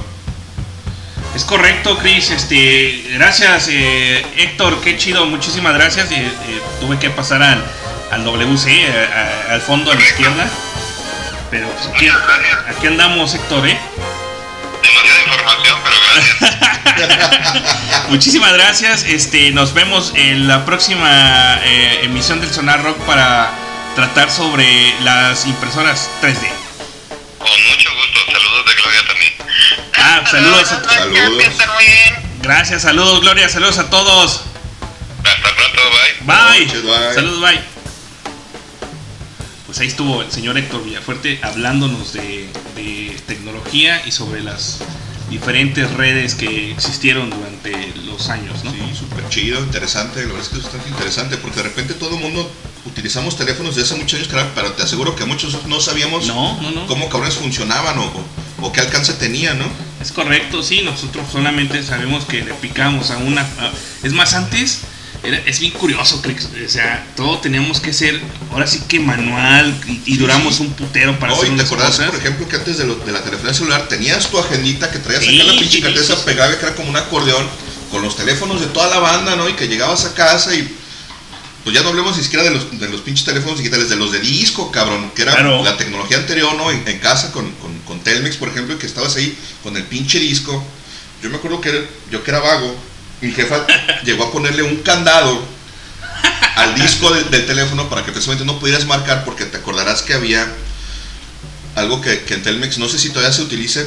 Es 1.35 1.45
correcto, 1.45 1.97
Chris. 1.99 2.31
Este, 2.31 3.05
gracias, 3.15 3.69
eh, 3.71 4.25
Héctor. 4.37 4.81
Qué 4.81 4.97
chido. 4.99 5.25
Muchísimas 5.27 5.75
gracias. 5.75 6.11
Eh, 6.11 6.17
eh, 6.27 6.63
tuve 6.81 6.99
que 6.99 7.11
pasar 7.11 7.43
al, 7.43 7.65
al 8.11 8.25
WC, 8.25 8.71
eh, 8.71 9.09
a- 9.49 9.53
al 9.55 9.61
fondo 9.61 9.91
a 9.93 9.95
la 9.95 10.01
izquierda. 10.03 10.49
Pero 11.51 11.69
pues, 11.69 11.87
aquí, 11.95 12.09
aquí 12.69 12.87
andamos, 12.87 13.35
Héctor, 13.35 13.67
¿eh? 13.69 13.79
Muchísimas 18.09 18.53
gracias. 18.53 19.05
Este, 19.05 19.51
nos 19.51 19.75
vemos 19.75 20.13
en 20.15 20.49
la 20.49 20.65
próxima 20.65 21.61
eh, 21.65 22.01
emisión 22.05 22.41
del 22.41 22.51
Sonar 22.53 22.83
Rock 22.83 22.99
para 23.05 23.51
tratar 23.95 24.31
sobre 24.31 24.95
las 25.03 25.47
impresoras 25.47 26.09
3D. 26.23 26.49
Con 27.39 27.49
mucho 27.69 27.91
gusto. 27.95 28.21
Saludos 28.33 28.65
de 28.67 28.75
Gloria 28.83 29.07
también. 29.07 29.33
Ah, 29.97 30.23
saludos. 30.31 30.73
a- 30.73 30.85
Saludos. 30.89 31.43
Gracias, 32.43 32.83
saludos, 32.83 33.21
Gloria, 33.21 33.49
saludos 33.49 33.79
a 33.79 33.91
todos. 33.91 34.43
Hasta 35.25 35.55
pronto, 35.55 35.83
bye. 36.25 36.35
Bye. 36.35 36.67
noches, 36.67 36.83
bye. 36.85 37.15
Saludos, 37.15 37.41
bye. 37.41 37.61
Pues 39.67 39.81
ahí 39.81 39.89
estuvo 39.89 40.23
el 40.23 40.33
señor 40.33 40.57
Héctor 40.57 40.83
Villafuerte 40.85 41.41
hablándonos 41.43 42.13
de, 42.15 42.49
de 42.75 43.21
tecnología 43.27 44.01
y 44.07 44.13
sobre 44.13 44.41
las 44.41 44.79
diferentes 45.31 45.91
redes 45.95 46.35
que 46.35 46.71
existieron 46.73 47.31
durante 47.31 47.93
los 48.07 48.29
años, 48.31 48.65
¿no? 48.65 48.71
Sí, 48.71 48.79
súper 48.99 49.29
chido, 49.29 49.61
interesante. 49.61 50.21
La 50.21 50.27
verdad 50.29 50.43
es 50.43 50.49
que 50.49 50.57
es 50.59 50.63
bastante 50.65 50.89
interesante 50.89 51.37
porque 51.37 51.57
de 51.57 51.63
repente 51.65 51.95
todo 51.95 52.15
el 52.17 52.21
mundo 52.23 52.51
utilizamos 52.87 53.37
teléfonos 53.37 53.77
de 53.77 53.83
hace 53.83 53.95
muchos 53.97 54.19
años, 54.21 54.47
pero 54.55 54.73
te 54.73 54.83
aseguro 54.83 55.15
que 55.17 55.25
muchos 55.25 55.67
no 55.67 55.81
sabíamos 55.81 56.27
No, 56.27 56.61
no, 56.63 56.71
no. 56.71 56.87
cómo 56.87 57.09
cabrones 57.09 57.35
funcionaban 57.35 57.99
o, 57.99 58.05
o- 58.05 58.25
o 58.61 58.73
qué 58.73 58.81
alcance 58.81 59.13
tenían, 59.15 59.59
¿no? 59.59 59.67
Es 60.01 60.11
correcto, 60.13 60.63
sí, 60.63 60.81
nosotros 60.83 61.27
solamente 61.31 61.83
sabemos 61.83 62.25
que 62.25 62.43
le 62.43 62.55
picamos 62.55 63.11
a 63.11 63.19
una... 63.19 63.43
a- 63.43 63.73
es 64.03 64.13
más, 64.13 64.35
antes 64.35 64.81
era- 65.23 65.39
es 65.47 65.61
bien 65.61 65.73
curioso, 65.73 66.21
o 66.25 66.69
sea, 66.69 67.07
todo 67.17 67.39
teníamos 67.39 67.81
que 67.81 67.93
ser, 67.93 68.21
ahora 68.53 68.67
sí 68.67 68.83
que 68.89 69.01
manual 69.01 69.79
y, 69.87 70.01
y 70.15 70.17
duramos 70.17 70.61
un 70.61 70.73
putero 70.73 71.19
para 71.19 71.33
No, 71.33 71.39
hacer 71.41 71.53
y 71.53 71.57
te 71.57 71.63
acordás, 71.63 71.91
cosas. 71.91 72.11
por 72.11 72.19
ejemplo, 72.21 72.49
que 72.49 72.57
antes 72.57 72.79
de, 72.79 72.87
lo- 72.87 72.97
de 72.97 73.13
la 73.13 73.23
telefonía 73.23 73.53
celular 73.55 73.89
tenías 73.89 74.29
tu 74.31 74.39
agendita 74.39 74.91
que 74.91 74.99
traías 74.99 75.25
Sí, 75.25 75.41
acá 75.41 75.53
la 75.53 75.59
pinche 75.61 75.81
cartera 75.81 76.05
sí, 76.05 76.13
pegada 76.25 76.59
que 76.59 76.67
era 76.67 76.75
como 76.75 76.89
un 76.91 76.97
acordeón 76.97 77.47
con 77.91 78.03
los 78.03 78.17
teléfonos 78.17 78.61
de 78.61 78.67
toda 78.69 78.89
la 78.89 78.99
banda, 78.99 79.35
¿no? 79.37 79.49
Y 79.49 79.55
que 79.55 79.67
llegabas 79.67 80.05
a 80.05 80.15
casa 80.15 80.55
y 80.55 80.69
pues 81.65 81.75
ya 81.75 81.83
no 81.83 81.89
hablemos 81.91 82.17
ni 82.17 82.23
siquiera 82.23 82.45
de 82.45 82.51
los, 82.51 82.79
de 82.79 82.89
los 82.89 83.01
pinches 83.03 83.25
teléfonos 83.27 83.59
digitales, 83.59 83.89
de 83.91 83.97
los 83.97 84.13
de 84.13 84.21
disco, 84.21 84.71
cabrón, 84.71 85.11
que 85.15 85.23
era 85.23 85.33
Claro. 85.33 85.63
la 85.65 85.77
tecnología 85.77 86.17
anterior, 86.19 86.55
¿no? 86.55 86.71
En, 86.71 86.87
en 86.87 86.99
casa 86.99 87.33
con, 87.33 87.51
con, 87.57 87.77
con 87.81 88.01
Telmex, 88.01 88.37
por 88.37 88.49
ejemplo, 88.49 88.75
y 88.75 88.79
que 88.79 88.87
estabas 88.87 89.17
ahí 89.17 89.37
con 89.63 89.77
el 89.77 89.83
pinche 89.85 90.19
disco. 90.19 90.65
Yo 91.23 91.29
me 91.31 91.37
acuerdo 91.37 91.61
que 91.61 91.71
era- 91.71 91.85
yo 92.11 92.23
que 92.23 92.31
era 92.31 92.41
vago, 92.41 92.75
mi 93.21 93.33
jefa 93.33 93.67
llegó 94.05 94.25
a 94.25 94.33
ponerle 94.33 94.63
un 94.63 94.77
candado 94.77 95.43
al 96.57 96.75
disco 96.75 97.11
del- 97.13 97.31
del 97.31 97.47
teléfono 97.47 97.89
para 97.89 98.05
que 98.05 98.13
precisamente 98.13 98.45
no 98.45 98.59
pudieras 98.59 98.87
marcar 98.87 99.25
porque 99.25 99.45
te 99.45 99.57
acordarás 99.59 100.03
que 100.03 100.15
había 100.15 100.47
algo 101.75 102.01
que, 102.01 102.23
que 102.25 102.35
en 102.35 102.43
Telmex, 102.43 102.79
no 102.79 102.89
sé 102.89 102.99
si 102.99 103.11
todavía 103.11 103.33
se 103.33 103.43
utilice, 103.43 103.87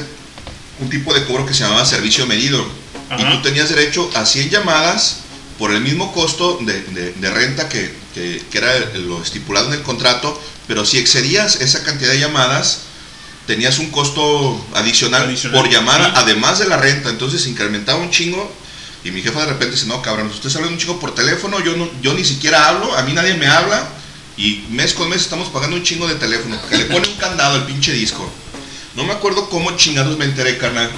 un 0.80 0.88
tipo 0.88 1.12
de 1.12 1.24
cobro 1.24 1.44
que 1.46 1.52
se 1.54 1.64
llamaba 1.64 1.84
servicio 1.84 2.26
medido. 2.26 2.64
Y 3.10 3.22
Ajá. 3.22 3.30
tú 3.32 3.42
tenías 3.42 3.68
derecho 3.68 4.10
a 4.14 4.24
100 4.24 4.48
llamadas 4.50 5.18
por 5.58 5.70
el 5.72 5.80
mismo 5.82 6.12
costo 6.12 6.58
de, 6.62 6.80
de- 6.82 7.12
de 7.12 7.30
renta 7.30 7.68
que, 7.68 7.94
que- 8.14 8.42
que 8.50 8.58
era 8.58 8.72
lo 8.94 9.22
estipulado 9.22 9.66
en 9.68 9.74
el 9.74 9.82
contrato, 9.82 10.40
pero 10.66 10.86
si 10.86 10.96
excedías 10.98 11.56
esa 11.56 11.82
cantidad 11.84 12.10
de 12.12 12.20
llamadas, 12.20 12.80
tenías 13.46 13.78
un 13.78 13.90
costo 13.90 14.64
adicional, 14.74 15.24
Adicional, 15.24 15.60
por 15.60 15.70
llamada, 15.70 16.06
sí. 16.06 16.12
además 16.16 16.58
de 16.58 16.68
la 16.68 16.78
renta. 16.78 17.10
Entonces 17.10 17.42
se 17.42 17.50
incrementaba 17.50 17.98
un 17.98 18.10
chingo. 18.10 18.50
Y 19.04 19.10
mi 19.10 19.20
jefa 19.22 19.40
de 19.40 19.46
repente 19.46 19.74
dice, 19.74 19.86
no, 19.86 20.00
cabrón, 20.00 20.28
usted 20.28 20.54
habla 20.56 20.68
un 20.68 20.78
chingo 20.78 21.00
por 21.00 21.14
teléfono, 21.14 21.58
yo, 21.60 21.76
no, 21.76 21.88
yo 22.02 22.14
ni 22.14 22.24
siquiera 22.24 22.68
hablo, 22.68 22.96
a 22.96 23.02
mí 23.02 23.12
nadie 23.12 23.34
me 23.34 23.46
habla. 23.48 23.88
Y 24.36 24.64
mes 24.70 24.94
con 24.94 25.08
mes 25.08 25.20
estamos 25.22 25.48
pagando 25.48 25.76
un 25.76 25.82
chingo 25.82 26.06
de 26.08 26.14
teléfono. 26.14 26.56
Que 26.70 26.78
le 26.78 26.84
pone 26.86 27.06
un 27.08 27.16
candado 27.16 27.56
al 27.56 27.66
pinche 27.66 27.92
disco. 27.92 28.28
No 28.94 29.04
me 29.04 29.12
acuerdo 29.12 29.48
cómo 29.50 29.72
chingados 29.76 30.16
me 30.18 30.24
enteré, 30.24 30.56
carnal. 30.58 30.90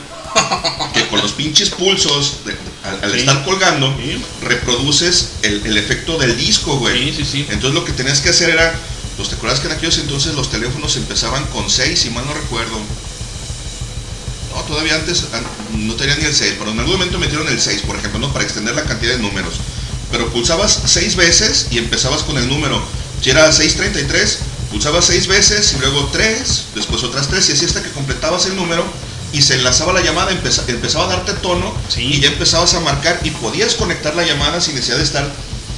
Que 0.93 1.07
con 1.09 1.21
los 1.21 1.33
pinches 1.33 1.71
pulsos, 1.71 2.45
de- 2.45 2.57
al, 2.85 3.05
al 3.05 3.13
Sí. 3.13 3.19
estar 3.21 3.45
colgando, 3.45 3.97
Sí. 3.99 4.23
reproduces 4.43 5.31
el, 5.43 5.65
el 5.65 5.77
efecto 5.79 6.19
del 6.19 6.37
disco, 6.37 6.77
güey. 6.79 7.11
Sí, 7.13 7.25
sí, 7.25 7.25
sí. 7.25 7.47
Entonces 7.51 7.73
lo 7.75 7.85
que 7.85 7.93
tenías 7.93 8.21
que 8.21 8.31
hacer 8.31 8.51
era, 8.51 8.75
pues 9.17 9.29
te 9.31 9.37
acuerdas 9.37 9.61
que 9.61 9.67
en 9.69 9.73
aquellos 9.75 9.99
entonces 9.99 10.35
los 10.35 10.51
teléfonos 10.51 10.97
empezaban 10.97 11.45
con 11.47 11.71
6, 11.71 11.99
si 12.01 12.11
mal 12.11 12.27
no 12.27 12.35
recuerdo. 12.35 12.79
No, 14.55 14.61
todavía 14.63 14.95
antes 14.95 15.25
an- 15.33 15.87
no 15.87 15.95
tenía 15.95 16.17
ni 16.17 16.25
el 16.25 16.35
6, 16.35 16.55
pero 16.59 16.71
en 16.71 16.79
algún 16.79 16.95
momento 16.95 17.19
metieron 17.19 17.49
el 17.49 17.61
6, 17.61 17.83
por 17.83 17.97
ejemplo, 17.97 18.21
¿no? 18.21 18.33
Para 18.33 18.45
extender 18.45 18.75
la 18.75 18.85
cantidad 18.85 19.13
de 19.13 19.19
números. 19.19 19.55
Pero 20.11 20.31
pulsabas 20.33 20.81
6 20.87 21.17
veces 21.17 21.67
y 21.71 21.79
empezabas 21.79 22.23
con 22.23 22.39
el 22.39 22.49
número. 22.49 22.83
Si 23.21 23.31
era 23.31 23.51
633, 23.53 24.39
pulsabas 24.71 25.07
6 25.07 25.27
veces 25.27 25.75
y 25.77 25.81
luego 25.81 26.09
3, 26.13 26.65
después 26.75 27.03
otras 27.03 27.29
3 27.29 27.49
y 27.49 27.53
así 27.53 27.65
hasta 27.65 27.83
que 27.83 27.91
completabas 27.91 28.47
el 28.47 28.55
número 28.57 28.85
y 29.33 29.43
se 29.43 29.55
enlazaba 29.55 29.93
la 29.93 30.03
llamada, 30.03 30.31
empeza- 30.31 30.65
empezaba 30.69 31.07
a 31.07 31.09
darte 31.17 31.33
tono 31.35 31.75
y 31.97 32.21
ya 32.21 32.29
empezabas 32.29 32.75
a 32.75 32.81
marcar 32.81 33.19
y 33.25 33.31
podías 33.31 33.75
conectar 33.75 34.15
la 34.15 34.25
llamada 34.25 34.61
sin 34.61 34.75
necesidad 34.77 34.99
de 34.99 35.05
estar 35.05 35.29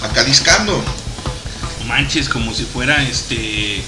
acá 0.03 0.23
discando. 0.25 0.83
Manches, 1.87 2.29
como 2.29 2.53
si 2.53 2.65
fuera 2.65 3.03
este. 3.05 3.77
eh, 3.79 3.83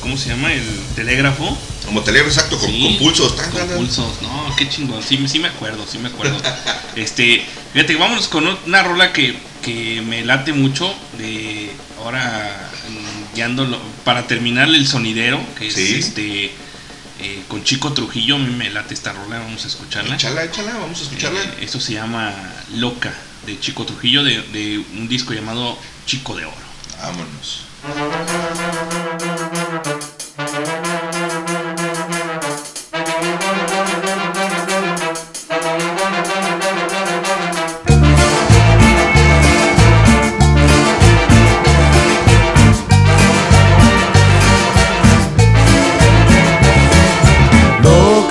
¿Cómo 0.00 0.16
se 0.18 0.28
llama? 0.28 0.52
El 0.52 0.64
telégrafo. 0.96 1.56
Como 1.86 2.02
telégrafo, 2.02 2.32
exacto, 2.34 2.58
con, 2.58 2.70
con 2.80 2.96
pulsos. 2.98 3.36
tan, 3.36 3.50
Con 3.50 3.68
pulsos, 3.76 4.22
no, 4.22 4.54
qué 4.56 4.68
chingón. 4.68 5.02
Sí, 5.02 5.18
me- 5.18 5.28
sí 5.28 5.38
me 5.38 5.48
acuerdo, 5.48 5.84
sí 5.90 5.98
me 5.98 6.08
acuerdo. 6.08 6.36
este, 6.96 7.44
fíjate, 7.72 7.96
vámonos 7.96 8.28
con 8.28 8.46
una 8.66 8.82
rola 8.82 9.12
que, 9.12 9.36
que 9.62 10.00
me 10.02 10.24
late 10.24 10.52
mucho. 10.52 10.92
De 11.18 11.70
ahora, 11.98 12.70
mm, 12.88 13.34
guiándolo, 13.36 13.78
para 14.04 14.26
terminar 14.26 14.68
el 14.68 14.86
sonidero, 14.86 15.40
que 15.58 15.68
es 15.68 15.74
Sí. 15.74 15.94
este. 15.98 16.44
eh, 17.20 17.42
con 17.48 17.62
Chico 17.62 17.92
Trujillo, 17.92 18.34
a 18.36 18.38
mí 18.38 18.52
me 18.54 18.70
late 18.70 18.92
esta 18.92 19.12
rola, 19.12 19.38
vamos 19.38 19.64
a 19.64 19.68
escucharla. 19.68 20.14
Échala, 20.16 20.44
échala, 20.44 20.72
vamos 20.78 20.98
a 21.00 21.02
escucharla. 21.04 21.40
Eh, 21.40 21.54
esto 21.60 21.80
se 21.80 21.92
llama 21.92 22.32
Loca, 22.74 23.14
de 23.46 23.58
Chico 23.60 23.84
Trujillo, 23.86 24.24
de, 24.24 24.42
de 24.52 24.78
un 24.94 25.06
disco 25.08 25.32
llamado 25.32 25.78
Chico 26.06 26.34
de 26.34 26.44
Oro. 26.46 26.56
Vámonos. 27.00 27.60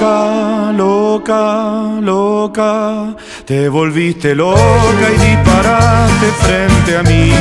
Loca, 0.04 0.74
loca, 0.76 2.02
loca, 2.02 3.16
te 3.46 3.70
volviste 3.70 4.36
loca 4.36 5.06
y 5.16 5.30
disparaste 5.30 6.28
frente 6.42 6.98
a 6.98 7.04
mí. 7.04 7.32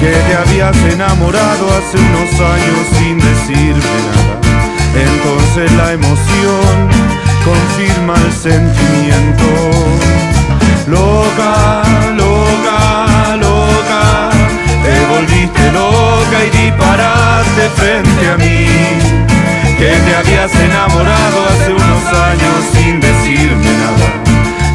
Que 0.00 0.10
te 0.10 0.36
habías 0.36 0.74
enamorado 0.90 1.66
hace 1.76 1.98
unos 1.98 2.32
años 2.40 2.86
sin 2.96 3.18
decirme 3.18 3.96
nada. 4.08 4.40
Entonces 5.06 5.70
la 5.72 5.92
emoción 5.92 6.72
confirma 7.44 8.14
el 8.14 8.32
sentimiento. 8.32 9.48
Loca, 10.86 11.82
loca, 12.16 13.36
loca, 13.36 14.30
te 14.82 14.96
volviste 15.12 15.72
loca 15.72 16.38
y 16.46 16.64
disparaste 16.64 17.68
frente 17.76 18.30
a 18.30 18.36
mí 18.38 19.29
que 19.80 19.86
te 19.86 20.14
habías 20.14 20.54
enamorado 20.56 21.46
hace 21.48 21.72
unos 21.72 22.04
años 22.12 22.56
sin 22.74 23.00
decirme 23.00 23.70
nada. 23.84 24.08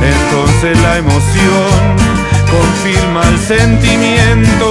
Entonces 0.01 0.81
la 0.81 0.97
emoción 0.97 1.77
confirma 2.49 3.21
el 3.29 3.37
sentimiento 3.37 4.67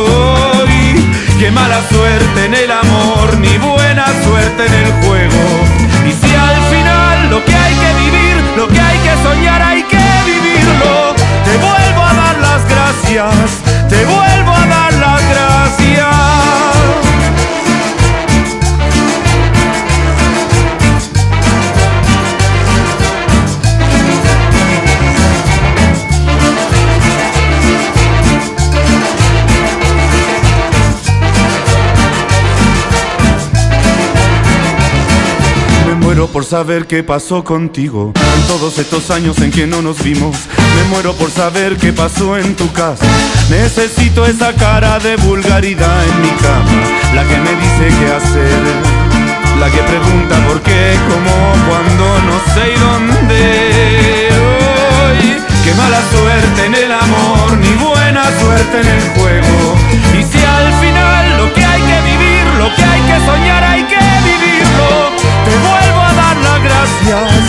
y 0.67 1.39
qué 1.39 1.53
mala 1.53 1.81
suerte 1.89 2.47
en 2.47 2.55
el 2.55 2.71
amor, 2.73 3.39
ni 3.39 3.57
buena 3.59 4.07
suerte 4.25 4.67
en 4.67 4.75
el 4.75 4.93
juego. 5.05 5.43
Y 6.09 6.11
si 6.11 6.35
al 6.35 6.61
final 6.73 7.31
lo 7.31 7.45
que 7.45 7.55
hay 7.55 7.75
que 7.75 7.93
vivir, 8.03 8.37
lo 8.57 8.67
que 8.67 8.81
hay 8.81 8.99
que 9.07 9.15
soñar, 9.23 9.63
hay 9.63 9.85
que 9.85 10.05
vivirlo. 10.27 11.15
Te 11.45 11.55
vuelvo 11.59 12.03
a 12.03 12.13
dar 12.13 12.37
las 12.39 12.69
gracias, 12.69 13.35
te 13.89 14.05
vuelvo 14.05 14.53
a 14.53 14.67
dar 14.67 14.93
las 14.95 15.23
gracias. 15.29 17.04
Muero 36.15 36.33
por 36.33 36.45
saber 36.45 36.87
qué 36.87 37.03
pasó 37.03 37.43
contigo 37.43 38.13
en 38.15 38.43
todos 38.47 38.79
estos 38.79 39.11
años 39.11 39.37
en 39.41 39.51
que 39.51 39.67
no 39.67 39.83
nos 39.83 40.01
vimos. 40.01 40.37
Me 40.77 40.85
muero 40.85 41.13
por 41.15 41.29
saber 41.29 41.77
qué 41.77 41.93
pasó 41.93 42.39
en 42.39 42.55
tu 42.55 42.71
casa. 42.71 43.05
Necesito 43.51 44.25
esa 44.25 44.53
cara 44.53 45.01
de 45.01 45.17
vulgaridad 45.17 46.05
en 46.07 46.23
mi 46.23 46.29
cama, 46.29 46.71
la 47.17 47.25
que 47.25 47.37
me 47.39 47.51
dice 47.51 47.99
qué 47.99 48.13
hacer, 48.13 48.63
la 49.59 49.69
que 49.69 49.79
pregunta 49.79 50.37
por 50.47 50.63
qué, 50.63 50.95
cómo, 51.09 51.35
cuándo, 51.67 52.07
no 52.29 52.37
sé 52.55 52.63
y 52.71 52.79
dónde. 52.79 54.29
Hoy, 54.39 55.37
qué 55.65 55.75
mala 55.75 56.01
suerte 56.13 56.67
en 56.67 56.75
el 56.77 56.93
amor, 56.93 57.59
ni 57.59 57.75
buena 57.75 58.23
suerte 58.41 58.81
en 58.83 58.87
el 58.87 59.03
juego. 59.17 59.75
Y 60.17 60.23
si 60.23 60.45
al 60.45 60.73
final 60.75 61.39
lo 61.39 61.53
que 61.53 61.65
hay 61.65 61.83
que 61.83 62.01
vivir, 62.09 62.45
lo 62.57 62.73
que 62.73 62.85
hay 62.85 63.01
que 63.01 63.27
soñar, 63.27 63.65
hay 63.65 63.83
que 63.83 64.14
gracias, 66.85 67.44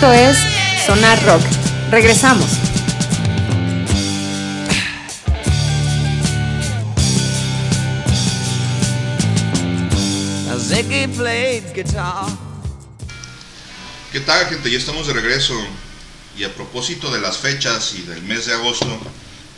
Esto 0.00 0.12
es 0.12 0.38
Sonar 0.86 1.20
Rock. 1.26 1.42
Regresamos. 1.90 2.46
¿Qué 14.12 14.20
tal, 14.20 14.46
gente? 14.46 14.70
Ya 14.70 14.78
estamos 14.78 15.08
de 15.08 15.14
regreso. 15.14 15.54
Y 16.36 16.44
a 16.44 16.54
propósito 16.54 17.10
de 17.10 17.20
las 17.20 17.38
fechas 17.38 17.96
y 17.98 18.02
del 18.02 18.22
mes 18.22 18.46
de 18.46 18.52
agosto, 18.52 18.86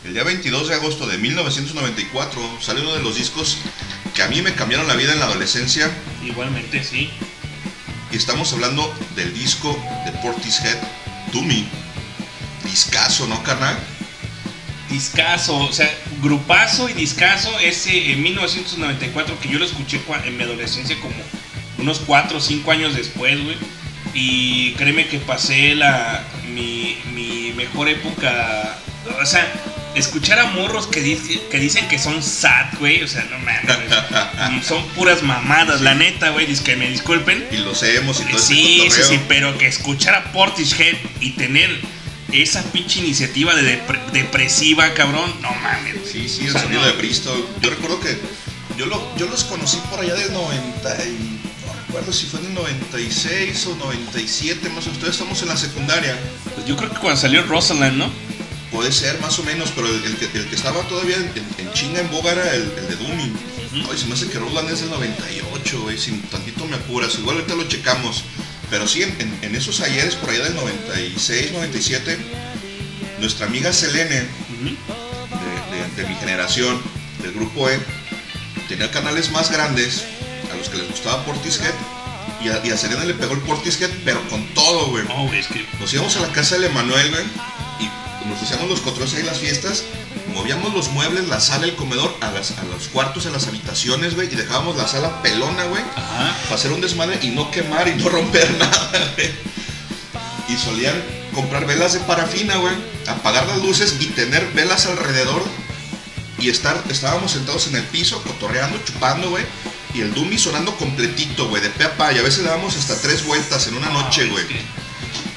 el 0.05 0.15
día 0.15 0.23
22 0.23 0.69
de 0.69 0.73
agosto 0.73 1.05
de 1.05 1.19
1994 1.19 2.57
sale 2.59 2.81
uno 2.81 2.95
de 2.95 3.03
los 3.03 3.15
discos 3.15 3.59
que 4.15 4.23
a 4.23 4.27
mí 4.27 4.41
me 4.41 4.55
cambiaron 4.55 4.87
la 4.87 4.95
vida 4.95 5.13
en 5.13 5.19
la 5.19 5.25
adolescencia. 5.25 5.87
Igualmente, 6.25 6.83
sí. 6.83 7.11
Y 8.11 8.17
estamos 8.17 8.51
hablando 8.51 8.93
del 9.15 9.33
disco 9.33 9.77
de 10.05 10.11
Portishead, 10.19 10.77
To 11.31 11.41
Me. 11.41 11.63
Discaso, 12.65 13.25
¿no, 13.27 13.41
carnal? 13.41 13.77
Discaso, 14.89 15.55
o 15.57 15.71
sea, 15.71 15.89
grupazo 16.21 16.89
y 16.89 16.93
discaso 16.93 17.57
ese 17.59 18.11
en 18.11 18.21
1994 18.21 19.39
que 19.39 19.47
yo 19.47 19.59
lo 19.59 19.65
escuché 19.65 20.01
en 20.25 20.37
mi 20.37 20.43
adolescencia 20.43 20.99
como 20.99 21.15
unos 21.77 21.99
4 21.99 22.37
o 22.37 22.41
5 22.41 22.71
años 22.71 22.95
después, 22.95 23.41
güey. 23.41 23.55
Y 24.13 24.73
créeme 24.73 25.07
que 25.07 25.19
pasé 25.19 25.73
la 25.75 26.21
mi, 26.53 26.97
mi 27.13 27.53
mejor 27.53 27.87
época, 27.87 28.77
o 29.21 29.25
sea, 29.25 29.49
escuchar 29.95 30.39
a 30.39 30.45
morros 30.47 30.87
que, 30.87 31.01
dice- 31.01 31.41
que 31.49 31.59
dicen 31.59 31.87
que 31.87 31.99
son 31.99 32.21
sad, 32.23 32.67
güey, 32.79 33.03
o 33.03 33.07
sea, 33.07 33.23
no 33.25 33.37
mames, 33.39 34.65
son 34.65 34.85
puras 34.89 35.21
mamadas, 35.23 35.81
la 35.81 35.95
neta, 35.95 36.29
güey, 36.29 36.47
que 36.47 36.75
me 36.75 36.89
disculpen. 36.89 37.45
Y 37.51 37.57
los 37.57 37.81
hemos 37.83 38.19
y 38.21 38.25
todo 38.25 38.39
Sí, 38.39 38.87
sí, 38.89 39.01
sí, 39.07 39.19
pero 39.27 39.57
que 39.57 39.67
escuchar 39.67 40.15
a 40.15 40.31
Portishead 40.31 40.95
y 41.19 41.31
tener 41.31 41.69
esa 42.31 42.63
pinche 42.71 42.99
iniciativa 42.99 43.53
de 43.55 43.63
depre- 43.85 44.05
depresiva, 44.11 44.93
cabrón, 44.93 45.33
no 45.41 45.51
mames. 45.55 45.95
Sí, 46.11 46.29
sí, 46.29 46.41
O 46.43 46.45
el 46.47 46.51
sea, 46.53 46.61
sonido 46.61 46.81
no. 46.81 46.87
de 46.87 46.93
Bristol. 46.93 47.45
Yo 47.61 47.69
recuerdo 47.69 47.99
que 47.99 48.17
yo, 48.77 48.85
lo, 48.85 49.17
yo 49.17 49.27
los 49.27 49.43
conocí 49.43 49.77
por 49.89 49.99
allá 49.99 50.13
del 50.15 50.31
90 50.31 50.95
y 51.05 51.39
no 51.67 51.73
recuerdo 51.87 52.13
si 52.13 52.25
fue 52.27 52.39
en 52.39 52.45
el 52.47 52.53
96 52.53 53.67
o 53.67 53.75
97, 53.75 54.69
más 54.69 54.77
o 54.85 54.87
menos. 54.87 54.93
Todavía 54.99 55.11
estamos 55.11 55.41
en 55.41 55.47
la 55.49 55.57
secundaria. 55.57 56.17
Pues 56.55 56.65
yo 56.65 56.77
creo 56.77 56.89
que 56.89 56.99
cuando 56.99 57.19
salió 57.19 57.43
Rosalind, 57.43 57.97
¿no? 57.97 58.09
Puede 58.71 58.91
ser, 58.91 59.19
más 59.19 59.37
o 59.39 59.43
menos, 59.43 59.71
pero 59.75 59.87
el, 59.87 60.03
el 60.05 60.15
que, 60.15 60.25
el 60.37 60.47
que 60.47 60.55
estaba 60.55 60.81
todavía 60.87 61.17
en, 61.17 61.23
en- 61.35 61.67
en 61.67 61.73
chinga 61.73 61.99
en 61.99 62.09
boga 62.09 62.31
era 62.31 62.53
el, 62.55 62.61
el 62.77 62.87
de 62.87 62.95
Dooming. 62.95 63.33
Ay, 63.89 63.97
se 63.97 64.05
me 64.05 64.13
hace 64.13 64.27
que 64.29 64.39
Roland 64.39 64.69
es 64.69 64.79
del 64.81 64.89
98, 64.91 65.81
güey, 65.81 65.97
sin 65.97 66.21
tantito 66.23 66.65
me 66.65 66.77
apuras. 66.77 67.15
Igual 67.15 67.37
ahorita 67.37 67.55
lo 67.55 67.67
checamos. 67.67 68.23
Pero 68.69 68.87
sí, 68.87 69.03
en, 69.03 69.09
en- 69.19 69.39
en 69.41 69.55
esos 69.55 69.81
ayeres 69.81 70.15
por 70.15 70.29
allá 70.29 70.45
del 70.45 70.55
96, 70.55 71.51
97, 71.51 72.17
nuestra 73.19 73.45
amiga 73.47 73.73
Selene, 73.73 74.21
de, 74.21 75.77
de- 75.77 76.03
de 76.03 76.07
mi 76.09 76.15
generación, 76.15 76.81
del 77.21 77.33
grupo 77.33 77.69
E, 77.69 77.77
tenía 78.69 78.89
canales 78.91 79.31
más 79.31 79.51
grandes 79.51 80.05
a 80.51 80.55
los 80.55 80.69
que 80.69 80.77
les 80.77 80.89
gustaba 80.89 81.25
Portishead. 81.25 81.73
Y 82.43 82.47
a, 82.49 82.65
y 82.65 82.71
a 82.71 82.77
Selena 82.77 83.03
le 83.03 83.13
pegó 83.13 83.33
el 83.33 83.41
Portishead, 83.41 83.89
pero 84.05 84.25
con 84.29 84.45
todo, 84.53 84.87
güey. 84.87 85.03
No, 85.03 85.31
es 85.33 85.47
que 85.47 85.65
Nos 85.79 85.93
íbamos 85.93 86.15
a 86.15 86.21
la 86.21 86.31
casa 86.31 86.55
del 86.55 86.65
Emanuel, 86.65 87.09
güey, 87.11 87.23
nos 88.31 88.41
hacíamos 88.41 88.69
los 88.69 88.79
cotrones 88.81 89.13
ahí 89.13 89.23
las 89.23 89.37
fiestas, 89.39 89.83
movíamos 90.33 90.73
los 90.73 90.89
muebles, 90.89 91.27
la 91.27 91.39
sala, 91.39 91.65
el 91.65 91.75
comedor, 91.75 92.15
a, 92.21 92.31
las- 92.31 92.51
a 92.57 92.63
los 92.63 92.87
cuartos, 92.87 93.25
a 93.25 93.29
las 93.29 93.47
habitaciones, 93.47 94.15
güey, 94.15 94.27
y 94.31 94.35
dejábamos 94.35 94.75
la 94.77 94.87
sala 94.87 95.21
pelona, 95.21 95.65
güey, 95.65 95.83
para 96.43 96.55
hacer 96.55 96.71
un 96.71 96.81
desmadre 96.81 97.19
y 97.21 97.27
no 97.29 97.51
quemar 97.51 97.87
y 97.87 97.95
no 97.95 98.09
romper 98.09 98.49
nada, 98.57 99.13
güey. 99.15 99.29
Y 100.49 100.57
solían 100.57 100.95
comprar 101.33 101.65
velas 101.65 101.93
de 101.93 101.99
parafina, 102.01 102.55
güey, 102.57 102.73
apagar 103.07 103.45
las 103.47 103.61
luces 103.61 103.95
y 103.99 104.07
tener 104.07 104.45
velas 104.53 104.85
alrededor 104.85 105.43
y 106.39 106.49
estar, 106.49 106.81
estábamos 106.89 107.31
sentados 107.31 107.67
en 107.67 107.75
el 107.75 107.83
piso, 107.83 108.21
cotorreando, 108.23 108.79
chupando, 108.85 109.29
güey. 109.29 109.45
Y 109.93 110.01
el 110.01 110.13
Dummy 110.13 110.37
sonando 110.37 110.75
completito, 110.77 111.49
güey, 111.49 111.61
de 111.61 111.69
pe 111.69 111.83
a 111.83 111.97
pa. 111.97 112.11
Y 112.13 112.17
a 112.17 112.21
veces 112.21 112.43
le 112.43 112.49
damos 112.49 112.75
hasta 112.77 112.99
tres 113.01 113.25
vueltas 113.25 113.67
en 113.67 113.75
una 113.75 113.89
noche, 113.89 114.25
güey. 114.27 114.45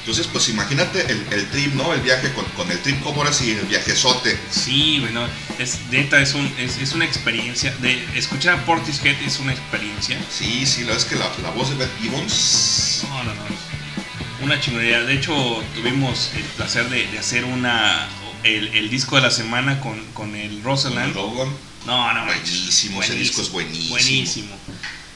Entonces, 0.05 0.27
pues 0.27 0.49
imagínate 0.49 1.01
el, 1.11 1.25
el 1.31 1.49
trip, 1.49 1.73
¿no? 1.73 1.91
El 1.91 2.01
viaje 2.01 2.31
con, 2.33 2.45
con 2.55 2.69
el 2.71 2.77
trip 2.79 3.01
como 3.01 3.21
ahora 3.21 3.33
sí, 3.33 3.49
el 3.49 3.65
viajezote. 3.65 4.37
Sí, 4.51 4.99
bueno, 4.99 5.27
es 5.57 5.79
neta, 5.89 6.21
es, 6.21 6.35
un, 6.35 6.45
es, 6.59 6.77
es 6.77 6.93
una 6.93 7.05
experiencia. 7.05 7.73
De 7.81 8.05
escuchar 8.15 8.59
a 8.59 8.65
Portishead 8.65 9.19
es 9.25 9.39
una 9.39 9.51
experiencia. 9.53 10.19
Sí, 10.29 10.67
sí, 10.67 10.81
la 10.81 10.89
verdad 10.89 11.03
es 11.03 11.05
que 11.05 11.15
la, 11.15 11.31
la 11.41 11.49
voz 11.55 11.71
de 11.71 11.77
Beth 11.77 11.89
Gibbons. 11.99 13.01
No, 13.09 13.23
no, 13.23 13.33
no. 13.33 14.45
Una 14.45 14.59
chingonería. 14.59 15.01
De 15.01 15.15
hecho, 15.15 15.33
tuvimos 15.73 16.29
el 16.35 16.43
placer 16.43 16.87
de, 16.89 17.07
de 17.07 17.17
hacer 17.17 17.43
una 17.43 18.07
el, 18.43 18.67
el 18.75 18.91
disco 18.91 19.15
de 19.15 19.23
la 19.23 19.31
semana 19.31 19.79
con, 19.81 19.99
con 20.13 20.35
el 20.35 20.61
Rosalind. 20.61 21.15
No, 21.15 22.13
no, 22.13 22.25
buenísimo, 22.25 23.01
ese 23.01 23.15
disco 23.15 23.41
es 23.41 23.49
buenísimo. 23.49 23.89
Buenísimo. 23.89 24.55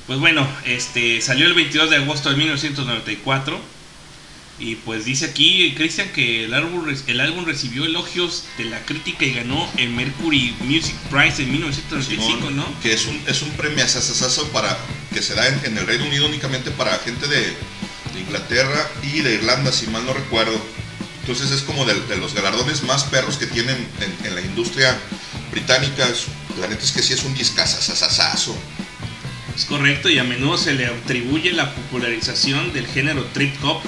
Pues 0.07 0.17
bueno, 0.17 0.47
este 0.65 1.21
salió 1.21 1.45
el 1.45 1.53
22 1.53 1.91
de 1.91 1.97
agosto 1.97 2.31
de 2.31 2.37
1994. 2.37 3.78
Y 4.59 4.75
pues 4.75 5.05
dice 5.05 5.25
aquí, 5.25 5.73
Cristian, 5.75 6.09
que 6.09 6.43
el 6.43 6.53
álbum, 6.53 6.85
el 7.07 7.19
álbum 7.21 7.45
recibió 7.45 7.85
elogios 7.85 8.43
de 8.57 8.65
la 8.65 8.79
crítica 8.85 9.23
y 9.25 9.31
ganó 9.33 9.69
el 9.77 9.89
Mercury 9.91 10.53
Music 10.61 10.95
Prize 11.09 11.43
en 11.43 11.51
1995, 11.51 12.37
Simón, 12.37 12.57
¿no? 12.57 12.79
Que 12.81 12.91
es 12.93 13.05
un, 13.05 13.21
es 13.25 13.41
un 13.41 13.51
premio 13.51 13.85
para 14.51 14.77
que 15.13 15.21
se 15.21 15.33
da 15.33 15.47
en, 15.47 15.59
en 15.65 15.77
el 15.77 15.87
Reino 15.87 16.05
Unido 16.05 16.25
únicamente 16.25 16.71
para 16.71 16.97
gente 16.99 17.27
de, 17.27 17.39
de 17.39 18.19
Inglaterra 18.19 18.89
y 19.03 19.21
de 19.21 19.35
Irlanda, 19.35 19.71
si 19.71 19.87
mal 19.87 20.05
no 20.05 20.13
recuerdo. 20.13 20.59
Entonces 21.21 21.51
es 21.51 21.61
como 21.61 21.85
de, 21.85 21.93
de 22.07 22.17
los 22.17 22.33
galardones 22.33 22.83
más 22.83 23.05
perros 23.05 23.37
que 23.37 23.45
tienen 23.47 23.77
en, 24.01 24.27
en 24.27 24.35
la 24.35 24.41
industria 24.41 24.97
británica. 25.51 26.07
Es- 26.07 26.25
La 26.59 26.67
neta 26.67 26.83
es 26.83 26.91
que 26.91 27.01
sí 27.01 27.13
es 27.13 27.23
un 27.23 27.33
discazazazazo. 27.33 28.53
Es 29.55 29.63
correcto, 29.65 30.09
y 30.09 30.17
a 30.19 30.23
menudo 30.23 30.57
se 30.57 30.73
le 30.73 30.85
atribuye 30.87 31.51
la 31.53 31.73
popularización 31.73 32.73
del 32.73 32.87
género 32.87 33.23
trip 33.33 33.53
hop, 33.63 33.81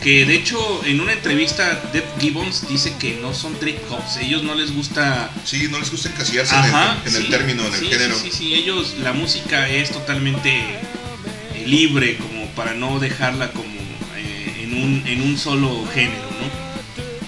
que 0.00 0.24
de 0.26 0.34
hecho 0.34 0.82
en 0.84 1.00
una 1.00 1.12
entrevista 1.12 1.80
Deb 1.92 2.04
Gibbons 2.20 2.68
dice 2.68 2.94
que 2.98 3.18
no 3.22 3.32
son 3.34 3.54
trip 3.58 3.78
hops, 3.90 4.16
ellos 4.16 4.42
no 4.42 4.54
les 4.54 4.72
gusta... 4.74 5.30
Sí, 5.44 5.68
no 5.70 5.78
les 5.78 5.90
gusta 5.90 6.08
encasillarse 6.08 6.54
en 6.56 6.64
el- 6.64 7.06
en 7.06 7.16
el 7.22 7.30
término, 7.30 7.66
en 7.66 7.74
el 7.74 7.80
género. 7.88 8.14
Sí, 8.16 8.30
sí, 8.30 8.36
sí, 8.38 8.54
ellos, 8.54 8.94
la 9.02 9.12
música 9.12 9.68
es 9.68 9.90
totalmente 9.90 10.50
eh, 10.58 11.64
libre, 11.66 12.16
como 12.16 12.46
para 12.56 12.74
no 12.74 12.98
dejarla 12.98 13.50
como 13.52 13.70
eh, 14.16 14.62
en, 14.64 14.74
un, 14.74 15.04
en 15.06 15.22
un 15.22 15.38
solo 15.38 15.86
género, 15.94 16.22
¿no? 16.40 16.62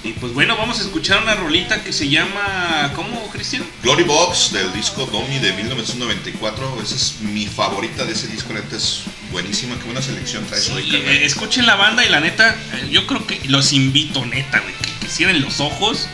Y 0.08 0.12
pues 0.14 0.34
bueno, 0.34 0.56
vamos 0.56 0.80
a 0.80 0.82
escuchar 0.82 1.22
una 1.22 1.34
rolita 1.34 1.82
que 1.82 1.92
se 1.92 2.08
llama... 2.10 2.92
¿Cómo, 2.94 3.26
Cristian? 3.30 3.64
Glory 3.82 4.02
Box 4.02 4.52
del 4.52 4.70
disco 4.74 5.06
Domi 5.06 5.38
de 5.38 5.52
1994. 5.54 6.78
Esa 6.82 6.94
es 6.94 7.14
mi 7.20 7.46
favorita 7.46 8.04
de 8.04 8.12
ese 8.12 8.26
disco. 8.28 8.52
Neta 8.52 8.76
es 8.76 9.00
buenísima. 9.34 9.76
Qué 9.76 9.84
buena 9.84 10.00
selección 10.00 10.44
hoy, 10.72 10.84
Y, 10.84 10.90
carnal. 10.92 11.08
eh, 11.12 11.24
escuchen 11.26 11.66
la 11.66 11.74
banda 11.74 12.04
y 12.06 12.08
la 12.08 12.20
neta, 12.20 12.56
yo 12.90 13.06
creo 13.06 13.26
que 13.26 13.40
los 13.48 13.72
invito, 13.72 14.24
neta, 14.24 14.60
güey, 14.60 14.74
que, 14.74 14.90
que 15.00 15.08
cierren 15.08 15.42
los 15.42 15.58
ojos 15.60 16.08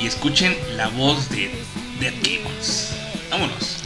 y 0.00 0.06
escuchen 0.06 0.56
la 0.76 0.88
voz 0.88 1.28
de 1.28 1.50
Dead 2.00 2.14
Gibbons. 2.24 2.88
Vámonos. 3.30 3.76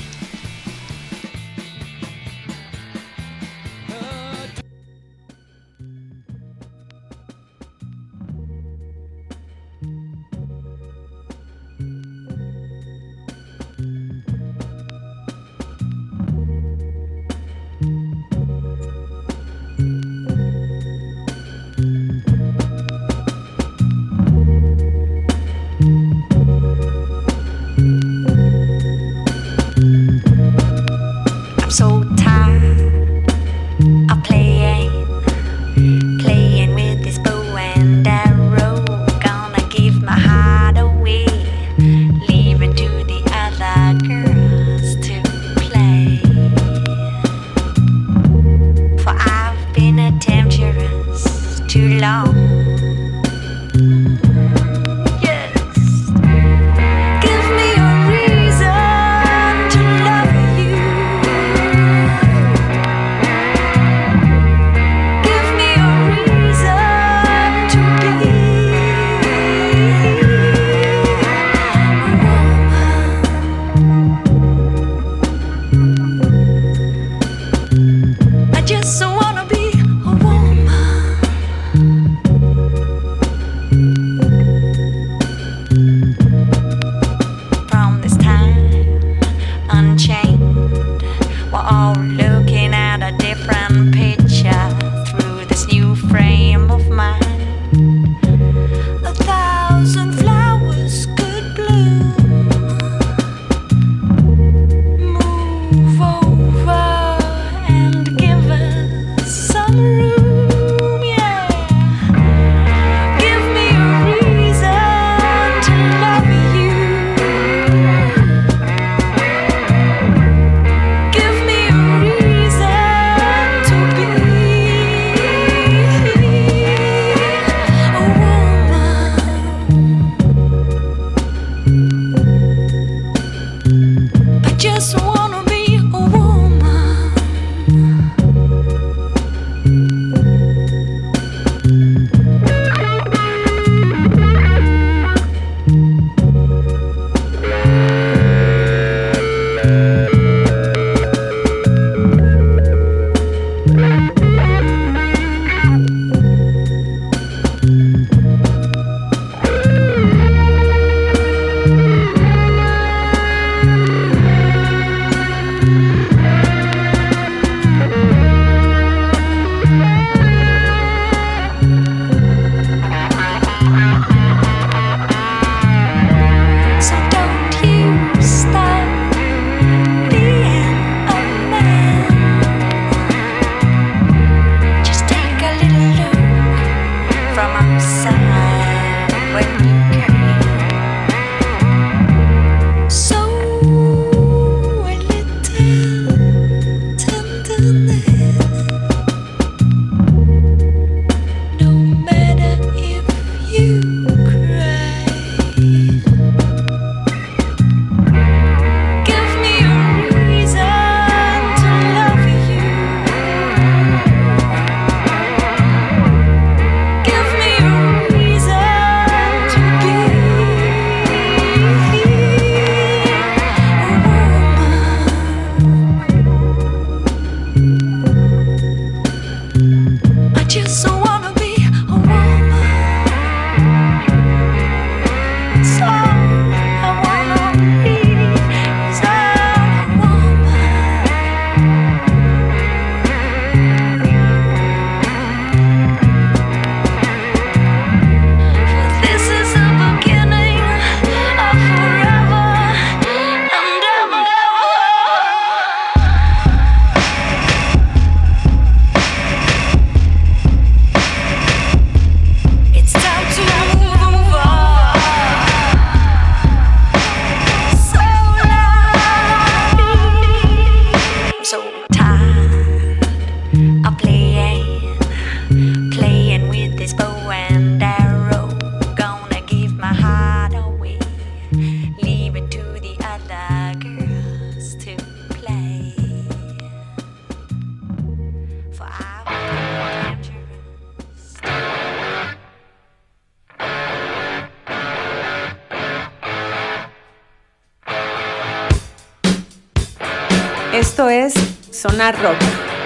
Rock. 302.13 302.37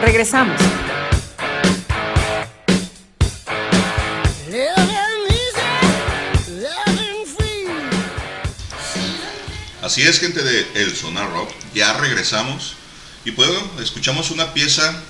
Regresamos. 0.03 0.61
Así 9.83 10.03
es, 10.03 10.21
gente 10.21 10.43
de 10.43 10.67
El 10.75 10.95
Sonar 10.95 11.31
Rock. 11.33 11.51
Ya 11.75 11.95
regresamos. 11.95 12.77
Y 13.25 13.33
bueno, 13.33 13.59
escuchamos 13.81 14.31
una 14.31 14.55
pieza 14.55 15.03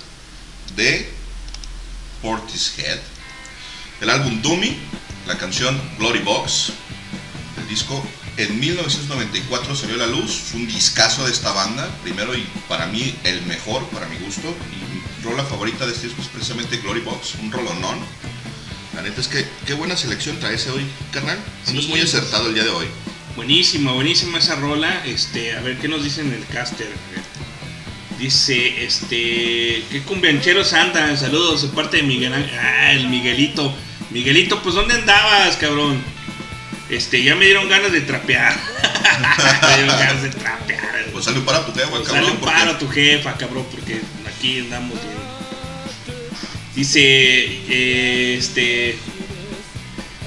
1994 9.69 9.75
salió 9.75 9.97
la 9.97 10.07
luz. 10.07 10.31
Fue 10.31 10.59
un 10.59 10.67
discazo 10.67 11.25
de 11.25 11.31
esta 11.31 11.51
banda. 11.53 11.87
Primero 12.03 12.35
y 12.35 12.45
para 12.67 12.87
mí 12.87 13.13
el 13.23 13.41
mejor, 13.43 13.87
para 13.89 14.07
mi 14.07 14.17
gusto. 14.17 14.47
Y 14.47 14.95
mi 14.95 15.23
rola 15.23 15.43
favorita 15.43 15.85
de 15.85 15.93
este 15.93 16.07
disco 16.07 16.21
es 16.21 16.27
precisamente 16.27 16.77
Glory 16.77 17.01
Box, 17.01 17.35
un 17.35 17.51
rolonón. 17.51 17.99
La 18.95 19.01
neta 19.01 19.21
es 19.21 19.27
que 19.27 19.45
qué 19.65 19.73
buena 19.73 19.95
selección 19.95 20.39
traes 20.39 20.67
hoy, 20.67 20.85
carnal. 21.11 21.37
Andas 21.67 21.85
Sí, 21.85 21.89
muy 21.89 22.01
acertado 22.01 22.47
el 22.47 22.55
día 22.55 22.63
de 22.63 22.69
hoy. 22.69 22.87
Buenísima, 23.35 23.91
buenísima 23.91 24.39
esa 24.39 24.55
rola. 24.55 25.05
Este, 25.05 25.53
a 25.53 25.61
ver 25.61 25.77
qué 25.77 25.87
nos 25.87 26.03
dicen 26.03 26.27
en 26.27 26.33
el 26.33 26.45
caster. 26.47 26.89
Dice, 28.17 28.83
este, 28.83 29.85
qué 29.91 30.01
cumbiancheros 30.05 30.73
andan. 30.73 31.17
Saludos 31.17 31.61
de 31.61 31.67
parte 31.69 31.97
de 31.97 32.03
Miguel. 32.03 32.33
Ah, 32.33 32.91
el 32.91 33.07
Miguelito. 33.07 33.73
Miguelito, 34.09 34.61
pues 34.63 34.75
¿dónde 34.75 34.95
andabas, 34.95 35.55
cabrón? 35.57 36.01
Este, 36.89 37.23
ya 37.23 37.35
me 37.35 37.45
dieron 37.45 37.69
ganas 37.69 37.91
de 37.91 38.01
trapear. 38.01 38.59
de 40.21 40.29
trapear. 40.29 41.05
Pues 41.11 41.25
sale 41.25 41.39
un 41.39 41.45
paro 41.45 41.59
a 41.59 41.65
tu 41.65 41.73
jefa, 41.73 41.89
Pues 41.89 42.03
cabrón. 42.07 42.21
dale 42.23 42.31
un 42.33 42.39
porque- 42.39 42.55
paro 42.55 42.71
a 42.71 42.77
tu 42.79 42.89
jefa, 42.89 43.33
cabrón, 43.37 43.65
porque 43.71 44.01
aquí 44.27 44.59
andamos 44.59 44.93
bien. 45.01 45.19
Dice, 46.75 46.99
eh, 47.01 48.35
este, 48.39 48.97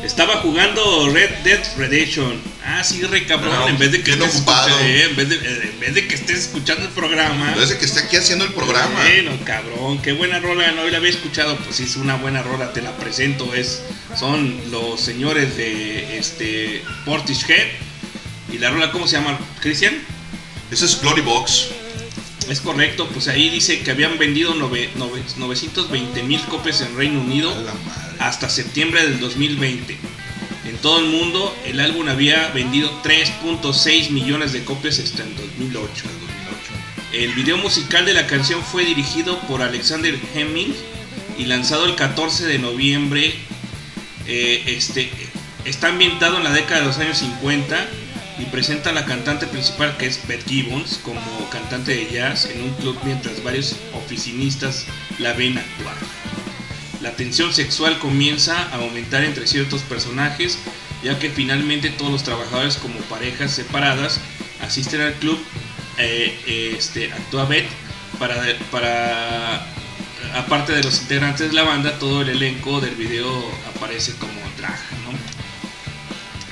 estaba 0.04 0.38
jugando 0.38 1.08
Red 1.10 1.30
Dead 1.44 1.60
Redemption. 1.78 2.40
Ah, 2.64 2.84
sí, 2.84 3.02
re 3.02 3.26
cabrón, 3.26 3.52
No, 3.54 3.68
en 3.68 3.78
vez 3.78 3.90
de 3.92 4.02
que 4.02 4.12
estés 4.12 4.36
ocupado. 4.36 4.68
eh, 4.80 5.04
en, 5.10 5.16
vez 5.16 5.28
de, 5.28 5.34
eh, 5.36 5.70
en 5.72 5.80
vez 5.80 5.94
de 5.94 6.06
que 6.06 6.14
estés 6.14 6.38
escuchando 6.40 6.84
el 6.84 6.90
programa. 6.90 7.52
En 7.52 7.58
vez 7.58 7.70
de 7.70 7.78
que 7.78 7.84
esté 7.86 8.00
aquí 8.00 8.16
haciendo 8.16 8.44
el 8.44 8.52
programa. 8.52 9.00
Bueno, 9.02 9.32
cabrón, 9.44 10.00
qué 10.02 10.12
buena 10.12 10.38
rola, 10.40 10.70
no 10.72 10.84
la 10.86 10.98
había 10.98 11.10
escuchado, 11.10 11.56
pues 11.56 11.76
sí, 11.76 11.84
es 11.84 11.96
una 11.96 12.16
buena 12.16 12.42
rola, 12.42 12.72
te 12.72 12.82
la 12.82 12.96
presento, 12.96 13.52
es 13.54 13.82
son 14.18 14.60
los 14.70 15.00
señores 15.00 15.56
de 15.56 16.18
este 16.18 16.84
Portishead 17.04 17.66
y 18.52 18.58
la 18.58 18.70
rola 18.70 18.92
¿cómo 18.92 19.06
se 19.06 19.16
llama? 19.16 19.38
Cristian? 19.60 19.94
Ese 20.70 20.84
es 20.86 21.00
Glory 21.00 21.22
Box. 21.22 21.68
Es 22.48 22.60
correcto, 22.60 23.08
pues 23.08 23.28
ahí 23.28 23.48
dice 23.50 23.80
que 23.80 23.90
habían 23.92 24.18
vendido 24.18 24.54
nove- 24.54 24.90
nove- 24.96 25.22
920 25.36 26.22
mil 26.24 26.40
copias 26.42 26.80
en 26.80 26.96
Reino 26.96 27.20
Unido 27.20 27.54
hasta 28.18 28.48
septiembre 28.50 29.02
del 29.06 29.20
2020. 29.20 29.96
En 30.66 30.76
todo 30.78 30.98
el 31.00 31.06
mundo, 31.06 31.54
el 31.64 31.80
álbum 31.80 32.08
había 32.08 32.48
vendido 32.48 32.90
3.6 33.02 34.10
millones 34.10 34.52
de 34.52 34.64
copias 34.64 34.98
hasta 34.98 35.22
el 35.22 35.34
2008. 35.36 35.88
El 37.12 37.32
video 37.34 37.58
musical 37.58 38.04
de 38.06 38.14
la 38.14 38.26
canción 38.26 38.62
fue 38.62 38.84
dirigido 38.84 39.38
por 39.40 39.62
Alexander 39.62 40.18
Hemming 40.34 40.74
y 41.38 41.44
lanzado 41.44 41.84
el 41.86 41.94
14 41.94 42.46
de 42.46 42.58
noviembre. 42.58 43.34
Eh, 44.26 44.62
este, 44.66 45.10
está 45.64 45.88
ambientado 45.88 46.38
en 46.38 46.44
la 46.44 46.52
década 46.52 46.80
de 46.80 46.86
los 46.86 46.98
años 46.98 47.18
50 47.18 47.86
y 48.38 48.44
presenta 48.46 48.90
a 48.90 48.92
la 48.92 49.04
cantante 49.04 49.46
principal 49.46 49.96
que 49.96 50.06
es 50.06 50.26
Beth 50.26 50.46
Gibbons 50.46 50.98
como 51.04 51.20
cantante 51.50 51.94
de 51.94 52.10
jazz 52.10 52.46
en 52.46 52.62
un 52.62 52.70
club 52.74 52.98
mientras 53.04 53.42
varios 53.42 53.76
oficinistas 53.94 54.86
la 55.18 55.32
ven 55.32 55.58
actuar. 55.58 55.96
La 57.00 57.12
tensión 57.12 57.52
sexual 57.52 57.98
comienza 57.98 58.56
a 58.68 58.76
aumentar 58.76 59.24
entre 59.24 59.46
ciertos 59.46 59.82
personajes, 59.82 60.58
ya 61.02 61.18
que 61.18 61.30
finalmente 61.30 61.90
todos 61.90 62.12
los 62.12 62.22
trabajadores 62.22 62.76
como 62.76 62.98
parejas 63.00 63.52
separadas 63.52 64.20
asisten 64.60 65.00
al 65.00 65.14
club. 65.14 65.38
eh, 65.98 66.74
este, 66.76 67.12
actúa 67.12 67.44
Beth 67.44 67.68
para, 68.18 68.36
para, 68.70 69.66
aparte 70.34 70.72
de 70.72 70.82
los 70.82 71.02
integrantes 71.02 71.50
de 71.50 71.54
la 71.54 71.64
banda, 71.64 71.98
todo 71.98 72.22
el 72.22 72.30
elenco 72.30 72.80
del 72.80 72.94
video 72.94 73.44
aparece 73.74 74.12
como 74.14 74.32
¿no? 75.01 75.01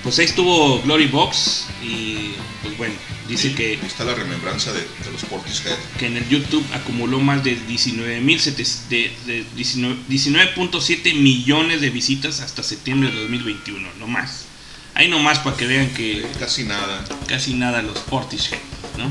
Pues 0.02 0.18
ahí 0.18 0.24
estuvo 0.24 0.80
Glory 0.82 1.06
Box 1.08 1.66
y 1.82 2.32
pues 2.62 2.76
bueno, 2.78 2.94
dice 3.28 3.54
que 3.54 3.72
Ahí 3.80 3.86
está 3.86 4.04
la 4.04 4.14
remembranza 4.14 4.72
de, 4.72 4.80
de 4.80 5.12
los 5.12 5.22
Portishead. 5.24 5.76
que 5.98 6.06
en 6.06 6.16
el 6.16 6.26
YouTube 6.28 6.64
acumuló 6.72 7.20
más 7.20 7.44
de 7.44 7.58
19.7 7.68 8.88
de, 8.88 9.12
de 9.26 9.44
19 9.56 9.96
19.7 10.08 11.14
millones 11.14 11.80
de 11.82 11.90
visitas 11.90 12.40
hasta 12.40 12.62
septiembre 12.62 13.10
de 13.10 13.20
2021, 13.20 13.88
no 13.98 14.06
más. 14.06 14.46
Ahí 14.94 15.08
nomás 15.08 15.38
para 15.40 15.56
que 15.56 15.66
vean 15.66 15.90
que 15.90 16.24
casi 16.38 16.64
nada, 16.64 17.04
casi 17.26 17.54
nada 17.54 17.82
los 17.82 17.98
Portishead, 18.00 18.58
¿no? 18.98 19.04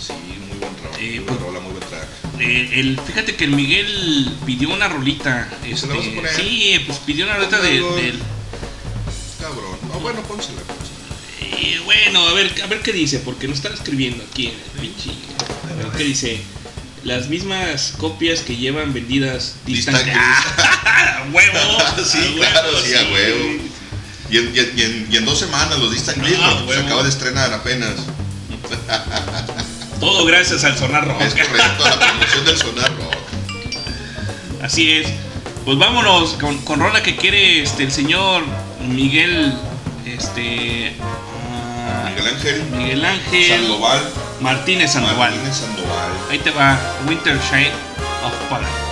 Sí, 0.00 0.12
muy 0.48 0.58
buen 0.58 0.74
trabajo. 0.76 0.98
Eh, 1.00 1.20
muy 1.20 1.24
buena 1.24 1.40
rola, 1.40 1.60
muy 1.60 1.72
buen 1.72 1.84
track. 1.88 2.08
Eh, 2.40 2.70
el, 2.80 3.00
fíjate 3.00 3.34
que 3.36 3.44
el 3.44 3.50
Miguel 3.52 4.30
pidió 4.46 4.68
una 4.72 4.88
rolita. 4.88 5.50
Este, 5.66 5.86
la 5.88 5.94
vas 5.96 6.06
a 6.06 6.10
poner? 6.14 6.34
sí, 6.36 6.76
pues 6.86 6.98
pidió 6.98 7.24
una 7.24 7.36
rolita 7.36 7.58
de, 7.60 7.70
del- 7.72 7.82
Cabrón. 7.82 8.37
No, 9.98 10.02
bueno, 10.04 10.22
pónsela. 10.22 10.60
eh, 11.40 11.80
bueno, 11.84 12.26
a 12.28 12.32
ver, 12.34 12.52
a 12.62 12.66
ver 12.66 12.80
qué 12.82 12.92
dice, 12.92 13.18
porque 13.20 13.48
no 13.48 13.54
están 13.54 13.72
escribiendo 13.74 14.22
aquí 14.30 14.46
en 14.46 14.52
el 14.54 14.80
pinche. 14.80 15.10
A 15.70 15.74
ver 15.74 15.86
qué 15.96 16.04
dice. 16.04 16.40
Las 17.04 17.28
mismas 17.28 17.94
copias 17.96 18.40
que 18.40 18.56
llevan 18.56 18.92
vendidas 18.92 19.54
distan 19.64 19.94
Distan- 19.94 20.12
¡Ah, 20.84 21.24
huevo! 21.32 21.58
sí, 22.04 22.18
a 22.18 22.50
claro, 22.50 22.68
huevo, 22.70 22.80
sí, 22.84 22.94
a 22.94 23.12
huevo. 23.12 23.44
Y 24.30 24.36
en, 24.36 24.54
y 24.54 24.58
en- 24.82 25.08
y 25.10 25.16
en- 25.16 25.24
dos 25.24 25.38
semanas 25.38 25.78
los 25.78 25.92
diste 25.92 26.10
aquí, 26.10 26.34
Ah, 26.40 26.60
se 26.68 26.78
acaba 26.80 27.02
de 27.04 27.08
estrenar 27.08 27.52
apenas. 27.52 27.92
Todo 30.00 30.24
gracias 30.26 30.64
al 30.64 30.76
sonar 30.78 31.06
rock. 31.06 31.20
Es 31.22 31.32
correcto, 31.34 31.84
a 31.84 31.88
la 31.90 31.98
promoción 31.98 32.44
del 32.44 32.56
sonar 32.58 32.96
rock. 32.96 33.14
Así 34.62 34.90
es. 34.92 35.06
Pues 35.64 35.78
vámonos 35.78 36.30
con, 36.34 36.58
con 36.58 36.80
rola 36.80 37.02
que 37.02 37.16
quiere 37.16 37.62
este 37.62 37.84
el 37.84 37.92
señor 37.92 38.42
Miguel 38.88 39.54
este 40.14 40.92
ah, 41.00 42.08
Miguel 42.08 42.34
Ángel. 42.34 42.64
Miguel 42.76 43.04
Ángel 43.04 43.48
Sandoval. 43.48 44.12
Martínez 44.40 44.92
Sandoval. 44.92 45.30
Martínez 45.30 45.56
Sandoval. 45.56 46.10
Ahí 46.30 46.38
te 46.38 46.50
va 46.50 46.78
Winter 47.06 47.38
Shade 47.50 47.72
of 48.24 48.32
Paradise. 48.50 48.87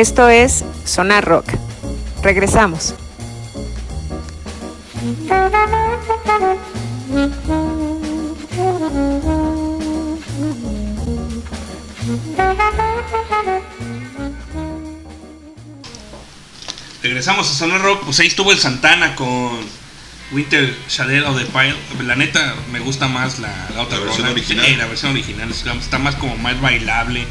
Esto 0.00 0.30
es 0.30 0.64
Sonar 0.86 1.26
Rock. 1.26 1.44
Regresamos. 2.22 2.94
Regresamos 17.02 17.50
a 17.50 17.54
Sonar 17.54 17.80
Rock, 17.80 18.04
pues 18.04 18.20
ahí 18.20 18.26
estuvo 18.26 18.52
el 18.52 18.58
Santana 18.58 19.14
con 19.16 19.58
Winter 20.32 20.74
Shadow 20.88 21.30
of 21.30 21.38
the 21.38 21.46
Pile. 21.46 21.74
La 22.06 22.14
neta 22.14 22.54
me 22.70 22.78
gusta 22.80 23.08
más 23.08 23.38
la, 23.38 23.48
la 23.74 23.82
otra 23.82 23.98
La 23.98 24.04
versión 24.04 24.26
rola. 24.26 24.32
original. 24.32 24.66
Sí, 24.66 24.76
la 24.76 24.86
versión 24.86 25.12
original 25.12 25.50
está 25.50 25.98
más 25.98 26.14
como 26.16 26.36
más 26.36 26.60
bailable, 26.60 27.26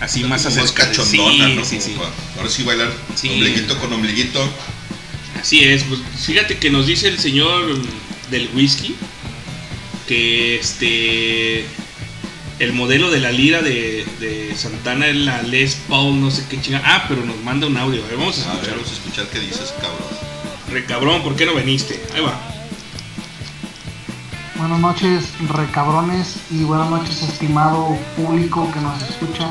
así 0.00 0.24
más 0.24 0.44
acerca 0.46 0.92
sí, 0.92 1.18
¿no? 1.56 1.64
sí, 1.64 1.80
sí. 1.80 1.94
ahora 2.36 2.50
sí 2.50 2.62
bailar 2.64 2.92
Sí. 3.14 3.28
ombliguito 3.30 3.78
con 3.78 3.92
ombliguito. 3.92 4.48
Así 5.40 5.62
es, 5.64 5.84
pues 5.84 6.00
fíjate 6.24 6.58
que 6.58 6.70
nos 6.70 6.86
dice 6.86 7.08
el 7.08 7.18
señor 7.18 7.78
del 8.30 8.50
whisky 8.54 8.94
que 10.08 10.56
este 10.58 11.66
el 12.58 12.72
modelo 12.72 13.10
de 13.10 13.20
la 13.20 13.30
lira 13.32 13.60
de, 13.60 14.06
de 14.18 14.54
Santana 14.56 15.08
es 15.08 15.16
la 15.16 15.42
Les 15.42 15.74
Paul, 15.88 16.18
no 16.20 16.30
sé 16.30 16.44
qué 16.48 16.58
chinga. 16.60 16.80
Ah, 16.84 17.04
pero 17.06 17.24
nos 17.24 17.36
manda 17.42 17.66
un 17.66 17.76
audio. 17.76 18.02
A 18.02 18.08
ver, 18.08 18.16
vamos 18.16 18.38
a 18.38 18.50
A 18.50 18.54
ver, 18.54 18.54
escuchar. 18.54 18.74
vamos 18.76 18.90
a 18.90 18.94
escuchar 18.94 19.26
qué 19.28 19.40
dices, 19.40 19.74
cabrón. 19.78 20.08
Re 20.72 20.84
cabrón, 20.86 21.22
¿por 21.22 21.36
qué 21.36 21.44
no 21.44 21.54
viniste? 21.54 22.02
Ahí 22.14 22.22
va. 22.22 22.40
Buenas 24.56 24.80
noches, 24.80 25.24
recabrones, 25.50 26.36
y 26.50 26.64
buenas 26.64 26.88
noches, 26.88 27.22
estimado 27.22 27.96
público 28.16 28.70
que 28.72 28.80
nos 28.80 29.02
escucha 29.02 29.50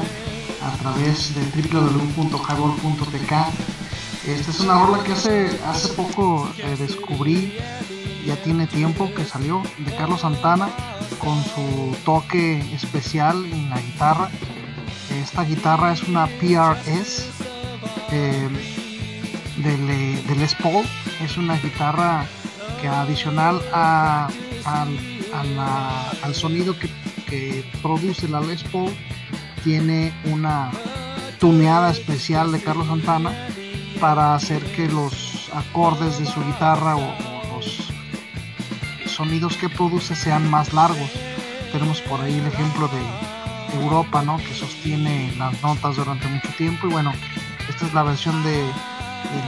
través 0.93 1.33
de 1.33 1.41
www.highball.tk. 1.64 3.33
Esta 4.27 4.51
es 4.51 4.59
una 4.59 4.85
rola 4.85 5.03
que 5.03 5.14
hace, 5.14 5.59
hace 5.65 5.89
poco 5.89 6.47
eh, 6.57 6.75
descubrí, 6.77 7.53
ya 8.25 8.35
tiene 8.43 8.67
tiempo 8.67 9.11
que 9.14 9.23
salió, 9.25 9.61
de 9.80 9.95
Carlos 9.95 10.22
Santana, 10.22 10.69
con 11.19 11.43
su 11.43 11.95
toque 12.05 12.59
especial 12.73 13.45
en 13.45 13.69
la 13.69 13.80
guitarra. 13.81 14.30
Esta 15.22 15.43
guitarra 15.43 15.93
es 15.93 16.03
una 16.03 16.27
PRS 16.27 17.30
eh, 18.11 18.47
de, 19.57 19.77
Le- 19.77 20.22
de 20.23 20.35
Les 20.35 20.53
Paul, 20.55 20.85
es 21.22 21.38
una 21.38 21.55
guitarra 21.57 22.25
que 22.81 22.88
adicional 22.88 23.59
a, 23.73 24.27
a 24.65 24.85
al 26.23 26.33
sonido 26.35 26.77
que, 26.77 26.89
que 27.27 27.64
produce 27.81 28.27
la 28.27 28.39
Les 28.41 28.64
Paul, 28.64 28.91
tiene 29.66 30.14
una 30.26 30.69
tuneada 31.40 31.90
especial 31.90 32.52
de 32.52 32.61
Carlos 32.61 32.85
Santana 32.85 33.34
para 34.00 34.35
hacer 34.35 34.61
que 34.74 34.88
los 34.88 35.50
acordes 35.56 36.19
de 36.19 36.27
su 36.27 36.40
guitarra 36.45 36.95
o, 36.95 37.16
los 37.52 37.92
sonidos 39.08 39.58
que 39.58 39.68
produce 39.68 40.16
sean 40.16 40.48
más 40.52 40.72
largos. 40.72 41.10
tenemos 41.72 42.00
por 42.02 42.22
ahí 42.22 42.38
el 42.38 42.45
ejemplo 42.45 42.88
de 42.90 43.82
Europa, 43.82 44.22
¿no? 44.22 44.38
Que 44.38 44.53
sostiene 44.53 45.34
las 45.40 45.60
notas 45.64 45.95
durante 45.95 46.27
mucho 46.27 46.50
tiempo 46.58 46.88
y 46.88 46.92
bueno, 46.92 47.11
esta 47.68 47.88
es 47.88 47.94
la 47.95 48.03
versión 48.03 48.44
de, 48.44 48.64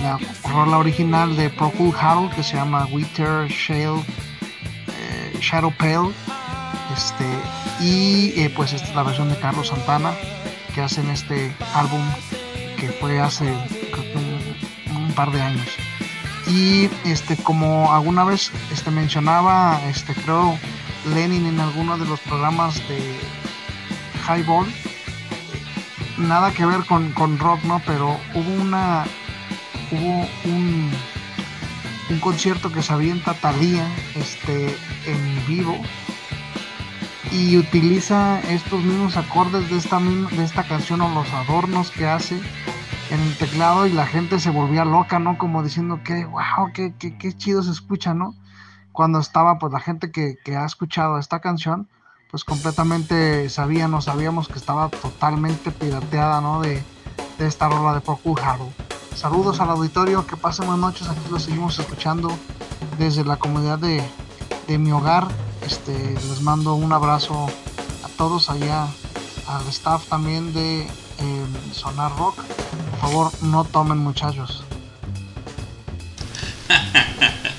la 0.01 0.77
original 0.79 1.37
de 1.37 1.51
Procol 1.51 1.93
Harum 1.95 2.31
que 2.31 2.41
se 2.41 2.55
llama 2.55 2.87
Wither 2.91 3.47
Shale 3.49 4.01
eh, 4.87 5.37
Shadow 5.39 5.71
Pale 5.77 6.09
este 6.95 7.66
y 7.79 8.33
eh, 8.39 8.51
pues 8.55 8.73
esta 8.73 8.87
es 8.87 8.95
la 8.95 9.03
versión 9.03 9.29
de 9.29 9.37
Carlos 9.37 9.67
Santana 9.67 10.13
que 10.73 10.81
hacen 10.81 11.09
este 11.09 11.55
álbum 11.73 12.01
que 12.79 12.89
fue 12.89 13.19
hace 13.19 13.51
un 14.91 15.11
par 15.15 15.31
de 15.31 15.41
años. 15.41 15.67
Y 16.47 16.89
este 17.05 17.35
como 17.37 17.93
alguna 17.93 18.23
vez 18.23 18.51
este 18.71 18.89
mencionaba 18.91 19.81
este 19.89 20.13
creo 20.13 20.57
Lenin 21.13 21.45
en 21.45 21.59
alguno 21.59 21.97
de 21.97 22.05
los 22.05 22.19
programas 22.21 22.75
de 22.87 22.99
Highball 24.27 24.67
nada 26.17 26.51
que 26.51 26.65
ver 26.65 26.85
con, 26.85 27.11
con 27.11 27.37
rock 27.37 27.63
no 27.63 27.81
pero 27.85 28.17
hubo 28.33 28.61
una 28.61 29.05
hubo 29.91 30.27
un 30.45 30.91
un 32.09 32.19
concierto 32.19 32.71
que 32.71 32.81
se 32.81 32.93
avienta 32.93 33.33
Talía 33.33 33.87
este 34.15 34.75
en 35.05 35.47
vivo 35.47 35.77
y 37.31 37.57
utiliza 37.57 38.39
estos 38.49 38.83
mismos 38.83 39.17
acordes 39.17 39.69
de 39.69 39.77
esta 39.77 39.99
de 39.99 40.43
esta 40.43 40.67
canción 40.67 41.01
o 41.01 41.09
los 41.13 41.31
adornos 41.33 41.91
que 41.91 42.07
hace 42.07 42.39
en 43.09 43.19
el 43.21 43.37
teclado 43.37 43.87
y 43.87 43.91
la 43.93 44.05
gente 44.05 44.39
se 44.39 44.49
volvía 44.49 44.85
loca, 44.85 45.19
¿no? 45.19 45.37
Como 45.37 45.63
diciendo 45.63 46.01
que, 46.03 46.25
wow, 46.25 46.71
qué, 46.73 46.93
qué, 46.97 47.17
qué 47.17 47.33
chido 47.37 47.63
se 47.63 47.71
escucha, 47.71 48.13
¿no? 48.13 48.35
Cuando 48.91 49.19
estaba, 49.19 49.59
pues 49.59 49.71
la 49.71 49.79
gente 49.79 50.11
que, 50.11 50.37
que 50.43 50.55
ha 50.55 50.65
escuchado 50.65 51.17
esta 51.19 51.39
canción, 51.39 51.87
pues 52.29 52.43
completamente 52.43 53.49
sabíamos, 53.49 54.05
sabíamos 54.05 54.47
que 54.47 54.59
estaba 54.59 54.89
totalmente 54.89 55.71
pirateada, 55.71 56.41
¿no? 56.41 56.61
De, 56.61 56.83
de 57.37 57.47
esta 57.47 57.69
rola 57.69 57.93
de 57.93 58.01
Procul 58.01 58.39
Harum. 58.39 58.69
Saludos 59.15 59.59
al 59.61 59.69
auditorio, 59.69 60.27
que 60.27 60.35
pasen 60.35 60.67
buenas 60.67 60.81
noches, 60.81 61.09
aquí 61.09 61.29
lo 61.31 61.39
seguimos 61.39 61.79
escuchando 61.79 62.29
desde 62.99 63.23
la 63.23 63.37
comunidad 63.37 63.79
de, 63.79 64.03
de 64.67 64.77
mi 64.77 64.91
hogar. 64.91 65.27
Este, 65.65 65.93
les 66.29 66.41
mando 66.41 66.75
un 66.75 66.93
abrazo 66.93 67.47
a 68.03 68.09
todos 68.17 68.49
allá, 68.49 68.87
al 69.47 69.67
staff 69.69 70.05
también 70.07 70.53
de 70.53 70.81
eh, 70.81 71.45
Sonar 71.73 72.15
Rock. 72.17 72.43
Por 72.91 72.99
favor, 72.99 73.31
no 73.41 73.63
tomen 73.65 73.97
muchachos. 73.97 74.63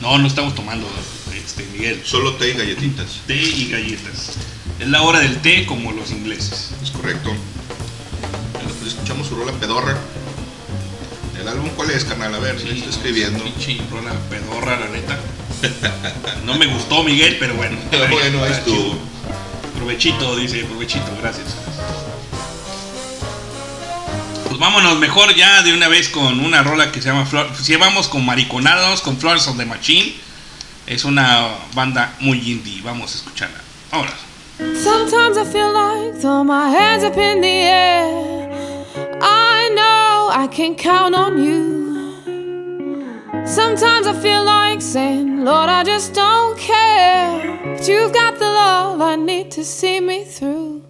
No, 0.00 0.18
no 0.18 0.26
estamos 0.26 0.54
tomando, 0.54 0.86
este, 1.34 1.64
Miguel. 1.72 2.02
Solo 2.04 2.34
té 2.34 2.50
y 2.50 2.52
galletitas. 2.52 3.20
Té 3.26 3.36
y 3.36 3.70
galletas. 3.70 4.32
Es 4.78 4.88
la 4.88 5.00
hora 5.00 5.20
del 5.20 5.40
té 5.40 5.64
como 5.64 5.92
los 5.92 6.10
ingleses. 6.10 6.72
Es 6.82 6.90
correcto. 6.90 7.30
Escuchamos 8.86 9.28
su 9.28 9.36
rola 9.36 9.52
pedorra. 9.52 9.96
¿El 11.40 11.48
álbum 11.48 11.70
cuál 11.70 11.90
es, 11.90 12.04
carnal? 12.04 12.34
A 12.34 12.38
ver, 12.38 12.60
si 12.60 12.68
estoy 12.68 12.90
escribiendo. 12.90 13.42
Pinche 13.44 13.80
rola 13.90 14.12
pedorra, 14.28 14.78
la 14.78 14.88
neta. 14.88 15.18
No 16.44 16.54
me 16.54 16.66
gustó, 16.66 17.02
Miguel, 17.02 17.36
pero 17.38 17.54
bueno. 17.54 17.76
bueno, 18.10 18.44
ahí 18.44 18.52
estuvo. 18.52 18.98
Provechito, 19.76 20.36
dice, 20.36 20.64
provechito, 20.64 21.06
gracias. 21.20 21.56
Pues 24.46 24.58
vámonos 24.58 24.98
mejor 24.98 25.34
ya 25.34 25.62
de 25.62 25.74
una 25.74 25.88
vez 25.88 26.08
con 26.08 26.40
una 26.40 26.62
rola 26.62 26.92
que 26.92 27.02
se 27.02 27.08
llama 27.08 27.26
Flor. 27.26 27.50
Si 27.60 27.74
vamos 27.76 28.08
con 28.08 28.24
Mariconados, 28.24 29.00
con 29.00 29.18
Flores 29.18 29.46
of 29.48 29.56
the 29.56 29.64
Machine. 29.64 30.14
Es 30.86 31.04
una 31.04 31.48
banda 31.74 32.14
muy 32.20 32.38
indie. 32.38 32.82
Vamos 32.82 33.12
a 33.12 33.16
escucharla. 33.16 33.58
Ahora. 33.90 34.12
Sometimes 34.58 35.36
I 35.36 35.44
feel 35.44 35.72
like 35.72 36.20
throw 36.20 36.44
my 36.44 36.68
hands 36.68 37.02
up 37.02 37.16
in 37.16 37.40
the 37.40 37.48
air. 37.48 38.48
I 39.20 39.70
know 39.74 40.30
I 40.30 40.46
can 40.46 40.76
count 40.76 41.14
on 41.16 41.42
you. 41.42 41.73
Sometimes 43.46 44.06
I 44.06 44.14
feel 44.20 44.42
like 44.42 44.80
saying, 44.80 45.44
Lord, 45.44 45.68
I 45.68 45.84
just 45.84 46.14
don't 46.14 46.58
care. 46.58 47.76
But 47.76 47.86
you've 47.86 48.12
got 48.12 48.38
the 48.38 48.46
love 48.46 49.00
I 49.02 49.16
need 49.16 49.50
to 49.52 49.64
see 49.64 50.00
me 50.00 50.24
through. 50.24 50.82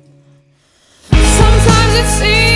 Sometimes 1.11 1.95
it 1.95 2.09
seems 2.19 2.54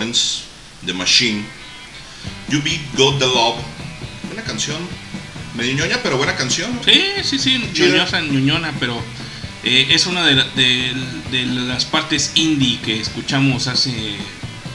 Florence 0.00 0.42
The 0.86 0.92
Machine. 0.94 1.44
You 2.48 2.62
Be 2.62 2.78
God 2.96 3.18
the 3.18 3.26
Love. 3.26 3.56
Buena 4.28 4.42
canción. 4.44 4.78
Medio 5.56 5.74
ñoña, 5.74 5.98
pero 6.00 6.16
buena 6.16 6.36
canción. 6.36 6.76
¿no? 6.76 6.84
Sí, 6.84 7.02
sí, 7.24 7.38
sí, 7.40 7.58
ñoñosa, 7.74 8.20
ñoñona, 8.20 8.72
pero 8.78 9.02
eh, 9.64 9.88
es 9.90 10.06
una 10.06 10.24
de, 10.24 10.34
la- 10.36 10.44
de- 10.54 10.94
de 11.32 11.44
las 11.66 11.84
partes 11.86 12.30
indie 12.36 12.78
que 12.80 13.00
escuchamos 13.00 13.66
hace 13.66 13.92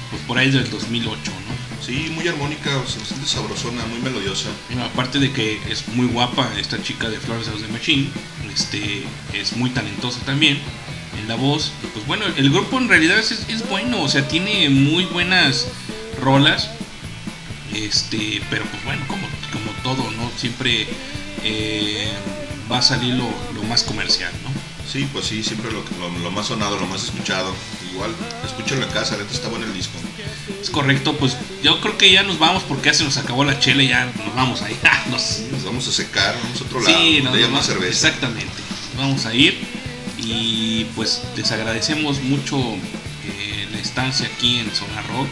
pues, 0.10 0.22
por 0.27 0.38
ahí 0.38 0.52
del 0.52 0.69
2008, 0.69 1.18
¿no? 1.32 1.85
Sí, 1.85 2.11
muy 2.14 2.27
armónica, 2.27 2.76
bastante 2.76 3.26
sabrosona, 3.26 3.85
muy 3.85 4.00
melodiosa. 4.00 4.50
Bueno, 4.68 4.84
aparte 4.84 5.19
de 5.19 5.32
que 5.32 5.61
es 5.69 5.88
muy 5.90 6.08
guapa 6.08 6.50
esta 6.60 6.82
chica 6.84 7.10
de 7.10 7.19
Flores 7.22 7.48
of 7.48 7.61
the 7.61 7.68
Machine, 7.69 8.10
este, 8.53 9.03
es 9.34 9.56
muy 9.56 9.69
talentosa 9.69 10.19
también 10.26 10.60
la 11.27 11.35
voz. 11.35 11.71
y 11.83 11.87
Pues 11.87 12.05
bueno, 12.07 12.25
el 12.35 12.49
grupo 12.51 12.77
en 12.77 12.87
realidad 12.89 13.17
es, 13.19 13.31
es 13.31 13.67
bueno, 13.69 14.01
o 14.01 14.09
sea, 14.09 14.27
tiene 14.27 14.69
muy 14.69 15.05
buenas 15.05 15.67
rolas. 16.21 16.69
Este, 17.73 18.41
pero 18.49 18.63
pues 18.65 18.83
bueno, 18.85 19.03
como, 19.07 19.27
como 19.51 19.71
todo, 19.83 20.09
¿no? 20.11 20.31
Siempre 20.37 20.87
eh, 21.43 22.09
va 22.71 22.77
a 22.77 22.81
salir 22.81 23.15
lo, 23.15 23.29
lo 23.53 23.63
más 23.63 23.83
comercial, 23.83 24.31
¿no? 24.43 24.49
Sí, 24.89 25.07
pues 25.11 25.25
sí, 25.25 25.43
siempre 25.43 25.71
lo, 25.71 25.83
lo- 25.99 26.19
lo 26.19 26.31
más 26.31 26.47
sonado, 26.47 26.79
lo 26.79 26.85
más 26.87 27.03
escuchado. 27.03 27.53
Igual, 27.91 28.11
escúchalo 28.45 28.83
en 28.83 28.89
casa, 28.91 29.15
ahorita 29.15 29.33
está 29.33 29.47
bueno 29.49 29.65
el 29.65 29.73
disco. 29.73 29.93
Es 30.61 30.69
correcto, 30.69 31.17
pues 31.17 31.35
yo 31.63 31.81
creo 31.81 31.97
que 31.97 32.11
ya 32.11 32.23
nos 32.23 32.39
vamos 32.39 32.63
porque 32.63 32.87
ya 32.87 32.93
se 32.93 33.03
nos 33.03 33.17
acabó 33.17 33.43
la 33.43 33.59
chela 33.59 33.83
y 33.83 33.87
ya 33.89 34.05
nos 34.05 34.35
vamos 34.35 34.61
ahí. 34.61 34.77
Ah, 34.83 35.03
nos, 35.09 35.39
Nos 35.51 35.63
vamos 35.65 35.87
a 35.87 35.91
secar, 35.91 36.35
vamos 36.43 36.61
a 36.61 36.63
otro 36.65 36.79
lado, 36.81 36.95
Sí, 36.97 37.19
nos 37.23 37.39
vamos- 37.41 37.65
cerveza. 37.65 38.07
Exactamente. 38.07 38.53
Vamos 38.97 39.25
a 39.25 39.33
ir 39.33 39.59
pues 40.95 41.22
les 41.35 41.51
agradecemos 41.51 42.22
mucho 42.22 42.57
eh, 42.59 43.67
la 43.72 43.80
estancia 43.80 44.27
aquí 44.27 44.59
en 44.59 44.69
Zona 44.72 45.01
Rock. 45.03 45.27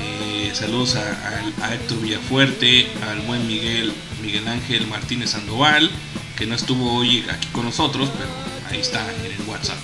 Eh, 0.00 0.50
saludos 0.54 0.96
a, 0.96 1.00
a- 1.02 1.66
a 1.66 1.74
Héctor 1.74 2.00
Villafuerte, 2.00 2.88
al 3.08 3.20
buen 3.22 3.46
Miguel 3.46 3.92
Miguel 4.22 4.48
Ángel 4.48 4.86
Martínez 4.86 5.30
Sandoval, 5.30 5.90
que 6.36 6.46
no 6.46 6.54
estuvo 6.54 6.94
hoy 6.96 7.24
aquí 7.30 7.48
con 7.48 7.64
nosotros, 7.66 8.08
pero 8.16 8.30
ahí 8.70 8.80
está 8.80 9.06
en 9.24 9.32
el 9.32 9.42
WhatsApp, 9.46 9.76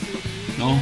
¿no? 0.59 0.81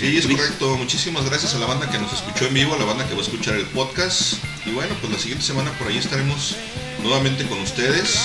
Sí, 0.00 0.06
Eh, 0.06 0.18
es 0.18 0.26
correcto. 0.26 0.76
Muchísimas 0.76 1.24
gracias 1.26 1.54
a 1.54 1.58
la 1.58 1.66
banda 1.66 1.90
que 1.90 1.98
nos 1.98 2.12
escuchó 2.12 2.46
en 2.46 2.54
vivo, 2.54 2.74
a 2.74 2.78
la 2.78 2.84
banda 2.84 3.06
que 3.06 3.14
va 3.14 3.20
a 3.20 3.22
escuchar 3.22 3.54
el 3.56 3.66
podcast. 3.66 4.34
Y 4.66 4.70
bueno, 4.70 4.94
pues 5.00 5.12
la 5.12 5.18
siguiente 5.18 5.44
semana 5.44 5.70
por 5.78 5.88
ahí 5.88 5.98
estaremos 5.98 6.56
nuevamente 7.02 7.44
con 7.46 7.60
ustedes. 7.60 8.18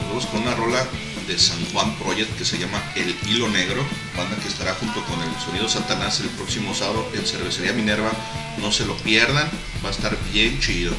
Nos 0.00 0.08
vemos 0.08 0.26
con 0.26 0.42
una 0.42 0.54
rola 0.54 0.86
de 1.30 1.38
San 1.38 1.64
Juan 1.72 1.94
Project 1.94 2.36
que 2.36 2.44
se 2.44 2.58
llama 2.58 2.82
El 2.96 3.14
Hilo 3.28 3.48
Negro. 3.48 3.84
Banda 4.16 4.36
que 4.36 4.48
estará 4.48 4.74
junto 4.74 5.02
con 5.04 5.20
el 5.22 5.40
Sonido 5.40 5.68
Satanás 5.68 6.18
el 6.20 6.28
próximo 6.30 6.74
sábado 6.74 7.08
en 7.14 7.24
Cervecería 7.24 7.72
Minerva. 7.72 8.10
No 8.58 8.72
se 8.72 8.84
lo 8.84 8.96
pierdan, 8.96 9.48
va 9.84 9.88
a 9.88 9.92
estar 9.92 10.16
bien 10.32 10.58
chido. 10.60 10.92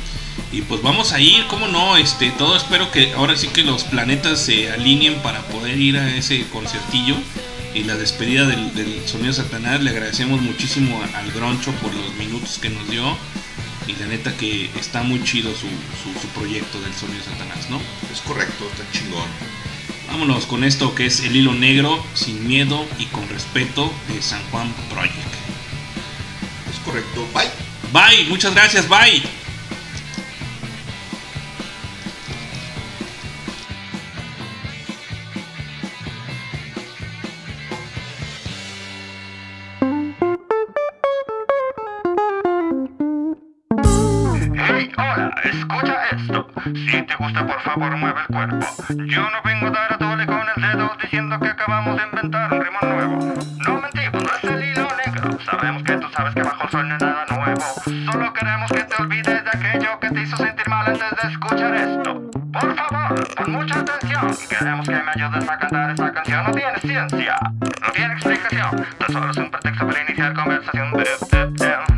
Y 0.53 0.61
pues 0.61 0.81
vamos 0.81 1.11
a 1.11 1.19
ir, 1.19 1.45
cómo 1.47 1.67
no, 1.67 1.97
este, 1.97 2.31
todo 2.31 2.55
espero 2.55 2.91
que 2.91 3.11
ahora 3.13 3.35
sí 3.35 3.47
que 3.49 3.63
los 3.63 3.83
planetas 3.83 4.39
se 4.41 4.71
alineen 4.71 5.15
para 5.21 5.41
poder 5.47 5.77
ir 5.77 5.97
a 5.97 6.15
ese 6.15 6.45
conciertillo 6.47 7.15
y 7.73 7.83
la 7.83 7.95
despedida 7.95 8.45
del, 8.47 9.01
Sonido 9.07 9.33
Satanás. 9.33 9.81
Le 9.81 9.89
agradecemos 9.89 10.41
muchísimo 10.41 11.01
al 11.13 11.31
Groncho 11.33 11.71
por 11.81 11.93
los 11.93 12.13
minutos 12.15 12.57
que 12.61 12.69
nos 12.69 12.89
dio 12.89 13.17
y 13.87 13.93
la 13.99 14.05
neta 14.07 14.35
que 14.37 14.69
está 14.79 15.03
muy 15.03 15.21
chido 15.25 15.51
su, 15.51 15.67
su- 15.67 16.19
su 16.21 16.27
proyecto 16.29 16.79
del 16.79 16.93
Sonido 16.93 17.23
Satanás, 17.25 17.69
¿no? 17.69 17.81
Es 18.13 18.21
correcto, 18.21 18.69
está 18.71 18.89
chingón. 18.97 19.27
Vámonos 20.11 20.45
con 20.45 20.65
esto 20.65 20.93
que 20.93 21.05
es 21.05 21.21
el 21.21 21.37
hilo 21.37 21.53
negro, 21.53 22.03
sin 22.15 22.45
miedo 22.45 22.85
y 22.99 23.05
con 23.05 23.27
respeto 23.29 23.89
de 24.09 24.21
San 24.21 24.41
Juan 24.51 24.69
Project. 24.89 25.15
Es 26.69 26.79
correcto, 26.83 27.25
bye. 27.33 27.49
Bye, 27.93 28.25
muchas 28.29 28.53
gracias, 28.53 28.89
bye. 28.89 29.40
Por 47.29 47.61
favor, 47.61 47.95
mueve 47.97 48.19
el 48.19 48.27
cuerpo. 48.33 48.65
Yo 49.05 49.21
no 49.21 49.41
vengo 49.43 49.67
a 49.67 49.71
dar 49.71 49.93
a 49.93 49.97
tole 49.97 50.25
con 50.25 50.41
el 50.55 50.61
dedo 50.61 50.91
diciendo 51.01 51.39
que 51.39 51.49
acabamos 51.49 51.95
de 51.97 52.03
inventar 52.03 52.51
un 52.51 52.61
ritmo 52.61 52.79
nuevo. 52.81 53.33
No 53.67 53.81
mentimos, 53.81 54.23
no 54.23 54.29
es 54.35 54.43
el 54.43 54.63
hilo 54.65 54.87
negro. 55.05 55.37
Sabemos 55.45 55.83
que 55.83 55.97
tú 55.97 56.07
sabes 56.15 56.33
que 56.33 56.41
bajo 56.41 56.63
el 56.63 56.69
sol 56.71 56.87
no 56.87 56.93
hay 56.95 56.99
nada 56.99 57.25
nuevo. 57.29 57.61
Solo 58.11 58.33
queremos 58.33 58.71
que 58.71 58.83
te 58.83 59.01
olvides 59.01 59.43
de 59.43 59.49
aquello 59.53 59.99
que 59.99 60.09
te 60.09 60.21
hizo 60.21 60.37
sentir 60.37 60.67
mal 60.67 60.87
antes 60.87 61.21
de 61.21 61.29
escuchar 61.29 61.75
esto. 61.75 62.31
Por 62.51 62.75
favor, 62.75 63.35
pon 63.35 63.51
mucha 63.51 63.79
atención. 63.79 64.35
Queremos 64.49 64.89
que 64.89 64.95
me 64.95 65.11
ayudes 65.15 65.49
a 65.49 65.57
cantar 65.59 65.91
esta 65.91 66.13
canción. 66.13 66.43
No 66.43 66.51
tiene 66.51 66.79
ciencia, 66.79 67.35
no 67.81 67.91
tiene 67.93 68.13
explicación. 68.13 68.87
Tan 68.97 69.11
solo 69.11 69.31
es 69.31 69.37
un 69.37 69.51
pretexto 69.51 69.85
para 69.85 70.01
iniciar 70.01 70.33
conversación. 70.33 71.90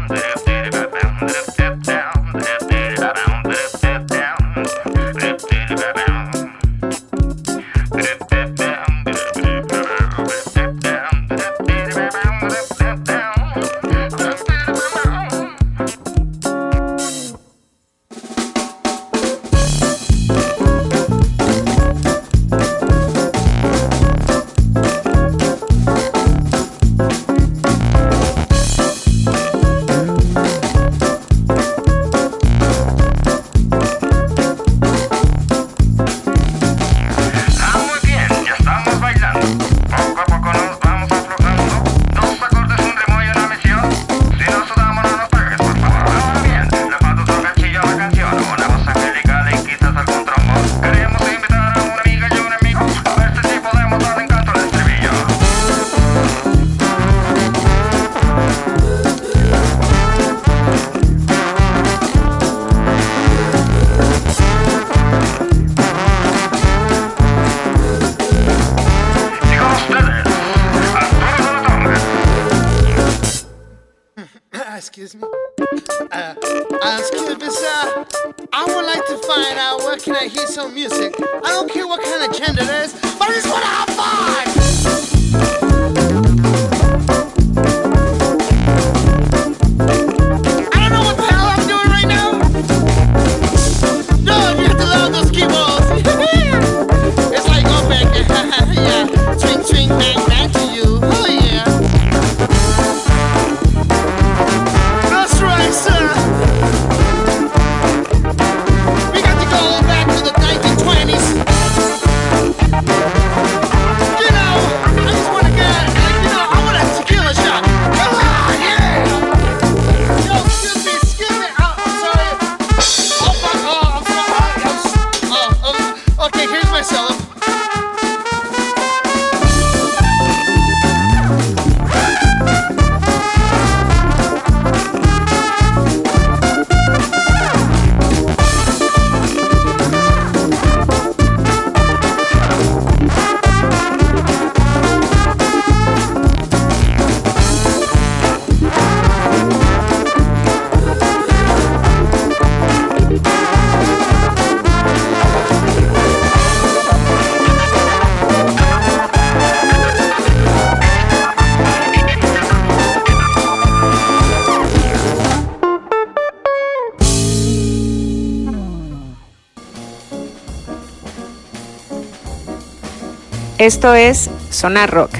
Esto 173.63 173.93
es 173.93 174.29
Sonar 174.49 174.91
Rock. 174.91 175.11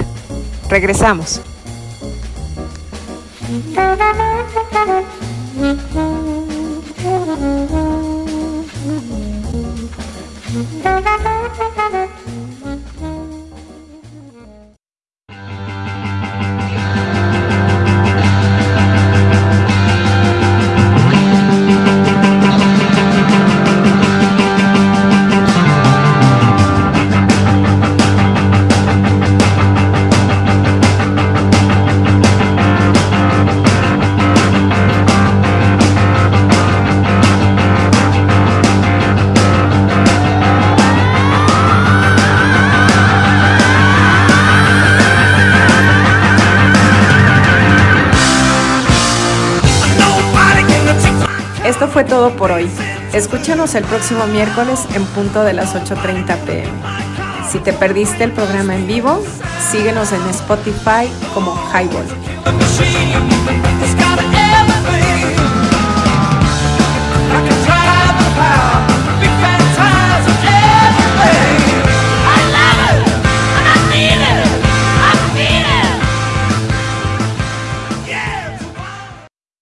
Regresamos. 0.68 1.40
El 53.72 53.84
próximo 53.84 54.26
miércoles 54.26 54.86
en 54.94 55.06
punto 55.06 55.42
de 55.42 55.54
las 55.54 55.74
8.30 55.74 56.36
pm. 56.44 56.70
Si 57.50 57.58
te 57.58 57.72
perdiste 57.72 58.22
el 58.22 58.30
programa 58.30 58.76
en 58.76 58.86
vivo, 58.86 59.24
síguenos 59.72 60.12
en 60.12 60.20
Spotify 60.28 61.10
como 61.32 61.56
Highball. 61.72 62.04